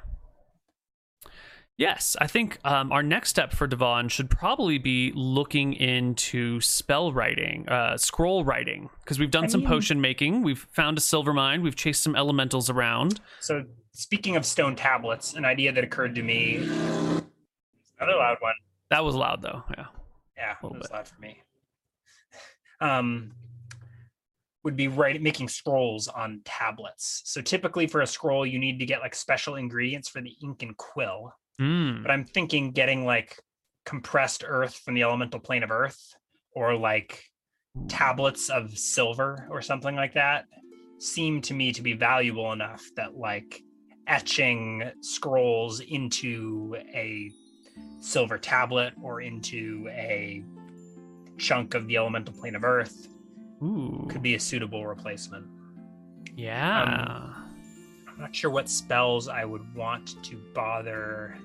Yes, 1.80 2.14
I 2.20 2.26
think 2.26 2.58
um, 2.62 2.92
our 2.92 3.02
next 3.02 3.30
step 3.30 3.52
for 3.54 3.66
Divan 3.66 4.10
should 4.10 4.28
probably 4.28 4.76
be 4.76 5.12
looking 5.14 5.72
into 5.72 6.60
spell 6.60 7.10
writing, 7.10 7.66
uh, 7.70 7.96
scroll 7.96 8.44
writing, 8.44 8.90
because 9.02 9.18
we've 9.18 9.30
done 9.30 9.44
I 9.44 9.46
some 9.46 9.60
mean- 9.62 9.68
potion 9.70 9.98
making. 9.98 10.42
We've 10.42 10.58
found 10.72 10.98
a 10.98 11.00
silver 11.00 11.32
mine. 11.32 11.62
We've 11.62 11.74
chased 11.74 12.02
some 12.02 12.14
elementals 12.14 12.68
around. 12.68 13.20
So 13.40 13.64
speaking 13.92 14.36
of 14.36 14.44
stone 14.44 14.76
tablets, 14.76 15.32
an 15.32 15.46
idea 15.46 15.72
that 15.72 15.82
occurred 15.82 16.14
to 16.16 16.22
me. 16.22 16.56
Another 16.56 18.18
loud 18.18 18.36
one. 18.40 18.52
That 18.90 19.02
was 19.02 19.14
loud, 19.14 19.40
though. 19.40 19.62
Yeah. 19.74 19.86
Yeah, 20.36 20.56
it 20.62 20.70
was 20.70 20.82
bit. 20.82 20.92
loud 20.92 21.08
for 21.08 21.18
me. 21.18 21.42
Um, 22.82 23.32
would 24.64 24.76
be 24.76 24.88
writing 24.88 25.22
making 25.22 25.48
scrolls 25.48 26.08
on 26.08 26.42
tablets. 26.44 27.22
So 27.24 27.40
typically 27.40 27.86
for 27.86 28.02
a 28.02 28.06
scroll, 28.06 28.44
you 28.44 28.58
need 28.58 28.78
to 28.80 28.84
get 28.84 29.00
like 29.00 29.14
special 29.14 29.54
ingredients 29.54 30.10
for 30.10 30.20
the 30.20 30.36
ink 30.42 30.62
and 30.62 30.76
quill. 30.76 31.32
Mm. 31.60 32.02
But 32.02 32.10
I'm 32.10 32.24
thinking 32.24 32.70
getting 32.70 33.04
like 33.04 33.38
compressed 33.84 34.44
earth 34.46 34.74
from 34.74 34.94
the 34.94 35.02
elemental 35.02 35.40
plane 35.40 35.62
of 35.62 35.70
earth, 35.70 36.14
or 36.54 36.74
like 36.74 37.24
tablets 37.88 38.48
of 38.48 38.76
silver 38.76 39.46
or 39.50 39.62
something 39.62 39.94
like 39.94 40.14
that, 40.14 40.46
seem 40.98 41.40
to 41.42 41.54
me 41.54 41.72
to 41.72 41.82
be 41.82 41.92
valuable 41.92 42.52
enough 42.52 42.82
that 42.96 43.16
like 43.16 43.62
etching 44.06 44.90
scrolls 45.02 45.80
into 45.80 46.76
a 46.94 47.30
silver 48.00 48.38
tablet 48.38 48.94
or 49.02 49.20
into 49.20 49.86
a 49.90 50.42
chunk 51.38 51.74
of 51.74 51.86
the 51.86 51.96
elemental 51.96 52.34
plane 52.34 52.54
of 52.54 52.64
earth 52.64 53.08
Ooh. 53.62 54.06
could 54.10 54.22
be 54.22 54.34
a 54.34 54.40
suitable 54.40 54.86
replacement. 54.86 55.46
yeah. 56.36 57.34
I'm 58.08 58.18
not 58.18 58.34
sure 58.36 58.50
what 58.50 58.68
spells 58.68 59.28
I 59.28 59.44
would 59.44 59.74
want 59.74 60.22
to 60.24 60.36
bother 60.54 61.38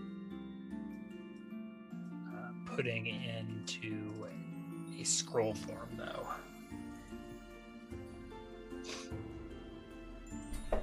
putting 2.76 3.06
into 3.08 4.12
a 5.00 5.04
scroll 5.04 5.54
form, 5.54 5.90
though. 5.98 6.28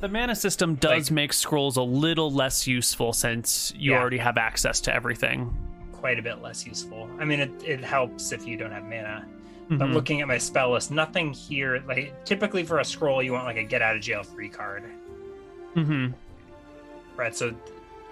the 0.01 0.09
mana 0.09 0.35
system 0.35 0.75
does 0.77 1.11
like- 1.11 1.15
make 1.15 1.33
scrolls 1.33 1.77
a 1.77 1.83
little 1.83 2.33
less 2.33 2.67
useful 2.67 3.13
since 3.13 3.73
you 3.77 3.93
Yeah. 3.93 3.99
already 4.01 4.19
have 4.19 4.37
access 4.37 4.81
to 4.83 4.95
everything. 4.95 5.55
Quite 5.93 6.19
a 6.19 6.23
bit 6.23 6.41
less 6.43 6.67
useful. 6.67 7.09
I 7.21 7.25
mean, 7.25 7.39
it, 7.41 7.51
it 7.65 7.85
helps 7.85 8.33
if 8.33 8.45
you 8.47 8.57
don't 8.57 8.73
have 8.73 8.85
mana. 8.85 9.25
But 9.69 9.79
Mhm. 9.89 9.93
looking 9.95 10.21
at 10.21 10.27
my 10.29 10.39
spell 10.39 10.73
list, 10.73 10.91
nothing 10.91 11.33
here. 11.33 11.85
Like 11.87 12.25
typically 12.25 12.65
for 12.65 12.81
a 12.81 12.85
scroll, 12.85 13.23
you 13.23 13.33
want 13.33 13.45
like 13.45 13.59
a 13.59 13.63
get 13.63 13.81
out 13.81 13.95
of 13.95 14.03
jail 14.03 14.23
free 14.25 14.49
card, 14.49 14.83
Mhm. 15.77 16.15
right? 17.17 17.35
So 17.35 17.55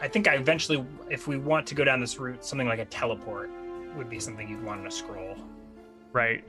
I 0.01 0.07
think 0.07 0.29
I 0.29 0.35
eventually, 0.35 0.85
if 1.11 1.27
we 1.27 1.39
want 1.39 1.67
to 1.69 1.75
go 1.75 1.83
down 1.83 1.99
this 1.99 2.19
route, 2.19 2.45
something 2.45 2.69
like 2.69 2.79
a 2.79 2.85
teleport 2.85 3.51
would 3.97 4.09
be 4.11 4.19
something 4.21 4.49
you'd 4.49 4.63
want 4.65 4.81
in 4.81 4.87
a 4.87 4.91
scroll. 4.91 5.37
Right. 6.13 6.45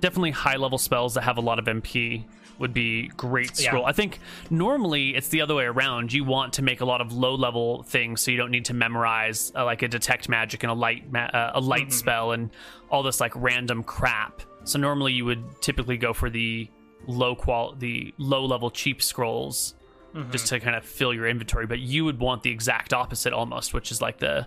Definitely 0.00 0.32
high 0.32 0.56
level 0.56 0.78
spells 0.78 1.14
that 1.14 1.22
have 1.22 1.38
a 1.38 1.40
lot 1.40 1.58
of 1.58 1.64
MP 1.66 2.24
would 2.58 2.72
be 2.74 3.08
great 3.08 3.58
Yeah. 3.58 3.70
scroll. 3.70 3.86
I 3.86 3.92
think 3.92 4.20
normally 4.50 5.16
it's 5.16 5.28
the 5.28 5.40
other 5.40 5.54
way 5.54 5.64
around. 5.64 6.12
You 6.12 6.24
want 6.24 6.52
to 6.54 6.62
make 6.62 6.80
a 6.80 6.84
lot 6.84 7.00
of 7.00 7.12
low 7.12 7.34
level 7.34 7.82
things 7.84 8.20
so 8.20 8.30
you 8.30 8.36
don't 8.36 8.50
need 8.50 8.66
to 8.66 8.74
memorize 8.74 9.50
uh, 9.56 9.64
like 9.64 9.82
a 9.82 9.88
detect 9.88 10.28
magic 10.28 10.62
and 10.62 10.70
a 10.70 10.74
light 10.74 11.10
ma- 11.10 11.24
uh, 11.32 11.52
a 11.54 11.60
light 11.60 11.88
Mhm. 11.88 11.92
spell 11.92 12.32
and 12.32 12.50
all 12.90 13.02
this 13.02 13.20
like 13.20 13.32
random 13.34 13.82
crap. 13.82 14.42
So 14.64 14.78
normally 14.78 15.12
you 15.14 15.24
would 15.24 15.42
typically 15.62 15.96
go 15.96 16.12
for 16.12 16.30
the 16.30 16.68
low 17.06 17.34
qual 17.34 17.74
the 17.76 18.14
low 18.18 18.44
level 18.44 18.70
cheap 18.70 19.02
scrolls 19.02 19.74
Mhm. 20.14 20.30
just 20.30 20.46
to 20.48 20.60
kind 20.60 20.76
of 20.76 20.84
fill 20.84 21.12
your 21.12 21.26
inventory, 21.26 21.66
but 21.66 21.80
you 21.80 22.04
would 22.04 22.20
want 22.20 22.42
the 22.44 22.50
exact 22.50 22.92
opposite 22.94 23.32
almost, 23.32 23.74
which 23.74 23.90
is 23.90 24.00
like 24.00 24.18
the 24.18 24.46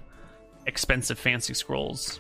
expensive 0.67 1.17
fancy 1.17 1.53
scrolls. 1.55 2.19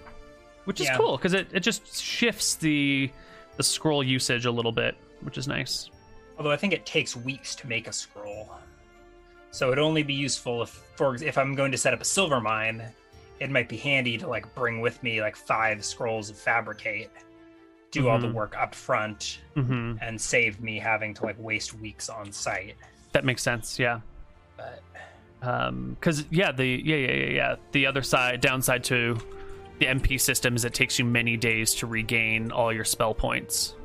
Which 0.65 0.81
is 0.81 0.87
Yeah. 0.87 0.97
cool 0.97 1.15
because 1.17 1.33
it, 1.33 1.47
it 1.53 1.59
just 1.61 2.01
shifts 2.03 2.55
the 2.55 3.09
the 3.55 3.63
scroll 3.63 4.03
usage 4.03 4.45
a 4.45 4.51
little 4.51 4.71
bit, 4.71 4.95
which 5.21 5.37
is 5.37 5.47
nice. 5.47 5.89
Although 6.37 6.51
I 6.51 6.57
think 6.57 6.73
it 6.73 6.85
takes 6.85 7.15
weeks 7.15 7.55
to 7.55 7.67
make 7.67 7.87
a 7.87 7.93
scroll, 7.93 8.51
so 9.51 9.67
it'd 9.71 9.79
only 9.83 10.03
be 10.03 10.13
useful 10.13 10.61
if, 10.61 10.69
for 10.95 11.15
if 11.15 11.37
I'm 11.37 11.55
going 11.55 11.71
to 11.71 11.77
set 11.77 11.93
up 11.93 12.01
a 12.01 12.05
silver 12.05 12.39
mine, 12.41 12.83
it 13.39 13.49
might 13.49 13.67
be 13.69 13.77
handy 13.77 14.17
to 14.19 14.27
like 14.27 14.53
bring 14.55 14.81
with 14.81 15.01
me 15.01 15.21
like 15.21 15.35
five 15.35 15.83
scrolls 15.85 16.29
of 16.29 16.37
fabricate, 16.37 17.09
do 17.91 18.09
all 18.09 18.19
the 18.19 18.27
Mhm. 18.27 18.33
work 18.33 18.55
up 18.57 18.75
front, 18.75 19.39
hmm 19.55 19.95
and 20.01 20.19
save 20.19 20.59
me 20.61 20.77
having 20.77 21.13
to 21.15 21.23
like 21.23 21.37
waste 21.39 21.73
weeks 21.73 22.09
on 22.09 22.31
site. 22.31 22.75
That 23.13 23.23
makes 23.25 23.41
sense. 23.41 23.79
Yeah. 23.79 24.01
But 24.57 24.81
because 25.39 26.25
yeah 26.29 26.51
the 26.51 26.65
yeah 26.65 26.95
yeah 26.95 27.11
yeah 27.11 27.29
yeah 27.29 27.55
the 27.71 27.85
other 27.85 28.01
side 28.01 28.41
downside 28.41 28.83
to 28.83 29.17
the 29.79 29.85
mp 29.85 30.19
system 30.19 30.55
is 30.55 30.65
it 30.65 30.73
takes 30.73 30.97
you 30.97 31.05
many 31.05 31.37
days 31.37 31.75
to 31.75 31.85
regain 31.85 32.51
all 32.51 32.73
your 32.73 32.85
spell 32.85 33.13
points 33.13 33.75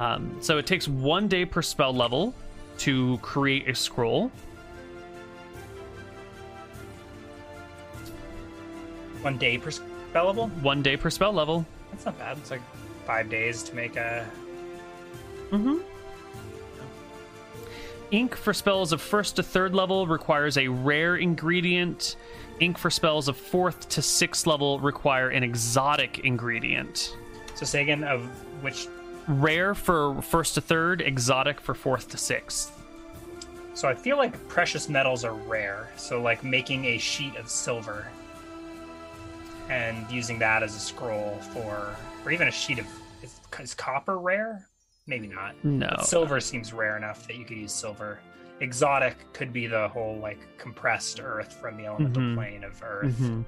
um, 0.00 0.36
so 0.40 0.58
it 0.58 0.66
takes 0.66 0.86
one 0.86 1.26
day 1.26 1.44
per 1.44 1.62
spell 1.62 1.92
level 1.92 2.34
to 2.78 3.18
create 3.18 3.68
a 3.68 3.74
scroll 3.74 4.30
one 9.22 9.36
day 9.36 9.58
per 9.58 9.70
spellable, 9.70 10.48
one 10.62 10.82
day 10.82 10.96
per 10.96 11.10
spell 11.10 11.32
level 11.32 11.66
that's 11.90 12.04
not 12.04 12.18
bad. 12.18 12.38
It's 12.38 12.50
like 12.50 12.60
five 13.06 13.30
days 13.30 13.62
to 13.64 13.74
make 13.74 13.96
a. 13.96 14.26
mm-hmm. 15.50 15.78
Ink 18.10 18.34
for 18.36 18.52
spells 18.54 18.92
of 18.92 19.00
first 19.00 19.36
to 19.36 19.42
third 19.42 19.74
level 19.74 20.06
requires 20.06 20.56
a 20.58 20.68
rare 20.68 21.16
ingredient 21.16 22.16
ink 22.60 22.78
for 22.78 22.90
spells 22.90 23.28
of 23.28 23.36
fourth 23.36 23.88
to 23.88 24.02
sixth 24.02 24.46
level 24.46 24.80
require 24.80 25.30
an 25.30 25.42
exotic 25.42 26.20
ingredient 26.20 27.16
So 27.54 27.64
say 27.64 27.82
again 27.82 28.04
of 28.04 28.22
which. 28.62 28.88
rare 29.28 29.74
for 29.74 30.22
first 30.22 30.54
to 30.54 30.60
third, 30.60 31.02
exotic 31.02 31.60
for 31.60 31.74
fourth 31.74 32.08
to 32.08 32.16
sixth. 32.16 32.72
So 33.74 33.86
I 33.86 33.94
feel 33.94 34.16
like 34.16 34.48
precious 34.48 34.88
metals 34.88 35.22
are 35.22 35.34
rare. 35.34 35.90
So 35.96 36.22
like 36.22 36.42
making 36.42 36.86
a 36.86 36.98
sheet 36.98 37.36
of 37.36 37.48
silver 37.48 38.08
and 39.68 40.10
using 40.10 40.38
that 40.38 40.62
as 40.62 40.74
a 40.74 40.80
scroll 40.80 41.36
for, 41.52 41.94
or 42.24 42.32
even 42.32 42.48
a 42.48 42.50
sheet 42.50 42.78
of 42.78 42.86
is, 43.22 43.38
is 43.60 43.74
copper 43.74 44.18
rare? 44.18 44.66
Maybe 45.08 45.26
not. 45.26 45.54
No. 45.64 45.88
But 45.90 46.06
silver 46.06 46.38
seems 46.38 46.72
rare 46.72 46.96
enough 46.96 47.26
that 47.26 47.34
you 47.36 47.44
could 47.44 47.56
use 47.58 47.72
silver. 47.72 48.20
exotic 48.60 49.14
could 49.32 49.52
be 49.52 49.68
the 49.68 49.86
whole 49.86 50.18
like 50.18 50.40
compressed 50.58 51.20
earth 51.22 51.52
from 51.60 51.76
the 51.76 51.86
elemental 51.86 52.20
Mhm. 52.20 52.34
plane 52.34 52.64
of 52.64 52.82
earth, 52.82 53.16
Mhm. 53.20 53.44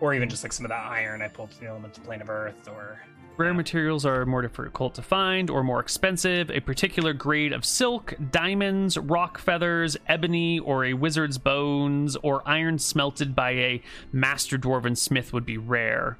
or 0.00 0.12
even 0.12 0.28
just 0.28 0.42
like 0.42 0.52
some 0.52 0.66
of 0.66 0.68
the 0.68 0.74
iron 0.76 1.22
I 1.22 1.28
pulled 1.28 1.50
from 1.54 1.64
the 1.64 1.70
elemental 1.70 2.04
plane 2.04 2.20
of 2.20 2.28
earth, 2.28 2.68
or 2.68 3.00
Rare 3.38 3.54
materials 3.54 4.04
are 4.04 4.26
more 4.26 4.42
difficult 4.42 4.94
to 4.96 5.02
find 5.02 5.48
or 5.48 5.64
more 5.64 5.80
expensive. 5.80 6.50
A 6.50 6.60
particular 6.60 7.14
grade 7.14 7.54
of 7.54 7.64
silk, 7.64 8.12
diamonds, 8.30 8.98
rock 8.98 9.38
feathers, 9.38 9.96
ebony, 10.08 10.58
or 10.58 10.84
a 10.84 10.92
wizard's 10.92 11.38
bones, 11.38 12.16
or 12.16 12.42
iron 12.46 12.78
smelted 12.78 13.34
by 13.34 13.52
a 13.52 13.82
master 14.12 14.58
dwarven 14.58 14.94
smith 14.94 15.32
would 15.32 15.46
be 15.46 15.56
rare. 15.56 16.18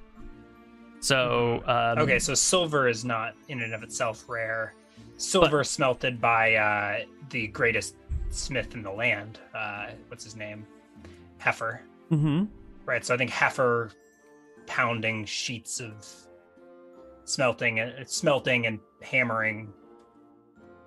So, 1.00 1.62
um, 1.66 1.98
okay, 1.98 2.18
so 2.18 2.32
silver 2.32 2.88
is 2.88 3.04
not 3.04 3.34
in 3.48 3.60
and 3.60 3.74
of 3.74 3.82
itself 3.82 4.24
rare. 4.26 4.72
Silver 5.16 5.62
smelted 5.64 6.20
by 6.20 6.54
uh, 6.54 7.04
the 7.30 7.46
greatest 7.48 7.96
smith 8.30 8.74
in 8.74 8.82
the 8.82 8.90
land. 8.90 9.38
Uh, 9.54 9.88
what's 10.08 10.24
his 10.24 10.36
name? 10.36 10.66
Heifer. 11.38 11.82
mhm. 12.10 12.48
right? 12.86 13.04
So 13.04 13.14
I 13.14 13.16
think 13.16 13.30
heifer 13.30 13.90
pounding 14.66 15.24
sheets 15.24 15.80
of 15.80 16.04
smelting, 17.24 17.80
uh, 17.80 18.04
smelting 18.06 18.66
and 18.66 18.78
hammering 19.02 19.72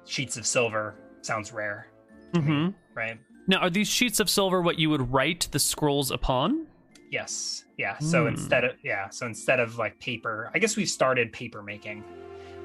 sheets 0.06 0.36
of 0.38 0.46
silver 0.46 0.96
sounds 1.22 1.54
rare, 1.54 1.88
Mhm. 2.34 2.74
right? 2.94 3.18
Now, 3.48 3.60
are 3.60 3.70
these 3.70 3.88
sheets 3.88 4.20
of 4.20 4.30
silver 4.30 4.62
what 4.62 4.80
you 4.80 4.90
would 4.90 5.12
write 5.14 5.48
the 5.52 5.60
scrolls 5.60 6.12
upon? 6.12 6.68
Yes, 7.12 7.66
yeah. 7.78 7.98
So 8.00 8.24
Hmm. 8.24 8.30
instead 8.30 8.64
of 8.64 8.76
yeah, 8.84 9.10
so 9.10 9.26
instead 9.26 9.60
of 9.60 9.78
like 9.78 10.00
paper, 10.00 10.50
I 10.54 10.60
guess 10.60 10.76
we've 10.76 10.90
started 10.90 11.32
paper 11.32 11.62
making, 11.62 12.04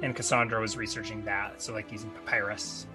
and 0.02 0.14
Cassandra 0.14 0.60
was 0.60 0.76
researching 0.76 1.24
that. 1.24 1.60
So 1.62 1.72
like 1.72 1.90
using 1.92 2.10
papyrus, 2.10 2.86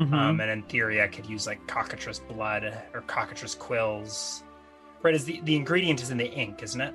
Mhm. 0.00 0.12
um, 0.12 0.40
and 0.40 0.50
in 0.50 0.62
theory, 0.64 1.00
I 1.02 1.06
could 1.08 1.26
use 1.26 1.46
like 1.46 1.64
cockatrice 1.66 2.18
blood 2.18 2.64
or 2.92 3.02
cockatrice 3.02 3.54
quills. 3.54 4.42
Right, 5.02 5.14
is 5.14 5.24
the 5.24 5.40
the 5.44 5.54
ingredient 5.54 6.02
is 6.02 6.10
in 6.10 6.16
the 6.16 6.30
ink, 6.30 6.62
isn't 6.62 6.80
it? 6.80 6.94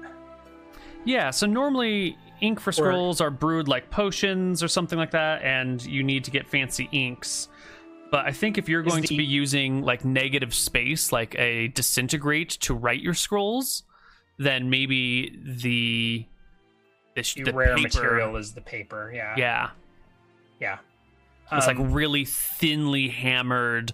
Yeah, 1.05 1.29
so 1.31 1.47
normally 1.47 2.17
ink 2.41 2.59
for 2.59 2.71
scrolls 2.71 3.21
are 3.21 3.29
brewed 3.31 3.67
like 3.67 3.89
potions 3.89 4.61
or 4.63 4.67
something 4.67 4.97
like 4.97 5.11
that, 5.11 5.41
and 5.43 5.83
you 5.85 6.03
need 6.03 6.23
to 6.25 6.31
get 6.31 6.47
fancy 6.47 6.89
inks. 6.91 7.47
But 8.11 8.25
I 8.25 8.31
think 8.31 8.57
if 8.57 8.67
you're 8.67 8.81
going 8.81 9.03
to 9.03 9.15
be 9.15 9.23
using 9.23 9.81
like 9.83 10.03
negative 10.03 10.53
space, 10.53 11.11
like 11.11 11.35
a 11.37 11.67
disintegrate 11.69 12.49
to 12.61 12.73
write 12.73 13.01
your 13.01 13.13
scrolls, 13.13 13.83
then 14.37 14.69
maybe 14.69 15.37
the 15.45 16.25
the, 17.21 17.43
The, 17.43 17.51
the 17.51 17.57
rare 17.57 17.75
paper- 17.75 17.81
material 17.81 18.35
is 18.37 18.53
the 18.53 18.61
paper. 18.61 19.11
Yeah, 19.13 19.35
Yeah, 19.37 19.69
yeah. 20.59 20.77
it's 21.51 21.67
like 21.67 21.77
Um, 21.79 21.91
really 21.93 22.25
thinly 22.25 23.07
hammered 23.09 23.91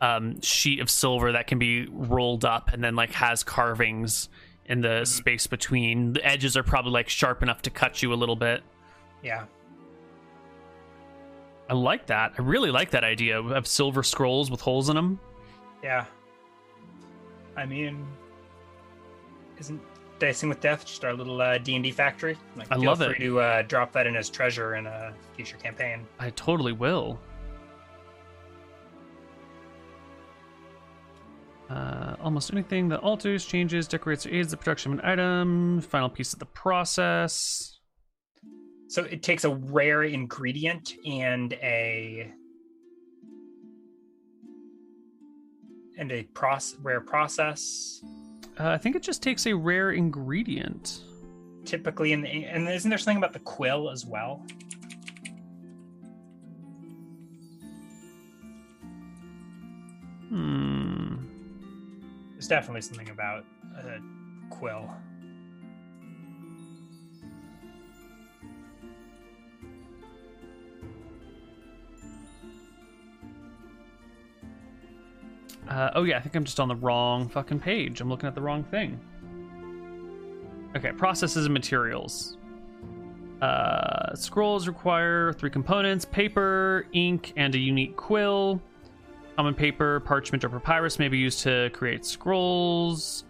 um, 0.00 0.40
sheet 0.42 0.80
of 0.80 0.90
silver 0.90 1.32
that 1.32 1.46
can 1.46 1.58
be 1.58 1.86
rolled 1.90 2.44
up 2.44 2.70
and 2.72 2.82
then 2.84 2.94
like 2.96 3.12
has 3.12 3.42
carvings 3.42 4.28
in 4.66 4.80
the 4.80 4.88
Mm-hmm. 4.88 5.04
space 5.04 5.46
between. 5.46 6.12
The 6.14 6.24
edges 6.26 6.56
are 6.56 6.62
probably 6.62 6.92
like 6.92 7.08
sharp 7.08 7.42
enough 7.42 7.62
to 7.62 7.70
cut 7.70 8.02
you 8.02 8.12
a 8.12 8.16
little 8.16 8.36
bit. 8.36 8.62
yeah. 9.22 9.44
I 11.68 11.74
like 11.74 12.06
that. 12.06 12.32
I 12.38 12.42
really 12.42 12.70
like 12.70 12.90
that 12.92 13.02
idea 13.02 13.40
of 13.40 13.66
silver 13.66 14.04
scrolls 14.04 14.52
with 14.52 14.60
holes 14.60 14.88
in 14.88 14.94
them. 14.94 15.18
Yeah. 15.82 16.04
I 17.56 17.66
mean, 17.66 18.06
isn't 19.58 19.80
Dicing 20.18 20.48
with 20.48 20.60
Death 20.60 20.86
just 20.86 21.04
our 21.04 21.12
little 21.12 21.40
uh, 21.40 21.58
D&D 21.58 21.90
factory? 21.90 22.38
Like, 22.56 22.68
I 22.70 22.76
feel 22.76 22.84
love 22.84 22.98
free 22.98 23.16
it. 23.16 23.18
to 23.18 23.40
uh, 23.40 23.62
drop 23.62 23.92
that 23.92 24.06
in 24.06 24.16
as 24.16 24.30
treasure 24.30 24.76
in 24.76 24.86
a 24.86 25.12
future 25.34 25.56
campaign. 25.58 26.06
I 26.18 26.30
totally 26.30 26.72
will. 26.72 27.18
Uh, 31.68 32.14
almost 32.20 32.52
anything 32.52 32.88
that 32.88 33.00
alters, 33.00 33.44
changes, 33.44 33.88
decorates, 33.88 34.24
or 34.24 34.30
aids 34.30 34.52
the 34.52 34.56
production 34.56 34.92
of 34.92 34.98
an 35.00 35.04
item. 35.04 35.80
Final 35.80 36.08
piece 36.08 36.32
of 36.32 36.38
the 36.38 36.46
process. 36.46 37.80
So 38.88 39.02
it 39.02 39.22
takes 39.22 39.44
a 39.44 39.50
rare 39.50 40.04
ingredient 40.04 40.92
and 41.04 41.52
a 41.54 42.32
and 45.98 46.12
a 46.12 46.22
process 46.24 46.78
rare 46.82 47.00
process. 47.00 48.00
Uh, 48.58 48.70
I 48.70 48.78
think 48.78 48.96
it 48.96 49.02
just 49.02 49.22
takes 49.22 49.46
a 49.46 49.52
rare 49.52 49.92
ingredient. 49.92 51.02
Typically, 51.64 52.12
in 52.12 52.22
the 52.22 52.28
and 52.28 52.68
isn't 52.68 52.88
there 52.88 52.98
something 52.98 53.18
about 53.18 53.32
the 53.32 53.40
quill 53.40 53.90
as 53.90 54.06
well? 54.06 54.46
Hmm. 60.28 61.16
There's 62.32 62.48
definitely 62.48 62.82
something 62.82 63.10
about 63.10 63.44
a 63.76 63.98
quill. 64.48 64.90
Uh, 75.68 75.90
oh 75.94 76.04
yeah, 76.04 76.16
I 76.16 76.20
think 76.20 76.34
I'm 76.34 76.44
just 76.44 76.60
on 76.60 76.68
the 76.68 76.76
wrong 76.76 77.28
fucking 77.28 77.60
page. 77.60 78.00
I'm 78.00 78.08
looking 78.08 78.28
at 78.28 78.34
the 78.34 78.40
wrong 78.40 78.64
thing. 78.64 79.00
Okay, 80.76 80.92
processes 80.92 81.46
and 81.46 81.52
materials. 81.52 82.38
Uh, 83.42 84.14
scrolls 84.14 84.68
require 84.68 85.32
three 85.32 85.50
components: 85.50 86.04
paper, 86.04 86.86
ink, 86.92 87.32
and 87.36 87.54
a 87.54 87.58
unique 87.58 87.96
quill. 87.96 88.60
Common 89.36 89.54
paper, 89.54 90.00
parchment, 90.00 90.44
or 90.44 90.48
papyrus 90.48 90.98
may 90.98 91.08
be 91.08 91.18
used 91.18 91.40
to 91.40 91.68
create 91.70 92.06
scrolls. 92.06 93.24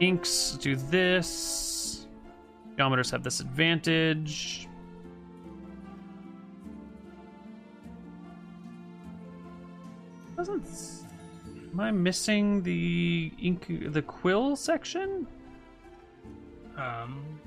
Inks 0.00 0.52
do 0.60 0.76
this. 0.76 2.06
Geometers 2.76 3.10
have 3.10 3.24
this 3.24 3.40
advantage. 3.40 4.68
Doesn't. 10.36 11.07
Am 11.72 11.80
I 11.80 11.90
missing 11.90 12.62
the 12.62 13.32
ink, 13.40 13.66
the 13.92 14.02
quill 14.02 14.56
section? 14.56 15.26
Um, 16.76 17.40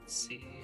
let's 0.00 0.14
see. 0.14 0.55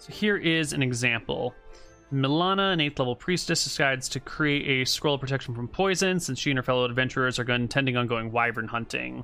So 0.00 0.12
here 0.14 0.38
is 0.38 0.72
an 0.72 0.82
example. 0.82 1.54
Milana, 2.10 2.72
an 2.72 2.80
eighth 2.80 2.98
level 2.98 3.14
priestess, 3.14 3.62
decides 3.62 4.08
to 4.08 4.18
create 4.18 4.66
a 4.66 4.86
scroll 4.86 5.16
of 5.16 5.20
protection 5.20 5.54
from 5.54 5.68
poison 5.68 6.18
since 6.18 6.38
she 6.38 6.50
and 6.50 6.58
her 6.58 6.62
fellow 6.62 6.86
adventurers 6.86 7.38
are 7.38 7.48
intending 7.50 7.98
on 7.98 8.06
going 8.06 8.32
wyvern 8.32 8.66
hunting. 8.66 9.22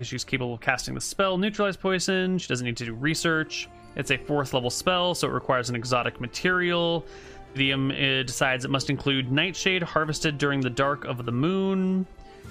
She's 0.00 0.24
capable 0.24 0.54
of 0.54 0.60
casting 0.60 0.94
the 0.94 1.00
spell 1.00 1.38
Neutralize 1.38 1.76
Poison. 1.76 2.36
She 2.36 2.48
doesn't 2.48 2.64
need 2.66 2.76
to 2.78 2.84
do 2.84 2.94
research. 2.94 3.68
It's 3.94 4.10
a 4.10 4.16
fourth 4.16 4.54
level 4.54 4.70
spell, 4.70 5.14
so 5.14 5.28
it 5.28 5.32
requires 5.32 5.70
an 5.70 5.76
exotic 5.76 6.20
material. 6.20 7.06
The 7.54 7.72
um, 7.72 7.88
decides 7.88 8.64
it 8.64 8.72
must 8.72 8.90
include 8.90 9.30
nightshade 9.30 9.84
harvested 9.84 10.36
during 10.36 10.60
the 10.60 10.70
dark 10.70 11.04
of 11.04 11.24
the 11.24 11.32
moon. 11.32 12.06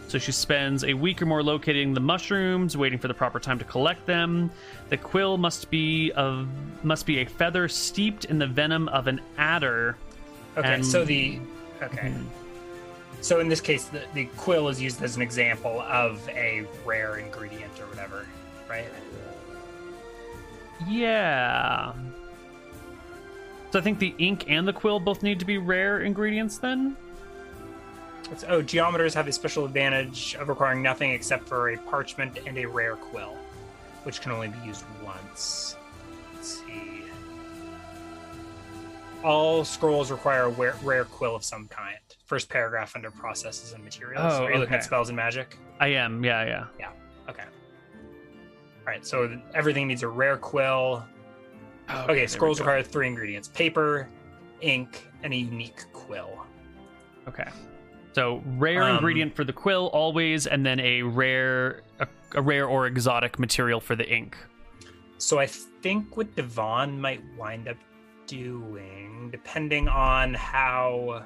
So 0.07 0.17
she 0.17 0.31
spends 0.31 0.83
a 0.85 0.93
week 0.93 1.21
or 1.21 1.25
more 1.25 1.43
locating 1.43 1.93
the 1.93 1.99
mushrooms, 1.99 2.77
waiting 2.77 2.97
for 2.97 3.07
the 3.09 3.13
proper 3.13 3.39
time 3.39 3.59
to 3.59 3.65
collect 3.65 4.05
them. 4.05 4.49
The 4.89 4.97
quill 4.97 5.37
must 5.37 5.69
be 5.69 6.11
of 6.13 6.47
must 6.83 7.05
be 7.05 7.19
a 7.19 7.25
feather 7.25 7.67
steeped 7.67 8.25
in 8.25 8.39
the 8.39 8.47
venom 8.47 8.87
of 8.89 9.07
an 9.07 9.19
adder. 9.37 9.97
Okay, 10.57 10.75
And- 10.75 10.85
so 10.85 11.03
the 11.03 11.39
okay. 11.81 12.09
Mhm. 12.09 12.25
So 13.19 13.39
in 13.39 13.49
this 13.49 13.59
case, 13.61 13.85
the, 13.85 14.03
the 14.13 14.25
quill 14.37 14.69
is 14.69 14.79
used 14.81 15.01
as 15.01 15.15
an 15.15 15.21
example 15.23 15.81
of 15.81 16.27
a 16.29 16.65
rare 16.85 17.17
ingredient 17.17 17.71
or 17.79 17.87
whatever, 17.87 18.27
right? 18.69 18.85
Yeah. 20.87 21.93
So 23.71 23.79
I 23.79 23.81
think 23.81 23.99
the 23.99 24.13
ink 24.19 24.45
and 24.47 24.67
the 24.67 24.73
quill 24.73 24.99
both 24.99 25.23
need 25.23 25.39
to 25.39 25.45
be 25.45 25.57
rare 25.57 26.01
ingredients 26.01 26.57
then? 26.59 26.95
It's, 28.31 28.43
oh, 28.47 28.61
geometers 28.61 29.13
have 29.13 29.27
a 29.27 29.31
special 29.31 29.65
advantage 29.65 30.35
of 30.35 30.49
requiring 30.49 30.81
nothing 30.81 31.11
except 31.11 31.47
for 31.47 31.69
a 31.69 31.77
parchment 31.77 32.39
and 32.45 32.57
a 32.57 32.65
rare 32.65 32.95
quill, 32.95 33.37
which 34.03 34.21
can 34.21 34.31
only 34.31 34.49
be 34.49 34.59
used 34.65 34.83
once. 35.03 35.77
Let's 36.35 36.59
see. 36.59 37.03
All 39.23 39.63
scrolls 39.65 40.11
require 40.11 40.43
a 40.43 40.49
rare, 40.49 40.75
rare 40.83 41.05
quill 41.05 41.35
of 41.35 41.43
some 41.43 41.67
kind 41.67 41.97
first 42.25 42.49
paragraph 42.49 42.95
under 42.95 43.09
processes 43.09 43.71
and 43.73 43.83
materials. 43.83 44.21
Oh, 44.33 44.45
Are 44.45 44.51
you 44.51 44.59
looking 44.59 44.75
at 44.75 44.83
spells 44.83 45.07
and 45.09 45.15
magic? 45.15 45.57
I 45.79 45.87
am. 45.87 46.23
Yeah, 46.23 46.43
yeah. 46.45 46.65
Yeah. 46.77 46.89
Okay. 47.29 47.43
All 47.43 48.85
right. 48.85 49.05
So 49.05 49.39
everything 49.55 49.87
needs 49.87 50.03
a 50.03 50.07
rare 50.09 50.37
quill. 50.37 51.03
Oh, 51.89 52.03
Okay. 52.03 52.15
there 52.15 52.27
scrolls 52.27 52.59
require 52.59 52.83
three 52.83 53.07
ingredients: 53.07 53.47
paper, 53.47 54.09
ink, 54.59 55.07
and 55.23 55.33
a 55.33 55.37
unique 55.37 55.85
quill. 55.93 56.45
Okay. 57.29 57.47
So 58.17 58.41
rare 58.57 58.81
Um, 58.81 58.95
ingredient 58.95 59.35
for 59.35 59.43
the 59.43 59.53
quill 59.53 59.91
always, 59.93 60.47
and 60.47 60.65
then 60.65 60.79
a 60.79 61.03
rare, 61.03 61.83
a, 61.99 62.07
a 62.33 62.41
rare 62.41 62.65
or 62.65 62.87
exotic 62.87 63.37
material 63.37 63.79
for 63.79 63.95
the 63.95 64.11
ink. 64.11 64.35
So 65.19 65.37
I 65.37 65.45
think 65.45 66.17
what 66.17 66.35
Divan 66.35 66.99
might 66.99 67.21
wind 67.37 67.67
up 67.67 67.77
doing, 68.25 69.29
depending 69.31 69.87
on 69.87 70.33
how 70.33 71.25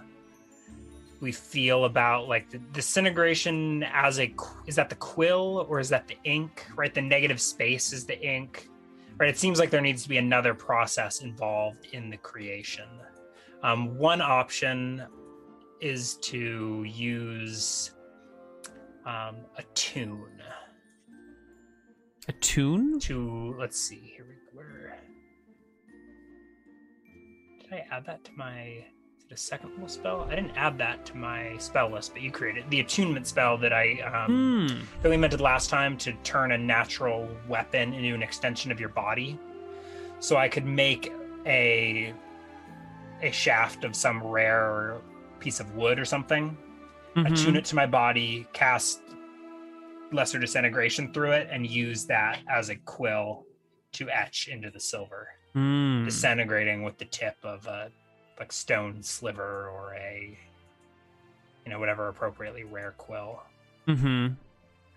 we 1.22 1.32
feel 1.32 1.86
about 1.86 2.28
like 2.28 2.50
the 2.50 2.58
disintegration 2.58 3.84
as 3.84 4.20
a 4.20 4.36
is 4.68 4.76
that 4.76 4.90
the 4.90 4.96
quill 4.96 5.66
or 5.70 5.80
is 5.80 5.88
that 5.88 6.10
the 6.10 6.18
ink? 6.26 6.68
Right, 6.76 6.94
the 6.94 7.02
negative 7.02 7.40
space 7.40 7.94
is 7.94 8.06
the 8.06 8.20
ink. 8.22 8.68
Right, 9.18 9.30
it 9.30 9.40
seems 9.40 9.60
like 9.60 9.70
there 9.70 9.80
needs 9.80 10.04
to 10.04 10.10
be 10.10 10.18
another 10.18 10.54
process 10.54 11.22
involved 11.22 11.86
in 11.94 12.10
the 12.10 12.18
creation. 12.18 12.90
Um, 13.64 13.98
one 13.98 14.20
option 14.20 15.06
is 15.82 16.16
to 16.18 16.84
use 16.84 17.92
um, 19.06 19.38
a 19.58 19.64
tune 19.74 20.42
A 22.28 22.32
tune? 22.34 23.00
to 23.00 23.56
let's 23.60 23.80
see 23.80 24.14
here 24.16 24.26
we 24.28 24.36
where 24.54 24.98
did 27.62 27.74
I 27.74 27.86
add 27.96 28.06
that 28.06 28.24
to 28.26 28.32
my 28.36 28.84
is 29.18 29.26
it 29.26 29.32
a 29.34 29.38
second 29.38 29.72
level 29.72 29.88
spell? 29.88 30.28
I 30.30 30.36
didn't 30.36 30.52
add 30.56 30.78
that 30.80 31.06
to 31.08 31.18
my 31.18 31.56
spell 31.58 31.90
list, 31.92 32.14
but 32.14 32.22
you 32.22 32.32
created 32.32 32.70
the 32.70 32.80
attunement 32.82 33.28
spell 33.28 33.58
that 33.60 33.74
I 33.74 34.00
um, 34.02 34.68
Hmm. 34.68 34.80
that 35.02 35.10
we 35.10 35.18
mentioned 35.18 35.42
last 35.42 35.70
time 35.70 35.98
to 36.00 36.14
turn 36.24 36.52
a 36.52 36.58
natural 36.58 37.28
weapon 37.48 37.94
into 37.94 38.14
an 38.14 38.22
extension 38.24 38.72
of 38.72 38.80
your 38.80 38.90
body. 38.90 39.40
So 40.20 40.38
I 40.38 40.48
could 40.48 40.66
make 40.66 41.12
a 41.46 42.14
a 43.24 43.32
shaft 43.32 43.84
of 43.84 43.96
some 43.96 44.22
rare 44.24 44.98
piece 45.42 45.60
of 45.60 45.76
wood 45.76 46.00
or 46.00 46.06
something, 46.06 46.56
Mhm. 47.16 47.32
attune 47.32 47.58
it 47.58 47.66
to 47.66 47.76
my 47.76 47.86
body, 47.86 48.48
cast 48.54 49.02
lesser 50.14 50.40
disintegration 50.40 51.12
through 51.14 51.32
it, 51.34 51.48
and 51.52 51.68
use 51.68 52.06
that 52.06 52.40
as 52.48 52.70
a 52.70 52.76
quill 52.76 53.46
to 53.94 54.10
etch 54.10 54.48
into 54.48 54.70
the 54.70 54.80
silver, 54.80 55.28
Hmm. 55.54 56.06
disintegrating 56.06 56.84
with 56.84 56.98
the 56.98 57.06
tip 57.06 57.36
of 57.44 57.68
a 57.68 57.92
like 58.40 58.52
stone 58.54 59.04
sliver 59.04 59.68
or 59.70 59.94
a 59.96 60.38
you 61.66 61.70
know 61.72 61.80
whatever 61.80 62.08
appropriately 62.08 62.64
rare 62.64 62.92
quill, 62.98 63.44
Mhm. 63.88 64.36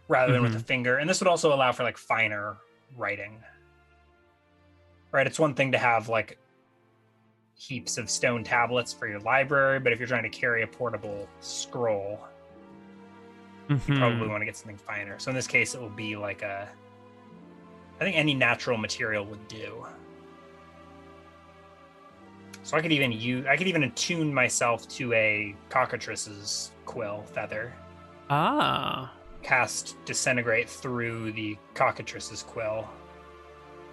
rather 0.08 0.32
than 0.32 0.42
with 0.42 0.52
Mhm. 0.54 0.60
a 0.60 0.60
finger. 0.60 0.96
And 0.98 1.10
this 1.10 1.20
would 1.20 1.28
also 1.28 1.52
allow 1.52 1.72
for 1.72 1.82
like 1.82 1.98
finer 1.98 2.56
writing. 2.96 3.42
Right, 5.12 5.26
it's 5.26 5.38
one 5.38 5.54
thing 5.54 5.72
to 5.72 5.78
have 5.78 6.08
like 6.08 6.38
heaps 7.68 7.96
of 7.98 8.10
stone 8.10 8.44
tablets 8.44 8.92
for 8.92 9.06
your 9.08 9.20
library, 9.20 9.80
but 9.80 9.92
if 9.92 9.98
you're 9.98 10.08
trying 10.08 10.22
to 10.24 10.28
carry 10.28 10.62
a 10.62 10.66
portable 10.66 11.28
scroll, 11.40 12.20
Mhm. 13.68 13.98
probably 13.98 14.28
want 14.28 14.42
to 14.42 14.44
get 14.44 14.56
something 14.56 14.76
finer. 14.76 15.18
So 15.18 15.30
in 15.30 15.34
this 15.34 15.46
case, 15.46 15.74
it 15.74 15.80
will 15.80 15.88
be 15.88 16.16
like 16.16 16.42
a. 16.42 16.68
I 18.00 18.04
think 18.04 18.16
any 18.16 18.34
natural 18.34 18.76
material 18.76 19.24
would 19.26 19.46
do. 19.48 19.86
So 22.62 22.76
I 22.76 22.80
could 22.82 22.92
even 22.92 23.12
use. 23.12 23.46
I 23.46 23.56
could 23.56 23.68
even 23.68 23.84
attune 23.84 24.32
myself 24.32 24.88
to 24.88 25.12
a 25.12 25.54
cockatrice's 25.68 26.72
quill 26.84 27.22
feather. 27.22 27.72
Ah. 28.30 29.12
Cast 29.42 29.96
disintegrate 30.06 30.68
through 30.68 31.32
the 31.32 31.56
cockatrice's 31.74 32.42
quill. 32.42 32.88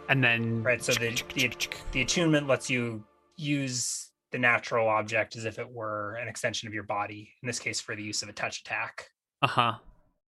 And 0.09 0.23
then 0.23 0.63
Right. 0.63 0.83
So 0.83 0.93
the 0.93 1.09
the, 1.35 1.53
the 1.91 2.01
attunement 2.01 2.47
lets 2.47 2.69
you 2.69 3.03
use 3.41 4.11
the 4.31 4.37
natural 4.39 4.87
object 4.87 5.35
as 5.35 5.43
if 5.45 5.59
it 5.59 5.69
were 5.69 6.15
an 6.15 6.27
extension 6.27 6.67
of 6.67 6.73
your 6.73 6.83
body. 6.83 7.29
In 7.43 7.47
this 7.47 7.59
case, 7.59 7.81
for 7.81 7.95
the 7.95 8.03
use 8.03 8.21
of 8.23 8.29
a 8.29 8.33
touch 8.33 8.61
attack. 8.61 9.09
uh 9.41 9.47
huh. 9.47 9.73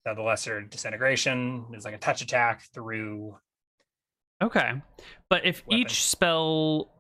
So 0.07 0.15
the 0.15 0.23
lesser 0.23 0.63
disintegration 0.63 1.67
is 1.75 1.85
like 1.85 1.95
a 1.95 1.99
touch 1.99 2.23
attack 2.23 2.63
through. 2.73 3.37
Okay. 4.43 4.73
But 5.29 5.45
if 5.45 5.67
Weapon. 5.67 5.79
each 5.81 6.05
spell 6.05 6.91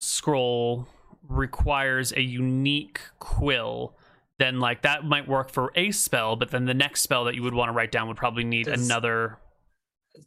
scroll 0.00 0.88
requires 1.28 2.12
a 2.12 2.20
unique 2.20 3.00
quill, 3.20 3.94
then 4.38 4.58
like 4.58 4.82
that 4.82 5.04
might 5.04 5.28
work 5.28 5.50
for 5.50 5.70
a 5.76 5.92
spell, 5.92 6.34
but 6.36 6.50
then 6.50 6.64
the 6.64 6.74
next 6.74 7.02
spell 7.02 7.24
that 7.26 7.34
you 7.36 7.42
would 7.42 7.54
want 7.54 7.68
to 7.68 7.72
write 7.72 7.92
down 7.92 8.08
would 8.08 8.16
probably 8.16 8.44
need 8.44 8.66
Does- 8.66 8.84
another 8.84 9.38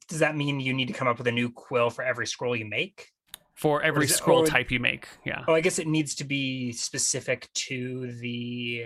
Does 0.08 0.20
that 0.20 0.36
mean 0.36 0.60
you 0.60 0.74
need 0.74 0.88
to 0.88 0.94
come 0.94 1.08
up 1.08 1.18
with 1.18 1.28
a 1.28 1.32
new 1.32 1.52
quill 1.52 1.90
for 1.90 2.04
every 2.04 2.26
scroll 2.26 2.56
you 2.56 2.66
make? 2.66 3.10
For 3.56 3.82
every 3.84 4.06
it- 4.06 4.10
scroll 4.10 4.44
or- 4.44 4.48
type 4.48 4.72
you 4.72 4.80
make. 4.80 5.08
Yeah. 5.26 5.44
Oh, 5.48 5.54
I 5.54 5.62
guess 5.62 5.80
it 5.80 5.88
needs 5.88 6.16
to 6.16 6.24
be 6.24 6.72
specific 6.72 7.50
to 7.54 8.12
the. 8.20 8.86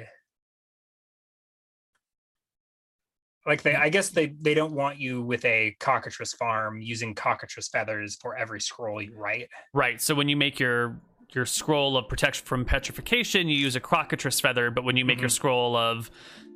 Like 3.46 3.62
they, 3.62 3.76
I 3.76 3.88
guess 3.88 4.10
they 4.10 4.28
they 4.42 4.54
don't 4.54 4.74
want 4.74 5.00
you 5.00 5.22
with 5.22 5.46
a 5.46 5.74
cockatrice 5.80 6.34
farm 6.34 6.82
using 6.82 7.16
cockatrice 7.16 7.70
feathers 7.70 8.18
for 8.22 8.36
every 8.36 8.60
scroll 8.60 9.02
you 9.02 9.14
write. 9.16 9.48
Right. 9.74 10.02
So 10.02 10.14
when 10.16 10.28
you 10.28 10.36
make 10.36 10.60
your 10.60 11.00
your 11.34 11.46
scroll 11.46 11.96
of 11.96 12.10
protection 12.10 12.46
from 12.46 12.66
petrification, 12.66 13.48
you 13.48 13.58
use 13.58 13.78
a 13.78 13.80
cockatrice 13.80 14.42
feather, 14.42 14.70
but 14.70 14.84
when 14.84 14.98
you 14.98 15.06
make 15.06 15.20
your 15.20 15.30
Mhm. 15.30 15.34
scroll 15.34 15.76
of 15.78 16.12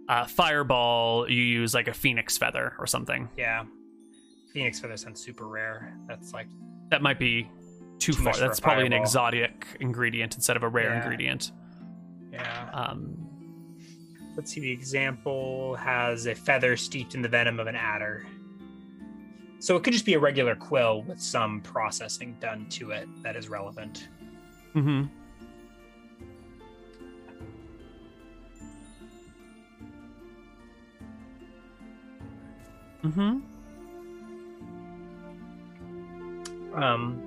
uh, 0.10 0.26
fireball, 0.26 1.30
you 1.30 1.42
use 1.42 1.74
like 1.74 1.88
a 1.88 1.94
phoenix 1.94 2.38
feather 2.38 2.74
or 2.78 2.86
something. 2.86 3.30
Yeah, 3.38 3.64
phoenix 4.52 4.80
feather 4.82 4.98
sounds 4.98 5.22
super 5.24 5.48
rare. 5.48 5.94
That's 6.10 6.34
like 6.34 6.48
That 6.90 7.02
might 7.02 7.20
be 7.20 7.50
too, 8.02 8.14
Too 8.14 8.24
far. 8.24 8.24
much 8.26 8.38
for 8.40 8.44
a 8.46 8.48
That's 8.48 8.60
probably 8.60 8.86
an 8.88 8.94
exotic 8.94 9.66
ingredient 9.80 10.36
instead 10.36 10.58
of 10.58 10.64
a 10.64 10.68
rare 10.68 10.90
Yeah. 10.90 11.02
ingredient. 11.02 11.52
yeah. 12.34 12.70
Um, 12.74 13.28
Let's 14.38 14.52
see, 14.54 14.62
the 14.62 14.72
example 14.72 15.76
has 15.76 16.26
a 16.26 16.34
feather 16.34 16.78
steeped 16.78 17.16
in 17.16 17.22
the 17.22 17.28
venom 17.30 17.60
of 17.60 17.68
an 17.68 17.76
adder. 17.76 18.26
So 19.60 19.76
it 19.76 19.84
could 19.84 19.92
just 19.94 20.06
be 20.06 20.14
a 20.14 20.20
regular 20.20 20.56
quill 20.56 21.04
with 21.04 21.20
some 21.22 21.62
processing 21.62 22.38
done 22.40 22.66
to 22.70 22.92
it 22.92 23.08
that 23.24 23.36
is 23.36 23.50
relevant. 23.50 24.08
hmm 24.74 25.04
hmm 33.04 33.40
Um, 36.74 37.22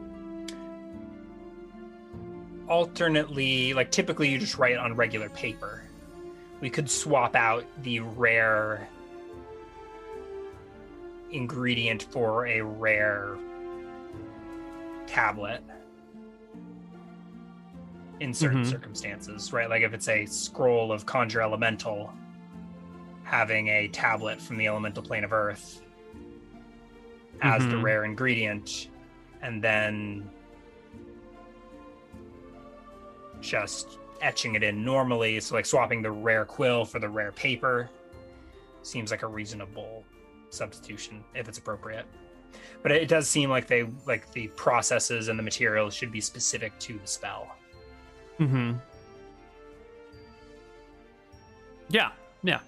alternately, 2.68 3.74
like 3.74 3.90
typically 3.90 4.28
you 4.28 4.38
just 4.38 4.58
write 4.58 4.76
on 4.76 4.94
regular 4.94 5.28
paper. 5.30 5.82
We 6.60 6.70
could 6.70 6.88
swap 6.88 7.36
out 7.36 7.64
the 7.82 8.00
rare 8.00 8.88
ingredient 11.30 12.04
for 12.04 12.46
a 12.46 12.60
rare 12.62 13.36
tablet 15.06 15.62
in 18.20 18.32
certain 18.32 18.62
Mhm. 18.62 18.70
circumstances, 18.70 19.52
right? 19.52 19.68
Like 19.68 19.82
if 19.82 19.92
it's 19.92 20.08
a 20.08 20.24
scroll 20.26 20.92
of 20.92 21.04
conjure 21.04 21.42
elemental, 21.42 22.12
having 23.24 23.68
a 23.68 23.88
tablet 23.88 24.40
from 24.40 24.56
the 24.56 24.66
elemental 24.66 25.02
plane 25.02 25.24
of 25.24 25.32
earth 25.32 25.82
as 27.42 27.66
the 27.66 27.74
Mhm. 27.74 27.82
rare 27.82 28.04
ingredient, 28.04 28.90
and 29.42 29.62
then 29.62 30.30
just 33.44 33.98
etching 34.20 34.54
it 34.54 34.62
in 34.62 34.84
normally. 34.84 35.38
So 35.40 35.54
like 35.54 35.66
swapping 35.66 36.02
the 36.02 36.10
rare 36.10 36.44
quill 36.44 36.84
for 36.84 36.98
the 36.98 37.08
rare 37.08 37.32
paper 37.32 37.90
seems 38.82 39.10
like 39.10 39.22
a 39.22 39.26
reasonable 39.26 40.04
substitution 40.50 41.22
if 41.34 41.48
it's 41.48 41.58
appropriate. 41.58 42.06
But 42.82 42.92
it 42.92 43.08
does 43.08 43.28
seem 43.28 43.50
like 43.50 43.66
they 43.66 43.86
like 44.06 44.30
the 44.32 44.48
processes 44.48 45.28
and 45.28 45.38
the 45.38 45.42
materials 45.42 45.94
should 45.94 46.12
be 46.12 46.20
specific 46.20 46.78
to 46.80 46.98
the 46.98 47.06
spell. 47.06 47.54
hmm 48.38 48.72
Yeah. 51.88 52.10
Yeah. 52.42 52.60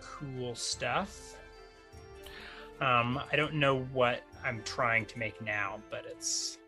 Cool 0.00 0.54
stuff. 0.54 1.36
Um, 2.80 3.20
I 3.30 3.36
don't 3.36 3.54
know 3.54 3.80
what 3.92 4.22
I'm 4.44 4.62
trying 4.64 5.06
to 5.06 5.18
make 5.18 5.40
now, 5.40 5.80
but 5.90 6.04
it's 6.06 6.58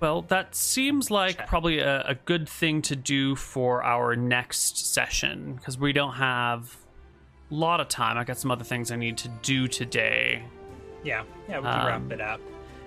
Well, 0.00 0.22
that 0.22 0.54
seems 0.54 1.10
like 1.10 1.36
Check. 1.36 1.46
probably 1.46 1.78
a, 1.80 2.02
a 2.02 2.14
good 2.14 2.48
thing 2.48 2.80
to 2.82 2.96
do 2.96 3.36
for 3.36 3.82
our 3.84 4.16
next 4.16 4.92
session 4.94 5.54
because 5.56 5.78
we 5.78 5.92
don't 5.92 6.14
have 6.14 6.74
a 7.50 7.54
lot 7.54 7.80
of 7.80 7.88
time. 7.88 8.16
I 8.16 8.24
got 8.24 8.38
some 8.38 8.50
other 8.50 8.64
things 8.64 8.90
I 8.90 8.96
need 8.96 9.18
to 9.18 9.28
do 9.42 9.68
today. 9.68 10.42
yeah, 11.04 11.24
yeah, 11.48 11.58
we 11.58 11.64
can 11.64 11.86
wrap 11.86 11.96
Um, 12.00 12.12
it 12.12 12.20
up. 12.20 12.40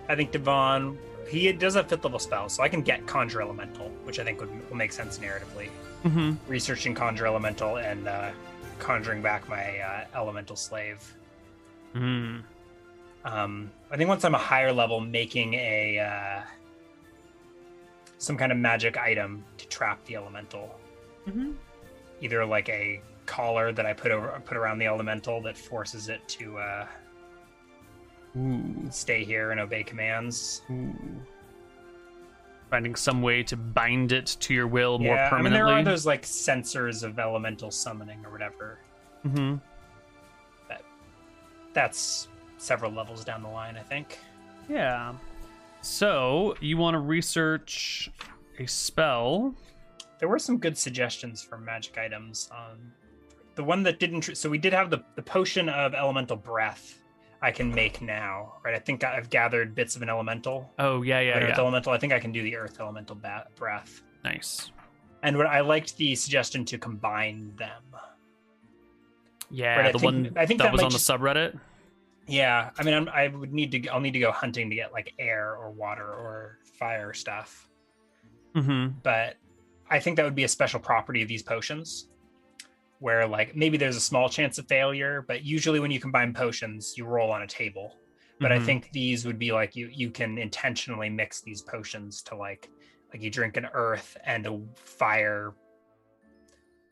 I 0.10 0.16
think 0.16 0.32
Divan, 0.32 0.98
he 1.30 1.52
does 1.54 1.76
have 1.76 1.88
fifth 1.88 2.04
level 2.04 2.20
spells, 2.20 2.54
so 2.54 2.64
I 2.64 2.68
can 2.70 2.82
get 2.82 3.06
conjure 3.06 3.42
elemental, 3.42 3.90
which 4.06 4.20
I 4.20 4.24
think 4.24 4.40
would, 4.40 4.70
will 4.70 4.78
make 4.78 4.92
sense 4.92 5.20
narratively. 5.20 5.70
Mm-hmm. 6.06 6.34
Researching 6.52 6.94
conjure 6.96 7.28
elemental 7.28 7.78
and 7.78 8.08
uh, 8.08 8.32
conjuring 8.80 9.22
back 9.22 9.48
my 9.48 9.78
uh, 9.80 10.06
elemental 10.16 10.56
slave. 10.56 11.00
Mm. 11.96 12.42
Um, 13.24 13.72
I 13.92 13.98
think 13.98 14.10
once 14.10 14.26
I'm 14.26 14.36
a 14.36 14.40
higher 14.40 14.74
level, 14.74 15.00
making 15.00 15.54
a 15.54 16.00
uh, 16.00 16.42
some 18.24 18.38
kind 18.38 18.54
of 18.54 18.58
magic 18.58 18.98
item 18.98 19.44
to 19.58 19.68
trap 19.68 20.04
the 20.06 20.16
elemental, 20.16 20.80
Mm-hmm. 21.28 21.52
either 22.22 22.46
like 22.46 22.70
a 22.70 23.02
collar 23.26 23.72
that 23.74 23.86
I 23.86 23.94
put 23.94 24.12
over 24.12 24.42
put 24.46 24.56
around 24.58 24.78
the 24.80 24.86
elemental 24.88 25.42
that 25.42 25.58
forces 25.58 26.10
it 26.10 26.26
to 26.30 26.58
uh, 26.58 26.86
Ooh. 28.38 28.88
stay 28.90 29.24
here 29.24 29.52
and 29.52 29.60
obey 29.60 29.84
commands. 29.84 30.62
Ooh. 30.72 30.94
Finding 32.70 32.96
some 32.96 33.22
way 33.22 33.44
to 33.44 33.56
bind 33.56 34.12
it 34.12 34.36
to 34.40 34.54
your 34.54 34.68
will 34.68 35.00
more 35.00 35.16
yeah, 35.16 35.22
I 35.30 35.36
mean 35.36 35.44
permanently. 35.52 35.58
there 35.72 35.80
are 35.80 35.84
those 35.84 36.06
like 36.06 36.26
censers 36.26 37.04
of 37.04 37.20
elemental 37.20 37.72
summoning 37.72 38.26
or 38.26 38.32
whatever. 38.32 38.80
mm-hmm. 39.26 39.56
That's 41.74 42.28
several 42.58 42.92
levels 42.92 43.24
down 43.26 43.42
the 43.42 43.50
line, 43.50 43.78
I 43.78 43.82
think. 43.82 44.20
Yeah. 44.70 45.14
So 45.84 46.56
you 46.62 46.78
want 46.78 46.96
to 46.96 47.00
research 47.00 48.10
a 48.58 48.66
spell? 48.66 49.54
There 50.20 50.30
were 50.30 50.40
some 50.40 50.58
good 50.58 50.78
suggestions 50.78 51.44
for 51.44 51.58
magic 51.58 51.98
items. 51.98 52.50
Um, 52.52 52.94
the 53.56 53.64
one 53.66 53.84
that 53.84 54.00
didn't, 54.00 54.22
tr- 54.22 54.34
so 54.34 54.50
we 54.50 54.58
did 54.58 54.72
have 54.74 54.90
the 54.90 55.04
the 55.16 55.22
potion 55.22 55.68
of 55.68 55.94
elemental 55.94 56.38
breath. 56.38 57.00
I 57.42 57.52
can 57.52 57.76
make 57.76 58.02
now, 58.02 58.54
right? 58.64 58.74
I 58.74 58.80
think 58.80 59.04
I've 59.04 59.30
gathered 59.30 59.76
bits 59.76 59.98
of 59.98 60.02
an 60.02 60.08
elemental, 60.10 60.72
Oh 60.80 61.02
yeah, 61.02 61.20
an 61.20 61.28
yeah, 61.28 61.34
earth 61.34 61.50
yeah. 61.50 61.60
elemental. 61.60 61.92
I 61.92 61.98
think 61.98 62.14
I 62.14 62.20
can 62.20 62.32
do 62.32 62.42
the 62.42 62.56
earth 62.56 62.78
elemental 62.80 63.18
ba- 63.18 63.48
breath. 63.58 64.02
Nice. 64.24 64.72
And 65.24 65.38
what 65.38 65.48
I 65.48 65.60
liked 65.60 65.98
the 65.98 66.16
suggestion 66.16 66.64
to 66.64 66.78
combine 66.78 67.54
them. 67.58 67.84
Yeah, 69.52 69.78
Right, 69.82 69.92
the 69.92 70.00
one 70.00 70.32
I 70.38 70.46
think 70.46 70.60
that, 70.60 70.68
that 70.68 70.72
was 70.74 70.82
on 70.84 70.92
just- 70.92 71.06
the 71.06 71.14
subreddit. 71.18 71.60
Yeah, 72.28 72.70
I 72.78 72.84
mean, 72.84 72.94
I'm, 72.94 73.10
I 73.10 73.28
would 73.28 73.54
need 73.54 73.72
to. 73.72 73.88
I'll 73.90 74.00
need 74.00 74.14
to 74.14 74.20
go 74.20 74.32
hunting 74.32 74.70
to 74.70 74.76
get 74.76 74.94
like 74.94 75.14
air 75.20 75.56
or 75.56 75.72
water 75.72 76.06
or 76.06 76.60
fire 76.80 77.14
stuff. 77.14 77.70
Mm-hmm. 78.56 79.00
But 79.04 79.36
I 79.90 80.00
think 80.00 80.18
that 80.18 80.24
would 80.24 80.36
be 80.36 80.46
a 80.46 80.48
special 80.48 80.80
property 80.80 81.22
of 81.22 81.28
these 81.28 81.44
potions, 81.44 82.10
where 83.00 83.28
like 83.28 83.56
maybe 83.56 83.78
there's 83.78 83.98
a 83.98 84.02
small 84.02 84.30
chance 84.30 84.58
of 84.58 84.68
failure, 84.68 85.26
but 85.28 85.44
usually 85.44 85.80
when 85.82 85.92
you 85.92 86.00
combine 86.00 86.34
potions, 86.34 86.94
you 86.98 87.06
roll 87.06 87.32
on 87.32 87.42
a 87.42 87.48
table. 87.48 87.98
But 88.40 88.52
I 88.52 88.58
Mhm. 88.60 88.66
think 88.66 88.90
these 88.94 89.26
would 89.26 89.38
be 89.38 89.52
like 89.52 89.76
you 89.76 89.90
you 89.92 90.10
can 90.10 90.38
intentionally 90.38 91.10
mix 91.10 91.42
these 91.42 91.62
potions 91.62 92.22
to 92.24 92.36
like 92.36 92.70
like 93.12 93.22
you 93.22 93.30
drink 93.30 93.58
an 93.58 93.68
earth 93.74 94.18
and 94.26 94.46
a 94.48 94.62
fire 94.76 95.54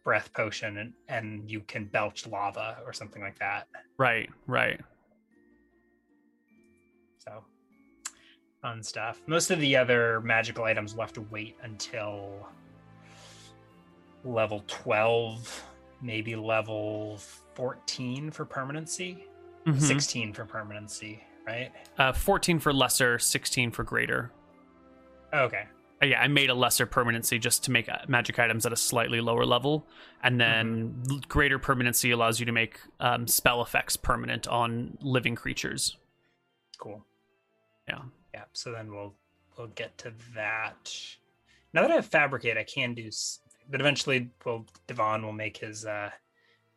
breath 0.04 0.32
potion 0.34 0.78
and 0.78 0.94
and 1.08 1.50
you 1.50 1.62
can 1.62 1.86
belch 1.86 2.28
lava 2.28 2.80
or 2.86 2.92
something 2.94 3.22
like 3.22 3.40
that. 3.40 3.68
Right, 3.98 4.30
right. 4.46 4.80
So 7.24 7.44
fun 8.62 8.82
stuff. 8.84 9.22
Most 9.28 9.52
of 9.52 9.60
the 9.60 9.76
other 9.76 10.22
magical 10.22 10.64
items 10.64 10.94
will 10.96 11.02
have 11.02 11.14
to 11.14 11.22
wait 11.22 11.56
until 11.64 12.48
level 14.24 14.64
12, 14.68 15.64
maybe 16.02 16.36
level 16.36 17.18
14 17.56 18.32
for 18.32 18.46
permanency, 18.46 19.26
Mhm. 19.66 19.80
16 19.82 20.34
for 20.34 20.46
permanency, 20.46 21.24
right? 21.46 21.72
Uh, 21.98 22.12
14 22.14 22.60
for 22.60 22.72
lesser, 22.74 23.18
16 23.20 23.72
for 23.72 23.84
greater. 23.84 24.32
Okay. 25.34 25.68
Uh, 26.02 26.06
yeah, 26.08 26.22
I 26.22 26.28
made 26.28 26.50
a 26.50 26.56
lesser 26.56 26.86
permanency 26.88 27.38
just 27.38 27.64
to 27.66 27.72
make 27.72 27.88
uh, 27.88 28.00
magic 28.08 28.40
items 28.40 28.66
at 28.66 28.74
a 28.74 28.76
slightly 28.76 29.22
lower 29.22 29.46
level, 29.46 29.88
and 30.24 30.40
then 30.42 31.04
l- 31.10 31.20
greater 31.28 31.60
permanency 31.60 32.10
allows 32.12 32.40
you 32.40 32.46
to 32.48 32.52
make 32.52 32.80
um, 33.00 33.28
spell 33.28 33.62
effects 33.62 33.96
permanent 33.98 34.48
on 34.48 34.98
living 35.02 35.36
creatures. 35.36 35.98
Cool. 36.80 37.06
Yeah. 37.88 38.00
Yeah. 38.34 38.44
So 38.54 38.72
then 38.72 38.92
we'll 38.92 39.14
we'll 39.58 39.68
get 39.68 39.98
to 40.00 40.14
that. 40.36 40.94
Now 41.74 41.82
that 41.82 41.92
I 41.92 41.96
have 41.96 42.06
fabricate, 42.06 42.58
I 42.58 42.64
can 42.64 42.94
do, 42.94 43.10
but 43.70 43.80
eventually, 43.82 44.30
well, 44.46 44.66
Divan 44.88 45.24
will 45.24 45.32
make 45.34 45.58
his 45.58 45.86
uh 45.86 46.10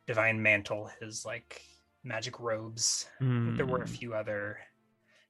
divine 0.06 0.40
mantle, 0.42 0.90
his 1.00 1.24
like 1.24 1.62
magic 2.04 2.38
robes. 2.40 3.06
Think 3.18 3.56
there 3.56 3.66
were 3.66 3.82
a 3.82 3.86
Mm. 3.86 3.88
few 3.88 4.14
other 4.14 4.58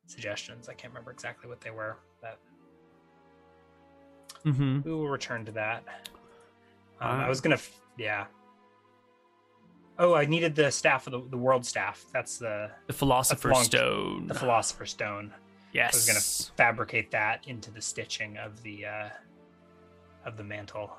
suggestions. 0.07 0.69
I 0.69 0.75
can't 0.75 0.93
remember 0.93 1.11
exactly 1.13 1.49
what 1.49 1.61
they 1.61 1.71
were, 1.71 1.97
but 2.21 2.39
mm-hmm. 4.45 4.83
we 4.83 4.91
will 4.93 5.09
return 5.09 5.45
to 5.47 5.53
that. 5.53 5.85
Um, 7.01 7.21
I 7.21 7.25
Ah. 7.25 7.29
was 7.29 7.41
gonna, 7.41 7.55
f- 7.55 7.81
yeah. 7.97 8.27
Oh, 9.99 10.15
I 10.15 10.25
needed 10.27 10.55
the 10.57 10.71
staff 10.73 11.07
of 11.07 11.13
the, 11.13 11.23
the 11.31 11.37
world 11.39 11.65
staff. 11.65 12.05
That's 12.13 12.39
the 12.39 12.71
The 12.89 12.93
Philosopher's 12.93 13.59
Stone. 13.59 14.27
the 14.27 14.35
philosopher's 14.35 14.91
stone. 14.91 15.33
Yes. 15.75 15.95
I 15.95 15.97
was 15.97 16.07
gonna 16.07 16.55
fabricate 16.57 17.11
that 17.11 17.47
into 17.47 17.71
the 17.71 17.83
stitching 17.83 18.39
of 18.39 18.63
the 18.63 18.87
uh, 18.87 19.09
of 20.25 20.37
the 20.39 20.45
mantle. 20.45 20.97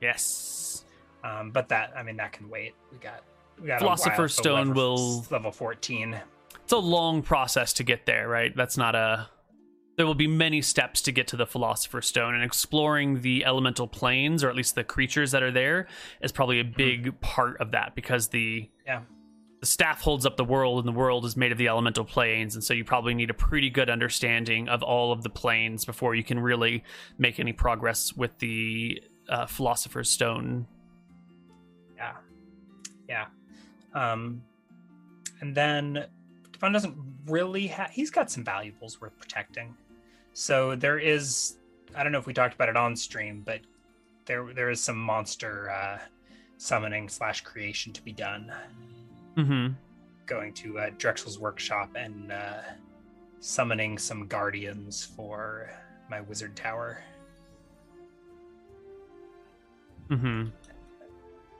Yes. 0.00 0.84
Um, 1.22 1.50
but 1.50 1.68
that, 1.68 1.92
I 1.96 2.02
mean, 2.02 2.16
that 2.16 2.32
can 2.32 2.48
wait. 2.48 2.74
We 2.90 2.98
got 2.98 3.22
we 3.60 3.66
got 3.66 3.82
a 3.82 3.84
while 3.84 3.96
Philosopher's 3.96 4.34
Stone 4.34 4.74
will- 4.74 5.24
level 5.30 5.52
fourteen. 5.52 6.18
It's 6.64 6.72
a 6.72 6.78
long 6.78 7.22
process 7.22 7.72
to 7.74 7.84
get 7.84 8.06
there, 8.06 8.28
right? 8.28 8.54
That's 8.56 8.76
not 8.76 8.94
a. 8.94 9.28
There 9.96 10.06
will 10.06 10.14
be 10.14 10.28
many 10.28 10.62
steps 10.62 11.02
to 11.02 11.12
get 11.12 11.26
to 11.28 11.36
the 11.36 11.46
Philosopher's 11.46 12.06
Stone, 12.06 12.34
and 12.34 12.42
exploring 12.42 13.20
the 13.20 13.44
elemental 13.44 13.86
planes, 13.86 14.42
or 14.42 14.48
at 14.48 14.56
least 14.56 14.76
the 14.76 14.84
creatures 14.84 15.32
that 15.32 15.42
are 15.42 15.50
there, 15.50 15.88
is 16.22 16.32
probably 16.32 16.58
a 16.58 16.64
big 16.64 17.20
part 17.20 17.60
of 17.60 17.72
that 17.72 17.94
because 17.94 18.28
the 18.28 18.70
Yeah. 18.86 19.02
The 19.60 19.66
staff 19.66 20.00
holds 20.00 20.24
up 20.24 20.36
the 20.36 20.44
world, 20.44 20.78
and 20.78 20.88
the 20.94 20.98
world 20.98 21.24
is 21.24 21.36
made 21.36 21.52
of 21.52 21.58
the 21.58 21.68
elemental 21.68 22.04
planes, 22.04 22.54
and 22.54 22.64
so 22.64 22.72
you 22.72 22.84
probably 22.84 23.14
need 23.14 23.30
a 23.30 23.34
pretty 23.34 23.68
good 23.70 23.90
understanding 23.90 24.68
of 24.68 24.82
all 24.82 25.12
of 25.12 25.22
the 25.22 25.28
planes 25.30 25.84
before 25.84 26.14
you 26.14 26.24
can 26.24 26.40
really 26.40 26.82
make 27.18 27.38
any 27.38 27.52
progress 27.52 28.14
with 28.16 28.38
the 28.38 29.02
uh, 29.28 29.46
Philosopher's 29.46 30.08
Stone. 30.08 30.66
Yeah. 31.96 32.12
Yeah. 33.08 33.26
Um, 33.94 34.42
and 35.40 35.54
then 35.54 36.06
Divan 36.52 36.72
doesn't 36.72 36.96
really 37.26 37.66
have, 37.66 37.90
he's 37.90 38.10
got 38.10 38.30
some 38.30 38.44
valuables 38.44 39.00
worth 39.00 39.18
protecting. 39.18 39.76
So 40.32 40.74
there 40.76 40.98
is, 40.98 41.56
I 41.94 42.02
don't 42.02 42.12
know 42.12 42.18
if 42.18 42.26
we 42.26 42.32
talked 42.32 42.54
about 42.54 42.68
it 42.68 42.76
on 42.76 42.96
stream, 42.96 43.42
but 43.44 43.60
there 44.26 44.52
there 44.54 44.70
is 44.70 44.80
some 44.80 44.96
monster 44.96 45.70
uh, 45.70 45.98
summoning 46.56 47.08
slash 47.08 47.40
creation 47.40 47.92
to 47.92 48.02
be 48.02 48.12
done. 48.12 48.52
Mm-hmm. 49.36 49.74
Going 50.26 50.52
to 50.54 50.78
uh, 50.78 50.90
Drexel's 50.98 51.38
workshop 51.38 51.90
and 51.94 52.32
uh, 52.32 52.62
summoning 53.40 53.98
some 53.98 54.26
guardians 54.26 55.04
for 55.04 55.70
my 56.08 56.20
wizard 56.20 56.56
tower. 56.56 57.02
Mm-hmm. 60.10 60.48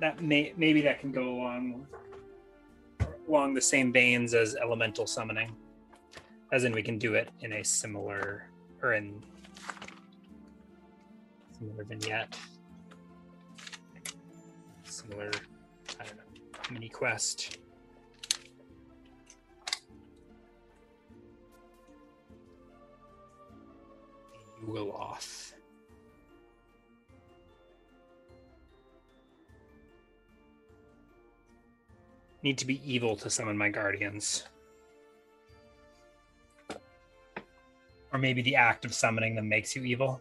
that 0.01 0.21
may 0.21 0.53
maybe 0.57 0.81
that 0.81 0.99
can 0.99 1.13
go 1.13 1.35
along 1.35 1.87
along 3.29 3.55
the 3.55 3.61
same 3.61 3.93
veins 3.93 4.35
as 4.35 4.57
elemental 4.57 5.07
summoning 5.07 5.55
as 6.53 6.65
in 6.65 6.73
we 6.73 6.83
can 6.83 6.99
do 6.99 7.15
it 7.15 7.29
in 7.43 7.53
a 7.53 7.63
similar 7.63 8.51
or 8.83 8.95
in 8.95 9.23
similar 11.57 11.85
vignette 11.85 12.37
similar 14.83 15.31
i 16.01 16.05
don't 16.05 16.17
know 16.17 16.25
mini 16.73 16.89
quest 16.89 17.59
Yugoth. 24.67 25.53
Need 32.43 32.59
to 32.59 32.67
be 32.67 32.81
evil 32.91 33.17
to 33.17 33.29
summon 33.29 33.57
my 33.57 33.69
guardians. 33.69 34.45
Or 38.13 38.19
maybe 38.19 38.43
the 38.43 38.57
act 38.57 38.85
of 38.85 38.95
summoning 38.95 39.35
them 39.35 39.49
makes 39.49 39.77
you 39.77 39.85
evil. 39.85 40.21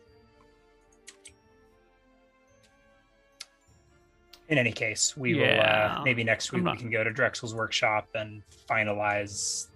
In 4.49 4.57
any 4.57 4.71
case, 4.71 5.15
we 5.15 5.35
will 5.35 5.59
uh, 5.59 6.01
maybe 6.03 6.23
next 6.23 6.51
week 6.51 6.63
not- 6.63 6.75
we 6.77 6.81
can 6.81 6.89
go 6.91 7.03
to 7.03 7.11
Drexel's 7.11 7.53
workshop 7.53 8.09
and 8.15 8.41
finalize 8.69 9.67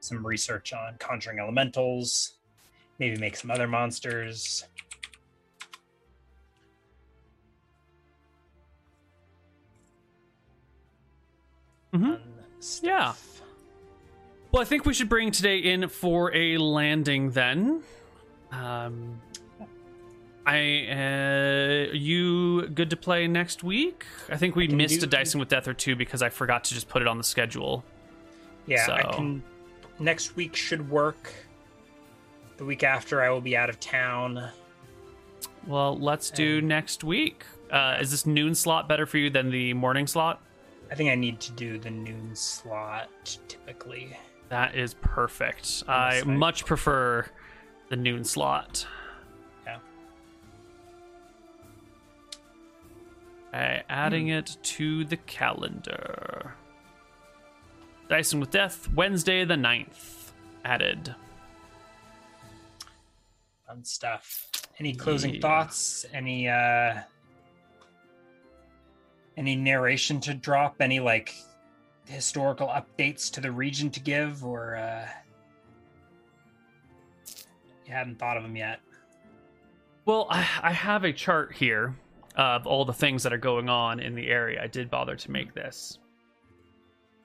some 0.00 0.24
research 0.24 0.72
on 0.74 0.96
conjuring 0.98 1.38
elementals, 1.38 2.34
maybe 2.98 3.16
make 3.18 3.36
some 3.36 3.50
other 3.50 3.66
monsters. 3.66 4.64
Mhm. 11.92 12.20
Yeah. 12.82 13.14
Well, 14.52 14.62
I 14.62 14.64
think 14.64 14.84
we 14.84 14.94
should 14.94 15.08
bring 15.08 15.30
today 15.30 15.58
in 15.58 15.88
for 15.88 16.34
a 16.34 16.58
landing 16.58 17.30
then. 17.30 17.82
Um, 18.52 19.20
I 20.46 20.86
uh, 21.90 21.92
you 21.92 22.68
good 22.68 22.90
to 22.90 22.96
play 22.96 23.26
next 23.26 23.64
week? 23.64 24.04
I 24.30 24.36
think 24.36 24.54
we 24.56 24.68
can 24.68 24.76
missed 24.76 25.00
do- 25.00 25.06
a 25.06 25.08
dicing 25.08 25.40
with 25.40 25.48
death 25.48 25.66
or 25.66 25.74
two 25.74 25.96
because 25.96 26.22
I 26.22 26.28
forgot 26.28 26.64
to 26.64 26.74
just 26.74 26.88
put 26.88 27.02
it 27.02 27.08
on 27.08 27.18
the 27.18 27.24
schedule. 27.24 27.84
Yeah, 28.66 28.86
I 28.90 29.02
So- 29.02 29.08
can. 29.16 29.42
Next 30.00 30.34
week 30.34 30.56
should 30.56 30.90
work. 30.90 31.32
The 32.56 32.64
week 32.64 32.82
after, 32.82 33.20
I 33.20 33.30
will 33.30 33.40
be 33.40 33.56
out 33.56 33.68
of 33.68 33.80
town. 33.80 34.50
Well, 35.66 35.98
let's 35.98 36.30
do 36.30 36.60
next 36.60 37.02
week. 37.02 37.44
Uh, 37.70 37.98
is 38.00 38.10
this 38.10 38.26
noon 38.26 38.54
slot 38.54 38.88
better 38.88 39.06
for 39.06 39.18
you 39.18 39.30
than 39.30 39.50
the 39.50 39.74
morning 39.74 40.06
slot? 40.06 40.40
I 40.90 40.94
think 40.94 41.10
I 41.10 41.14
need 41.14 41.40
to 41.40 41.52
do 41.52 41.78
the 41.78 41.90
noon 41.90 42.34
slot 42.34 43.08
typically. 43.48 44.16
That 44.50 44.74
is 44.74 44.94
perfect. 44.94 45.82
I 45.88 46.22
much 46.24 46.66
prefer 46.66 47.26
the 47.88 47.96
noon 47.96 48.24
slot. 48.24 48.86
Yeah. 49.66 49.78
Okay, 53.48 53.82
adding 53.88 54.28
it 54.28 54.56
to 54.62 55.04
the 55.04 55.16
calendar. 55.16 56.54
Dicing 58.08 58.38
with 58.38 58.50
Death, 58.50 58.92
Wednesday 58.92 59.44
the 59.44 59.54
9th. 59.54 60.32
Added. 60.64 61.14
Fun 63.66 63.84
stuff. 63.84 64.50
Any 64.78 64.94
closing 64.94 65.34
Yeah. 65.34 65.40
thoughts? 65.40 66.04
Any 66.12 66.48
uh 66.48 67.00
any 69.36 69.56
narration 69.56 70.20
to 70.20 70.34
drop? 70.34 70.76
Any 70.80 71.00
like 71.00 71.34
historical 72.06 72.68
updates 72.68 73.32
to 73.32 73.40
the 73.40 73.50
region 73.50 73.90
to 73.90 74.00
give, 74.00 74.44
or 74.44 74.76
uh 74.76 75.08
you 77.86 77.92
hadn't 77.92 78.18
thought 78.18 78.36
of 78.36 78.42
them 78.42 78.56
yet? 78.56 78.80
Well, 80.06 80.26
I, 80.30 80.46
I 80.62 80.72
have 80.72 81.04
a 81.04 81.12
chart 81.12 81.54
here 81.54 81.94
of 82.36 82.66
all 82.66 82.84
the 82.84 82.92
things 82.92 83.22
that 83.22 83.32
are 83.32 83.38
going 83.38 83.68
on 83.68 84.00
in 84.00 84.14
the 84.14 84.28
area. 84.28 84.62
I 84.62 84.66
did 84.66 84.90
bother 84.90 85.16
to 85.16 85.30
make 85.30 85.54
this. 85.54 85.98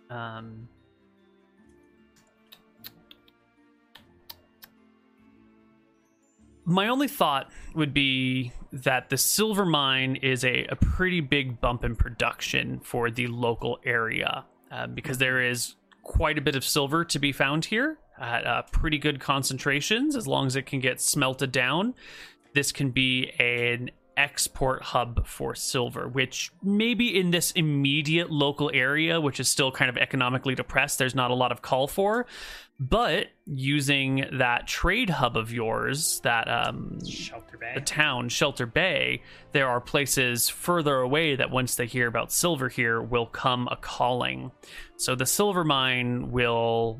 Um, 0.09 0.67
my 6.69 6.87
only 6.87 7.07
thought 7.07 7.49
would 7.73 7.93
be 7.93 8.51
that 8.71 9.09
the 9.09 9.17
silver 9.17 9.65
mine 9.65 10.15
is 10.17 10.45
a, 10.45 10.65
a 10.65 10.75
pretty 10.75 11.19
big 11.19 11.59
bump 11.59 11.83
in 11.83 11.95
production 11.95 12.79
for 12.79 13.09
the 13.09 13.27
local 13.27 13.79
area 13.83 14.45
uh, 14.71 14.85
because 14.87 15.17
there 15.17 15.41
is 15.41 15.75
quite 16.03 16.37
a 16.37 16.41
bit 16.41 16.55
of 16.55 16.63
silver 16.63 17.03
to 17.03 17.19
be 17.19 17.31
found 17.31 17.65
here 17.65 17.97
at 18.19 18.45
uh, 18.45 18.61
pretty 18.71 18.97
good 18.97 19.19
concentrations 19.19 20.15
as 20.15 20.27
long 20.27 20.45
as 20.45 20.55
it 20.55 20.65
can 20.65 20.79
get 20.79 21.01
smelted 21.01 21.51
down. 21.51 21.95
This 22.53 22.71
can 22.71 22.91
be 22.91 23.31
an 23.39 23.89
export 24.19 24.83
hub 24.83 25.25
for 25.25 25.55
silver, 25.55 26.05
which 26.05 26.51
maybe 26.61 27.17
in 27.17 27.31
this 27.31 27.51
immediate 27.51 28.29
local 28.29 28.69
area, 28.73 29.21
which 29.21 29.39
is 29.39 29.47
still 29.47 29.71
kind 29.71 29.89
of 29.89 29.95
economically 29.95 30.55
depressed, 30.55 30.99
there's 30.99 31.15
not 31.15 31.31
a 31.31 31.33
lot 31.33 31.53
of 31.53 31.61
call 31.61 31.87
for. 31.87 32.25
But 32.81 33.27
using 33.45 34.25
that 34.33 34.67
trade 34.67 35.09
hub 35.09 35.37
of 35.37 35.53
yours, 35.53 36.19
that 36.23 36.49
um, 36.49 36.99
Shelter 37.05 37.57
Bay. 37.57 37.71
the 37.75 37.81
town, 37.81 38.27
Shelter 38.27 38.65
Bay, 38.65 39.21
there 39.53 39.69
are 39.69 39.79
places 39.79 40.49
further 40.49 40.97
away 40.97 41.37
that 41.37 41.49
once 41.49 41.75
they 41.75 41.85
hear 41.85 42.07
about 42.07 42.31
silver 42.31 42.67
here 42.67 43.01
will 43.01 43.25
come 43.25 43.69
a 43.71 43.77
calling. 43.77 44.51
So 44.97 45.15
the 45.15 45.25
silver 45.25 45.63
mine 45.63 46.31
will 46.31 46.99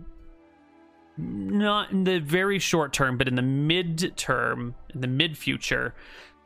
not 1.17 1.91
in 1.91 2.05
the 2.05 2.19
very 2.19 2.59
short 2.59 2.93
term, 2.93 3.17
but 3.17 3.27
in 3.27 3.35
the 3.35 3.41
mid 3.41 4.15
term, 4.15 4.75
in 4.93 5.01
the 5.01 5.07
mid 5.07 5.37
future, 5.37 5.93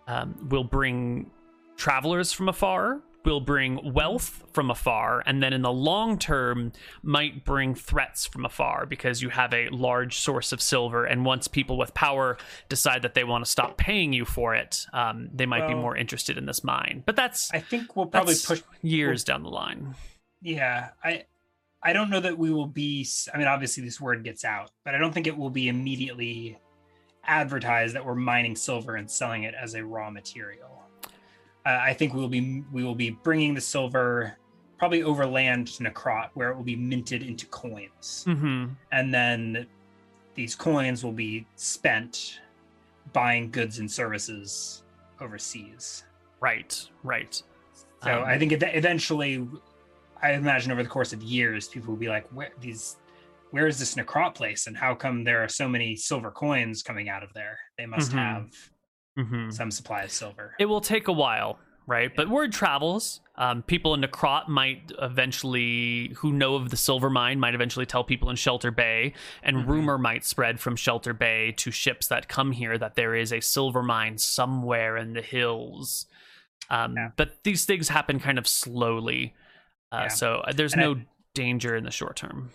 um, 0.08 0.48
will 0.50 0.64
bring 0.64 1.32
travelers 1.76 2.32
from 2.32 2.50
afar, 2.50 3.02
will 3.26 3.40
bring 3.40 3.94
wealth 3.94 4.44
from 4.52 4.70
afar, 4.70 5.24
and 5.26 5.42
then 5.42 5.54
in 5.54 5.62
the 5.62 5.72
long 5.72 6.18
term, 6.18 6.72
might 7.02 7.46
bring 7.46 7.74
threats 7.76 8.26
from 8.26 8.46
afar 8.46 8.86
because 8.86 9.22
you 9.22 9.30
have 9.30 9.54
a 9.54 9.70
large 9.70 10.20
source 10.20 10.52
of 10.52 10.62
silver. 10.62 11.06
And 11.06 11.26
once 11.26 11.48
people 11.48 11.78
with 11.78 11.94
power 11.94 12.38
decide 12.70 13.02
that 13.04 13.14
they 13.14 13.24
want 13.24 13.46
to 13.46 13.50
stop 13.50 13.78
paying 13.78 14.14
you 14.14 14.26
for 14.26 14.56
it, 14.56 14.86
um, 14.94 15.30
they 15.34 15.46
might 15.46 15.68
be 15.68 15.74
more 15.74 15.96
interested 15.96 16.38
in 16.38 16.46
this 16.46 16.64
mine. 16.64 17.04
But 17.06 17.16
that's, 17.16 17.54
I 17.54 17.60
think 17.60 17.96
we'll 17.96 18.08
probably 18.08 18.36
push 18.46 18.62
years 18.82 19.24
down 19.24 19.44
the 19.44 19.50
line. 19.50 19.96
Yeah, 20.42 20.90
I 21.04 21.24
I 21.82 21.94
don't 21.94 22.10
know 22.10 22.20
that 22.20 22.38
we 22.38 22.52
will 22.52 22.68
be 22.68 23.08
I 23.34 23.38
mean 23.38 23.48
obviously 23.48 23.84
this 23.84 24.00
word 24.00 24.24
gets 24.24 24.46
out, 24.46 24.72
but 24.86 24.96
I 24.96 24.98
don't 24.98 25.14
think 25.14 25.28
it 25.28 25.38
will 25.38 25.50
be 25.50 25.68
immediately 25.68 26.58
advertised 27.26 27.96
that 27.96 28.06
we're 28.06 28.16
mining 28.16 28.56
silver 28.56 28.96
and 28.96 29.10
selling 29.10 29.44
it 29.44 29.54
as 29.56 29.76
a 29.76 29.84
raw 29.84 30.10
material. 30.10 30.84
Uh, 31.66 31.80
I 31.82 31.94
think 31.94 32.14
we 32.14 32.20
will 32.20 32.28
be 32.30 32.64
we 32.72 32.84
will 32.84 32.96
be 32.96 33.12
bringing 33.12 33.54
the 33.54 33.62
silver 33.62 34.38
probably 34.78 35.04
overland 35.04 35.68
to 35.68 35.84
Necrot 35.84 36.30
where 36.34 36.50
it 36.52 36.56
will 36.58 36.64
be 36.64 36.76
minted 36.76 37.24
into 37.24 37.46
coins. 37.48 38.24
hmm 38.28 38.66
And 38.92 39.14
then 39.14 39.66
these 40.36 40.56
coins 40.56 41.04
will 41.04 41.14
be 41.14 41.46
spent 41.56 42.42
buying 43.14 43.50
goods 43.52 43.80
and 43.80 43.90
services 43.90 44.84
overseas. 45.22 46.04
Right, 46.42 46.86
right. 47.04 47.42
So 48.04 48.18
Um, 48.20 48.24
I 48.26 48.38
think 48.38 48.52
ev- 48.52 48.76
eventually, 48.76 49.48
I 50.22 50.34
imagine 50.34 50.72
over 50.74 50.84
the 50.84 50.90
course 50.90 51.14
of 51.14 51.22
years, 51.24 51.70
people 51.70 51.92
will 51.94 52.00
be 52.00 52.10
like, 52.10 52.28
"Where 52.34 52.50
these? 52.60 52.98
Where 53.54 53.68
is 53.68 53.78
this 53.78 53.94
Necrot 53.94 54.34
place? 54.34 54.66
And 54.66 54.76
how 54.76 54.96
come 54.96 55.24
there 55.26 55.44
are 55.44 55.48
so 55.48 55.70
many 55.70 55.96
silver 55.96 56.32
coins 56.32 56.82
coming 56.82 57.08
out 57.08 57.22
of 57.22 57.32
there? 57.34 57.60
They 57.78 57.86
must 57.86 58.12
Mhm. 58.12 58.16
have 58.18 58.52
mhm. 59.16 59.54
some 59.54 59.70
supply 59.70 60.02
of 60.02 60.12
silver." 60.12 60.56
It 60.58 60.66
will 60.66 60.82
take 60.82 61.08
a 61.08 61.12
while, 61.14 61.60
right? 61.86 62.12
But 62.16 62.30
word 62.30 62.52
travels. 62.52 63.22
Um, 63.36 63.62
people 63.62 63.94
in 63.94 64.02
Necrot 64.02 64.48
might 64.48 64.92
eventually, 65.00 66.14
who 66.18 66.32
know 66.34 66.56
of 66.56 66.72
the 66.72 66.78
silver 66.78 67.12
mine, 67.12 67.40
might 67.40 67.54
eventually 67.54 67.86
tell 67.86 68.04
people 68.04 68.32
in 68.32 68.36
Shelter 68.38 68.72
Bay, 68.72 69.14
and 69.44 69.58
Mhm. 69.58 69.68
rumor 69.68 69.98
might 70.00 70.26
spread 70.26 70.60
from 70.60 70.76
Shelter 70.76 71.14
Bay 71.14 71.52
to 71.52 71.70
ships 71.70 72.08
that 72.08 72.28
come 72.28 72.54
here 72.54 72.80
that 72.80 72.96
there 72.96 73.14
is 73.14 73.32
a 73.32 73.40
silver 73.40 73.84
mine 73.84 74.18
somewhere 74.18 74.98
in 74.98 75.14
the 75.14 75.22
hills. 75.22 76.08
Um, 76.72 76.96
Yeah. 76.96 77.12
But 77.18 77.44
these 77.44 77.66
things 77.66 77.90
happen 77.90 78.20
kind 78.20 78.40
of 78.40 78.48
slowly, 78.48 79.36
uh, 79.92 80.02
Yeah. 80.04 80.08
so 80.08 80.36
uh, 80.38 80.54
there's 80.54 80.74
And 80.74 80.82
I- 80.82 80.86
no 80.86 81.02
danger 81.36 81.76
in 81.76 81.84
the 81.84 81.92
short 81.92 82.16
term. 82.16 82.52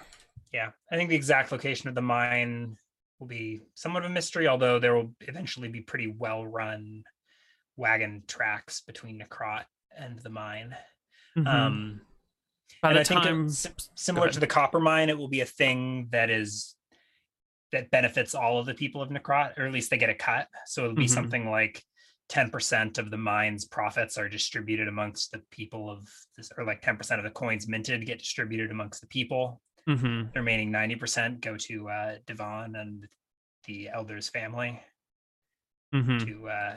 Yeah, 0.52 0.70
I 0.91 0.97
think 0.97 1.10
the 1.10 1.17
exact 1.17 1.52
location 1.52 1.89
of 1.89 1.94
the 1.94 2.01
mine 2.02 2.77
will 3.18 3.27
be 3.27 3.60
somewhat 3.75 4.05
of 4.05 4.10
a 4.10 4.15
mystery, 4.15 4.49
although 4.49 4.78
there 4.78 4.94
will 4.94 5.15
eventually 5.20 5.68
be 5.68 5.81
pretty 5.81 6.07
well 6.07 6.47
run 6.47 7.05
wagon 7.77 8.23
tracks 8.27 8.81
between 8.81 9.20
Necrot 9.20 9.65
and 9.97 10.18
the 10.20 10.31
mine. 10.31 10.77
Mhm. 11.36 11.47
Um, 11.47 12.01
By 12.83 12.91
and 12.91 12.97
the 12.97 13.01
I 13.01 13.02
it- 13.02 13.25
time, 13.25 13.49
sim- 13.49 13.75
similar 13.94 14.31
to 14.31 14.41
the 14.41 14.47
copper 14.47 14.81
mine, 14.81 15.09
it 15.10 15.18
will 15.18 15.28
be 15.28 15.41
a 15.41 15.47
thing 15.47 16.09
that 16.10 16.31
is 16.31 16.75
that 17.70 17.91
benefits 17.91 18.35
all 18.35 18.59
of 18.59 18.65
the 18.65 18.73
people 18.73 19.02
of 19.02 19.10
Necrot, 19.10 19.59
or 19.59 19.67
at 19.67 19.73
least 19.73 19.91
they 19.91 19.99
get 19.99 20.09
a 20.09 20.15
cut. 20.15 20.49
So 20.65 20.85
it'll 20.85 20.97
be 20.97 21.05
Mhm. 21.05 21.10
something 21.10 21.51
like 21.51 21.85
10% 22.28 22.97
of 22.97 23.10
the 23.10 23.18
mine's 23.18 23.67
profits 23.67 24.17
are 24.17 24.28
distributed 24.28 24.89
amongst 24.89 25.33
the 25.33 25.41
people 25.51 25.91
of 25.91 26.09
this, 26.36 26.51
or 26.57 26.65
like 26.65 26.81
10% 26.81 27.18
of 27.20 27.25
the 27.25 27.31
coins 27.31 27.68
minted 27.68 28.07
get 28.07 28.18
distributed 28.20 28.70
amongst 28.70 29.02
the 29.02 29.07
people. 29.07 29.60
Mhm. 29.89 30.33
The 30.33 30.41
remaining 30.41 30.70
90% 30.70 31.41
go 31.41 31.57
to 31.57 31.89
uh, 31.89 32.18
Divan 32.26 32.76
and 32.76 33.08
the 33.65 33.89
elders' 33.89 34.28
family 34.28 34.83
Mhm. 35.94 36.25
to 36.26 36.49
uh, 36.49 36.76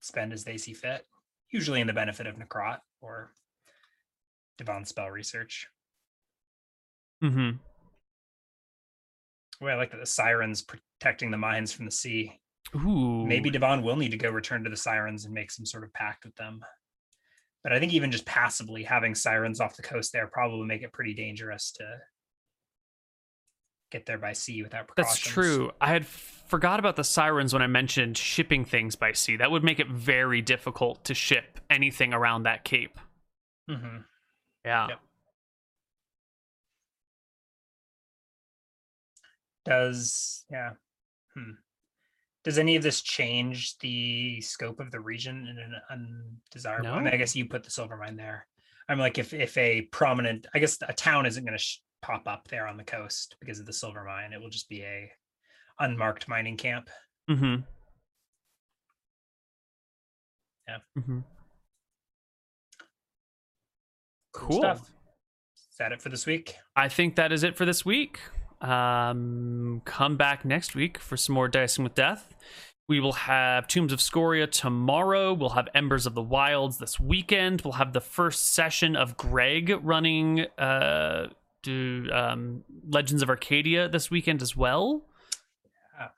spend 0.00 0.32
as 0.34 0.44
they 0.44 0.58
see 0.58 0.74
fit, 0.74 1.06
usually 1.50 1.80
in 1.80 1.86
the 1.86 1.92
benefit 1.94 2.26
of 2.26 2.36
Necrot 2.36 2.80
or 3.00 3.32
Divan 4.58 4.84
spell 4.84 5.10
research. 5.10 5.68
Mhm. 7.22 7.58
Well, 9.60 9.74
I 9.74 9.78
like 9.78 9.90
that 9.92 9.96
the 10.00 10.06
sirens 10.06 10.60
protecting 10.62 11.30
the 11.30 11.38
mines 11.38 11.72
from 11.72 11.86
the 11.86 11.90
sea. 11.90 12.38
Ooh. 12.74 13.24
Maybe 13.26 13.48
Divan 13.48 13.82
will 13.82 13.96
need 13.96 14.10
to 14.10 14.18
go 14.18 14.28
return 14.30 14.62
to 14.64 14.70
the 14.70 14.76
sirens 14.76 15.24
and 15.24 15.32
make 15.32 15.50
some 15.50 15.64
sort 15.64 15.84
of 15.84 15.92
pact 15.94 16.24
with 16.26 16.34
them. 16.36 16.62
But 17.62 17.72
I 17.72 17.80
think 17.80 17.94
even 17.94 18.12
just 18.12 18.26
passively 18.26 18.82
having 18.84 19.14
sirens 19.14 19.60
off 19.60 19.76
the 19.76 19.82
coast 19.82 20.12
there 20.12 20.26
probably 20.26 20.66
make 20.66 20.82
it 20.82 20.92
pretty 20.92 21.14
dangerous 21.14 21.72
to 21.72 22.00
get 23.90 24.06
there 24.06 24.18
by 24.18 24.32
sea 24.32 24.62
without 24.62 24.88
precautions. 24.88 25.24
That's 25.24 25.32
true. 25.32 25.70
I 25.80 25.88
had 25.88 26.06
forgot 26.06 26.78
about 26.78 26.96
the 26.96 27.04
sirens 27.04 27.52
when 27.52 27.62
I 27.62 27.66
mentioned 27.66 28.16
shipping 28.16 28.64
things 28.64 28.96
by 28.96 29.12
sea. 29.12 29.36
That 29.36 29.50
would 29.50 29.64
make 29.64 29.80
it 29.80 29.88
very 29.88 30.42
difficult 30.42 31.04
to 31.04 31.14
ship 31.14 31.60
anything 31.70 32.12
around 32.12 32.44
that 32.44 32.64
cape. 32.64 32.98
hmm 33.68 33.98
Yeah. 34.64 34.88
Yep. 34.88 35.00
Does 39.64 40.44
yeah. 40.50 40.70
Hmm. 41.34 41.52
Does 42.44 42.58
any 42.58 42.76
of 42.76 42.84
this 42.84 43.00
change 43.02 43.76
the 43.78 44.40
scope 44.40 44.78
of 44.78 44.92
the 44.92 45.00
region 45.00 45.48
in 45.48 45.58
an 45.58 45.74
undesirable? 45.90 46.90
I, 46.90 47.02
mean, 47.02 47.12
I 47.12 47.16
guess 47.16 47.34
you 47.34 47.46
put 47.46 47.64
the 47.64 47.70
silver 47.70 47.96
mine 47.96 48.16
there. 48.16 48.46
I'm 48.88 49.00
like, 49.00 49.18
if 49.18 49.34
if 49.34 49.56
a 49.58 49.82
prominent, 49.82 50.46
I 50.54 50.60
guess 50.60 50.78
a 50.86 50.92
town 50.92 51.26
isn't 51.26 51.44
going 51.44 51.58
to 51.58 51.62
sh- 51.62 51.80
pop 52.06 52.28
up 52.28 52.46
there 52.48 52.68
on 52.68 52.76
the 52.76 52.84
coast 52.84 53.36
because 53.40 53.58
of 53.58 53.66
the 53.66 53.72
silver 53.72 54.04
mine. 54.04 54.32
It 54.32 54.40
will 54.40 54.50
just 54.50 54.68
be 54.68 54.82
a 54.82 55.10
unmarked 55.80 56.28
mining 56.28 56.56
camp. 56.56 56.88
Mm-hmm. 57.28 57.62
Yeah. 60.68 60.78
Mm-hmm. 60.98 61.18
Cool. 64.32 64.64
Is 64.64 65.78
that 65.78 65.92
it 65.92 66.00
for 66.00 66.10
this 66.10 66.26
week? 66.26 66.54
I 66.76 66.88
think 66.88 67.16
that 67.16 67.32
is 67.32 67.42
it 67.42 67.56
for 67.56 67.64
this 67.64 67.84
week. 67.84 68.20
Um, 68.60 69.82
come 69.84 70.16
back 70.16 70.44
next 70.44 70.74
week 70.74 70.98
for 70.98 71.16
some 71.16 71.34
more 71.34 71.48
Dicing 71.48 71.84
with 71.84 71.94
Death. 71.94 72.34
We 72.88 73.00
will 73.00 73.12
have 73.12 73.66
Tombs 73.66 73.92
of 73.92 74.00
Scoria 74.00 74.46
tomorrow. 74.46 75.34
We'll 75.34 75.50
have 75.50 75.68
Embers 75.74 76.06
of 76.06 76.14
the 76.14 76.22
Wilds 76.22 76.78
this 76.78 77.00
weekend. 77.00 77.62
We'll 77.62 77.72
have 77.72 77.92
the 77.92 78.00
first 78.00 78.54
session 78.54 78.94
of 78.94 79.16
Greg 79.16 79.76
running 79.82 80.46
uh, 80.56 81.30
do, 81.66 82.08
um, 82.12 82.64
Legends 82.88 83.22
of 83.22 83.28
Arcadia 83.28 83.88
this 83.88 84.10
weekend 84.10 84.42
as 84.42 84.56
well. 84.56 85.02
Yeah. 85.98 86.08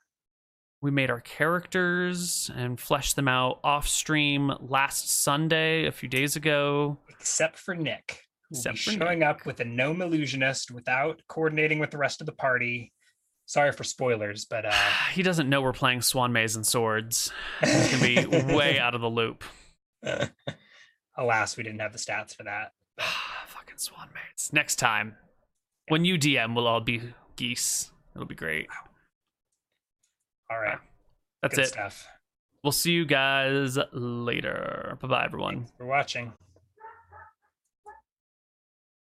We 0.81 0.91
made 0.91 1.09
our 1.09 1.19
characters 1.21 2.49
and 2.55 2.79
fleshed 2.79 3.15
them 3.15 3.27
out 3.27 3.59
off 3.63 3.87
stream 3.87 4.51
last 4.61 5.09
Sunday, 5.09 5.85
a 5.85 5.91
few 5.91 6.07
days 6.07 6.35
ago. 6.35 6.97
Except 7.09 7.57
for 7.57 7.75
Nick. 7.75 8.25
Except 8.51 8.79
for 8.79 8.91
showing 8.91 9.23
up 9.23 9.45
with 9.45 9.59
a 9.59 9.65
gnome 9.65 10.01
illusionist 10.01 10.71
without 10.71 11.21
coordinating 11.27 11.79
with 11.79 11.91
the 11.91 11.97
rest 11.97 12.21
of 12.21 12.25
the 12.25 12.33
party. 12.33 12.91
Sorry 13.45 13.71
for 13.71 13.83
spoilers, 13.83 14.45
but 14.45 14.65
uh 14.65 14.71
he 15.13 15.23
doesn't 15.23 15.49
know 15.49 15.61
we're 15.61 15.73
playing 15.73 16.01
Swan 16.01 16.31
Maze 16.33 16.55
and 16.55 16.65
Swords. 16.65 17.31
He's 17.63 17.91
gonna 17.91 18.03
be 18.03 18.53
way 18.55 18.79
out 18.79 18.95
of 18.95 19.01
the 19.01 19.09
loop. 19.09 19.43
alas, 21.17 21.57
we 21.57 21.63
didn't 21.63 21.79
have 21.79 21.91
the 21.91 21.99
stats 21.99 22.35
for 22.35 22.43
that. 22.43 22.73
Fucking 23.47 23.77
Swan 23.77 24.09
Maze. 24.13 24.49
Next 24.51 24.77
time, 24.77 25.15
when 25.89 26.05
you 26.05 26.17
DM, 26.17 26.55
we'll 26.55 26.67
all 26.67 26.81
be 26.81 27.01
geese. 27.35 27.91
It'll 28.15 28.27
be 28.27 28.35
great. 28.35 28.67
All 30.49 30.59
right. 30.59 30.79
That's 31.41 31.55
Good 31.55 31.65
it. 31.65 31.67
stuff. 31.67 32.07
We'll 32.63 32.71
see 32.71 32.91
you 32.91 33.05
guys 33.05 33.77
later. 33.93 34.97
Bye 35.01 35.07
bye, 35.07 35.25
everyone. 35.25 35.55
Thanks 35.57 35.71
for 35.77 35.85
watching. 35.85 36.33